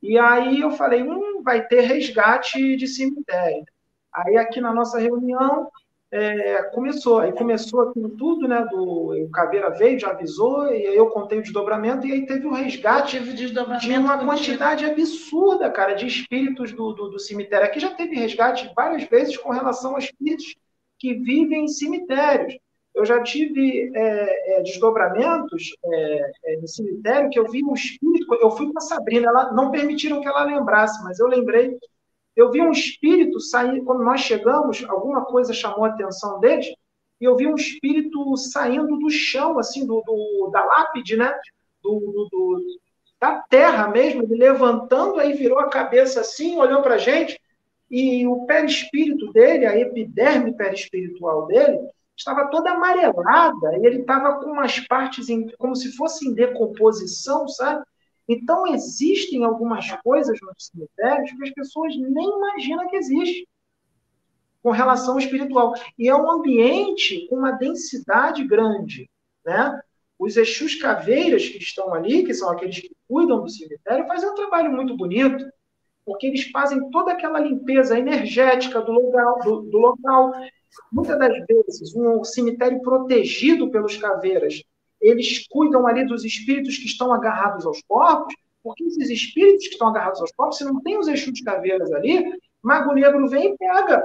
E 0.02 0.18
aí 0.18 0.62
eu 0.62 0.72
falei, 0.72 1.04
hum, 1.04 1.42
vai 1.44 1.68
ter 1.68 1.82
resgate 1.82 2.76
de 2.76 2.88
cemitério. 2.88 3.66
Aí 4.12 4.38
aqui 4.38 4.60
na 4.60 4.74
nossa 4.74 5.00
reunião 5.00 5.72
é, 6.12 6.64
começou, 6.64 7.20
aí 7.20 7.32
começou 7.32 7.82
aquilo 7.82 8.10
tudo, 8.10 8.46
né? 8.48 8.66
Do, 8.70 9.24
o 9.24 9.30
Caveira 9.30 9.70
veio, 9.70 10.00
já 10.00 10.10
avisou, 10.10 10.68
e 10.68 10.88
aí 10.88 10.96
eu 10.96 11.10
contei 11.10 11.40
o 11.40 11.42
desdobramento, 11.42 12.06
e 12.06 12.12
aí 12.12 12.26
teve 12.26 12.46
o 12.46 12.54
resgate 12.54 13.18
de 13.20 13.98
uma 13.98 14.18
quantidade 14.18 14.84
absurda, 14.84 15.70
cara, 15.70 15.94
de 15.94 16.06
espíritos 16.06 16.74
do, 16.74 16.92
do, 16.92 17.10
do, 17.12 17.20
cemitério. 17.20 17.66
Aqui 17.66 17.80
já 17.80 17.94
teve 17.96 18.16
resgate 18.16 18.70
várias 18.76 19.06
vezes 19.06 19.38
com 19.38 19.52
relação 19.52 19.96
a 19.96 20.00
espíritos 20.00 20.54
que 21.00 21.14
vivem 21.14 21.64
em 21.64 21.68
cemitérios. 21.70 22.58
Eu 22.94 23.06
já 23.06 23.24
tive 23.24 23.90
é, 23.96 24.58
é, 24.58 24.62
desdobramentos 24.64 25.74
é, 25.84 26.32
é 26.44 26.56
em 26.56 26.68
cemitério 26.68 27.30
que 27.30 27.40
eu 27.40 27.50
vi 27.50 27.64
um 27.64 27.74
espírito. 27.74 28.34
Eu 28.36 28.52
fui 28.52 28.70
com 28.70 28.78
a 28.78 28.82
Sabrina, 28.82 29.30
ela, 29.30 29.54
não 29.54 29.72
permitiram 29.72 30.20
que 30.20 30.28
ela 30.28 30.44
lembrasse, 30.44 31.02
mas 31.04 31.20
eu 31.20 31.28
lembrei. 31.28 31.78
Eu 32.36 32.52
vi 32.52 32.62
um 32.62 32.72
espírito 32.72 33.40
sair, 33.40 33.84
quando 33.84 34.04
nós 34.04 34.22
chegamos, 34.22 34.84
alguma 34.88 35.26
coisa 35.26 35.54
chamou 35.54 35.86
a 35.86 35.90
atenção 35.90 36.40
deles, 36.40 36.68
e 37.20 37.26
eu 37.26 37.36
vi 37.36 37.48
um 37.48 37.56
espírito 37.56 38.36
saindo 38.38 38.98
do 38.98 39.10
chão, 39.10 39.60
assim, 39.60 39.86
do, 39.86 40.02
do 40.02 40.50
da 40.52 40.64
lápide, 40.64 41.16
né? 41.16 41.34
Do, 41.84 42.00
do, 42.00 42.30
do, 42.32 42.62
da 43.20 43.40
terra 43.44 43.88
mesmo, 43.88 44.24
ele 44.24 44.36
levantando, 44.36 45.20
aí 45.20 45.34
virou 45.34 45.60
a 45.60 45.70
cabeça 45.70 46.22
assim, 46.22 46.58
olhou 46.58 46.82
para 46.82 46.96
a 46.96 46.98
gente, 46.98 47.40
e 47.90 48.26
o 48.26 48.46
perispírito 48.46 49.32
dele, 49.34 49.66
a 49.66 49.78
epiderme 49.78 50.56
perispiritual 50.56 51.46
dele, 51.46 51.80
estava 52.18 52.48
toda 52.48 52.72
amarelada, 52.72 53.78
e 53.78 53.86
ele 53.86 54.02
estava 54.02 54.40
com 54.40 54.52
umas 54.52 54.80
partes 54.80 55.30
em, 55.30 55.48
como 55.58 55.76
se 55.76 55.96
fosse 55.96 56.28
em 56.28 56.34
decomposição, 56.34 57.48
sabe? 57.48 57.84
Então, 58.32 58.66
existem 58.68 59.44
algumas 59.44 59.92
coisas 60.02 60.40
nos 60.42 60.68
cemitérios 60.72 61.32
que 61.34 61.44
as 61.44 61.54
pessoas 61.54 61.94
nem 61.98 62.30
imaginam 62.30 62.88
que 62.88 62.96
existe 62.96 63.46
com 64.64 64.72
relação 64.72 65.20
espiritual. 65.20 65.74
E 66.00 66.08
é 66.08 66.16
um 66.16 66.32
ambiente 66.32 67.28
com 67.28 67.36
uma 67.36 67.52
densidade 67.52 68.46
grande, 68.46 69.10
né? 69.46 69.82
Os 70.18 70.38
Exus 70.38 70.76
caveiras 70.76 71.46
que 71.50 71.58
estão 71.58 71.94
ali, 71.94 72.24
que 72.24 72.34
são 72.34 72.50
aqueles 72.50 72.80
que 72.80 72.96
cuidam 73.06 73.42
do 73.42 73.50
cemitério, 73.50 74.08
fazem 74.08 74.30
um 74.30 74.36
trabalho 74.36 74.72
muito 74.72 74.96
bonito, 74.96 75.52
porque 76.06 76.28
eles 76.28 76.50
fazem 76.52 76.90
toda 76.90 77.12
aquela 77.12 77.40
limpeza 77.40 78.00
energética 78.00 78.80
do 78.80 78.94
local, 78.94 79.40
do, 79.40 79.62
do 79.64 79.78
local. 79.78 80.32
Muitas 80.90 81.20
das 81.20 81.34
vezes, 81.46 81.94
um 81.94 82.24
cemitério 82.24 82.82
protegido 82.82 83.70
pelos 83.70 83.98
caveiras, 83.98 84.64
eles 85.02 85.48
cuidam 85.48 85.88
ali 85.88 86.06
dos 86.06 86.24
espíritos 86.24 86.78
que 86.78 86.86
estão 86.86 87.12
agarrados 87.14 87.66
aos 87.66 87.82
corpos, 87.88 88.36
porque 88.64 88.84
esses 88.84 89.10
espíritos 89.10 89.68
que 89.68 89.74
estão 89.74 89.88
agarrados 89.88 90.22
aos 90.22 90.32
corpos, 90.32 90.58
se 90.58 90.64
não 90.64 90.80
tem 90.82 90.98
os 90.98 91.08
Exus 91.08 91.34
de 91.34 91.44
caveiras 91.44 91.92
ali, 91.92 92.40
Mago 92.62 92.94
Negro 92.94 93.28
vem 93.28 93.54
e 93.54 93.58
pega 93.58 94.04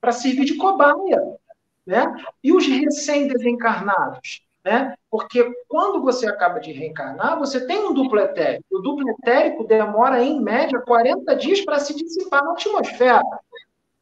para 0.00 0.12
servir 0.12 0.44
de 0.44 0.56
cobaia. 0.56 1.22
Né? 1.86 2.14
E 2.42 2.52
os 2.52 2.66
recém-desencarnados? 2.66 4.42
Né? 4.64 4.94
Porque 5.10 5.50
quando 5.68 6.02
você 6.02 6.26
acaba 6.26 6.60
de 6.60 6.72
reencarnar, 6.72 7.38
você 7.38 7.66
tem 7.66 7.78
um 7.78 7.94
duplo 7.94 8.18
etérico. 8.20 8.64
O 8.70 8.80
duplo 8.80 9.08
etérico 9.10 9.64
demora, 9.64 10.22
em 10.22 10.40
média, 10.40 10.80
40 10.80 11.34
dias 11.36 11.60
para 11.62 11.78
se 11.78 11.94
dissipar 11.94 12.44
na 12.44 12.52
atmosfera. 12.52 13.22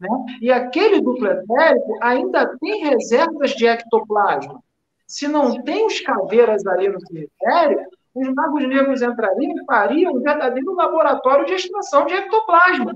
Né? 0.01 0.09
E 0.41 0.53
aquele 0.53 1.01
duplo 1.01 1.27
etérico 1.27 1.99
ainda 2.01 2.57
tem 2.59 2.85
reservas 2.85 3.51
de 3.53 3.67
ectoplasma. 3.67 4.63
Se 5.07 5.29
não 5.29 5.63
tem 5.63 5.87
os 5.87 6.01
caveiras 6.01 6.67
ali 6.67 6.89
no 6.89 7.01
cemitério, 7.01 7.87
os 8.15 8.29
magos 8.35 8.67
negros 8.67 9.03
entrariam 9.03 9.57
e 9.57 9.65
fariam 9.65 10.15
um 10.15 10.21
verdadeiro 10.21 10.75
laboratório 10.75 11.47
de 11.47 11.53
extração 11.53 12.07
de 12.07 12.15
ectoplasma. 12.15 12.95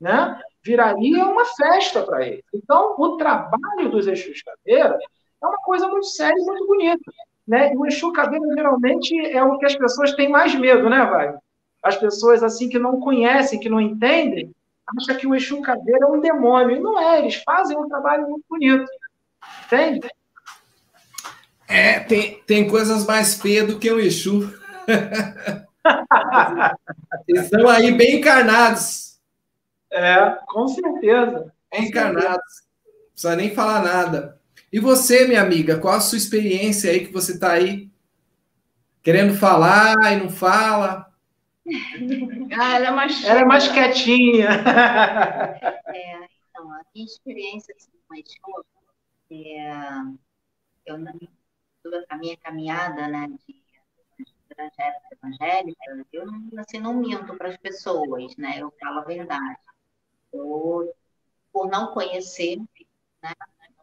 Né? 0.00 0.40
Viraria 0.62 1.26
uma 1.26 1.44
festa 1.44 2.02
para 2.02 2.26
eles. 2.26 2.44
Então, 2.52 2.94
o 2.98 3.16
trabalho 3.16 3.90
dos 3.90 4.06
Exus 4.06 4.42
Caveiras 4.42 4.98
é 5.42 5.46
uma 5.46 5.58
coisa 5.58 5.86
muito 5.88 6.06
séria 6.06 6.38
e 6.38 6.44
muito 6.44 6.66
bonita. 6.66 7.12
Né? 7.46 7.74
E 7.74 7.76
o 7.76 7.86
Exu 7.86 8.12
Caveira, 8.12 8.46
geralmente, 8.54 9.14
é 9.30 9.42
o 9.42 9.58
que 9.58 9.66
as 9.66 9.76
pessoas 9.76 10.14
têm 10.14 10.30
mais 10.30 10.54
medo, 10.54 10.88
né, 10.88 11.04
Vai? 11.04 11.36
As 11.82 11.98
pessoas, 11.98 12.42
assim, 12.42 12.70
que 12.70 12.78
não 12.78 12.98
conhecem, 12.98 13.60
que 13.60 13.68
não 13.68 13.78
entendem, 13.78 14.50
acham 14.98 15.16
que 15.16 15.26
o 15.26 15.34
Exu 15.34 15.60
Caveira 15.60 16.06
é 16.06 16.08
um 16.08 16.18
demônio. 16.18 16.76
E 16.76 16.80
não 16.80 16.98
é, 16.98 17.18
eles 17.18 17.36
fazem 17.44 17.76
um 17.76 17.86
trabalho 17.86 18.26
muito 18.26 18.44
bonito. 18.48 18.86
Entende? 19.66 20.08
É, 21.74 21.98
tem, 21.98 22.40
tem 22.46 22.68
coisas 22.68 23.04
mais 23.04 23.34
feias 23.34 23.66
do 23.66 23.80
que 23.80 23.90
o 23.90 23.98
Exu. 23.98 24.48
Estão 27.26 27.68
aí 27.68 27.90
bem 27.90 28.20
encarnados. 28.20 29.18
É, 29.90 30.38
com 30.46 30.68
certeza. 30.68 31.52
Bem 31.72 31.86
encarnados. 31.86 32.62
Não 32.86 33.10
precisa 33.10 33.34
nem 33.34 33.52
falar 33.52 33.82
nada. 33.82 34.40
E 34.72 34.78
você, 34.78 35.26
minha 35.26 35.42
amiga, 35.42 35.76
qual 35.76 35.94
a 35.94 36.00
sua 36.00 36.16
experiência 36.16 36.92
aí 36.92 37.06
que 37.06 37.12
você 37.12 37.32
está 37.32 37.54
aí 37.54 37.90
querendo 39.02 39.34
falar 39.34 39.96
e 40.12 40.16
não 40.16 40.30
fala? 40.30 41.12
Ah, 42.56 42.76
ela 42.76 42.86
é 42.86 42.90
mais, 42.90 43.24
ela 43.24 43.40
é 43.40 43.44
mais 43.44 43.66
quietinha. 43.66 44.48
É, 45.86 46.28
então, 46.50 46.70
a 46.70 46.82
minha 46.94 47.06
experiência 47.06 47.74
assim, 47.76 47.90
com 48.06 48.14
a 48.14 48.18
escola, 48.18 48.64
é, 49.30 49.72
eu, 50.86 50.98
a 52.08 52.16
minha 52.16 52.36
caminhada 52.36 53.08
né, 53.08 53.28
de 53.46 53.64
evangélica, 55.12 56.06
eu 56.12 56.24
assim, 56.58 56.78
não 56.78 56.94
minto 56.94 57.36
para 57.36 57.48
as 57.48 57.56
pessoas, 57.56 58.36
né? 58.36 58.58
Eu 58.58 58.72
falo 58.80 59.00
a 59.00 59.04
verdade. 59.04 59.58
Eu, 60.32 60.94
por 61.52 61.68
não 61.68 61.92
conhecer, 61.92 62.58
né, 63.22 63.32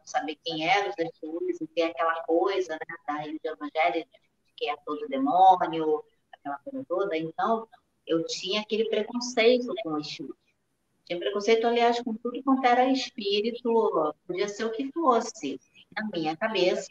saber 0.04 0.38
quem 0.44 0.68
eram 0.68 0.90
os 0.90 0.94
Jesus, 0.96 1.60
e 1.60 1.66
ter 1.68 1.82
aquela 1.84 2.22
coisa 2.24 2.74
né, 2.74 2.96
da 3.06 3.14
religião 3.14 3.54
evangélica, 3.54 4.10
que 4.56 4.68
é 4.68 4.76
todo 4.84 5.08
demônio, 5.08 6.04
aquela 6.32 6.58
coisa 6.58 6.84
toda. 6.88 7.16
Então, 7.16 7.68
eu 8.06 8.24
tinha 8.26 8.60
aquele 8.60 8.88
preconceito 8.88 9.72
com 9.82 9.90
o 9.90 9.98
Exu. 9.98 10.34
Tinha 11.04 11.18
preconceito, 11.18 11.66
aliás, 11.66 12.00
com 12.00 12.14
tudo 12.14 12.42
quanto 12.42 12.64
era 12.64 12.90
espírito, 12.90 14.14
podia 14.26 14.48
ser 14.48 14.64
o 14.64 14.72
que 14.72 14.90
fosse. 14.92 15.60
Na 15.94 16.08
minha 16.08 16.36
cabeça, 16.36 16.88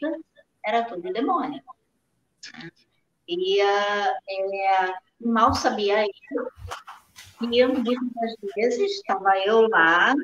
era 0.64 0.84
tudo 0.84 1.12
demônio. 1.12 1.62
E 3.28 3.62
uh, 3.62 4.94
mal 5.20 5.54
sabia 5.54 6.04
isso. 6.04 6.50
E 7.40 7.66
muitas 7.66 8.36
vezes 8.54 8.92
estava 8.92 9.36
eu 9.38 9.68
lá, 9.68 10.14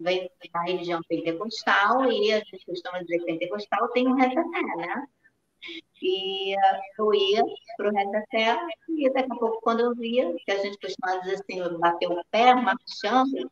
vem 0.00 0.30
da 0.52 0.62
religião 0.62 1.00
pentecostal, 1.08 2.10
e 2.10 2.32
a 2.32 2.38
gente 2.38 2.64
costuma 2.64 3.02
dizer 3.02 3.24
pentecostal 3.24 3.88
tem 3.88 4.08
um 4.08 4.14
reteté, 4.14 4.62
né? 4.76 5.06
E 6.02 6.54
eu 6.98 7.14
ia 7.14 7.42
para 7.76 7.88
o 7.88 7.94
reteté, 7.94 8.58
e 8.88 9.10
daqui 9.10 9.32
a 9.32 9.36
pouco, 9.36 9.60
quando 9.60 9.80
eu 9.80 9.94
via, 9.94 10.34
que 10.44 10.50
a 10.50 10.58
gente 10.58 10.78
costuma 10.78 11.16
dizer 11.18 11.34
assim, 11.34 11.78
bater 11.78 12.10
o 12.10 12.24
pé, 12.30 12.54
marchando, 12.54 13.50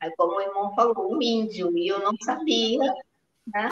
aí 0.00 0.12
como 0.16 0.36
o 0.36 0.40
irmão 0.40 0.74
falou, 0.74 1.12
um 1.12 1.20
índio, 1.20 1.76
e 1.76 1.88
eu 1.88 2.00
não 2.00 2.12
sabia, 2.22 2.92
né? 3.46 3.68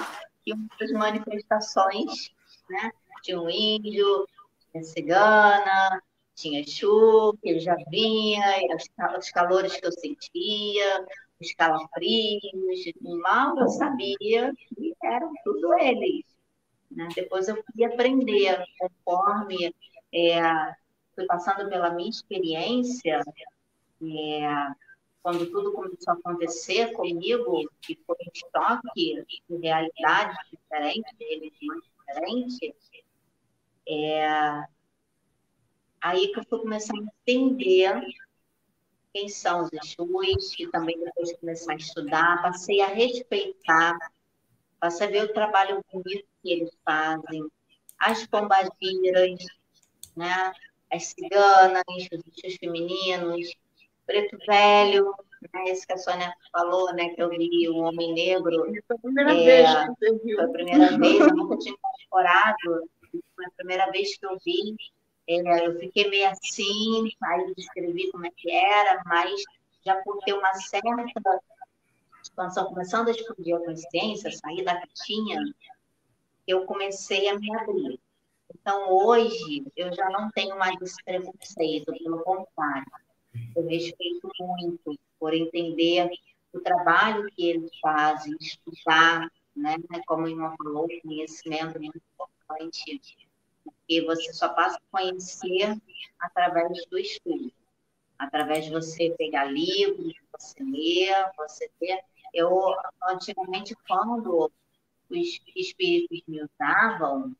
Que 0.51 0.57
muitas 0.57 0.93
manifestações, 0.93 2.33
né? 2.69 2.91
Tinha 3.23 3.41
um 3.41 3.49
índio, 3.49 4.27
tinha 4.73 4.83
cigana, 4.83 6.03
tinha 6.35 6.67
chuva, 6.67 7.39
ele 7.43 7.61
já 7.61 7.77
vinha, 7.89 8.45
os 9.19 9.31
calores 9.31 9.77
que 9.77 9.87
eu 9.87 9.93
sentia, 9.93 11.07
os 11.41 11.53
calafrios, 11.55 12.93
mal 13.01 13.59
eu 13.59 13.69
sabia 13.69 14.53
que 14.77 14.95
eram 15.05 15.33
tudo 15.45 15.79
eles. 15.79 16.25
Né? 16.91 17.09
Depois 17.15 17.49
eu 17.49 17.63
fui 17.63 17.85
aprender, 17.85 18.65
conforme 18.79 19.75
é, 20.13 20.41
fui 21.15 21.27
passando 21.27 21.69
pela 21.69 21.91
minha 21.91 22.11
experiência, 22.11 23.21
é, 24.03 24.75
quando 25.23 25.51
tudo 25.51 25.73
começou 25.73 26.15
a 26.15 26.17
acontecer 26.17 26.93
comigo, 26.93 27.71
que 27.83 27.99
foi 28.07 28.17
um 28.17 28.31
choque 28.35 29.25
de 29.49 29.57
realidades 29.57 30.37
diferentes, 30.51 31.19
de 31.19 31.25
religiões 31.25 31.83
diferentes, 31.85 32.91
é, 33.87 34.65
aí 36.01 36.33
que 36.33 36.41
eu 36.41 36.45
fui 36.45 36.61
começar 36.61 36.95
a 36.95 37.03
entender 37.29 38.03
quem 39.13 39.29
são 39.29 39.63
os 39.63 39.71
Exus, 39.73 40.55
que 40.55 40.69
também 40.69 40.99
depois 40.99 41.29
de 41.29 41.37
começar 41.39 41.73
a 41.73 41.77
estudar, 41.77 42.43
passei 42.43 42.81
a 42.81 42.87
respeitar, 42.87 43.99
passei 44.79 45.09
a 45.09 45.11
ver 45.11 45.25
o 45.25 45.35
trabalho 45.35 45.85
bonito 45.93 46.27
que 46.43 46.53
eles 46.53 46.71
fazem, 46.85 47.47
as 47.99 48.27
pombagiras, 48.27 49.45
né? 50.17 50.53
as 50.91 51.07
ciganas, 51.07 51.83
os 51.89 52.23
bichos 52.23 52.57
femininos, 52.59 53.53
preto 54.11 54.37
velho, 54.45 55.15
né? 55.55 55.65
esse 55.69 55.87
que 55.87 55.93
a 55.93 55.97
Sônia 55.97 56.35
falou, 56.53 56.93
né? 56.93 57.11
que 57.11 57.23
eu 57.23 57.31
vi 57.31 57.69
o 57.69 57.77
Homem 57.77 58.13
Negro. 58.13 58.67
Foi 58.87 58.97
a 58.97 59.01
primeira 59.01 59.33
é, 59.33 59.45
vez 59.45 59.71
que 59.71 59.87
você 59.87 60.19
viu. 60.25 60.37
Foi 60.37 60.45
a 60.45 60.49
primeira 60.49 60.99
vez, 60.99 61.21
eu 61.21 61.37
nunca 61.37 61.59
tinha 61.59 61.75
incorporado, 61.75 62.89
foi 63.37 63.47
a 63.47 63.51
primeira 63.57 63.91
vez 63.93 64.19
que 64.19 64.27
eu 64.27 64.37
vi. 64.45 64.77
É, 65.29 65.67
eu 65.67 65.79
fiquei 65.79 66.11
meio 66.11 66.29
assim, 66.29 67.09
aí 67.23 67.55
descrevi 67.55 68.11
como 68.11 68.27
é 68.27 68.31
que 68.37 68.51
era, 68.51 69.01
mas 69.07 69.41
já 69.87 69.95
por 70.03 70.19
ter 70.25 70.33
uma 70.33 70.53
certa 70.55 71.41
expansão, 72.21 72.67
começando 72.67 73.09
a 73.09 73.11
explodir 73.13 73.55
a 73.55 73.61
consciência, 73.61 74.33
sair 74.33 74.65
da 74.65 74.75
caixinha, 74.75 75.41
eu 76.49 76.67
comecei 76.67 77.29
a 77.29 77.39
me 77.39 77.55
abrir. 77.57 78.01
Então, 78.53 78.91
hoje, 78.91 79.65
eu 79.77 79.95
já 79.95 80.11
não 80.11 80.29
tenho 80.31 80.59
mais 80.59 80.75
esse 80.83 81.03
preconceito, 81.05 81.93
pelo 81.93 82.19
contrário. 82.25 82.85
Eu 83.55 83.67
respeito 83.67 84.29
muito 84.39 84.99
por 85.19 85.35
entender 85.35 86.11
o 86.53 86.61
trabalho 86.61 87.29
que 87.31 87.49
eles 87.49 87.71
fazem, 87.81 88.37
estudar, 88.41 89.31
né? 89.55 89.77
Como 90.07 90.25
o 90.25 90.29
irmão 90.29 90.55
falou, 90.57 90.89
conhecimento 91.03 91.77
é 91.77 91.81
muito 91.81 92.01
importante, 92.15 93.29
porque 93.65 94.03
você 94.03 94.33
só 94.33 94.49
passa 94.49 94.77
a 94.77 94.99
conhecer 94.99 95.77
através 96.19 96.87
do 96.87 96.99
estudo, 96.99 97.53
através 98.19 98.65
de 98.65 98.71
você 98.73 99.15
pegar 99.17 99.45
livros, 99.45 100.15
você 100.33 100.63
ler, 100.63 101.31
você 101.37 101.71
ter. 101.79 102.01
Eu, 102.33 102.75
antigamente, 103.09 103.75
quando 103.87 104.51
os 105.09 105.41
espíritos 105.57 106.23
me 106.27 106.43
usavam 106.43 107.35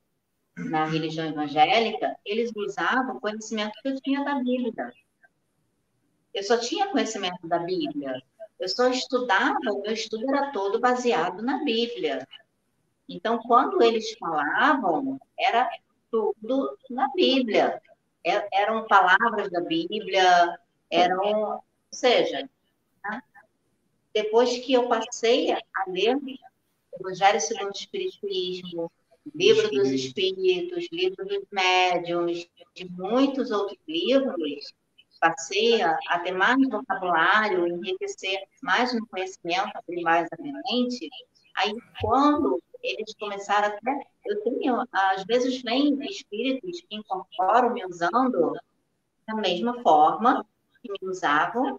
na 0.57 0.85
religião 0.85 1.27
evangélica, 1.27 2.17
eles 2.25 2.51
usavam 2.55 3.17
o 3.17 3.21
conhecimento 3.21 3.73
que 3.81 3.89
eu 3.89 4.01
tinha 4.01 4.25
da 4.25 4.35
Bíblia. 4.41 4.93
Eu 6.33 6.43
só 6.43 6.59
tinha 6.59 6.89
conhecimento 6.89 7.47
da 7.47 7.59
Bíblia. 7.59 8.23
Eu 8.59 8.69
só 8.69 8.89
estudava, 8.89 9.59
o 9.73 9.83
meu 9.83 9.93
estudo 9.93 10.29
era 10.29 10.53
todo 10.53 10.79
baseado 10.79 11.43
na 11.43 11.65
Bíblia. 11.65 12.27
Então, 13.09 13.39
quando 13.39 13.83
eles 13.83 14.17
falavam, 14.19 15.21
era 15.39 15.69
tudo 16.11 16.79
na 16.89 17.09
Bíblia. 17.15 17.81
É, 18.25 18.63
eram 18.63 18.87
palavras 18.87 19.51
da 19.51 19.61
Bíblia, 19.61 20.59
eram, 20.91 21.55
ou 21.55 21.65
seja, 21.91 22.49
né? 23.03 23.23
depois 24.13 24.59
que 24.59 24.75
eu 24.75 24.89
passei 24.89 25.53
a 25.53 25.61
ler 25.87 26.19
Evangelho 27.01 27.41
segundo 27.41 27.69
o 27.69 27.77
Espiritismo, 27.77 28.93
Livro 29.35 29.71
dos 29.71 29.89
Espíritos, 29.91 30.89
Livro 30.93 31.25
dos 31.25 31.45
Médiuns, 31.51 32.49
de 32.75 32.91
muitos 32.91 33.51
outros 33.51 33.79
livros, 33.87 34.75
passei 35.21 35.83
a, 35.83 36.19
ter 36.25 36.33
mais 36.33 36.59
vocabulário, 36.69 37.67
enriquecer 37.67 38.43
mais 38.63 38.93
no 38.93 39.07
conhecimento, 39.07 39.71
abrir 39.75 40.03
mais 40.03 40.27
a 40.33 40.43
mente, 40.43 41.09
aí 41.57 41.75
quando 42.01 42.61
eles 42.83 43.15
começaram 43.15 43.69
até, 43.69 44.07
eu 44.25 44.43
tenho, 44.43 44.83
às 44.91 45.25
vezes 45.25 45.63
vem 45.63 45.99
espíritos 46.07 46.81
que 46.81 46.97
incorporam 46.97 47.75
me 47.75 47.85
usando 47.85 48.57
da 49.27 49.35
mesma 49.35 49.81
forma 49.83 50.47
que 50.83 50.91
me 50.91 51.11
usavam 51.11 51.79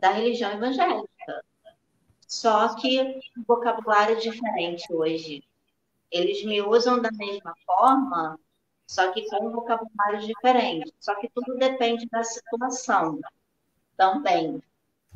da 0.00 0.10
religião 0.10 0.52
evangélica. 0.52 1.44
Só 2.26 2.76
que 2.76 3.00
o 3.36 3.42
vocabulário 3.46 4.16
é 4.16 4.20
diferente 4.20 4.92
hoje. 4.92 5.42
Eles 6.10 6.44
me 6.44 6.62
usam 6.62 7.00
da 7.00 7.10
mesma 7.10 7.54
forma, 7.66 8.38
só 8.90 9.12
que 9.12 9.24
com 9.26 9.52
vocabulários 9.52 10.26
diferentes. 10.26 10.92
Só 10.98 11.14
que 11.14 11.30
tudo 11.30 11.56
depende 11.56 12.08
da 12.08 12.24
situação 12.24 13.20
também, 13.96 14.60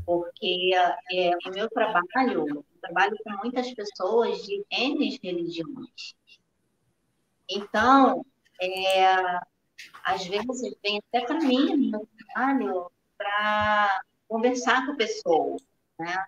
porque 0.06 0.70
é, 1.10 1.30
o 1.44 1.50
meu 1.50 1.68
trabalho, 1.68 2.48
eu 2.48 2.64
trabalho 2.80 3.16
com 3.24 3.30
muitas 3.42 3.74
pessoas 3.74 4.44
de 4.44 4.64
N 4.70 5.18
religiões. 5.20 6.14
Então, 7.48 8.24
é, 8.62 9.40
às 10.04 10.24
vezes 10.24 10.76
vem 10.80 11.00
até 11.08 11.26
para 11.26 11.40
mim 11.40 11.74
no 11.74 11.90
meu 11.90 12.08
trabalho 12.16 12.92
para 13.18 14.02
conversar 14.28 14.86
com 14.86 14.92
a 14.92 14.96
pessoa, 14.96 15.56
né? 15.98 16.24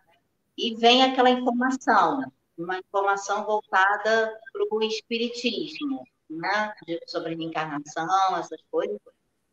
E 0.58 0.74
vem 0.74 1.04
aquela 1.04 1.30
informação, 1.30 2.24
uma 2.58 2.76
informação 2.78 3.44
voltada 3.44 4.36
para 4.52 4.66
o 4.68 4.82
espiritismo 4.82 6.04
né, 6.30 6.74
sobre 7.06 7.34
reencarnação, 7.34 8.36
essas 8.36 8.60
coisas. 8.70 8.98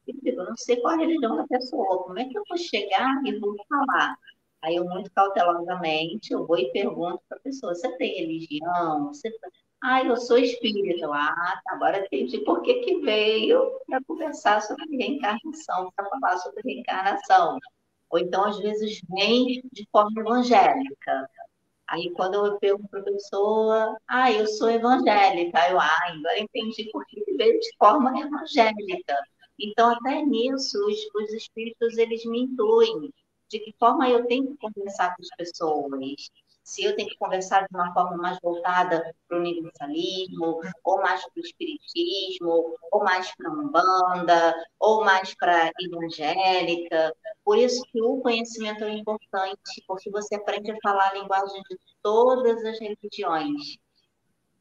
E 0.08 0.14
digo, 0.14 0.41
eu 0.41 0.45
não 0.45 0.58
sei 0.58 0.82
qual 0.82 0.95
a 0.95 0.98
religião 0.98 1.38
da 1.38 1.48
pessoa, 1.48 2.04
como 2.04 2.20
é 2.20 2.26
que 2.26 2.38
eu 2.38 2.44
vou 2.48 2.58
chegar 2.58 3.22
e 3.26 3.40
vou 3.40 3.56
falar? 3.70 4.18
Aí 4.62 4.76
eu, 4.78 4.86
muito 4.86 5.12
cautelosamente, 5.12 6.32
eu 6.34 6.45
vou 6.48 6.58
e 6.58 6.72
pergunto 6.72 7.22
para 7.28 7.38
a 7.38 7.41
pessoa, 7.41 7.76
você 7.76 7.90
tem 7.98 8.16
religião? 8.20 9.08
Você... 9.08 9.30
Ah, 9.84 10.02
eu 10.04 10.16
sou 10.16 10.38
espírita. 10.38 11.08
Ah, 11.12 11.62
tá, 11.66 11.76
agora 11.76 12.06
entendi 12.06 12.40
por 12.40 12.62
que, 12.62 12.76
que 12.76 13.00
veio 13.02 13.80
para 13.86 14.02
conversar 14.08 14.62
sobre 14.62 14.86
reencarnação, 14.95 15.91
para 15.95 16.10
falar 16.10 16.38
sobre 16.38 16.62
reencarnação. 16.64 17.60
Ou 18.10 18.20
então, 18.20 18.45
às 18.45 18.60
vezes, 18.60 19.02
vem 19.10 19.62
de 19.74 19.88
forma 19.91 20.22
evangélica. 20.22 21.30
Aí, 21.94 22.11
quando 22.14 22.34
eu 22.48 22.57
pergunto 22.60 22.90
para 22.90 23.02
a 23.02 23.03
pessoa, 23.03 23.98
ah, 24.07 24.32
eu 24.32 24.48
sou 24.48 24.68
evangélica, 24.68 25.60
eu, 25.70 25.80
ah, 25.80 25.99
agora 26.07 26.40
entendi 26.40 26.90
por 26.91 27.06
que 27.06 27.24
veio 27.38 27.60
de 27.60 27.70
forma 27.78 28.20
evangélica. 28.20 29.15
Então, 29.60 29.91
até 29.91 30.26
nisso, 30.26 30.76
os, 30.88 30.98
os 31.14 31.34
espíritos, 31.34 31.95
eles 31.99 32.26
me 32.26 32.41
intuem 32.41 33.14
de 33.48 33.60
que 33.60 33.76
forma 33.78 34.10
eu 34.10 34.26
tenho 34.26 34.48
que 34.48 34.57
conversar 34.57 35.15
com 35.15 35.22
as 35.22 35.30
pessoas. 35.38 36.32
Se 36.64 36.84
eu 36.84 36.95
tenho 36.95 37.10
que 37.10 37.18
conversar 37.18 37.68
de 37.68 37.76
uma 37.76 37.94
forma 37.94 38.15
mais 38.15 38.40
voltada 38.41 39.14
para 39.27 39.38
o 39.38 39.41
universalismo, 39.41 40.61
ou 40.84 41.02
mais 41.02 41.22
para 41.22 41.41
o 41.41 41.45
espiritismo, 41.45 42.76
ou 42.91 43.03
mais 43.03 43.35
para 43.35 43.49
a 43.49 43.53
Umbanda, 43.53 44.65
ou 44.80 45.03
mais 45.03 45.35
para 45.35 45.65
a 45.65 45.72
evangélica. 45.81 47.14
Por 47.44 47.57
isso 47.57 47.84
que 47.91 48.02
o 48.02 48.22
conhecimento 48.22 48.84
é 48.85 48.94
importante, 48.94 49.84
porque 49.85 50.10
você 50.10 50.35
aprende 50.35 50.72
a 50.72 50.77
falar 50.81 51.10
a 51.10 51.19
linguagem 51.19 51.61
de 51.69 51.77
todas 52.02 52.64
as 52.64 52.80
religiões. 52.80 53.77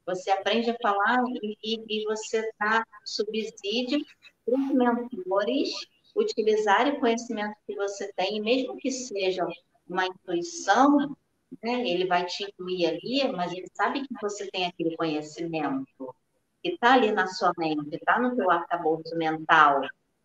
Você 0.05 0.31
aprende 0.31 0.71
a 0.71 0.77
falar 0.83 1.23
e, 1.43 1.57
e 1.89 2.05
você 2.05 2.51
dá 2.59 2.85
subsídio 3.05 4.05
para 4.45 4.55
os 4.57 4.75
mentores 4.75 5.71
utilizarem 6.15 6.95
o 6.95 7.01
conhecimento 7.01 7.55
que 7.67 7.77
você 7.77 8.13
tem, 8.15 8.41
mesmo 8.41 8.77
que 8.77 8.91
seja 8.91 9.47
uma 9.89 10.07
intuição, 10.07 11.17
né? 11.63 11.89
ele 11.89 12.07
vai 12.07 12.25
te 12.27 12.45
incluir 12.45 12.87
ali, 12.87 13.33
mas 13.33 13.53
ele 13.53 13.67
sabe 13.75 14.07
que 14.07 14.15
você 14.21 14.51
tem 14.51 14.67
aquele 14.67 14.97
conhecimento 14.97 16.15
que 16.63 16.71
está 16.71 16.95
ali 16.95 17.11
na 17.11 17.27
sua 17.27 17.53
mente, 17.59 17.97
está 17.97 18.19
no 18.21 18.37
teu 18.37 18.51
arcabouço 18.51 19.17
mental. 19.17 19.81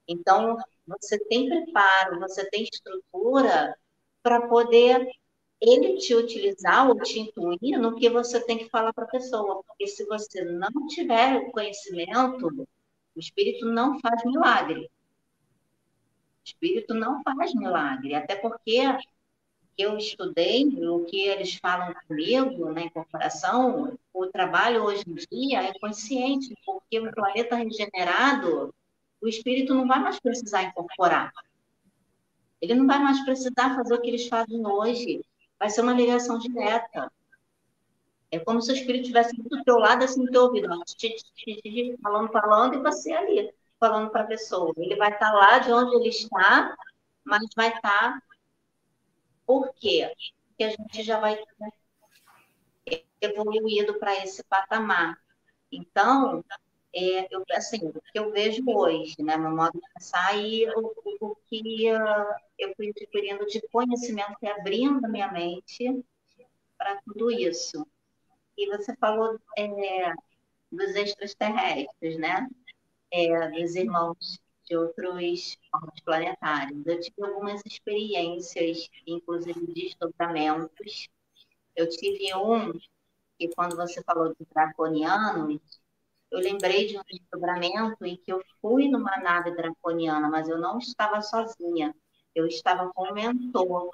Então, 0.07 0.57
você 0.85 1.17
tem 1.25 1.49
preparo, 1.49 2.19
você 2.19 2.47
tem 2.49 2.63
estrutura 2.63 3.75
para 4.21 4.47
poder 4.47 5.07
ele 5.59 5.97
te 5.97 6.13
utilizar 6.13 6.87
ou 6.87 6.99
te 6.99 7.19
intuir 7.19 7.79
no 7.79 7.95
que 7.95 8.09
você 8.09 8.39
tem 8.39 8.59
que 8.59 8.69
falar 8.69 8.93
para 8.93 9.05
a 9.05 9.09
pessoa. 9.09 9.63
Porque 9.63 9.87
se 9.87 10.05
você 10.05 10.43
não 10.43 10.87
tiver 10.87 11.37
o 11.37 11.51
conhecimento, 11.51 12.67
o 13.15 13.19
espírito 13.19 13.65
não 13.65 13.99
faz 13.99 14.23
milagre. 14.23 14.85
O 14.85 14.89
espírito 16.45 16.93
não 16.93 17.21
faz 17.23 17.53
milagre, 17.55 18.13
até 18.13 18.35
porque 18.35 18.81
eu 19.77 19.97
estudei, 19.97 20.65
o 20.87 21.05
que 21.05 21.21
eles 21.21 21.55
falam 21.55 21.93
comigo 22.07 22.71
na 22.71 22.81
incorporação, 22.81 23.97
o 24.13 24.27
trabalho 24.27 24.83
hoje 24.83 25.03
em 25.07 25.13
dia 25.13 25.63
é 25.63 25.79
consciente, 25.79 26.55
porque 26.65 26.99
o 26.99 27.11
planeta 27.13 27.55
regenerado, 27.55 28.73
o 29.21 29.27
espírito 29.27 29.73
não 29.75 29.87
vai 29.87 29.99
mais 29.99 30.19
precisar 30.19 30.63
incorporar. 30.63 31.31
Ele 32.59 32.73
não 32.73 32.87
vai 32.87 32.99
mais 32.99 33.23
precisar 33.23 33.75
fazer 33.75 33.93
o 33.93 34.01
que 34.01 34.09
eles 34.09 34.27
fazem 34.27 34.65
hoje. 34.65 35.23
Vai 35.59 35.69
ser 35.69 35.81
uma 35.81 35.93
ligação 35.93 36.39
direta. 36.39 37.11
É 38.31 38.39
como 38.39 38.61
se 38.61 38.71
o 38.71 38.75
espírito 38.75 39.03
estivesse 39.03 39.35
do 39.35 39.63
teu 39.63 39.77
lado, 39.77 40.03
assim, 40.03 40.25
do 40.25 40.31
teu 40.31 40.43
ouvido, 40.43 40.67
falando, 42.01 42.31
falando, 42.31 42.75
e 42.75 42.81
você 42.81 43.13
ali, 43.13 43.53
falando 43.79 44.09
para 44.09 44.23
a 44.23 44.27
pessoa. 44.27 44.73
Ele 44.77 44.95
vai 44.95 45.11
estar 45.11 45.31
lá 45.31 45.59
de 45.59 45.71
onde 45.71 45.95
ele 45.95 46.09
está, 46.09 46.75
mas 47.23 47.47
vai 47.55 47.69
estar. 47.73 48.21
Por 49.47 49.73
quê? 49.73 50.13
Porque 50.49 50.63
a 50.65 50.69
gente 50.69 51.03
já 51.03 51.19
vai 51.21 51.41
ter 52.85 53.05
evoluído 53.21 53.97
para 53.97 54.13
esse 54.21 54.43
patamar. 54.43 55.17
Então, 55.71 56.43
é, 56.93 57.33
eu, 57.33 57.43
assim, 57.51 57.87
o 57.87 58.01
que 58.11 58.19
eu 58.19 58.31
vejo 58.31 58.63
hoje, 58.67 59.15
né, 59.19 59.37
meu 59.37 59.55
modo 59.55 59.71
de 59.71 59.93
pensar, 59.93 60.37
e 60.37 60.67
o, 60.69 60.93
o, 61.21 61.35
que 61.47 61.91
uh, 61.91 62.35
eu 62.59 62.75
fui 62.75 62.89
adquirindo 62.89 63.45
de 63.45 63.61
conhecimento 63.69 64.35
e 64.41 64.47
abrindo 64.47 65.07
minha 65.07 65.31
mente 65.31 66.03
para 66.77 67.01
tudo 67.03 67.31
isso. 67.31 67.87
E 68.57 68.67
você 68.67 68.95
falou 68.97 69.39
é, 69.57 70.13
dos 70.71 70.95
extraterrestres, 70.95 72.17
né? 72.17 72.47
É, 73.11 73.49
dos 73.49 73.75
irmãos 73.75 74.39
de 74.67 74.75
outros 74.75 75.57
planetários. 76.03 76.85
Eu 76.85 76.99
tive 76.99 77.23
algumas 77.23 77.61
experiências, 77.65 78.89
inclusive 79.05 79.65
de 79.67 79.73
desdobramentos. 79.73 81.09
Eu 81.75 81.89
tive 81.89 82.33
um 82.35 82.73
que, 83.37 83.47
quando 83.55 83.75
você 83.75 84.01
falou 84.03 84.29
de 84.29 84.45
draconianos, 84.51 85.61
eu 86.29 86.39
lembrei 86.39 86.87
de 86.87 86.97
um 86.97 87.03
desdobramento 87.09 88.03
em 88.05 88.17
que 88.17 88.31
eu 88.31 88.43
fui 88.61 88.89
numa 88.89 89.17
nave 89.17 89.51
draconiana, 89.51 90.29
mas 90.29 90.49
eu 90.49 90.57
não 90.57 90.77
estava 90.77 91.21
sozinha. 91.21 91.95
Eu 92.35 92.47
estava 92.47 92.91
com 92.93 93.09
um 93.09 93.13
mentor. 93.13 93.89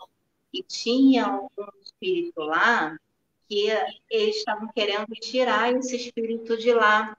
E 0.51 0.63
tinha 0.63 1.41
um 1.41 1.67
espírito 1.81 2.41
lá 2.41 2.97
que 3.47 3.67
eles 4.09 4.37
estavam 4.37 4.67
querendo 4.69 5.07
tirar 5.15 5.73
esse 5.73 5.95
espírito 5.95 6.57
de 6.57 6.73
lá, 6.73 7.15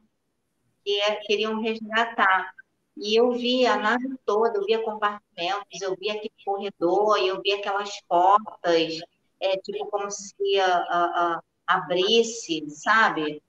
que 0.84 1.00
é, 1.00 1.16
queriam 1.16 1.60
resgatar. 1.60 2.52
E 2.96 3.18
eu 3.18 3.32
vi 3.32 3.66
a 3.66 3.76
nave 3.76 4.16
toda, 4.24 4.58
eu 4.58 4.64
via 4.64 4.82
compartimentos, 4.82 5.80
eu 5.80 5.96
via 5.96 6.12
aquele 6.12 6.32
corredor, 6.44 7.18
eu 7.18 7.40
via 7.42 7.56
aquelas 7.56 8.00
portas. 8.02 9.00
é 9.40 9.56
tipo 9.58 9.86
como 9.86 10.10
se 10.10 10.34
uh, 10.60 11.38
uh, 11.38 11.42
abrisse, 11.66 12.68
sabe? 12.70 13.42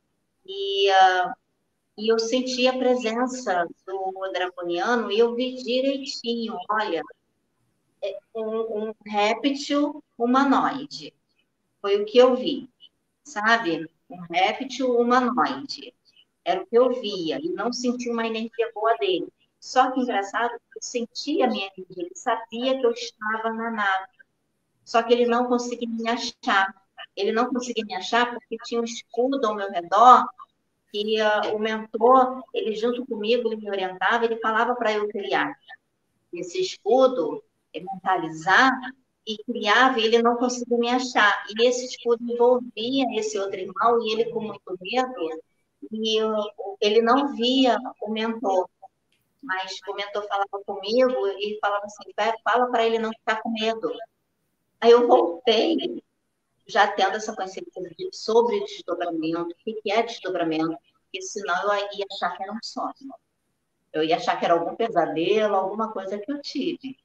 E, 0.45 0.89
uh, 0.89 1.33
e 1.97 2.11
eu 2.11 2.19
senti 2.19 2.67
a 2.67 2.77
presença 2.77 3.67
do 3.85 4.31
draconiano 4.33 5.11
e 5.11 5.19
eu 5.19 5.35
vi 5.35 5.55
direitinho, 5.55 6.57
olha, 6.69 7.01
é 8.03 8.17
um, 8.35 8.89
um 8.89 8.93
réptil 9.05 10.03
humanoide. 10.17 11.13
Foi 11.81 12.01
o 12.01 12.05
que 12.05 12.17
eu 12.17 12.35
vi, 12.35 12.69
sabe? 13.23 13.89
Um 14.09 14.21
réptil 14.21 14.97
humanoide. 14.99 15.93
Era 16.43 16.61
o 16.61 16.65
que 16.67 16.77
eu 16.77 16.89
via, 17.01 17.39
e 17.41 17.49
não 17.49 17.73
senti 17.73 18.09
uma 18.09 18.25
energia 18.27 18.71
boa 18.73 18.95
dele. 18.97 19.27
Só 19.65 19.89
que 19.89 19.99
engraçado, 19.99 20.53
eu 20.53 20.79
sentia 20.79 21.45
a 21.45 21.47
minha 21.49 21.71
energia, 21.75 22.05
ele 22.05 22.15
sabia 22.15 22.79
que 22.79 22.85
eu 22.85 22.91
estava 22.91 23.51
na 23.51 23.71
nave. 23.71 24.13
Só 24.83 25.01
que 25.01 25.11
ele 25.11 25.25
não 25.25 25.47
conseguia 25.47 25.89
me 25.89 26.07
achar. 26.07 26.71
Ele 27.15 27.31
não 27.31 27.47
conseguia 27.47 27.83
me 27.83 27.95
achar 27.95 28.31
porque 28.31 28.57
tinha 28.63 28.79
um 28.79 28.83
escudo 28.83 29.43
ao 29.43 29.55
meu 29.55 29.67
redor 29.71 30.23
e 30.93 31.19
uh, 31.19 31.55
o 31.55 31.59
mentor, 31.59 32.43
ele 32.53 32.75
junto 32.75 33.07
comigo, 33.07 33.47
ele 33.47 33.55
me 33.55 33.67
orientava, 33.71 34.23
ele 34.25 34.37
falava 34.37 34.75
para 34.75 34.93
eu 34.93 35.07
criar 35.07 35.57
esse 36.31 36.61
escudo, 36.61 37.43
mentalizar 37.73 38.71
e 39.25 39.35
criava, 39.45 39.99
e 39.99 40.03
ele 40.03 40.21
não 40.21 40.37
conseguia 40.37 40.77
me 40.77 40.89
achar. 40.89 41.43
E 41.49 41.67
esse 41.67 41.85
escudo 41.85 42.23
envolvia 42.23 43.07
esse 43.19 43.39
outro 43.39 43.59
irmão, 43.59 43.99
e 44.03 44.13
ele 44.13 44.25
com 44.25 44.41
muito 44.41 44.77
medo, 44.79 45.41
e 45.91 46.21
eu, 46.21 46.35
ele 46.79 47.01
não 47.01 47.35
via 47.35 47.79
o 48.03 48.11
mentor 48.11 48.69
mas 49.45 49.79
o 49.87 49.93
mentor 49.93 50.27
falava 50.27 50.63
comigo 50.65 51.27
e 51.39 51.57
falava 51.61 51.85
assim, 51.85 52.11
fala 52.43 52.67
para 52.71 52.85
ele 52.85 52.99
não 52.99 53.11
ficar 53.11 53.41
com 53.41 53.51
medo. 53.51 53.91
Aí 54.81 54.91
eu 54.91 55.07
voltei, 55.07 56.03
já 56.67 56.87
tendo 56.91 57.15
essa 57.15 57.35
consciência 57.35 57.71
sobre 58.11 58.59
desdobramento, 58.61 59.55
o 59.55 59.81
que 59.81 59.91
é 59.91 60.03
desdobramento, 60.03 60.77
porque 61.03 61.21
senão 61.21 61.73
eu 61.73 61.89
ia 61.93 62.05
achar 62.11 62.35
que 62.35 62.43
era 62.43 62.51
um 62.51 62.59
sonho. 62.61 63.13
Eu 63.93 64.03
ia 64.03 64.17
achar 64.17 64.37
que 64.37 64.43
era 64.43 64.55
algum 64.55 64.75
pesadelo, 64.75 65.55
alguma 65.55 65.91
coisa 65.91 66.17
que 66.17 66.29
eu 66.29 66.41
tive. 66.41 66.97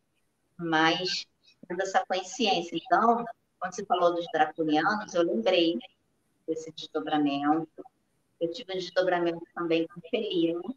Mas, 0.56 1.24
tendo 1.68 1.82
essa 1.82 2.04
consciência. 2.04 2.76
Então, 2.76 3.24
quando 3.58 3.74
você 3.74 3.84
falou 3.84 4.14
dos 4.14 4.26
draconianos, 4.32 5.14
eu 5.14 5.22
lembrei 5.22 5.78
desse 6.48 6.72
desdobramento. 6.72 7.84
Eu 8.40 8.50
tive 8.50 8.72
um 8.72 8.78
desdobramento 8.78 9.44
também 9.54 9.86
com 9.86 10.00
felino, 10.10 10.74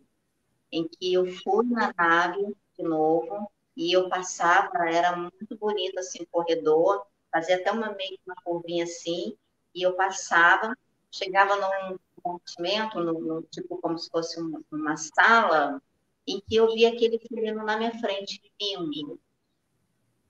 em 0.74 0.88
que 0.88 1.14
eu 1.14 1.26
fui 1.44 1.66
na 1.68 1.94
nave 1.96 2.56
de 2.76 2.84
novo 2.84 3.52
e 3.78 3.94
eu 3.96 4.10
passava, 4.10 4.90
era 4.90 5.16
muito 5.16 5.56
bonito 5.56 6.00
assim, 6.00 6.24
o 6.24 6.28
corredor, 6.28 7.06
fazia 7.32 7.58
até 7.58 7.72
uma 7.72 7.92
meio 7.94 8.18
uma 8.26 8.36
curvinha 8.44 8.84
assim, 8.84 9.38
e 9.74 9.84
eu 9.84 9.94
passava, 9.96 10.76
chegava 11.12 11.56
num 11.56 11.98
compartimento, 12.22 13.00
no, 13.00 13.44
tipo 13.44 13.78
como 13.78 14.00
se 14.00 14.10
fosse 14.10 14.40
uma, 14.42 14.62
uma 14.72 14.98
sala, 14.98 15.80
em 16.26 16.42
que 16.42 16.56
eu 16.56 16.74
via 16.74 16.90
aquele 16.90 17.20
felino 17.20 17.64
na 17.64 17.78
minha 17.78 17.92
frente, 18.00 18.42
vindo, 18.60 19.20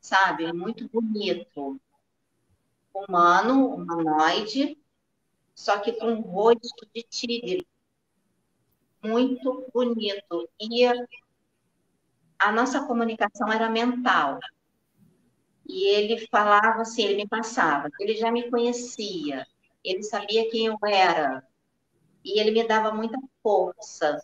sabe? 0.02 0.52
Muito 0.52 0.90
bonito. 0.90 1.80
Humano, 2.94 3.74
humanoide, 3.74 4.78
só 5.56 5.80
que 5.80 5.94
com 5.94 6.08
um 6.08 6.22
rosto 6.22 6.88
de 6.94 7.04
tigre 7.04 7.66
muito 9.04 9.70
bonito. 9.74 10.50
E 10.60 10.86
a 12.40 12.52
nossa 12.52 12.86
comunicação 12.86 13.52
era 13.52 13.70
mental. 13.70 14.40
E 15.68 15.88
ele 15.88 16.28
falava 16.28 16.82
assim, 16.82 17.04
ele 17.04 17.16
me 17.16 17.28
passava, 17.28 17.90
ele 18.00 18.16
já 18.16 18.30
me 18.30 18.50
conhecia, 18.50 19.48
ele 19.84 20.04
sabia 20.04 20.50
quem 20.50 20.66
eu 20.66 20.78
era, 20.86 21.42
e 22.24 22.38
ele 22.38 22.52
me 22.52 22.68
dava 22.68 22.92
muita 22.92 23.18
força 23.42 24.22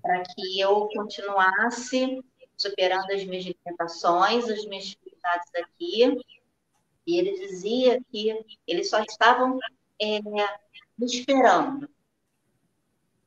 para 0.00 0.22
que 0.22 0.60
eu 0.60 0.88
continuasse 0.94 2.22
superando 2.56 3.10
as 3.10 3.24
minhas 3.24 3.44
limitações, 3.44 4.48
as 4.48 4.64
minhas 4.66 4.86
dificuldades 4.86 5.48
aqui. 5.56 6.20
E 7.06 7.18
ele 7.18 7.32
dizia 7.46 8.00
que 8.10 8.58
eles 8.66 8.88
só 8.88 9.02
estavam 9.02 9.58
é, 10.00 10.20
me 10.22 11.06
esperando 11.06 11.88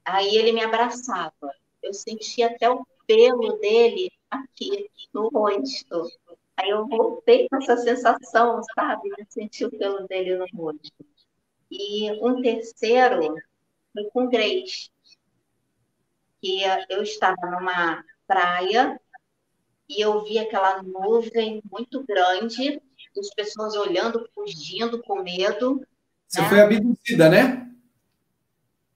Aí 0.06 0.36
ele 0.36 0.52
me 0.52 0.64
abraçava. 0.64 1.54
Eu 1.82 1.94
sentia 1.94 2.48
até 2.48 2.70
o 2.70 2.86
pelo 3.06 3.58
dele 3.60 4.12
aqui 4.30 4.90
no 5.14 5.30
rosto. 5.30 6.12
Aí 6.56 6.70
eu 6.70 6.88
voltei 6.88 7.48
com 7.50 7.58
essa 7.58 7.78
sensação, 7.78 8.62
sabe, 8.76 9.10
de 9.18 9.26
sentir 9.32 9.66
o 9.66 9.72
pelo 9.72 10.08
dele 10.08 10.38
no 10.38 10.46
rosto. 10.54 11.06
E 11.70 12.12
um 12.22 12.42
terceiro 12.42 13.36
foi 13.92 14.04
com 14.12 14.30
Grace, 14.30 14.90
que 16.42 16.62
eu 16.90 17.02
estava 17.02 17.50
numa 17.50 18.04
praia 18.28 19.00
e 19.90 20.02
eu 20.02 20.24
vi 20.24 20.40
aquela 20.40 20.82
nuvem 20.82 21.62
muito 21.72 22.04
grande, 22.04 22.82
as 23.18 23.30
pessoas 23.34 23.76
olhando, 23.76 24.28
fugindo 24.34 25.02
com 25.04 25.22
medo. 25.22 25.86
Você 26.28 26.42
né? 26.42 26.50
foi 26.50 26.62
abduzida, 26.62 27.30
né? 27.30 27.73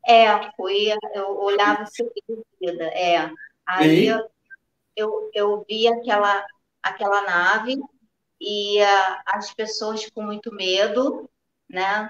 É, 0.07 0.51
fui, 0.55 0.87
eu 1.13 1.37
olhava 1.37 1.83
vida, 2.61 2.85
é. 2.85 3.29
Aí 3.67 4.07
eu, 4.07 4.31
eu, 4.95 5.29
eu 5.33 5.65
vi 5.67 5.85
aquela, 5.85 6.45
aquela 6.81 7.21
nave 7.23 7.77
e 8.39 8.81
uh, 8.81 9.21
as 9.25 9.53
pessoas 9.53 10.09
com 10.11 10.23
muito 10.23 10.53
medo, 10.53 11.29
né? 11.69 12.09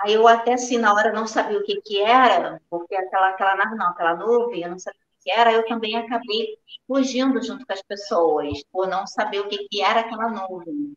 Aí 0.00 0.12
eu 0.14 0.28
até 0.28 0.54
assim, 0.54 0.78
na 0.78 0.94
hora 0.94 1.12
não 1.12 1.26
sabia 1.26 1.58
o 1.58 1.64
que 1.64 1.80
que 1.80 2.00
era, 2.00 2.62
porque 2.70 2.94
aquela, 2.94 3.30
aquela 3.30 3.56
nave, 3.56 3.74
não, 3.74 3.88
aquela 3.88 4.14
nuvem, 4.14 4.62
eu 4.62 4.70
não 4.70 4.78
sabia 4.78 5.00
o 5.00 5.24
que 5.24 5.30
era, 5.30 5.52
eu 5.52 5.66
também 5.66 5.96
acabei 5.96 6.56
fugindo 6.86 7.42
junto 7.42 7.66
com 7.66 7.72
as 7.72 7.82
pessoas, 7.82 8.62
por 8.70 8.86
não 8.86 9.08
saber 9.08 9.40
o 9.40 9.48
que 9.48 9.66
que 9.68 9.82
era 9.82 10.00
aquela 10.00 10.28
nuvem. 10.28 10.96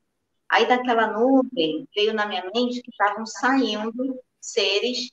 Aí 0.49 0.67
daquela 0.67 1.07
nuvem 1.07 1.87
veio 1.95 2.13
na 2.13 2.27
minha 2.27 2.43
mente 2.53 2.81
que 2.81 2.91
estavam 2.91 3.25
saindo 3.25 4.19
seres 4.39 5.11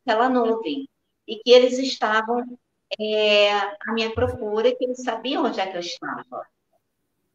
aquela 0.00 0.28
nuvem, 0.28 0.88
e 1.26 1.36
que 1.36 1.50
eles 1.50 1.78
estavam 1.78 2.58
é, 3.00 3.52
à 3.52 3.92
minha 3.92 4.12
procura, 4.14 4.74
que 4.74 4.84
eles 4.84 5.02
sabiam 5.02 5.44
onde 5.44 5.60
é 5.60 5.66
que 5.66 5.76
eu 5.76 5.80
estava. 5.80 6.46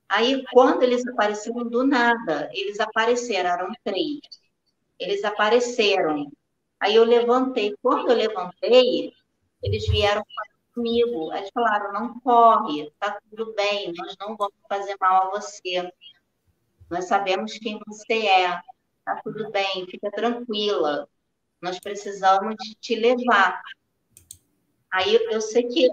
Aí, 0.10 0.44
quando 0.52 0.84
eles 0.84 1.06
apareceram 1.08 1.64
do 1.70 1.86
nada, 1.86 2.50
eles 2.54 2.80
apareceram, 2.80 3.50
eram 3.50 3.72
três. 3.84 4.20
Eles 5.00 5.24
apareceram. 5.24 6.32
Aí 6.80 6.96
eu 6.96 7.06
levantei. 7.06 7.76
Quando 7.82 8.10
eu 8.12 8.16
levantei, 8.18 9.14
eles 9.64 9.88
vieram 9.88 10.24
comigo. 10.74 11.34
Eles 11.34 11.50
falaram: 11.54 11.94
não 11.94 12.20
corre, 12.20 12.92
tá 13.00 13.20
tudo 13.30 13.54
bem, 13.54 13.94
nós 13.98 14.16
não 14.20 14.36
vamos 14.36 14.56
fazer 14.68 14.98
mal 15.00 15.28
a 15.28 15.30
você. 15.40 15.92
Nós 16.90 17.06
sabemos 17.06 17.54
quem 17.58 17.80
você 17.88 18.28
é, 18.28 18.62
tá 19.06 19.22
tudo 19.24 19.50
bem, 19.52 19.88
fica 19.88 20.12
tranquila 20.12 21.08
nós 21.62 21.80
precisamos 21.80 22.56
te 22.80 22.96
levar. 22.96 23.62
Aí 24.92 25.16
eu 25.32 25.40
sei 25.40 25.64
que 25.68 25.88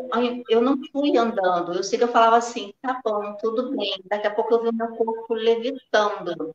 eu 0.48 0.60
não 0.60 0.76
fui 0.90 1.16
andando, 1.16 1.72
eu 1.72 1.84
sei 1.84 1.98
que 1.98 2.04
eu 2.04 2.12
falava 2.12 2.36
assim, 2.36 2.74
tá 2.82 3.00
bom, 3.04 3.36
tudo 3.36 3.76
bem. 3.76 4.02
Daqui 4.06 4.26
a 4.26 4.34
pouco 4.34 4.54
eu 4.54 4.62
vi 4.62 4.72
meu 4.74 4.88
corpo 4.96 5.34
levitando, 5.34 6.54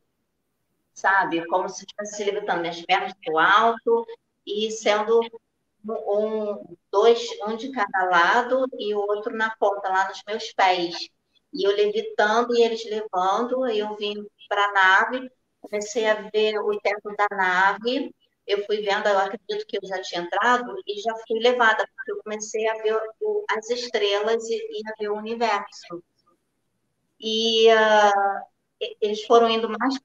sabe? 0.93 1.45
Como 1.47 1.69
se 1.69 1.85
estivesse 1.85 2.23
levitando 2.25 2.61
minhas 2.61 2.81
pernas 2.81 3.13
para 3.13 3.33
o 3.33 3.39
alto 3.39 4.05
e 4.45 4.69
sendo 4.71 5.21
um, 5.85 6.75
dois, 6.91 7.25
um 7.47 7.55
de 7.55 7.71
cada 7.71 8.05
lado 8.09 8.67
e 8.77 8.93
o 8.93 8.99
outro 8.99 9.35
na 9.35 9.55
ponta, 9.57 9.87
lá 9.89 10.09
nos 10.09 10.21
meus 10.27 10.51
pés. 10.53 10.95
E 11.53 11.65
eu 11.65 11.75
levitando 11.75 12.55
e 12.55 12.63
eles 12.63 12.83
levando, 12.85 13.67
eu 13.67 13.95
vim 13.95 14.15
para 14.49 14.65
a 14.65 14.73
nave, 14.73 15.31
comecei 15.61 16.09
a 16.09 16.29
ver 16.29 16.59
o 16.59 16.77
teto 16.79 17.09
da 17.15 17.27
nave, 17.31 18.13
eu 18.45 18.65
fui 18.65 18.81
vendo, 18.81 19.07
eu 19.07 19.17
acredito 19.17 19.65
que 19.67 19.77
eu 19.77 19.87
já 19.87 20.01
tinha 20.01 20.21
entrado 20.21 20.75
e 20.85 21.01
já 21.01 21.13
fui 21.27 21.39
levada, 21.39 21.87
porque 21.95 22.11
eu 22.11 22.23
comecei 22.23 22.67
a 22.67 22.81
ver 22.81 22.99
o, 23.21 23.45
as 23.49 23.69
estrelas 23.69 24.43
e, 24.49 24.55
e, 24.55 24.81
a 24.89 24.93
ver 24.99 25.09
o 25.09 25.17
universo. 25.17 26.03
E 27.19 27.67
uh, 27.73 28.41
eles 29.01 29.23
foram 29.25 29.49
indo 29.49 29.69
mais 29.69 29.97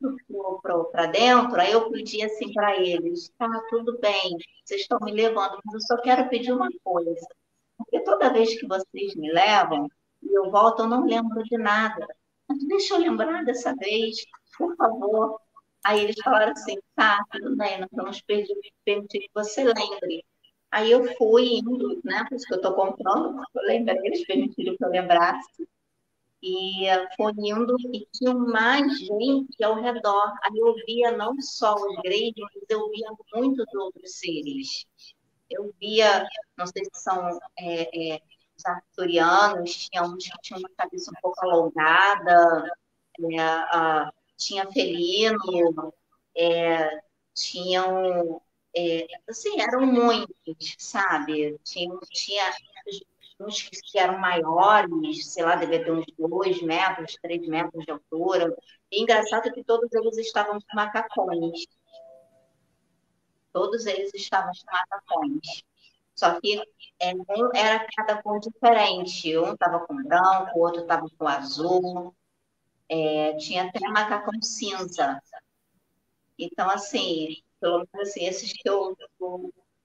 para 0.93 1.07
dentro, 1.07 1.61
aí 1.61 1.73
eu 1.73 1.91
pedi 1.91 2.25
assim 2.25 2.53
para 2.53 2.77
eles, 2.81 3.29
tá, 3.37 3.49
tudo 3.71 3.99
bem, 3.99 4.37
vocês 4.65 4.83
estão 4.83 4.99
me 5.01 5.11
levando, 5.11 5.59
mas 5.65 5.75
eu 5.75 5.81
só 5.81 5.97
quero 6.01 6.29
pedir 6.29 6.53
uma 6.53 6.69
coisa, 6.85 7.27
porque 7.77 8.01
toda 8.01 8.33
vez 8.33 8.59
que 8.59 8.67
vocês 8.69 9.17
me 9.17 9.33
levam, 9.33 9.89
e 10.23 10.33
eu 10.33 10.51
volto, 10.51 10.83
eu 10.83 10.89
não 10.89 11.07
lembro 11.07 11.43
de 11.45 11.57
nada. 11.57 12.07
Mas 12.49 12.67
deixa 12.67 12.95
eu 12.95 13.01
lembrar 13.01 13.45
dessa 13.45 13.75
vez, 13.75 14.17
por 14.57 14.75
favor. 14.77 15.41
Aí 15.85 16.05
eles 16.05 16.17
falaram 16.23 16.53
assim, 16.53 16.77
tá, 16.95 17.25
tudo 17.31 17.57
bem, 17.57 17.81
nós 17.81 17.89
vamos 17.93 18.21
permitir 18.23 19.21
que 19.21 19.31
você 19.35 19.65
lembre. 19.65 20.25
Aí 20.71 20.91
eu 20.91 21.05
fui 21.17 21.59
indo, 21.59 22.01
né? 22.05 22.25
Por 22.29 22.37
isso 22.37 22.47
que 22.47 22.55
eu 22.55 22.59
estou 22.59 22.75
comprando, 22.75 23.37
porque 23.37 23.59
eu 23.59 23.63
lembrei, 23.63 23.99
eles 24.05 24.27
permitiram 24.27 24.77
que 24.77 24.85
eu 24.85 24.91
lembrasse. 24.91 25.69
E 26.43 26.87
foi 27.17 27.33
indo 27.39 27.75
e 27.93 28.07
tinha 28.13 28.35
mais 28.35 28.99
gente 28.99 29.63
ao 29.65 29.75
redor. 29.81 30.35
Aí 30.45 30.57
eu 30.59 30.75
via 30.87 31.11
não 31.13 31.41
só 31.41 31.75
os 31.75 31.97
gregos, 32.03 32.49
mas 32.55 32.65
eu 32.69 32.91
via 32.91 33.09
muitos 33.35 33.67
outros 33.75 34.19
seres. 34.19 34.87
Eu 35.51 35.75
via, 35.81 36.27
não 36.57 36.67
sei 36.67 36.85
se 36.85 37.03
são 37.03 37.27
é, 37.59 38.15
é, 38.15 38.21
os 38.57 38.65
arturianos, 38.67 39.89
tinha 39.89 40.03
uns 40.03 40.25
que 40.29 40.39
tinham 40.43 40.61
uma 40.61 40.71
cabeça 40.77 41.11
um 41.11 41.21
pouco 41.23 41.43
alongada, 41.43 42.71
é, 43.33 43.41
a, 43.41 44.13
tinha 44.39 44.71
felino, 44.71 45.93
é, 46.37 47.01
tinham, 47.35 48.41
é, 48.75 49.07
assim, 49.29 49.61
eram 49.61 49.85
muitos, 49.87 50.77
sabe? 50.79 51.59
Tinha, 51.65 51.99
tinha 52.11 52.45
uns 53.41 53.63
que 53.63 53.99
eram 53.99 54.19
maiores, 54.19 55.27
sei 55.33 55.45
lá, 55.45 55.57
devia 55.57 55.85
ter 55.85 55.93
uns 55.93 56.07
dois 56.19 56.63
metros, 56.63 57.17
três 57.23 57.47
metros 57.47 57.85
de 57.85 57.91
altura. 57.93 58.57
E 58.91 59.03
engraçado 59.03 59.53
que 59.53 59.65
todos 59.65 59.93
eles 59.93 60.17
estavam 60.19 60.59
com 60.61 60.77
macacões. 60.77 61.67
Todos 63.53 63.87
eles 63.87 64.13
estavam 64.15 64.53
com 64.53 64.73
macacões. 64.73 65.63
Só 66.15 66.41
que 66.41 66.61
é, 67.01 67.15
um 67.15 67.51
era 67.55 67.87
cada 67.97 68.23
cor 68.23 68.41
diferente. 68.41 69.37
Um 69.39 69.53
estava 69.53 69.81
com 69.87 70.03
branco, 70.03 70.59
o 70.59 70.63
outro 70.63 70.83
estava 70.83 71.07
com 71.17 71.29
azul. 71.29 72.15
É, 72.91 73.37
tinha 73.37 73.65
até 73.65 73.81
macacão 73.89 74.41
cinza. 74.43 75.21
Então, 76.39 76.71
assim, 76.71 77.37
pelo 77.61 77.87
menos 77.93 78.09
assim, 78.09 78.27
esses 78.27 78.53
que 78.53 78.69
eu, 78.69 78.97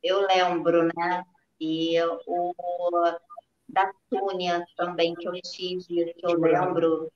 eu, 0.03 0.27
lembro, 0.27 0.83
né? 0.95 1.25
E 1.59 1.99
o 2.01 2.53
da 3.67 3.91
Túnia 4.09 4.65
também 4.77 5.15
que 5.15 5.27
eu 5.27 5.33
tive, 5.41 6.13
que 6.13 6.25
eu 6.25 6.39
lembro, 6.39 7.11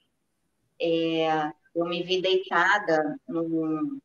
é, 0.82 1.52
eu 1.76 1.86
me 1.86 2.04
vi 2.04 2.22
deitada 2.22 3.20
num, 3.28 4.00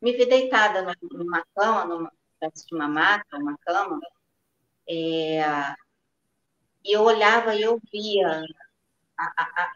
me 0.00 0.12
vi 0.12 0.26
deitada 0.26 0.94
numa 1.10 1.44
cama, 1.54 1.84
numa 1.86 2.12
espécie 2.34 2.66
de 2.66 2.74
uma 2.74 2.88
maca, 2.88 3.38
uma 3.38 3.56
cama, 3.58 4.00
é, 4.88 5.40
e 6.84 6.92
eu 6.96 7.02
olhava 7.02 7.54
e 7.54 7.62
eu 7.62 7.80
via 7.92 8.44
a, 9.16 9.42
a, 9.42 9.72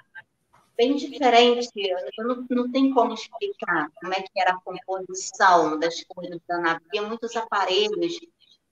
bem 0.77 0.94
diferente, 0.97 1.70
não, 2.19 2.47
não 2.51 2.70
tem 2.70 2.93
como 2.93 3.15
explicar 3.15 3.90
como 3.97 4.12
é 4.12 4.23
que 4.23 4.40
era 4.40 4.53
a 4.53 4.61
composição 4.61 5.78
das 5.78 6.03
coisas 6.05 6.40
da 6.47 6.59
nave, 6.59 6.85
havia 6.86 7.03
muitos 7.03 7.35
aparelhos, 7.36 8.19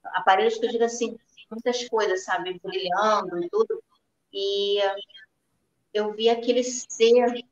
aparelhos 0.04 0.58
que 0.58 0.66
eu 0.66 0.70
digo 0.70 0.84
assim, 0.84 1.16
muitas 1.50 1.88
coisas, 1.88 2.24
sabe, 2.24 2.60
brilhando 2.62 3.42
e 3.42 3.48
tudo. 3.48 3.82
E 4.32 4.78
eu 5.92 6.12
vi 6.12 6.28
aquele 6.28 6.62
ser 6.64 7.44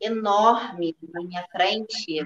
enorme 0.00 0.96
na 1.12 1.22
minha 1.22 1.46
frente. 1.48 2.24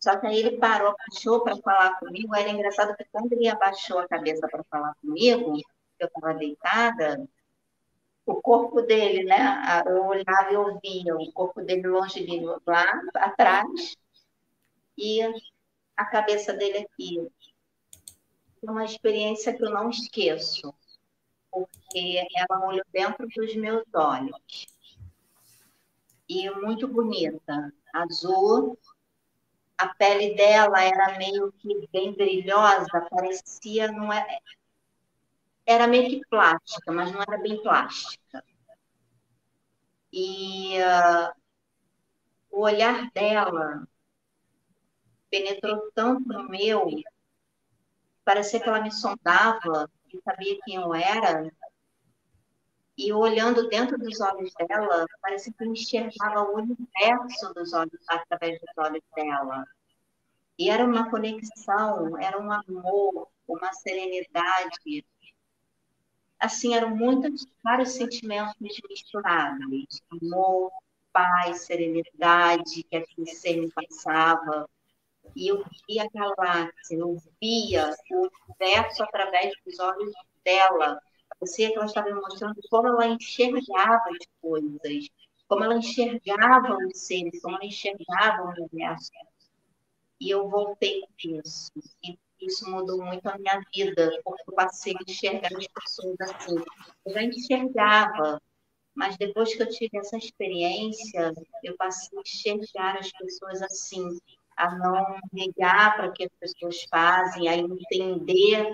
Só 0.00 0.18
que 0.18 0.26
aí 0.26 0.38
ele 0.38 0.58
parou, 0.58 0.90
abaixou 0.90 1.42
para 1.42 1.56
falar 1.56 1.98
comigo. 1.98 2.34
Era 2.34 2.50
engraçado 2.50 2.96
que 2.96 3.04
quando 3.10 3.32
ele 3.32 3.48
abaixou 3.48 3.98
a 3.98 4.08
cabeça 4.08 4.46
para 4.48 4.64
falar 4.64 4.94
comigo, 5.00 5.56
eu 5.98 6.06
estava 6.06 6.34
deitada, 6.34 7.26
o 8.26 8.34
corpo 8.42 8.82
dele, 8.82 9.24
né? 9.24 9.82
Eu 9.86 10.04
olhava 10.06 10.50
e 10.50 10.54
eu 10.54 10.78
via 10.80 11.16
o 11.16 11.32
corpo 11.32 11.62
dele 11.62 11.86
longe 11.86 12.24
de 12.24 12.40
mim, 12.40 12.44
lá 12.66 12.84
atrás, 13.14 13.96
e 14.98 15.20
a 15.96 16.04
cabeça 16.04 16.52
dele 16.52 16.78
aqui 16.78 17.30
uma 18.62 18.84
experiência 18.84 19.54
que 19.54 19.62
eu 19.62 19.70
não 19.70 19.90
esqueço, 19.90 20.74
porque 21.50 22.26
ela 22.36 22.66
olhou 22.66 22.84
dentro 22.92 23.26
dos 23.28 23.54
meus 23.54 23.84
olhos. 23.94 24.66
E 26.28 26.50
muito 26.50 26.88
bonita, 26.88 27.72
azul. 27.92 28.78
A 29.78 29.88
pele 29.88 30.34
dela 30.34 30.82
era 30.82 31.18
meio 31.18 31.52
que 31.52 31.86
bem 31.92 32.12
brilhosa, 32.12 33.06
parecia 33.10 33.92
não 33.92 34.12
é 34.12 34.40
era 35.66 35.86
meio 35.86 36.08
que 36.08 36.28
plástica, 36.28 36.92
mas 36.92 37.12
não 37.12 37.20
era 37.20 37.38
bem 37.38 37.60
plástica. 37.62 38.44
E 40.12 40.78
uh, 40.78 41.32
o 42.50 42.60
olhar 42.62 43.10
dela 43.10 43.86
penetrou 45.30 45.90
tanto 45.94 46.28
no 46.28 46.48
meu 46.48 46.88
parecia 48.26 48.60
que 48.60 48.68
ela 48.68 48.80
me 48.80 48.90
sondava 48.90 49.88
e 50.12 50.20
sabia 50.22 50.58
quem 50.64 50.74
eu 50.74 50.92
era. 50.92 51.48
E 52.98 53.12
olhando 53.12 53.68
dentro 53.68 53.96
dos 53.96 54.20
olhos 54.20 54.52
dela, 54.54 55.06
parecia 55.22 55.52
que 55.52 55.62
eu 55.62 55.70
enxergava 55.70 56.42
o 56.42 56.56
universo 56.56 57.54
dos 57.54 57.72
olhos 57.72 58.00
através 58.08 58.58
dos 58.58 58.70
olhos 58.76 59.02
dela. 59.14 59.64
E 60.58 60.70
era 60.70 60.84
uma 60.84 61.08
conexão, 61.08 62.18
era 62.18 62.40
um 62.40 62.50
amor, 62.50 63.28
uma 63.46 63.72
serenidade. 63.74 65.04
Assim, 66.38 66.74
eram 66.74 66.94
muitos, 66.94 67.46
vários 67.62 67.90
sentimentos 67.90 68.54
misturados. 68.60 70.02
Amor, 70.22 70.70
paz, 71.12 71.62
serenidade, 71.62 72.82
que 72.84 72.96
aquele 72.96 73.26
ser 73.26 73.56
me 73.56 73.70
passava 73.72 74.68
e 75.34 75.48
eu 75.48 75.64
via 75.88 76.04
a 76.04 76.08
galáxia, 76.08 76.96
eu 76.96 77.16
via 77.40 77.94
o 78.10 78.30
universo 78.48 79.02
através 79.02 79.52
dos 79.64 79.78
olhos 79.78 80.12
dela. 80.44 81.00
Parecia 81.38 81.70
que 81.70 81.76
ela 81.76 81.86
estava 81.86 82.08
me 82.08 82.20
mostrando 82.20 82.60
como 82.70 82.88
ela 82.88 83.06
enxergava 83.06 84.04
as 84.10 84.26
coisas, 84.40 85.08
como 85.48 85.64
ela 85.64 85.76
enxergava 85.76 86.76
os 86.78 86.98
seres, 86.98 87.40
como 87.42 87.56
ela 87.56 87.66
enxergava 87.66 88.44
o 88.44 88.50
universo. 88.50 89.10
E 90.18 90.30
eu 90.30 90.48
voltei 90.48 91.02
com 91.02 91.40
isso. 91.44 91.70
E 92.02 92.18
isso 92.40 92.68
mudou 92.70 93.02
muito 93.04 93.26
a 93.26 93.38
minha 93.38 93.60
vida, 93.74 94.20
porque 94.24 94.42
eu 94.46 94.54
passei 94.54 94.94
a 94.94 95.10
enxergar 95.10 95.50
as 95.56 95.66
pessoas 95.68 96.16
assim. 96.20 96.56
Eu 97.04 97.12
já 97.12 97.22
enxergava, 97.22 98.40
mas 98.94 99.16
depois 99.16 99.54
que 99.54 99.62
eu 99.62 99.68
tive 99.68 99.98
essa 99.98 100.16
experiência, 100.16 101.32
eu 101.62 101.76
passei 101.76 102.18
a 102.18 102.22
enxergar 102.22 102.98
as 102.98 103.10
pessoas 103.12 103.62
assim, 103.62 104.18
a 104.56 104.74
não 104.74 105.18
ligar 105.32 105.96
para 105.96 106.08
o 106.08 106.12
que 106.12 106.24
as 106.24 106.32
pessoas 106.38 106.82
fazem, 106.84 107.48
a 107.48 107.56
entender 107.56 108.72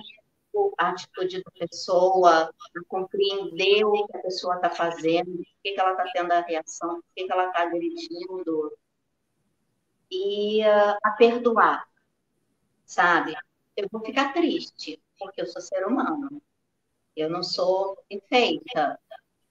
a 0.79 0.91
atitude 0.91 1.43
da 1.43 1.51
pessoa, 1.67 2.45
a 2.51 2.85
compreender 2.89 3.85
o 3.85 4.07
que 4.07 4.17
a 4.17 4.21
pessoa 4.21 4.57
está 4.57 4.71
fazendo, 4.71 5.37
por 5.37 5.45
que, 5.63 5.73
que 5.73 5.81
ela 5.81 5.93
está 5.93 6.05
tendo 6.13 6.33
a 6.33 6.41
reação, 6.41 6.97
por 6.97 7.05
que, 7.17 7.25
que 7.25 7.33
ela 7.33 7.47
está 7.47 7.63
agredindo, 7.63 8.73
e 10.11 10.61
uh, 10.63 10.97
a 11.03 11.11
perdoar, 11.13 11.89
sabe? 12.85 13.35
Eu 13.77 13.89
vou 13.91 14.05
ficar 14.05 14.33
triste, 14.33 15.01
porque 15.19 15.41
eu 15.41 15.47
sou 15.47 15.63
ser 15.63 15.87
humano, 15.87 16.43
eu 17.17 17.31
não 17.31 17.43
sou 17.43 17.97
perfeita, 18.09 18.99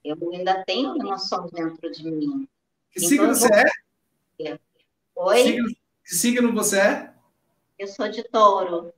eu 0.04 0.16
ainda 0.32 0.64
tenho 0.64 0.96
emoções 0.96 1.52
dentro 1.52 1.92
de 1.92 2.04
mim. 2.04 2.48
Que 2.92 3.00
então, 3.00 3.10
signo 3.10 3.28
você 3.36 3.54
é? 3.54 4.60
Oi? 5.16 5.44
Signo, 5.44 5.68
que 6.04 6.16
signo 6.16 6.54
você 6.54 6.80
é? 6.80 7.14
Eu 7.80 7.88
sou 7.88 8.08
de 8.10 8.24
touro. 8.24 8.94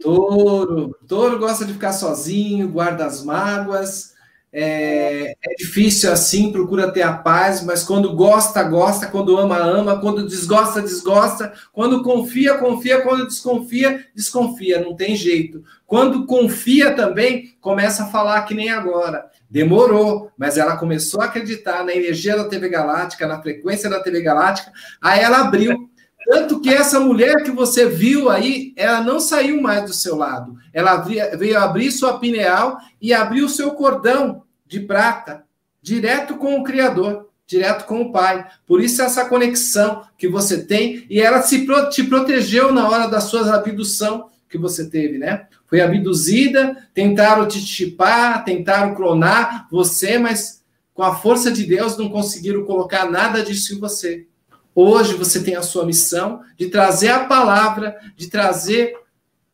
Touro. 0.00 0.96
Touro 1.08 1.38
gosta 1.38 1.64
de 1.64 1.72
ficar 1.72 1.92
sozinho, 1.92 2.70
guarda 2.70 3.06
as 3.06 3.24
mágoas. 3.24 4.13
É, 4.56 5.32
é, 5.32 5.54
difícil 5.58 6.12
assim, 6.12 6.52
procura 6.52 6.92
ter 6.92 7.02
a 7.02 7.12
paz, 7.12 7.60
mas 7.64 7.82
quando 7.82 8.14
gosta, 8.14 8.62
gosta, 8.62 9.08
quando 9.08 9.36
ama, 9.36 9.56
ama, 9.56 9.98
quando 9.98 10.28
desgosta, 10.28 10.80
desgosta, 10.80 11.52
quando 11.72 12.04
confia, 12.04 12.56
confia, 12.56 13.00
quando 13.00 13.26
desconfia, 13.26 14.06
desconfia, 14.14 14.80
não 14.80 14.94
tem 14.94 15.16
jeito. 15.16 15.64
Quando 15.84 16.24
confia 16.24 16.94
também, 16.94 17.56
começa 17.60 18.04
a 18.04 18.06
falar 18.06 18.42
que 18.42 18.54
nem 18.54 18.70
agora. 18.70 19.26
Demorou, 19.50 20.30
mas 20.38 20.56
ela 20.56 20.76
começou 20.76 21.20
a 21.20 21.24
acreditar 21.24 21.84
na 21.84 21.92
energia 21.92 22.36
da 22.36 22.48
TV 22.48 22.68
Galáctica, 22.68 23.26
na 23.26 23.42
frequência 23.42 23.90
da 23.90 23.98
TV 23.98 24.22
Galáctica, 24.22 24.70
aí 25.02 25.18
ela 25.18 25.40
abriu. 25.40 25.90
Tanto 26.26 26.60
que 26.60 26.72
essa 26.72 27.00
mulher 27.00 27.42
que 27.42 27.50
você 27.50 27.86
viu 27.86 28.30
aí, 28.30 28.72
ela 28.76 29.00
não 29.00 29.18
saiu 29.18 29.60
mais 29.60 29.82
do 29.82 29.92
seu 29.92 30.14
lado. 30.14 30.56
Ela 30.72 30.96
veio 30.96 31.58
abrir 31.58 31.90
sua 31.90 32.20
pineal 32.20 32.78
e 33.02 33.12
abriu 33.12 33.46
o 33.46 33.50
seu 33.50 33.72
cordão 33.72 34.43
de 34.66 34.80
prata, 34.80 35.44
direto 35.80 36.36
com 36.36 36.58
o 36.58 36.64
Criador, 36.64 37.28
direto 37.46 37.84
com 37.84 38.02
o 38.02 38.12
Pai. 38.12 38.46
Por 38.66 38.80
isso 38.82 39.02
essa 39.02 39.26
conexão 39.26 40.04
que 40.16 40.28
você 40.28 40.64
tem 40.64 41.06
e 41.10 41.20
ela 41.20 41.42
se 41.42 41.66
te 41.90 42.04
protegeu 42.04 42.72
na 42.72 42.88
hora 42.88 43.06
da 43.06 43.20
sua 43.20 43.54
abdução 43.54 44.30
que 44.48 44.58
você 44.58 44.88
teve, 44.88 45.18
né? 45.18 45.46
Foi 45.66 45.80
abduzida, 45.80 46.88
tentaram 46.94 47.48
te 47.48 47.58
chipar, 47.58 48.44
tentaram 48.44 48.94
clonar 48.94 49.66
você, 49.70 50.18
mas 50.18 50.62
com 50.94 51.02
a 51.02 51.16
força 51.16 51.50
de 51.50 51.64
Deus 51.64 51.96
não 51.96 52.08
conseguiram 52.08 52.64
colocar 52.64 53.10
nada 53.10 53.42
disso 53.42 53.74
em 53.74 53.80
você. 53.80 54.26
Hoje 54.74 55.14
você 55.14 55.42
tem 55.42 55.56
a 55.56 55.62
sua 55.62 55.84
missão 55.84 56.40
de 56.56 56.68
trazer 56.68 57.08
a 57.08 57.24
palavra, 57.24 57.96
de 58.16 58.28
trazer 58.28 58.94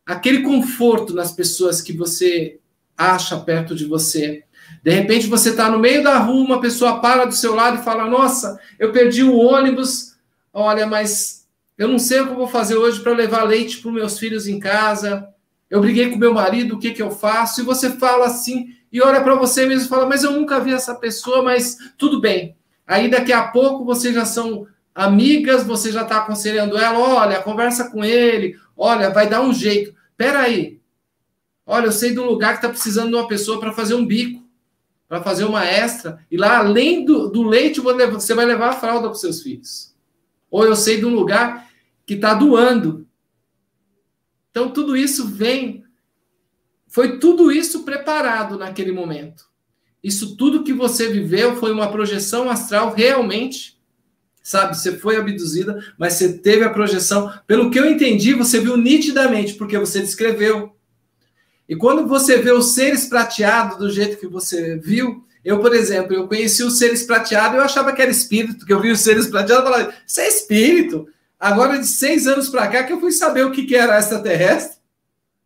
aquele 0.05 0.41
conforto 0.41 1.13
nas 1.13 1.31
pessoas 1.31 1.81
que 1.81 1.93
você 1.93 2.59
acha 2.95 3.37
perto 3.39 3.75
de 3.75 3.85
você. 3.85 4.43
De 4.83 4.91
repente 4.91 5.27
você 5.27 5.49
está 5.49 5.69
no 5.69 5.79
meio 5.79 6.03
da 6.03 6.17
rua, 6.17 6.43
uma 6.43 6.61
pessoa 6.61 6.99
para 6.99 7.25
do 7.25 7.33
seu 7.33 7.55
lado 7.55 7.79
e 7.79 7.83
fala: 7.83 8.09
Nossa, 8.09 8.59
eu 8.79 8.91
perdi 8.91 9.23
o 9.23 9.35
ônibus. 9.35 10.15
Olha, 10.53 10.85
mas 10.85 11.47
eu 11.77 11.87
não 11.87 11.99
sei 11.99 12.19
o 12.19 12.25
que 12.25 12.31
eu 12.31 12.37
vou 12.37 12.47
fazer 12.47 12.75
hoje 12.75 12.99
para 12.99 13.13
levar 13.13 13.43
leite 13.43 13.79
para 13.79 13.89
os 13.89 13.93
meus 13.93 14.19
filhos 14.19 14.47
em 14.47 14.59
casa. 14.59 15.27
Eu 15.69 15.79
briguei 15.79 16.09
com 16.09 16.17
meu 16.17 16.33
marido, 16.33 16.75
o 16.75 16.79
que, 16.79 16.91
que 16.91 17.01
eu 17.01 17.11
faço? 17.11 17.61
E 17.61 17.63
você 17.63 17.91
fala 17.91 18.25
assim, 18.25 18.75
e 18.91 19.01
olha 19.01 19.21
para 19.21 19.35
você 19.35 19.65
mesmo 19.65 19.85
e 19.85 19.89
fala: 19.89 20.05
Mas 20.05 20.23
eu 20.23 20.31
nunca 20.31 20.59
vi 20.59 20.73
essa 20.73 20.93
pessoa, 20.95 21.41
mas 21.41 21.77
tudo 21.97 22.19
bem. 22.19 22.55
Aí 22.85 23.09
daqui 23.09 23.31
a 23.31 23.47
pouco 23.47 23.85
vocês 23.85 24.13
já 24.13 24.25
são 24.25 24.67
amigas, 24.93 25.63
você 25.63 25.91
já 25.91 26.01
está 26.01 26.17
aconselhando 26.17 26.77
ela: 26.77 26.99
Olha, 26.99 27.41
conversa 27.41 27.89
com 27.89 28.03
ele, 28.03 28.57
olha, 28.75 29.09
vai 29.09 29.29
dar 29.29 29.41
um 29.41 29.53
jeito. 29.53 29.95
Peraí. 30.17 30.81
Olha, 31.65 31.85
eu 31.85 31.91
sei 31.91 32.17
um 32.19 32.25
lugar 32.25 32.51
que 32.51 32.57
está 32.57 32.69
precisando 32.69 33.09
de 33.09 33.15
uma 33.15 33.27
pessoa 33.27 33.59
para 33.59 33.71
fazer 33.71 33.93
um 33.93 34.05
bico, 34.05 34.40
para 35.11 35.21
fazer 35.21 35.43
uma 35.43 35.65
extra. 35.65 36.25
E 36.31 36.37
lá, 36.37 36.59
além 36.59 37.03
do, 37.03 37.27
do 37.27 37.43
leite, 37.43 37.81
você 37.81 38.33
vai 38.33 38.45
levar 38.45 38.69
a 38.69 38.79
fralda 38.79 39.09
para 39.09 39.11
os 39.11 39.19
seus 39.19 39.41
filhos. 39.41 39.93
Ou 40.49 40.63
eu 40.63 40.73
sei 40.73 40.99
de 40.99 41.05
um 41.05 41.13
lugar 41.13 41.69
que 42.05 42.13
está 42.13 42.33
doando. 42.33 43.05
Então, 44.49 44.69
tudo 44.69 44.95
isso 44.95 45.27
vem 45.27 45.83
foi 46.87 47.19
tudo 47.19 47.51
isso 47.51 47.83
preparado 47.83 48.57
naquele 48.57 48.93
momento. 48.93 49.43
Isso 50.01 50.37
tudo 50.37 50.63
que 50.63 50.71
você 50.71 51.09
viveu 51.09 51.57
foi 51.57 51.73
uma 51.73 51.91
projeção 51.91 52.49
astral 52.49 52.93
realmente. 52.93 53.77
Sabe, 54.41 54.77
você 54.77 54.97
foi 54.97 55.17
abduzida, 55.17 55.93
mas 55.97 56.13
você 56.13 56.37
teve 56.37 56.63
a 56.63 56.69
projeção. 56.69 57.29
Pelo 57.45 57.69
que 57.69 57.77
eu 57.77 57.85
entendi, 57.85 58.33
você 58.33 58.61
viu 58.61 58.77
nitidamente, 58.77 59.55
porque 59.55 59.77
você 59.77 59.99
descreveu. 59.99 60.73
E 61.71 61.75
quando 61.77 62.05
você 62.05 62.37
vê 62.37 62.51
os 62.51 62.73
seres 62.73 63.05
prateados 63.05 63.77
do 63.77 63.89
jeito 63.89 64.19
que 64.19 64.27
você 64.27 64.75
viu, 64.75 65.25
eu, 65.41 65.61
por 65.61 65.73
exemplo, 65.73 66.13
eu 66.13 66.27
conheci 66.27 66.65
os 66.65 66.77
seres 66.77 67.03
prateados, 67.03 67.55
eu 67.55 67.63
achava 67.63 67.93
que 67.93 68.01
era 68.01 68.11
espírito, 68.11 68.65
que 68.65 68.73
eu 68.73 68.81
vi 68.81 68.91
os 68.91 68.99
seres 68.99 69.27
prateados 69.27 69.63
e 69.63 69.71
falava, 69.71 69.93
isso 70.05 70.19
é 70.19 70.27
espírito. 70.27 71.07
Agora, 71.39 71.79
de 71.79 71.87
seis 71.87 72.27
anos 72.27 72.49
para 72.49 72.67
cá, 72.67 72.83
que 72.83 72.91
eu 72.91 72.99
fui 72.99 73.13
saber 73.13 73.45
o 73.45 73.53
que, 73.53 73.65
que 73.65 73.73
era 73.73 73.97
extraterrestre. 73.97 74.81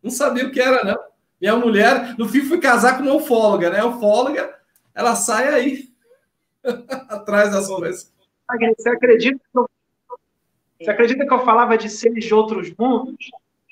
Não 0.01 0.09
sabia 0.09 0.47
o 0.47 0.51
que 0.51 0.59
era, 0.59 0.83
não. 0.83 0.97
Minha 1.39 1.57
mulher, 1.57 2.15
no 2.17 2.27
fim, 2.27 2.41
fui 2.41 2.57
casar 2.57 2.97
com 2.97 3.03
uma 3.03 3.13
ufóloga, 3.13 3.69
né? 3.69 3.81
A 3.81 3.85
ufóloga, 3.85 4.51
ela 4.95 5.13
sai 5.15 5.53
aí, 5.53 5.89
atrás 7.07 7.51
das 7.51 7.67
coisas. 7.67 8.11
Você 8.75 8.89
acredita, 8.89 9.39
eu, 9.55 9.69
você 10.81 10.89
acredita 10.89 11.23
que 11.23 11.33
eu 11.35 11.45
falava 11.45 11.77
de 11.77 11.87
seres 11.87 12.25
de 12.25 12.33
outros 12.33 12.73
mundos? 12.75 13.29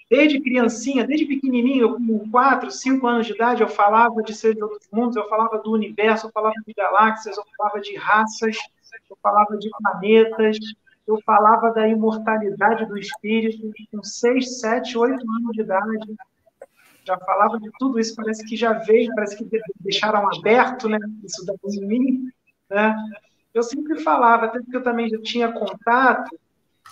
Desde 0.10 0.40
criancinha, 0.40 1.06
desde 1.06 1.26
pequenininho, 1.26 1.96
com 1.96 2.30
4, 2.30 2.70
5 2.70 3.08
anos 3.08 3.26
de 3.26 3.34
idade, 3.34 3.62
eu 3.62 3.70
falava 3.70 4.22
de 4.22 4.34
seres 4.34 4.58
de 4.58 4.64
outros 4.64 4.88
mundos, 4.92 5.16
eu 5.16 5.28
falava 5.28 5.58
do 5.60 5.72
universo, 5.72 6.28
eu 6.28 6.32
falava 6.32 6.56
de 6.66 6.74
galáxias, 6.74 7.38
eu 7.38 7.44
falava 7.58 7.82
de 7.82 7.96
raças, 7.96 8.58
eu 9.10 9.18
falava 9.22 9.58
de 9.58 9.70
planetas, 9.70 10.58
eu 11.08 11.20
falava 11.26 11.72
da 11.72 11.88
imortalidade 11.88 12.86
do 12.86 12.98
espírito, 12.98 13.72
com 13.92 14.04
6, 14.04 14.60
7, 14.60 14.98
8 14.98 15.14
anos 15.14 15.52
de 15.52 15.62
idade. 15.62 16.16
Já 17.06 17.18
falava 17.18 17.60
de 17.60 17.70
tudo 17.78 18.00
isso, 18.00 18.16
parece 18.16 18.46
que 18.46 18.56
já 18.56 18.74
veio, 18.74 19.14
parece 19.14 19.38
que 19.38 19.62
deixaram 19.82 20.30
aberto, 20.30 20.88
né, 20.88 20.98
isso 21.24 21.46
da 21.46 21.54
em 21.66 21.86
mim, 21.86 22.32
né, 22.70 22.96
eu 23.54 23.62
sempre 23.62 24.00
falava, 24.00 24.46
até 24.46 24.60
porque 24.60 24.78
eu 24.78 24.84
também 24.84 25.10
já 25.10 25.22
tinha 25.22 25.52
contato, 25.52 26.40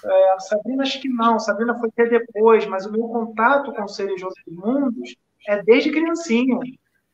é, 0.03 0.33
a 0.33 0.39
Sabrina 0.39 0.83
acho 0.83 1.01
que 1.01 1.09
não, 1.09 1.35
a 1.35 1.39
Sabrina 1.39 1.77
foi 1.77 1.89
até 1.89 2.05
depois, 2.05 2.65
mas 2.65 2.85
o 2.85 2.91
meu 2.91 3.03
contato 3.03 3.73
com 3.73 3.87
seres 3.87 4.15
de 4.15 4.25
outros 4.25 4.45
mundos 4.47 5.15
é 5.47 5.61
desde 5.63 5.91
criancinha. 5.91 6.59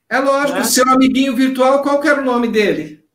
É 0.10 0.20
lógico, 0.20 0.60
né? 0.60 0.64
seu 0.64 0.88
amiguinho 0.90 1.36
virtual, 1.36 1.82
qual 1.82 2.00
que 2.00 2.08
era 2.08 2.22
o 2.22 2.26
nome 2.26 2.48
dele? 2.48 3.06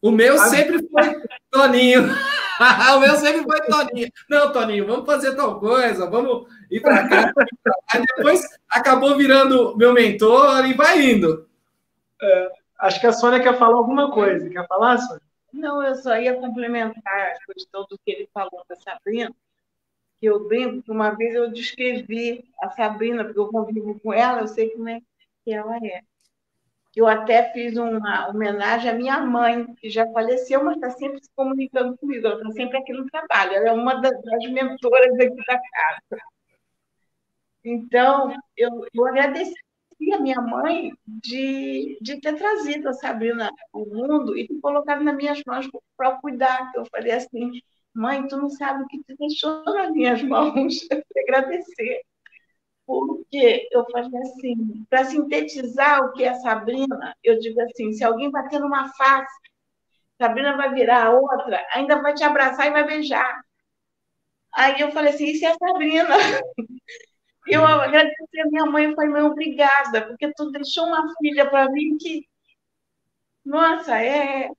O 0.00 0.10
meu 0.10 0.34
a... 0.34 0.46
sempre 0.46 0.78
foi 0.88 1.22
Toninho. 1.50 2.02
o 2.96 3.00
meu 3.00 3.16
sempre 3.16 3.42
foi 3.42 3.60
Toninho. 3.60 4.08
Não, 4.28 4.52
Toninho, 4.52 4.86
vamos 4.86 5.04
fazer 5.04 5.36
tal 5.36 5.60
coisa, 5.60 6.08
vamos 6.08 6.46
ir 6.70 6.80
para 6.80 7.06
cá. 7.06 7.32
Aí 7.92 8.02
depois 8.16 8.42
acabou 8.70 9.16
virando 9.16 9.76
meu 9.76 9.92
mentor 9.92 10.64
e 10.66 10.72
vai 10.72 11.10
indo. 11.10 11.46
É, 12.22 12.50
acho 12.78 13.00
que 13.00 13.06
a 13.06 13.12
Sônia 13.12 13.40
quer 13.40 13.58
falar 13.58 13.76
alguma 13.76 14.10
coisa. 14.10 14.48
Quer 14.48 14.66
falar, 14.66 14.96
Sônia? 14.98 15.29
Não, 15.52 15.82
eu 15.82 15.94
só 15.96 16.16
ia 16.18 16.34
complementar 16.38 17.32
a 17.32 17.52
questão 17.52 17.86
do 17.88 17.98
que 17.98 18.10
ele 18.10 18.28
falou 18.32 18.64
da 18.68 18.76
Sabrina, 18.76 19.34
que 20.20 20.26
eu 20.26 20.46
brinco 20.46 20.82
que 20.82 20.90
uma 20.90 21.10
vez 21.10 21.34
eu 21.34 21.50
descrevi 21.50 22.44
a 22.60 22.70
Sabrina, 22.70 23.24
porque 23.24 23.38
eu 23.38 23.48
convivo 23.48 23.98
com 24.00 24.12
ela, 24.12 24.40
eu 24.40 24.48
sei 24.48 24.70
como 24.70 24.88
é 24.88 25.00
que 25.44 25.52
ela 25.52 25.76
é. 25.78 26.02
Eu 26.94 27.06
até 27.06 27.52
fiz 27.52 27.76
uma 27.76 28.28
homenagem 28.28 28.90
à 28.90 28.94
minha 28.94 29.20
mãe, 29.20 29.74
que 29.76 29.88
já 29.88 30.10
faleceu, 30.12 30.64
mas 30.64 30.74
está 30.76 30.90
sempre 30.90 31.22
se 31.22 31.30
comunicando 31.36 31.96
comigo, 31.98 32.26
ela 32.26 32.36
está 32.36 32.50
sempre 32.52 32.78
aqui 32.78 32.92
no 32.92 33.06
trabalho, 33.06 33.54
ela 33.54 33.68
é 33.68 33.72
uma 33.72 33.94
das, 34.00 34.12
mentoras 34.50 35.14
aqui 35.14 35.36
da 35.46 35.60
casa. 35.60 36.22
Então, 37.64 38.34
eu, 38.56 38.86
eu 38.92 39.06
agradeci 39.06 39.54
a 40.12 40.20
minha 40.20 40.40
mãe 40.40 40.92
de, 41.06 41.98
de 42.00 42.20
ter 42.20 42.36
trazido 42.36 42.88
a 42.88 42.92
Sabrina 42.94 43.50
ao 43.72 43.86
mundo 43.86 44.36
e 44.36 44.46
ter 44.46 44.60
colocado 44.60 45.02
nas 45.02 45.16
minhas 45.16 45.40
mãos 45.46 45.68
para 45.96 46.18
cuidar. 46.20 46.72
Eu 46.74 46.84
falei 46.86 47.12
assim, 47.12 47.60
mãe, 47.94 48.26
tu 48.26 48.36
não 48.36 48.48
sabe 48.48 48.82
o 48.82 48.86
que 48.86 48.98
tu 49.04 49.16
deixou 49.18 49.62
nas 49.64 49.90
minhas 49.92 50.22
mãos. 50.22 50.74
Eu 50.90 51.02
agradecer 51.22 52.02
porque 52.86 53.68
eu 53.70 53.86
falei 53.92 54.20
assim, 54.22 54.84
para 54.90 55.04
sintetizar 55.04 56.00
o 56.04 56.12
que 56.12 56.24
é 56.24 56.34
Sabrina, 56.34 57.14
eu 57.22 57.38
digo 57.38 57.60
assim, 57.60 57.92
se 57.92 58.02
alguém 58.02 58.32
bater 58.32 58.58
numa 58.58 58.88
face, 58.94 59.32
Sabrina 60.20 60.56
vai 60.56 60.74
virar 60.74 61.06
a 61.06 61.10
outra, 61.10 61.64
ainda 61.72 62.02
vai 62.02 62.14
te 62.14 62.24
abraçar 62.24 62.66
e 62.66 62.72
vai 62.72 62.84
beijar. 62.84 63.40
Aí 64.52 64.80
eu 64.80 64.90
falei 64.90 65.12
assim, 65.14 65.26
isso 65.26 65.46
é 65.46 65.54
Sabrina. 65.54 66.08
Eu 67.46 67.64
agradeci 67.66 68.40
a 68.40 68.46
minha 68.46 68.66
mãe 68.66 68.90
e 68.90 68.94
falei, 68.94 69.10
mãe, 69.10 69.22
obrigada, 69.22 70.06
porque 70.06 70.32
tu 70.34 70.50
deixou 70.50 70.86
uma 70.86 71.12
filha 71.18 71.48
para 71.48 71.70
mim 71.70 71.96
que, 71.98 72.26
nossa, 73.44 73.98
é, 74.00 74.50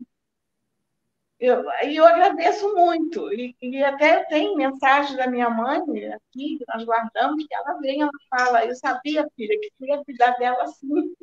eu, 1.41 1.63
eu 1.83 2.05
agradeço 2.05 2.73
muito. 2.75 3.33
E, 3.33 3.55
e 3.61 3.83
até 3.83 4.23
tem 4.25 4.55
mensagem 4.55 5.17
da 5.17 5.27
minha 5.27 5.49
mãe 5.49 5.79
aqui, 6.13 6.57
que 6.59 6.65
nós 6.67 6.83
guardamos, 6.83 7.45
que 7.45 7.55
ela 7.55 7.79
vem, 7.79 8.01
ela 8.01 8.11
fala, 8.29 8.65
eu 8.65 8.75
sabia, 8.75 9.27
filha, 9.35 9.59
que 9.59 9.71
tu 9.77 9.85
ia 9.85 10.03
cuidar 10.03 10.31
dela 10.37 10.63
assim. 10.63 11.15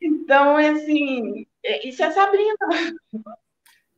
Então, 0.00 0.56
assim, 0.56 1.46
é, 1.62 1.88
isso 1.88 2.02
é 2.02 2.10
Sabrina. 2.10 2.56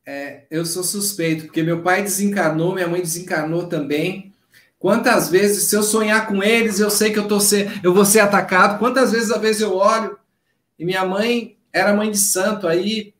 É, 0.04 0.46
eu 0.50 0.64
sou 0.64 0.82
suspeito, 0.82 1.44
porque 1.44 1.62
meu 1.62 1.82
pai 1.82 2.02
desencarnou, 2.02 2.74
minha 2.74 2.88
mãe 2.88 3.00
desencarnou 3.00 3.68
também. 3.68 4.31
Quantas 4.82 5.28
vezes, 5.28 5.68
se 5.68 5.76
eu 5.76 5.82
sonhar 5.84 6.26
com 6.26 6.42
eles, 6.42 6.80
eu 6.80 6.90
sei 6.90 7.12
que 7.12 7.18
eu, 7.20 7.28
tô 7.28 7.38
ser, 7.38 7.78
eu 7.84 7.94
vou 7.94 8.04
ser 8.04 8.18
atacado. 8.18 8.80
Quantas 8.80 9.12
vezes, 9.12 9.30
às 9.30 9.40
vezes, 9.40 9.62
eu 9.62 9.76
olho 9.76 10.18
e 10.76 10.84
minha 10.84 11.06
mãe 11.06 11.56
era 11.72 11.94
mãe 11.94 12.10
de 12.10 12.18
santo, 12.18 12.66
aí 12.66 13.14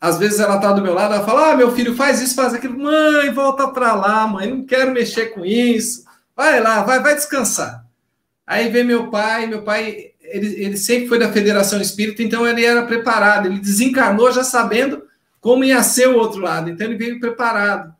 às 0.00 0.18
vezes 0.18 0.40
ela 0.40 0.58
tá 0.58 0.72
do 0.72 0.80
meu 0.80 0.94
lado, 0.94 1.12
ela 1.12 1.26
fala: 1.26 1.50
Ah, 1.50 1.54
meu 1.54 1.70
filho, 1.72 1.94
faz 1.94 2.22
isso, 2.22 2.34
faz 2.34 2.54
aquilo. 2.54 2.78
Mãe, 2.78 3.30
volta 3.30 3.68
para 3.68 3.94
lá, 3.94 4.26
mãe, 4.26 4.48
não 4.48 4.64
quero 4.64 4.90
mexer 4.90 5.34
com 5.34 5.44
isso. 5.44 6.02
Vai 6.34 6.62
lá, 6.62 6.82
vai, 6.82 7.02
vai 7.02 7.14
descansar. 7.14 7.84
Aí 8.46 8.70
vem 8.70 8.82
meu 8.82 9.10
pai, 9.10 9.46
meu 9.46 9.60
pai, 9.60 10.12
ele, 10.22 10.64
ele 10.64 10.78
sempre 10.78 11.08
foi 11.08 11.18
da 11.18 11.30
Federação 11.30 11.78
Espírita, 11.78 12.22
então 12.22 12.46
ele 12.46 12.64
era 12.64 12.86
preparado, 12.86 13.48
ele 13.48 13.60
desencarnou 13.60 14.32
já 14.32 14.42
sabendo 14.42 15.02
como 15.42 15.62
ia 15.62 15.82
ser 15.82 16.08
o 16.08 16.16
outro 16.16 16.40
lado, 16.40 16.70
então 16.70 16.86
ele 16.86 16.96
veio 16.96 17.20
preparado. 17.20 17.94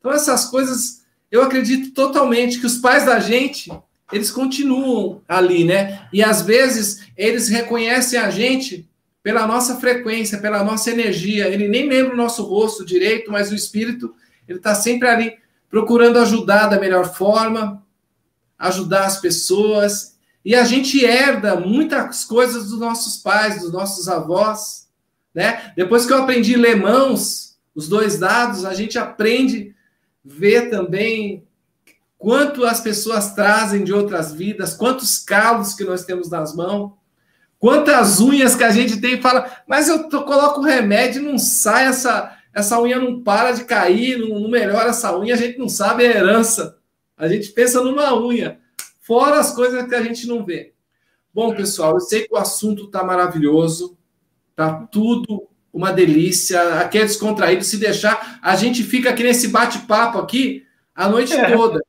Então 0.00 0.10
essas 0.10 0.46
coisas, 0.46 0.99
eu 1.30 1.42
acredito 1.42 1.92
totalmente 1.92 2.58
que 2.58 2.66
os 2.66 2.78
pais 2.78 3.06
da 3.06 3.20
gente, 3.20 3.70
eles 4.12 4.30
continuam 4.30 5.22
ali, 5.28 5.64
né? 5.64 6.08
E 6.12 6.22
às 6.22 6.42
vezes 6.42 7.06
eles 7.16 7.48
reconhecem 7.48 8.18
a 8.18 8.30
gente 8.30 8.88
pela 9.22 9.46
nossa 9.46 9.76
frequência, 9.76 10.38
pela 10.38 10.64
nossa 10.64 10.90
energia. 10.90 11.48
Ele 11.48 11.68
nem 11.68 11.88
lembra 11.88 12.14
o 12.14 12.16
nosso 12.16 12.42
rosto 12.42 12.84
direito, 12.84 13.30
mas 13.30 13.50
o 13.50 13.54
espírito, 13.54 14.12
ele 14.48 14.58
está 14.58 14.74
sempre 14.74 15.08
ali 15.08 15.34
procurando 15.68 16.18
ajudar 16.18 16.66
da 16.66 16.80
melhor 16.80 17.14
forma, 17.14 17.84
ajudar 18.58 19.06
as 19.06 19.20
pessoas. 19.20 20.16
E 20.44 20.54
a 20.54 20.64
gente 20.64 21.04
herda 21.04 21.54
muitas 21.54 22.24
coisas 22.24 22.70
dos 22.70 22.80
nossos 22.80 23.18
pais, 23.18 23.60
dos 23.60 23.72
nossos 23.72 24.08
avós, 24.08 24.88
né? 25.32 25.72
Depois 25.76 26.06
que 26.06 26.12
eu 26.12 26.18
aprendi 26.18 26.56
ler 26.56 26.76
mãos, 26.76 27.56
os 27.74 27.88
dois 27.88 28.18
dados, 28.18 28.64
a 28.64 28.74
gente 28.74 28.98
aprende 28.98 29.69
ver 30.24 30.70
também 30.70 31.46
quanto 32.18 32.64
as 32.64 32.80
pessoas 32.80 33.34
trazem 33.34 33.82
de 33.82 33.92
outras 33.92 34.32
vidas, 34.32 34.74
quantos 34.74 35.18
calos 35.18 35.74
que 35.74 35.84
nós 35.84 36.04
temos 36.04 36.28
nas 36.28 36.54
mãos. 36.54 36.92
Quantas 37.58 38.20
unhas 38.20 38.54
que 38.54 38.64
a 38.64 38.70
gente 38.70 39.00
tem 39.02 39.14
e 39.14 39.22
fala, 39.22 39.50
mas 39.68 39.86
eu 39.86 40.08
tô, 40.08 40.24
coloco 40.24 40.62
remédio 40.62 41.20
e 41.20 41.24
não 41.26 41.36
sai 41.36 41.86
essa, 41.86 42.38
essa 42.54 42.80
unha 42.80 42.98
não 42.98 43.22
para 43.22 43.52
de 43.52 43.64
cair, 43.64 44.18
não, 44.18 44.40
não 44.40 44.48
melhora 44.48 44.88
essa 44.88 45.14
unha, 45.18 45.34
a 45.34 45.36
gente 45.36 45.58
não 45.58 45.68
sabe 45.68 46.06
a 46.06 46.10
herança. 46.10 46.78
A 47.18 47.28
gente 47.28 47.50
pensa 47.50 47.82
numa 47.82 48.18
unha, 48.18 48.58
fora 49.02 49.38
as 49.38 49.52
coisas 49.52 49.86
que 49.86 49.94
a 49.94 50.00
gente 50.00 50.26
não 50.26 50.42
vê. 50.42 50.72
Bom, 51.34 51.54
pessoal, 51.54 51.92
eu 51.94 52.00
sei 52.00 52.26
que 52.26 52.32
o 52.32 52.38
assunto 52.38 52.86
está 52.86 53.04
maravilhoso, 53.04 53.98
tá 54.56 54.72
tudo 54.90 55.49
uma 55.72 55.92
delícia. 55.92 56.80
Aqui 56.80 56.98
é 56.98 57.04
descontraído. 57.04 57.64
Se 57.64 57.76
deixar, 57.76 58.38
a 58.42 58.56
gente 58.56 58.82
fica 58.82 59.10
aqui 59.10 59.22
nesse 59.22 59.48
bate-papo 59.48 60.18
aqui 60.18 60.66
a 60.94 61.08
noite 61.08 61.32
é. 61.32 61.56
toda. 61.56 61.80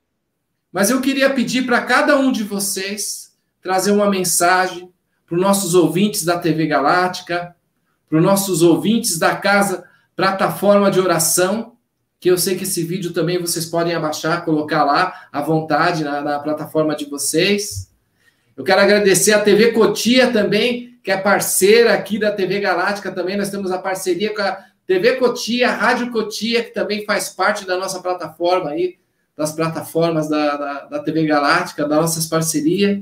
Mas 0.71 0.89
eu 0.89 1.01
queria 1.01 1.29
pedir 1.29 1.65
para 1.65 1.81
cada 1.81 2.17
um 2.17 2.31
de 2.31 2.43
vocês 2.43 3.33
trazer 3.61 3.91
uma 3.91 4.09
mensagem 4.09 4.91
para 5.25 5.35
os 5.35 5.41
nossos 5.41 5.75
ouvintes 5.75 6.23
da 6.23 6.39
TV 6.39 6.65
Galáctica, 6.65 7.55
para 8.09 8.17
os 8.17 8.23
nossos 8.23 8.61
ouvintes 8.61 9.17
da 9.17 9.35
casa 9.35 9.85
plataforma 10.15 10.91
de 10.91 10.99
oração, 10.99 11.77
que 12.19 12.29
eu 12.29 12.37
sei 12.37 12.55
que 12.55 12.63
esse 12.63 12.83
vídeo 12.83 13.11
também 13.11 13.39
vocês 13.39 13.65
podem 13.65 13.95
abaixar, 13.95 14.45
colocar 14.45 14.83
lá 14.83 15.27
à 15.31 15.41
vontade 15.41 16.03
na, 16.03 16.21
na 16.21 16.39
plataforma 16.39 16.95
de 16.95 17.05
vocês. 17.05 17.91
Eu 18.55 18.63
quero 18.63 18.81
agradecer 18.81 19.33
a 19.33 19.41
TV 19.41 19.71
Cotia 19.71 20.31
também, 20.31 20.90
que 21.03 21.11
é 21.11 21.17
parceira 21.17 21.93
aqui 21.93 22.19
da 22.19 22.31
TV 22.31 22.59
Galáctica 22.59 23.11
também. 23.11 23.37
Nós 23.37 23.49
temos 23.49 23.71
a 23.71 23.79
parceria 23.79 24.33
com 24.33 24.41
a 24.41 24.63
TV 24.85 25.15
Cotia, 25.15 25.69
a 25.69 25.73
Rádio 25.73 26.11
Cotia, 26.11 26.63
que 26.63 26.71
também 26.71 27.05
faz 27.05 27.29
parte 27.29 27.65
da 27.65 27.77
nossa 27.77 28.01
plataforma 28.01 28.71
aí, 28.71 28.97
das 29.35 29.51
plataformas 29.51 30.29
da, 30.29 30.55
da, 30.55 30.85
da 30.85 30.99
TV 30.99 31.25
Galáctica, 31.25 31.87
das 31.87 31.99
nossas 31.99 32.25
parcerias. 32.27 33.01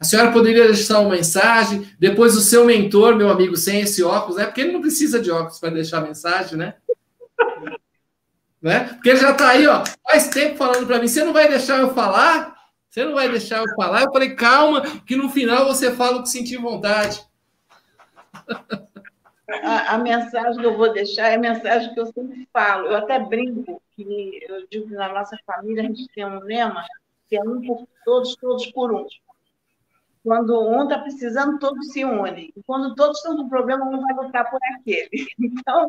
A 0.00 0.04
senhora 0.04 0.32
poderia 0.32 0.66
deixar 0.66 1.00
uma 1.00 1.10
mensagem, 1.10 1.88
depois 1.98 2.36
o 2.36 2.40
seu 2.40 2.64
mentor, 2.64 3.16
meu 3.16 3.30
amigo, 3.30 3.56
sem 3.56 3.80
esse 3.80 4.02
óculos, 4.02 4.36
né? 4.36 4.44
Porque 4.44 4.60
ele 4.60 4.72
não 4.72 4.80
precisa 4.80 5.20
de 5.20 5.30
óculos 5.30 5.58
para 5.58 5.70
deixar 5.70 6.00
mensagem, 6.00 6.56
né? 6.56 6.74
né? 8.62 8.80
Porque 8.94 9.10
ele 9.10 9.18
já 9.18 9.32
está 9.32 9.48
aí, 9.48 9.66
ó, 9.66 9.82
faz 10.08 10.28
tempo 10.28 10.56
falando 10.56 10.86
para 10.86 11.00
mim, 11.00 11.08
você 11.08 11.24
não 11.24 11.32
vai 11.32 11.48
deixar 11.48 11.80
eu 11.80 11.92
falar? 11.94 12.57
Você 12.98 13.04
não 13.04 13.14
vai 13.14 13.28
deixar 13.28 13.58
eu 13.58 13.74
falar? 13.76 14.02
Eu 14.02 14.12
falei, 14.12 14.34
calma, 14.34 14.82
que 15.06 15.14
no 15.14 15.28
final 15.28 15.66
você 15.66 15.94
fala 15.94 16.16
o 16.16 16.22
que 16.24 16.28
sentir 16.28 16.56
vontade. 16.56 17.24
A, 19.62 19.94
a, 19.94 19.98
mensagem 19.98 20.60
que 20.60 20.66
eu 20.66 20.76
vou 20.76 20.92
deixar 20.92 21.28
é 21.28 21.36
a 21.36 21.38
mensagem 21.38 21.94
que 21.94 22.00
eu 22.00 22.06
sempre 22.06 22.48
falo. 22.52 22.88
Eu 22.88 22.96
até 22.96 23.20
brinco 23.20 23.80
que 23.92 24.40
eu 24.48 24.66
digo 24.68 24.88
que 24.88 24.94
na 24.94 25.12
nossa 25.12 25.38
família 25.46 25.84
a 25.84 25.86
gente 25.86 26.08
tem 26.08 26.26
um 26.26 26.40
lema 26.40 26.84
que 27.28 27.36
é 27.36 27.40
um 27.40 27.64
por 27.64 27.86
todos, 28.04 28.34
todos 28.34 28.66
por 28.72 28.92
um. 28.92 29.06
Quando 30.24 30.60
um 30.60 30.82
está 30.82 30.98
precisando, 30.98 31.56
todos 31.60 31.92
se 31.92 32.04
unem. 32.04 32.52
E 32.56 32.62
quando 32.64 32.96
todos 32.96 33.18
estão 33.18 33.36
com 33.36 33.48
problema, 33.48 33.84
um 33.84 34.00
vai 34.00 34.12
lutar 34.12 34.50
por 34.50 34.58
aquele. 34.74 35.08
Então, 35.38 35.88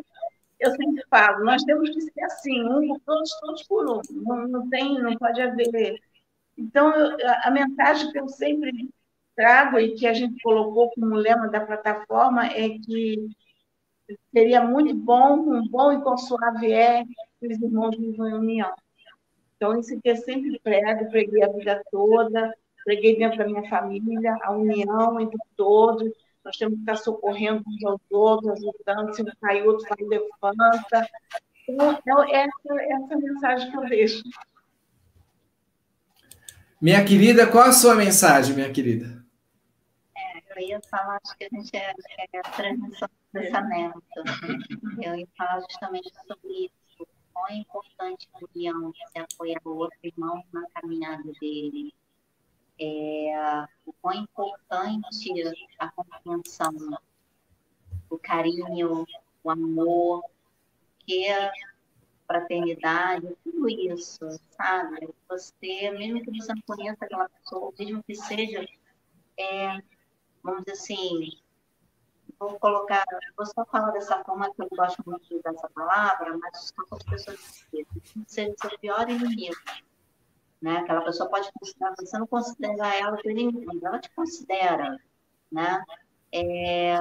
eu 0.60 0.70
sempre 0.70 1.02
falo, 1.10 1.44
nós 1.44 1.64
temos 1.64 1.90
que 1.90 2.02
ser 2.02 2.22
assim, 2.22 2.62
um 2.62 2.86
por 2.86 3.00
todos, 3.00 3.40
todos 3.40 3.62
por 3.64 3.90
um. 3.90 4.00
Não, 4.12 4.46
não 4.46 4.70
tem, 4.70 4.96
não 5.02 5.16
pode 5.16 5.42
haver. 5.42 6.00
Então, 6.60 6.94
eu, 6.94 7.16
a 7.42 7.50
mensagem 7.50 8.12
que 8.12 8.20
eu 8.20 8.28
sempre 8.28 8.90
trago 9.34 9.78
e 9.78 9.94
que 9.94 10.06
a 10.06 10.12
gente 10.12 10.40
colocou 10.42 10.90
como 10.90 11.14
lema 11.14 11.48
da 11.48 11.64
plataforma 11.64 12.46
é 12.46 12.68
que 12.68 13.30
seria 14.30 14.62
muito 14.62 14.94
bom, 14.94 15.38
um 15.38 15.66
bom 15.68 15.92
e 15.92 16.02
consuave 16.02 16.72
é 16.72 17.04
que 17.04 17.46
os 17.46 17.60
irmãos 17.62 17.96
vivam 17.96 18.28
em 18.28 18.34
união. 18.34 18.70
Então, 19.56 19.78
isso 19.78 19.98
que 20.00 20.10
eu 20.10 20.16
sempre 20.16 20.60
prego, 20.62 21.10
preguei 21.10 21.42
a 21.42 21.48
vida 21.48 21.82
toda, 21.90 22.54
preguei 22.84 23.16
dentro 23.16 23.38
da 23.38 23.46
minha 23.46 23.68
família, 23.68 24.36
a 24.42 24.52
união 24.52 25.18
entre 25.18 25.38
todos, 25.56 26.12
nós 26.44 26.56
temos 26.56 26.74
que 26.74 26.80
estar 26.80 26.96
socorrendo 26.96 27.62
uns 27.66 27.84
aos 27.84 28.00
outros, 28.10 28.52
ajudando, 28.52 29.14
se 29.14 29.22
não 29.22 29.32
cair 29.40 29.66
outro, 29.66 29.86
vai 29.88 30.06
levanta. 30.06 31.08
Então, 31.68 32.22
é 32.24 32.46
essa, 32.46 32.82
essa 32.82 33.16
mensagem 33.16 33.70
que 33.70 33.76
eu 33.76 33.88
deixo. 33.88 34.22
Minha 36.80 37.04
querida, 37.04 37.46
qual 37.46 37.64
a 37.64 37.72
sua 37.72 37.94
mensagem, 37.94 38.54
minha 38.54 38.72
querida? 38.72 39.24
É, 40.16 40.42
eu 40.56 40.68
ia 40.68 40.80
falar, 40.90 41.18
acho 41.22 41.36
que 41.36 41.44
a 41.44 41.48
gente 41.52 41.76
é, 41.76 41.94
é 42.32 42.38
a 42.38 42.42
transmissão 42.42 43.08
do 43.08 43.40
pensamento. 43.40 44.02
Eu 45.02 45.14
ia 45.14 45.28
falar 45.36 45.60
justamente 45.60 46.10
sobre 46.26 46.64
isso. 46.64 47.06
Quão 47.32 47.48
é 47.48 47.54
importante 47.56 48.28
a 48.32 48.38
união, 48.54 48.92
se 49.12 49.18
apoiar 49.18 49.60
o 49.64 49.76
outro 49.76 49.98
irmão 50.02 50.42
na 50.52 50.64
caminhada 50.74 51.30
dele 51.40 51.92
é, 52.80 53.66
o 53.84 53.92
quão 54.00 54.14
importante 54.14 55.28
a 55.78 55.90
compreensão, 55.90 56.98
o 58.08 58.18
carinho, 58.18 59.06
o 59.44 59.50
amor, 59.50 60.24
que 61.06 61.26
fraternidade, 62.30 63.36
tudo 63.42 63.68
isso, 63.68 64.28
sabe? 64.50 65.08
Você, 65.28 65.90
mesmo 65.90 66.22
que 66.22 66.30
você 66.30 66.54
não 66.54 66.62
conheça 66.62 67.04
aquela 67.04 67.28
pessoa, 67.28 67.72
mesmo 67.78 68.02
que 68.04 68.14
seja, 68.14 68.64
é, 69.38 69.78
vamos 70.42 70.64
dizer 70.64 70.72
assim, 70.72 71.30
vou 72.38 72.58
colocar, 72.60 73.04
vou 73.36 73.46
só 73.46 73.64
falar 73.64 73.90
dessa 73.90 74.22
forma 74.24 74.52
que 74.54 74.62
eu 74.62 74.68
gosto 74.70 75.02
muito 75.06 75.26
de 75.26 75.36
usar 75.36 75.50
essa 75.50 75.68
palavra, 75.70 76.38
mas 76.38 76.72
são 76.76 76.84
as 76.92 77.02
pessoas 77.02 77.66
que 77.70 77.86
seja 78.26 78.54
seu 78.58 78.78
pior 78.78 79.08
inimigo 79.08 79.56
né? 80.60 80.78
Aquela 80.78 81.02
pessoa 81.02 81.28
pode 81.28 81.50
considerar, 81.52 81.94
você 81.98 82.18
não 82.18 82.26
considera 82.26 82.94
ela 82.96 83.16
teu 83.16 83.32
inimigo, 83.32 83.80
ela 83.82 83.98
te 83.98 84.10
considera, 84.10 84.98
né? 85.50 85.82
É, 86.32 86.98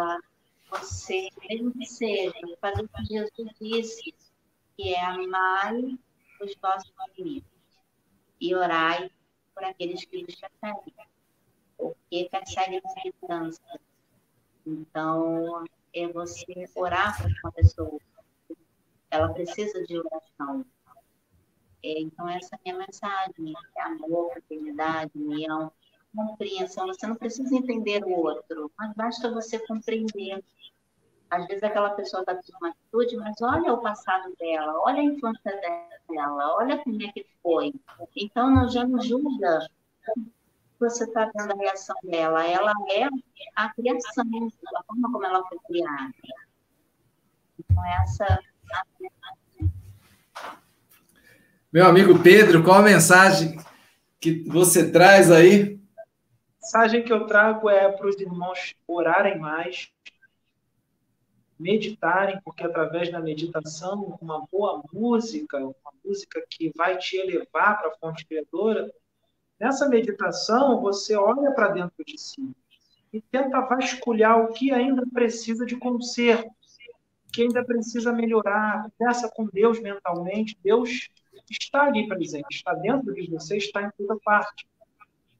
você, 0.69 1.29
mesmo 1.49 1.71
que 1.73 1.85
seja, 1.85 2.33
fazer 2.61 2.83
o 2.83 2.89
que 2.89 3.05
Jesus 3.05 3.49
disse, 3.59 4.15
que 4.79 4.93
é 4.93 5.03
amar 5.03 5.73
os 5.73 6.55
vossos 6.61 6.89
inimigos 7.17 7.51
e 8.39 8.55
orai 8.55 9.11
por 9.53 9.65
aqueles 9.65 10.05
que 10.05 10.23
vos 10.23 10.35
perseguem, 10.35 10.93
porque 11.77 12.29
perseguem 12.31 12.81
a 12.81 12.89
segurança. 13.01 13.79
Então, 14.65 15.65
é 15.93 16.07
você 16.07 16.69
orar 16.75 17.21
para 17.21 17.29
uma 17.43 17.51
pessoa. 17.51 17.99
Ela 19.11 19.33
precisa 19.33 19.83
de 19.83 19.99
oração 19.99 20.65
é, 21.83 21.99
então, 21.99 22.27
essa 22.29 22.55
é 22.55 22.57
a 22.57 22.61
minha 22.63 22.85
mensagem: 22.85 23.53
é 23.75 23.81
amor, 23.81 24.31
fraternidade, 24.31 25.11
união, 25.15 25.71
compreensão. 26.15 26.87
Você 26.87 27.05
não 27.05 27.15
precisa 27.15 27.53
entender 27.53 28.01
o 28.05 28.11
outro, 28.11 28.71
mas 28.77 28.93
basta 28.95 29.29
você 29.29 29.59
compreender. 29.59 30.41
Às 31.29 31.45
vezes, 31.47 31.63
aquela 31.63 31.91
pessoa 31.91 32.21
está 32.21 32.35
tendo 32.35 32.57
uma 32.59 32.69
atitude, 32.69 33.17
mas 33.17 33.35
olha 33.41 33.73
o 33.73 33.81
passado 33.81 34.33
dela, 34.39 34.73
olha 34.81 34.99
a 34.99 35.03
infância 35.03 35.61
dela, 36.09 36.55
olha 36.55 36.77
como 36.79 37.03
é 37.03 37.11
que 37.11 37.25
foi. 37.43 37.73
Então, 38.15 38.49
não, 38.49 38.69
já 38.69 38.85
não 38.85 39.01
julga 39.01 39.67
você 40.79 41.03
está 41.03 41.29
vendo 41.35 41.51
a 41.51 41.55
reação 41.55 41.95
dela. 42.03 42.45
Ela 42.45 42.73
é 42.89 43.07
a 43.55 43.73
criação, 43.73 44.23
a 44.77 44.83
forma 44.83 45.11
como 45.11 45.25
ela 45.25 45.43
foi 45.47 45.57
criada. 45.67 46.13
Então, 47.59 47.85
essa 47.85 48.23
é 48.23 48.39
meu 51.71 51.85
amigo 51.85 52.17
Pedro, 52.23 52.63
qual 52.63 52.79
a 52.79 52.81
mensagem 52.81 53.59
que 54.19 54.43
você 54.47 54.91
traz 54.91 55.29
aí? 55.29 55.79
A 55.95 56.61
mensagem 56.63 57.03
que 57.03 57.13
eu 57.13 57.27
trago 57.27 57.69
é 57.69 57.91
para 57.91 58.07
os 58.07 58.19
irmãos 58.19 58.73
orarem 58.87 59.37
mais, 59.37 59.91
meditarem, 61.59 62.39
porque 62.43 62.63
através 62.63 63.11
da 63.11 63.19
meditação, 63.19 64.17
uma 64.21 64.45
boa 64.51 64.81
música, 64.93 65.57
uma 65.57 65.75
música 66.03 66.41
que 66.49 66.71
vai 66.75 66.97
te 66.97 67.17
elevar 67.17 67.79
para 67.79 67.89
a 67.89 67.95
fonte 67.97 68.25
criadora, 68.25 68.89
nessa 69.59 69.89
meditação 69.89 70.81
você 70.81 71.15
olha 71.15 71.51
para 71.51 71.69
dentro 71.69 72.03
de 72.05 72.17
si 72.17 72.55
e 73.11 73.19
tenta 73.19 73.59
vasculhar 73.61 74.39
o 74.39 74.53
que 74.53 74.71
ainda 74.71 75.03
precisa 75.11 75.65
de 75.65 75.75
conserto, 75.75 76.47
o 76.47 77.31
que 77.31 77.41
ainda 77.41 77.63
precisa 77.65 78.13
melhorar, 78.13 78.89
conversa 78.97 79.29
com 79.29 79.45
Deus 79.47 79.81
mentalmente, 79.81 80.57
Deus 80.63 81.09
está 81.49 81.87
ali 81.87 82.07
presente, 82.07 82.47
está 82.51 82.73
dentro 82.73 83.13
de 83.13 83.29
você, 83.29 83.57
está 83.57 83.83
em 83.83 83.91
toda 83.97 84.17
parte. 84.23 84.67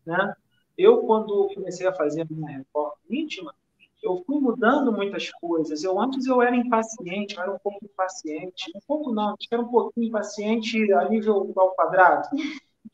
Né? 0.05 0.35
Eu, 0.77 0.99
quando 0.99 1.49
comecei 1.53 1.87
a 1.87 1.93
fazer 1.93 2.21
a 2.21 2.25
minha 2.29 2.57
reforma 2.57 2.95
íntima, 3.09 3.53
eu 4.01 4.23
fui 4.25 4.39
mudando 4.39 4.91
muitas 4.91 5.29
coisas. 5.31 5.83
Eu 5.83 5.99
antes 5.99 6.25
eu 6.25 6.41
era 6.41 6.55
impaciente, 6.55 7.35
eu 7.35 7.43
era 7.43 7.51
um 7.51 7.59
pouco 7.59 7.83
impaciente, 7.83 8.71
um 8.75 8.79
pouco 8.87 9.13
não, 9.13 9.29
acho 9.29 9.47
que 9.47 9.53
era 9.53 9.63
um 9.63 9.69
pouquinho 9.69 10.07
impaciente 10.07 10.91
a 10.93 11.07
nível 11.09 11.53
ao 11.55 11.75
quadrado. 11.75 12.29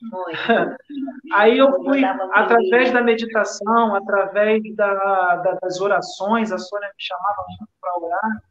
Aí 1.34 1.57
eu 1.57 1.72
fui, 1.84 2.03
através 2.03 2.91
da 2.91 3.02
meditação, 3.02 3.95
através 3.95 4.61
da, 4.76 5.36
da, 5.38 5.52
das 5.61 5.80
orações, 5.80 6.52
a 6.52 6.57
Sônia 6.57 6.88
me 6.88 7.03
chamava 7.03 7.45
muito 7.48 7.72
para 7.80 7.98
orar, 7.99 8.44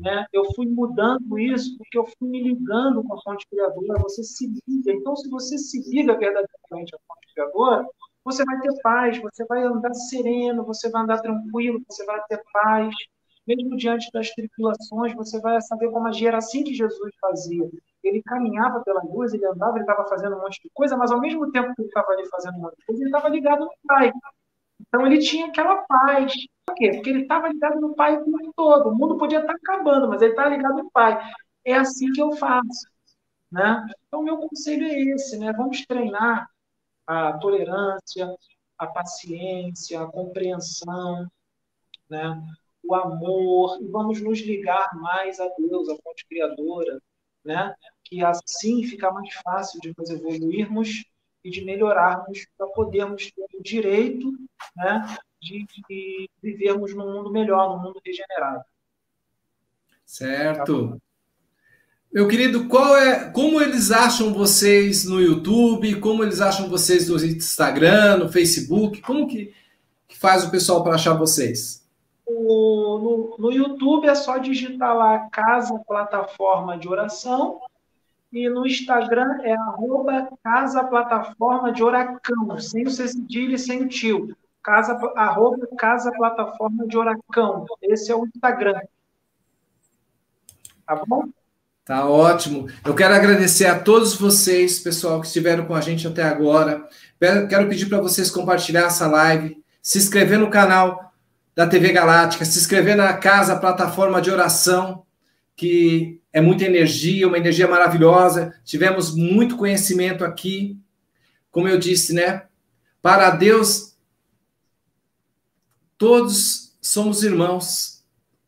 né? 0.00 0.26
Eu 0.32 0.44
fui 0.54 0.66
mudando 0.66 1.38
isso 1.38 1.76
porque 1.78 1.98
eu 1.98 2.06
fui 2.06 2.28
me 2.28 2.42
ligando 2.42 3.04
com 3.04 3.14
a 3.14 3.22
fonte 3.22 3.46
criadora. 3.48 4.02
Você 4.02 4.24
se 4.24 4.46
liga. 4.66 4.92
Então, 4.92 5.14
se 5.14 5.28
você 5.30 5.56
se 5.56 5.78
liga 5.88 6.18
verdadeiramente 6.18 6.94
à 6.94 6.98
fonte 7.06 7.34
criadora, 7.34 7.86
você 8.24 8.44
vai 8.44 8.60
ter 8.60 8.80
paz, 8.82 9.18
você 9.20 9.44
vai 9.46 9.62
andar 9.62 9.92
sereno, 9.94 10.64
você 10.64 10.88
vai 10.90 11.02
andar 11.02 11.20
tranquilo, 11.20 11.82
você 11.88 12.04
vai 12.04 12.20
ter 12.28 12.40
paz. 12.52 12.94
Mesmo 13.46 13.76
diante 13.76 14.08
das 14.12 14.30
tribulações, 14.30 15.14
você 15.14 15.40
vai 15.40 15.60
saber 15.60 15.90
como 15.90 16.06
agir. 16.06 16.28
Era 16.28 16.38
assim 16.38 16.62
que 16.62 16.74
Jesus 16.74 17.12
fazia. 17.20 17.68
Ele 18.02 18.22
caminhava 18.22 18.80
pela 18.80 19.02
luz, 19.02 19.32
ele 19.32 19.44
andava, 19.46 19.76
ele 19.76 19.82
estava 19.82 20.08
fazendo 20.08 20.36
um 20.36 20.40
monte 20.40 20.62
de 20.62 20.70
coisa, 20.72 20.96
mas 20.96 21.10
ao 21.10 21.20
mesmo 21.20 21.50
tempo 21.50 21.74
que 21.74 21.82
ele 21.82 21.88
estava 21.88 22.12
ali 22.12 22.28
fazendo 22.28 22.56
um 22.56 22.60
monte 22.60 22.76
de 22.76 22.86
coisa, 22.86 23.02
ele 23.02 23.10
estava 23.10 23.28
ligado 23.28 23.64
no 23.64 23.72
Pai. 23.86 24.12
Então 24.80 25.06
ele 25.06 25.18
tinha 25.18 25.46
aquela 25.46 25.76
paz. 25.88 26.32
Por 26.66 26.74
quê? 26.76 26.92
Porque 26.94 27.10
ele 27.10 27.22
estava 27.22 27.48
ligado 27.48 27.80
no 27.80 27.94
Pai 27.94 28.16
o 28.16 28.24
tempo 28.24 28.52
todo. 28.56 28.90
O 28.90 28.94
mundo 28.94 29.18
podia 29.18 29.40
estar 29.40 29.54
acabando, 29.54 30.08
mas 30.08 30.22
ele 30.22 30.32
está 30.32 30.48
ligado 30.48 30.82
no 30.82 30.90
Pai. 30.90 31.20
É 31.64 31.74
assim 31.74 32.12
que 32.12 32.22
eu 32.22 32.32
faço. 32.32 32.86
Né? 33.50 33.86
Então, 34.06 34.22
meu 34.22 34.38
conselho 34.38 34.86
é 34.86 35.00
esse, 35.14 35.36
né? 35.38 35.52
Vamos 35.52 35.84
treinar 35.86 36.48
a 37.06 37.38
tolerância, 37.38 38.34
a 38.78 38.86
paciência, 38.86 40.00
a 40.00 40.06
compreensão, 40.06 41.26
né? 42.08 42.42
o 42.82 42.94
amor, 42.94 43.80
e 43.80 43.86
vamos 43.86 44.20
nos 44.20 44.40
ligar 44.40 44.90
mais 44.94 45.38
a 45.38 45.48
Deus, 45.56 45.88
a 45.88 45.96
fonte 46.02 46.26
criadora, 46.26 47.00
né? 47.44 47.74
que 48.04 48.24
assim 48.24 48.82
fica 48.84 49.10
mais 49.10 49.32
fácil 49.34 49.80
de 49.80 49.94
nós 49.96 50.10
evoluirmos 50.10 51.04
e 51.44 51.50
de 51.50 51.64
melhorarmos 51.64 52.46
para 52.56 52.66
podermos 52.68 53.30
ter 53.30 53.46
o 53.54 53.62
direito 53.62 54.32
né, 54.76 55.16
de, 55.40 55.66
de 55.88 56.30
vivermos 56.42 56.94
num 56.94 57.12
mundo 57.12 57.30
melhor, 57.30 57.76
num 57.76 57.82
mundo 57.82 58.00
regenerado. 58.04 58.64
Certo. 60.04 61.00
Meu 62.12 62.28
querido, 62.28 62.68
qual 62.68 62.94
é, 62.94 63.30
como 63.30 63.60
eles 63.60 63.90
acham 63.90 64.34
vocês 64.34 65.04
no 65.04 65.18
YouTube? 65.18 65.98
Como 65.98 66.22
eles 66.22 66.42
acham 66.42 66.68
vocês 66.68 67.08
no 67.08 67.16
Instagram, 67.16 68.18
no 68.18 68.28
Facebook? 68.28 69.00
Como 69.00 69.26
que, 69.26 69.54
que 70.06 70.18
faz 70.18 70.44
o 70.44 70.50
pessoal 70.50 70.84
para 70.84 70.94
achar 70.94 71.14
vocês? 71.14 71.82
no, 72.28 73.36
no 73.38 73.52
YouTube 73.52 74.06
é 74.06 74.14
só 74.14 74.38
digitar 74.38 74.96
lá 74.96 75.28
Casa 75.30 75.78
Plataforma 75.86 76.78
de 76.78 76.88
Oração 76.88 77.60
e 78.32 78.48
no 78.48 78.66
Instagram 78.66 79.40
é 79.42 79.52
arroba 79.52 80.28
Casa 80.42 80.84
Plataforma 80.84 81.72
de 81.72 81.82
Oracão, 81.82 82.58
sem 82.58 82.86
o 82.86 82.90
cedilha 82.90 83.56
e 83.56 83.58
sem 83.58 83.82
o 83.82 83.88
tio. 83.88 84.36
Casa, 84.62 84.94
arroba 85.16 85.66
Casa 85.76 86.12
Plataforma 86.12 86.86
de 86.86 86.96
Oracão. 86.96 87.66
Esse 87.82 88.12
é 88.12 88.16
o 88.16 88.26
Instagram. 88.26 88.80
Tá 90.86 91.02
bom? 91.06 91.28
Tá 91.84 92.08
ótimo. 92.08 92.68
Eu 92.84 92.94
quero 92.94 93.12
agradecer 93.12 93.66
a 93.66 93.78
todos 93.78 94.14
vocês, 94.14 94.78
pessoal, 94.78 95.20
que 95.20 95.26
estiveram 95.26 95.66
com 95.66 95.74
a 95.74 95.80
gente 95.80 96.06
até 96.06 96.22
agora. 96.22 96.86
Quero 97.18 97.68
pedir 97.68 97.86
para 97.86 98.00
vocês 98.00 98.30
compartilhar 98.30 98.86
essa 98.86 99.08
live, 99.08 99.60
se 99.82 99.98
inscrever 99.98 100.38
no 100.38 100.48
canal 100.48 101.12
da 101.56 101.66
TV 101.66 101.92
Galáctica, 101.92 102.44
se 102.44 102.58
inscrever 102.58 102.96
na 102.96 103.12
casa, 103.14 103.58
plataforma 103.58 104.22
de 104.22 104.30
oração, 104.30 105.04
que 105.56 106.20
é 106.32 106.40
muita 106.40 106.64
energia, 106.64 107.26
uma 107.26 107.36
energia 107.36 107.66
maravilhosa. 107.66 108.54
Tivemos 108.64 109.14
muito 109.14 109.56
conhecimento 109.56 110.24
aqui. 110.24 110.78
Como 111.50 111.68
eu 111.68 111.78
disse, 111.78 112.14
né? 112.14 112.44
Para 113.02 113.30
Deus, 113.30 113.96
todos 115.98 116.76
somos 116.80 117.24
irmãos 117.24 117.91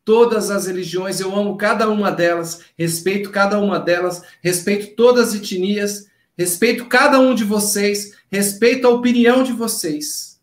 todas 0.05 0.51
as 0.51 0.67
religiões, 0.67 1.21
eu 1.21 1.35
amo 1.35 1.57
cada 1.57 1.89
uma 1.89 2.11
delas, 2.11 2.61
respeito 2.77 3.31
cada 3.31 3.59
uma 3.59 3.79
delas, 3.79 4.23
respeito 4.43 4.95
todas 4.95 5.29
as 5.29 5.35
etnias, 5.35 6.07
respeito 6.37 6.87
cada 6.87 7.19
um 7.19 7.35
de 7.35 7.45
vocês, 7.45 8.17
respeito 8.31 8.87
a 8.87 8.91
opinião 8.91 9.43
de 9.43 9.53
vocês. 9.53 10.41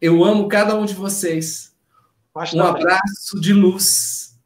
Eu 0.00 0.24
amo 0.24 0.48
cada 0.48 0.74
um 0.76 0.84
de 0.84 0.94
vocês. 0.94 1.72
Um 2.54 2.62
abraço 2.62 3.40
de 3.40 3.52
luz. 3.52 4.38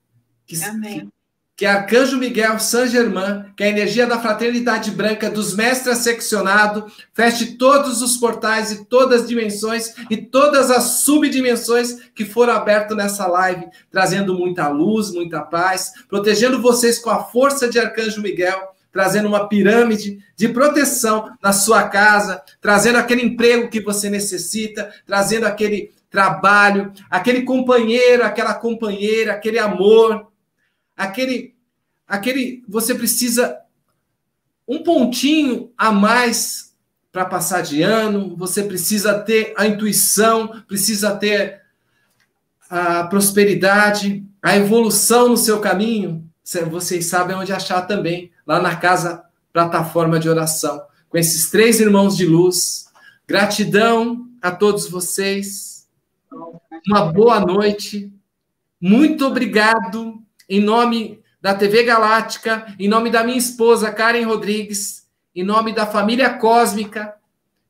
Que, 0.47 0.63
Amém 0.65 1.09
que 1.57 1.65
é 1.65 1.71
Arcanjo 1.71 2.19
Miguel 2.19 2.59
Saint 2.59 2.91
Germain, 2.91 3.47
que 3.57 3.65
é 3.65 3.69
a 3.69 3.71
energia 3.71 4.07
da 4.07 4.21
fraternidade 4.21 4.91
branca 4.91 5.31
dos 5.31 5.57
mestres 5.57 5.99
seccionado, 5.99 6.87
feche 7.15 7.57
todos 7.57 8.03
os 8.03 8.19
portais 8.19 8.71
e 8.73 8.85
todas 8.85 9.23
as 9.23 9.29
dimensões 9.29 9.95
e 10.11 10.19
todas 10.19 10.71
as 10.71 11.01
subdimensões 11.01 11.97
que 12.15 12.27
foram 12.27 12.53
abertas 12.53 12.95
nessa 12.95 13.27
live, 13.27 13.67
trazendo 13.91 14.35
muita 14.35 14.69
luz, 14.69 15.11
muita 15.11 15.41
paz, 15.41 15.93
protegendo 16.11 16.61
vocês 16.61 16.99
com 16.99 17.09
a 17.09 17.25
força 17.25 17.71
de 17.71 17.79
Arcanjo 17.79 18.21
Miguel, 18.21 18.75
trazendo 18.93 19.27
uma 19.27 19.49
pirâmide 19.49 20.19
de 20.37 20.49
proteção 20.51 21.31
na 21.43 21.55
sua 21.55 21.85
casa, 21.85 22.43
trazendo 22.61 22.99
aquele 22.99 23.23
emprego 23.23 23.71
que 23.71 23.81
você 23.81 24.11
necessita, 24.11 24.93
trazendo 25.07 25.47
aquele 25.47 25.91
trabalho, 26.11 26.93
aquele 27.11 27.43
companheiro, 27.43 28.25
aquela 28.25 28.55
companheira, 28.55 29.33
aquele 29.33 29.59
amor, 29.59 30.27
aquele 30.97 31.55
aquele 32.07 32.65
você 32.69 32.95
precisa 32.95 33.59
um 34.67 34.83
pontinho 34.83 35.73
a 35.77 35.93
mais 35.93 36.75
para 37.13 37.25
passar 37.25 37.63
de 37.63 37.83
ano, 37.83 38.37
você 38.37 38.63
precisa 38.63 39.19
ter 39.19 39.55
a 39.57 39.67
intuição, 39.67 40.63
precisa 40.67 41.17
ter 41.17 41.63
a 42.69 43.05
prosperidade, 43.05 44.25
a 44.43 44.57
evolução 44.57 45.31
no 45.31 45.37
seu 45.37 45.61
caminho. 45.61 46.29
Vocês 46.71 47.07
sabem 47.07 47.37
onde 47.37 47.53
achar 47.53 47.83
também, 47.83 48.31
lá 48.47 48.61
na 48.61 48.77
casa 48.77 49.25
plataforma 49.53 50.19
de 50.19 50.29
oração, 50.29 50.83
com 51.09 51.17
esses 51.17 51.49
três 51.49 51.81
irmãos 51.81 52.17
de 52.17 52.27
luz. 52.27 52.87
Gratidão 53.27 54.29
a 54.43 54.51
todos 54.51 54.89
vocês. 54.89 55.89
Uma 56.87 57.11
boa 57.11 57.41
noite. 57.41 58.13
Muito 58.79 59.27
obrigado 59.27 60.23
em 60.49 60.61
nome 60.61 61.21
da 61.41 61.55
TV 61.55 61.85
Galáctica, 61.85 62.75
em 62.79 62.89
nome 62.89 63.11
da 63.11 63.23
minha 63.23 63.39
esposa 63.39 63.93
Karen 63.93 64.25
Rodrigues, 64.25 65.07
em 65.35 65.45
nome 65.45 65.73
da 65.73 65.87
família 65.87 66.35
cósmica, 66.35 67.15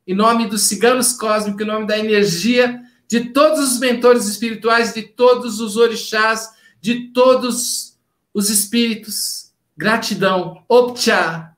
em 0.05 0.15
nome 0.15 0.47
dos 0.47 0.63
ciganos 0.63 1.13
cósmicos, 1.13 1.61
em 1.61 1.65
nome 1.65 1.85
da 1.85 1.97
energia 1.97 2.81
de 3.07 3.31
todos 3.31 3.59
os 3.73 3.79
mentores 3.79 4.25
espirituais, 4.25 4.93
de 4.93 5.03
todos 5.03 5.59
os 5.59 5.77
orixás, 5.77 6.49
de 6.81 7.11
todos 7.11 7.97
os 8.33 8.49
espíritos. 8.49 9.53
Gratidão. 9.75 10.63
Opcha. 10.67 11.51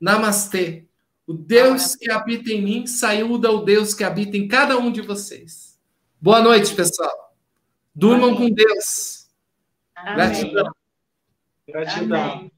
Namastê. 0.00 0.84
O 1.26 1.32
Deus 1.32 1.94
que 1.94 2.10
habita 2.10 2.52
em 2.52 2.62
mim 2.62 2.86
saiu 2.86 3.38
do 3.38 3.64
Deus 3.64 3.94
que 3.94 4.04
habita 4.04 4.36
em 4.36 4.48
cada 4.48 4.76
um 4.76 4.90
de 4.90 5.00
vocês. 5.00 5.78
Boa 6.20 6.42
noite, 6.42 6.74
pessoal. 6.74 7.34
Durmam 7.94 8.30
Amém. 8.30 8.48
com 8.48 8.54
Deus. 8.54 9.21
Amém. 10.02 10.14
Gratidão. 10.16 10.72
Gratidão. 11.68 12.32
Amém. 12.32 12.52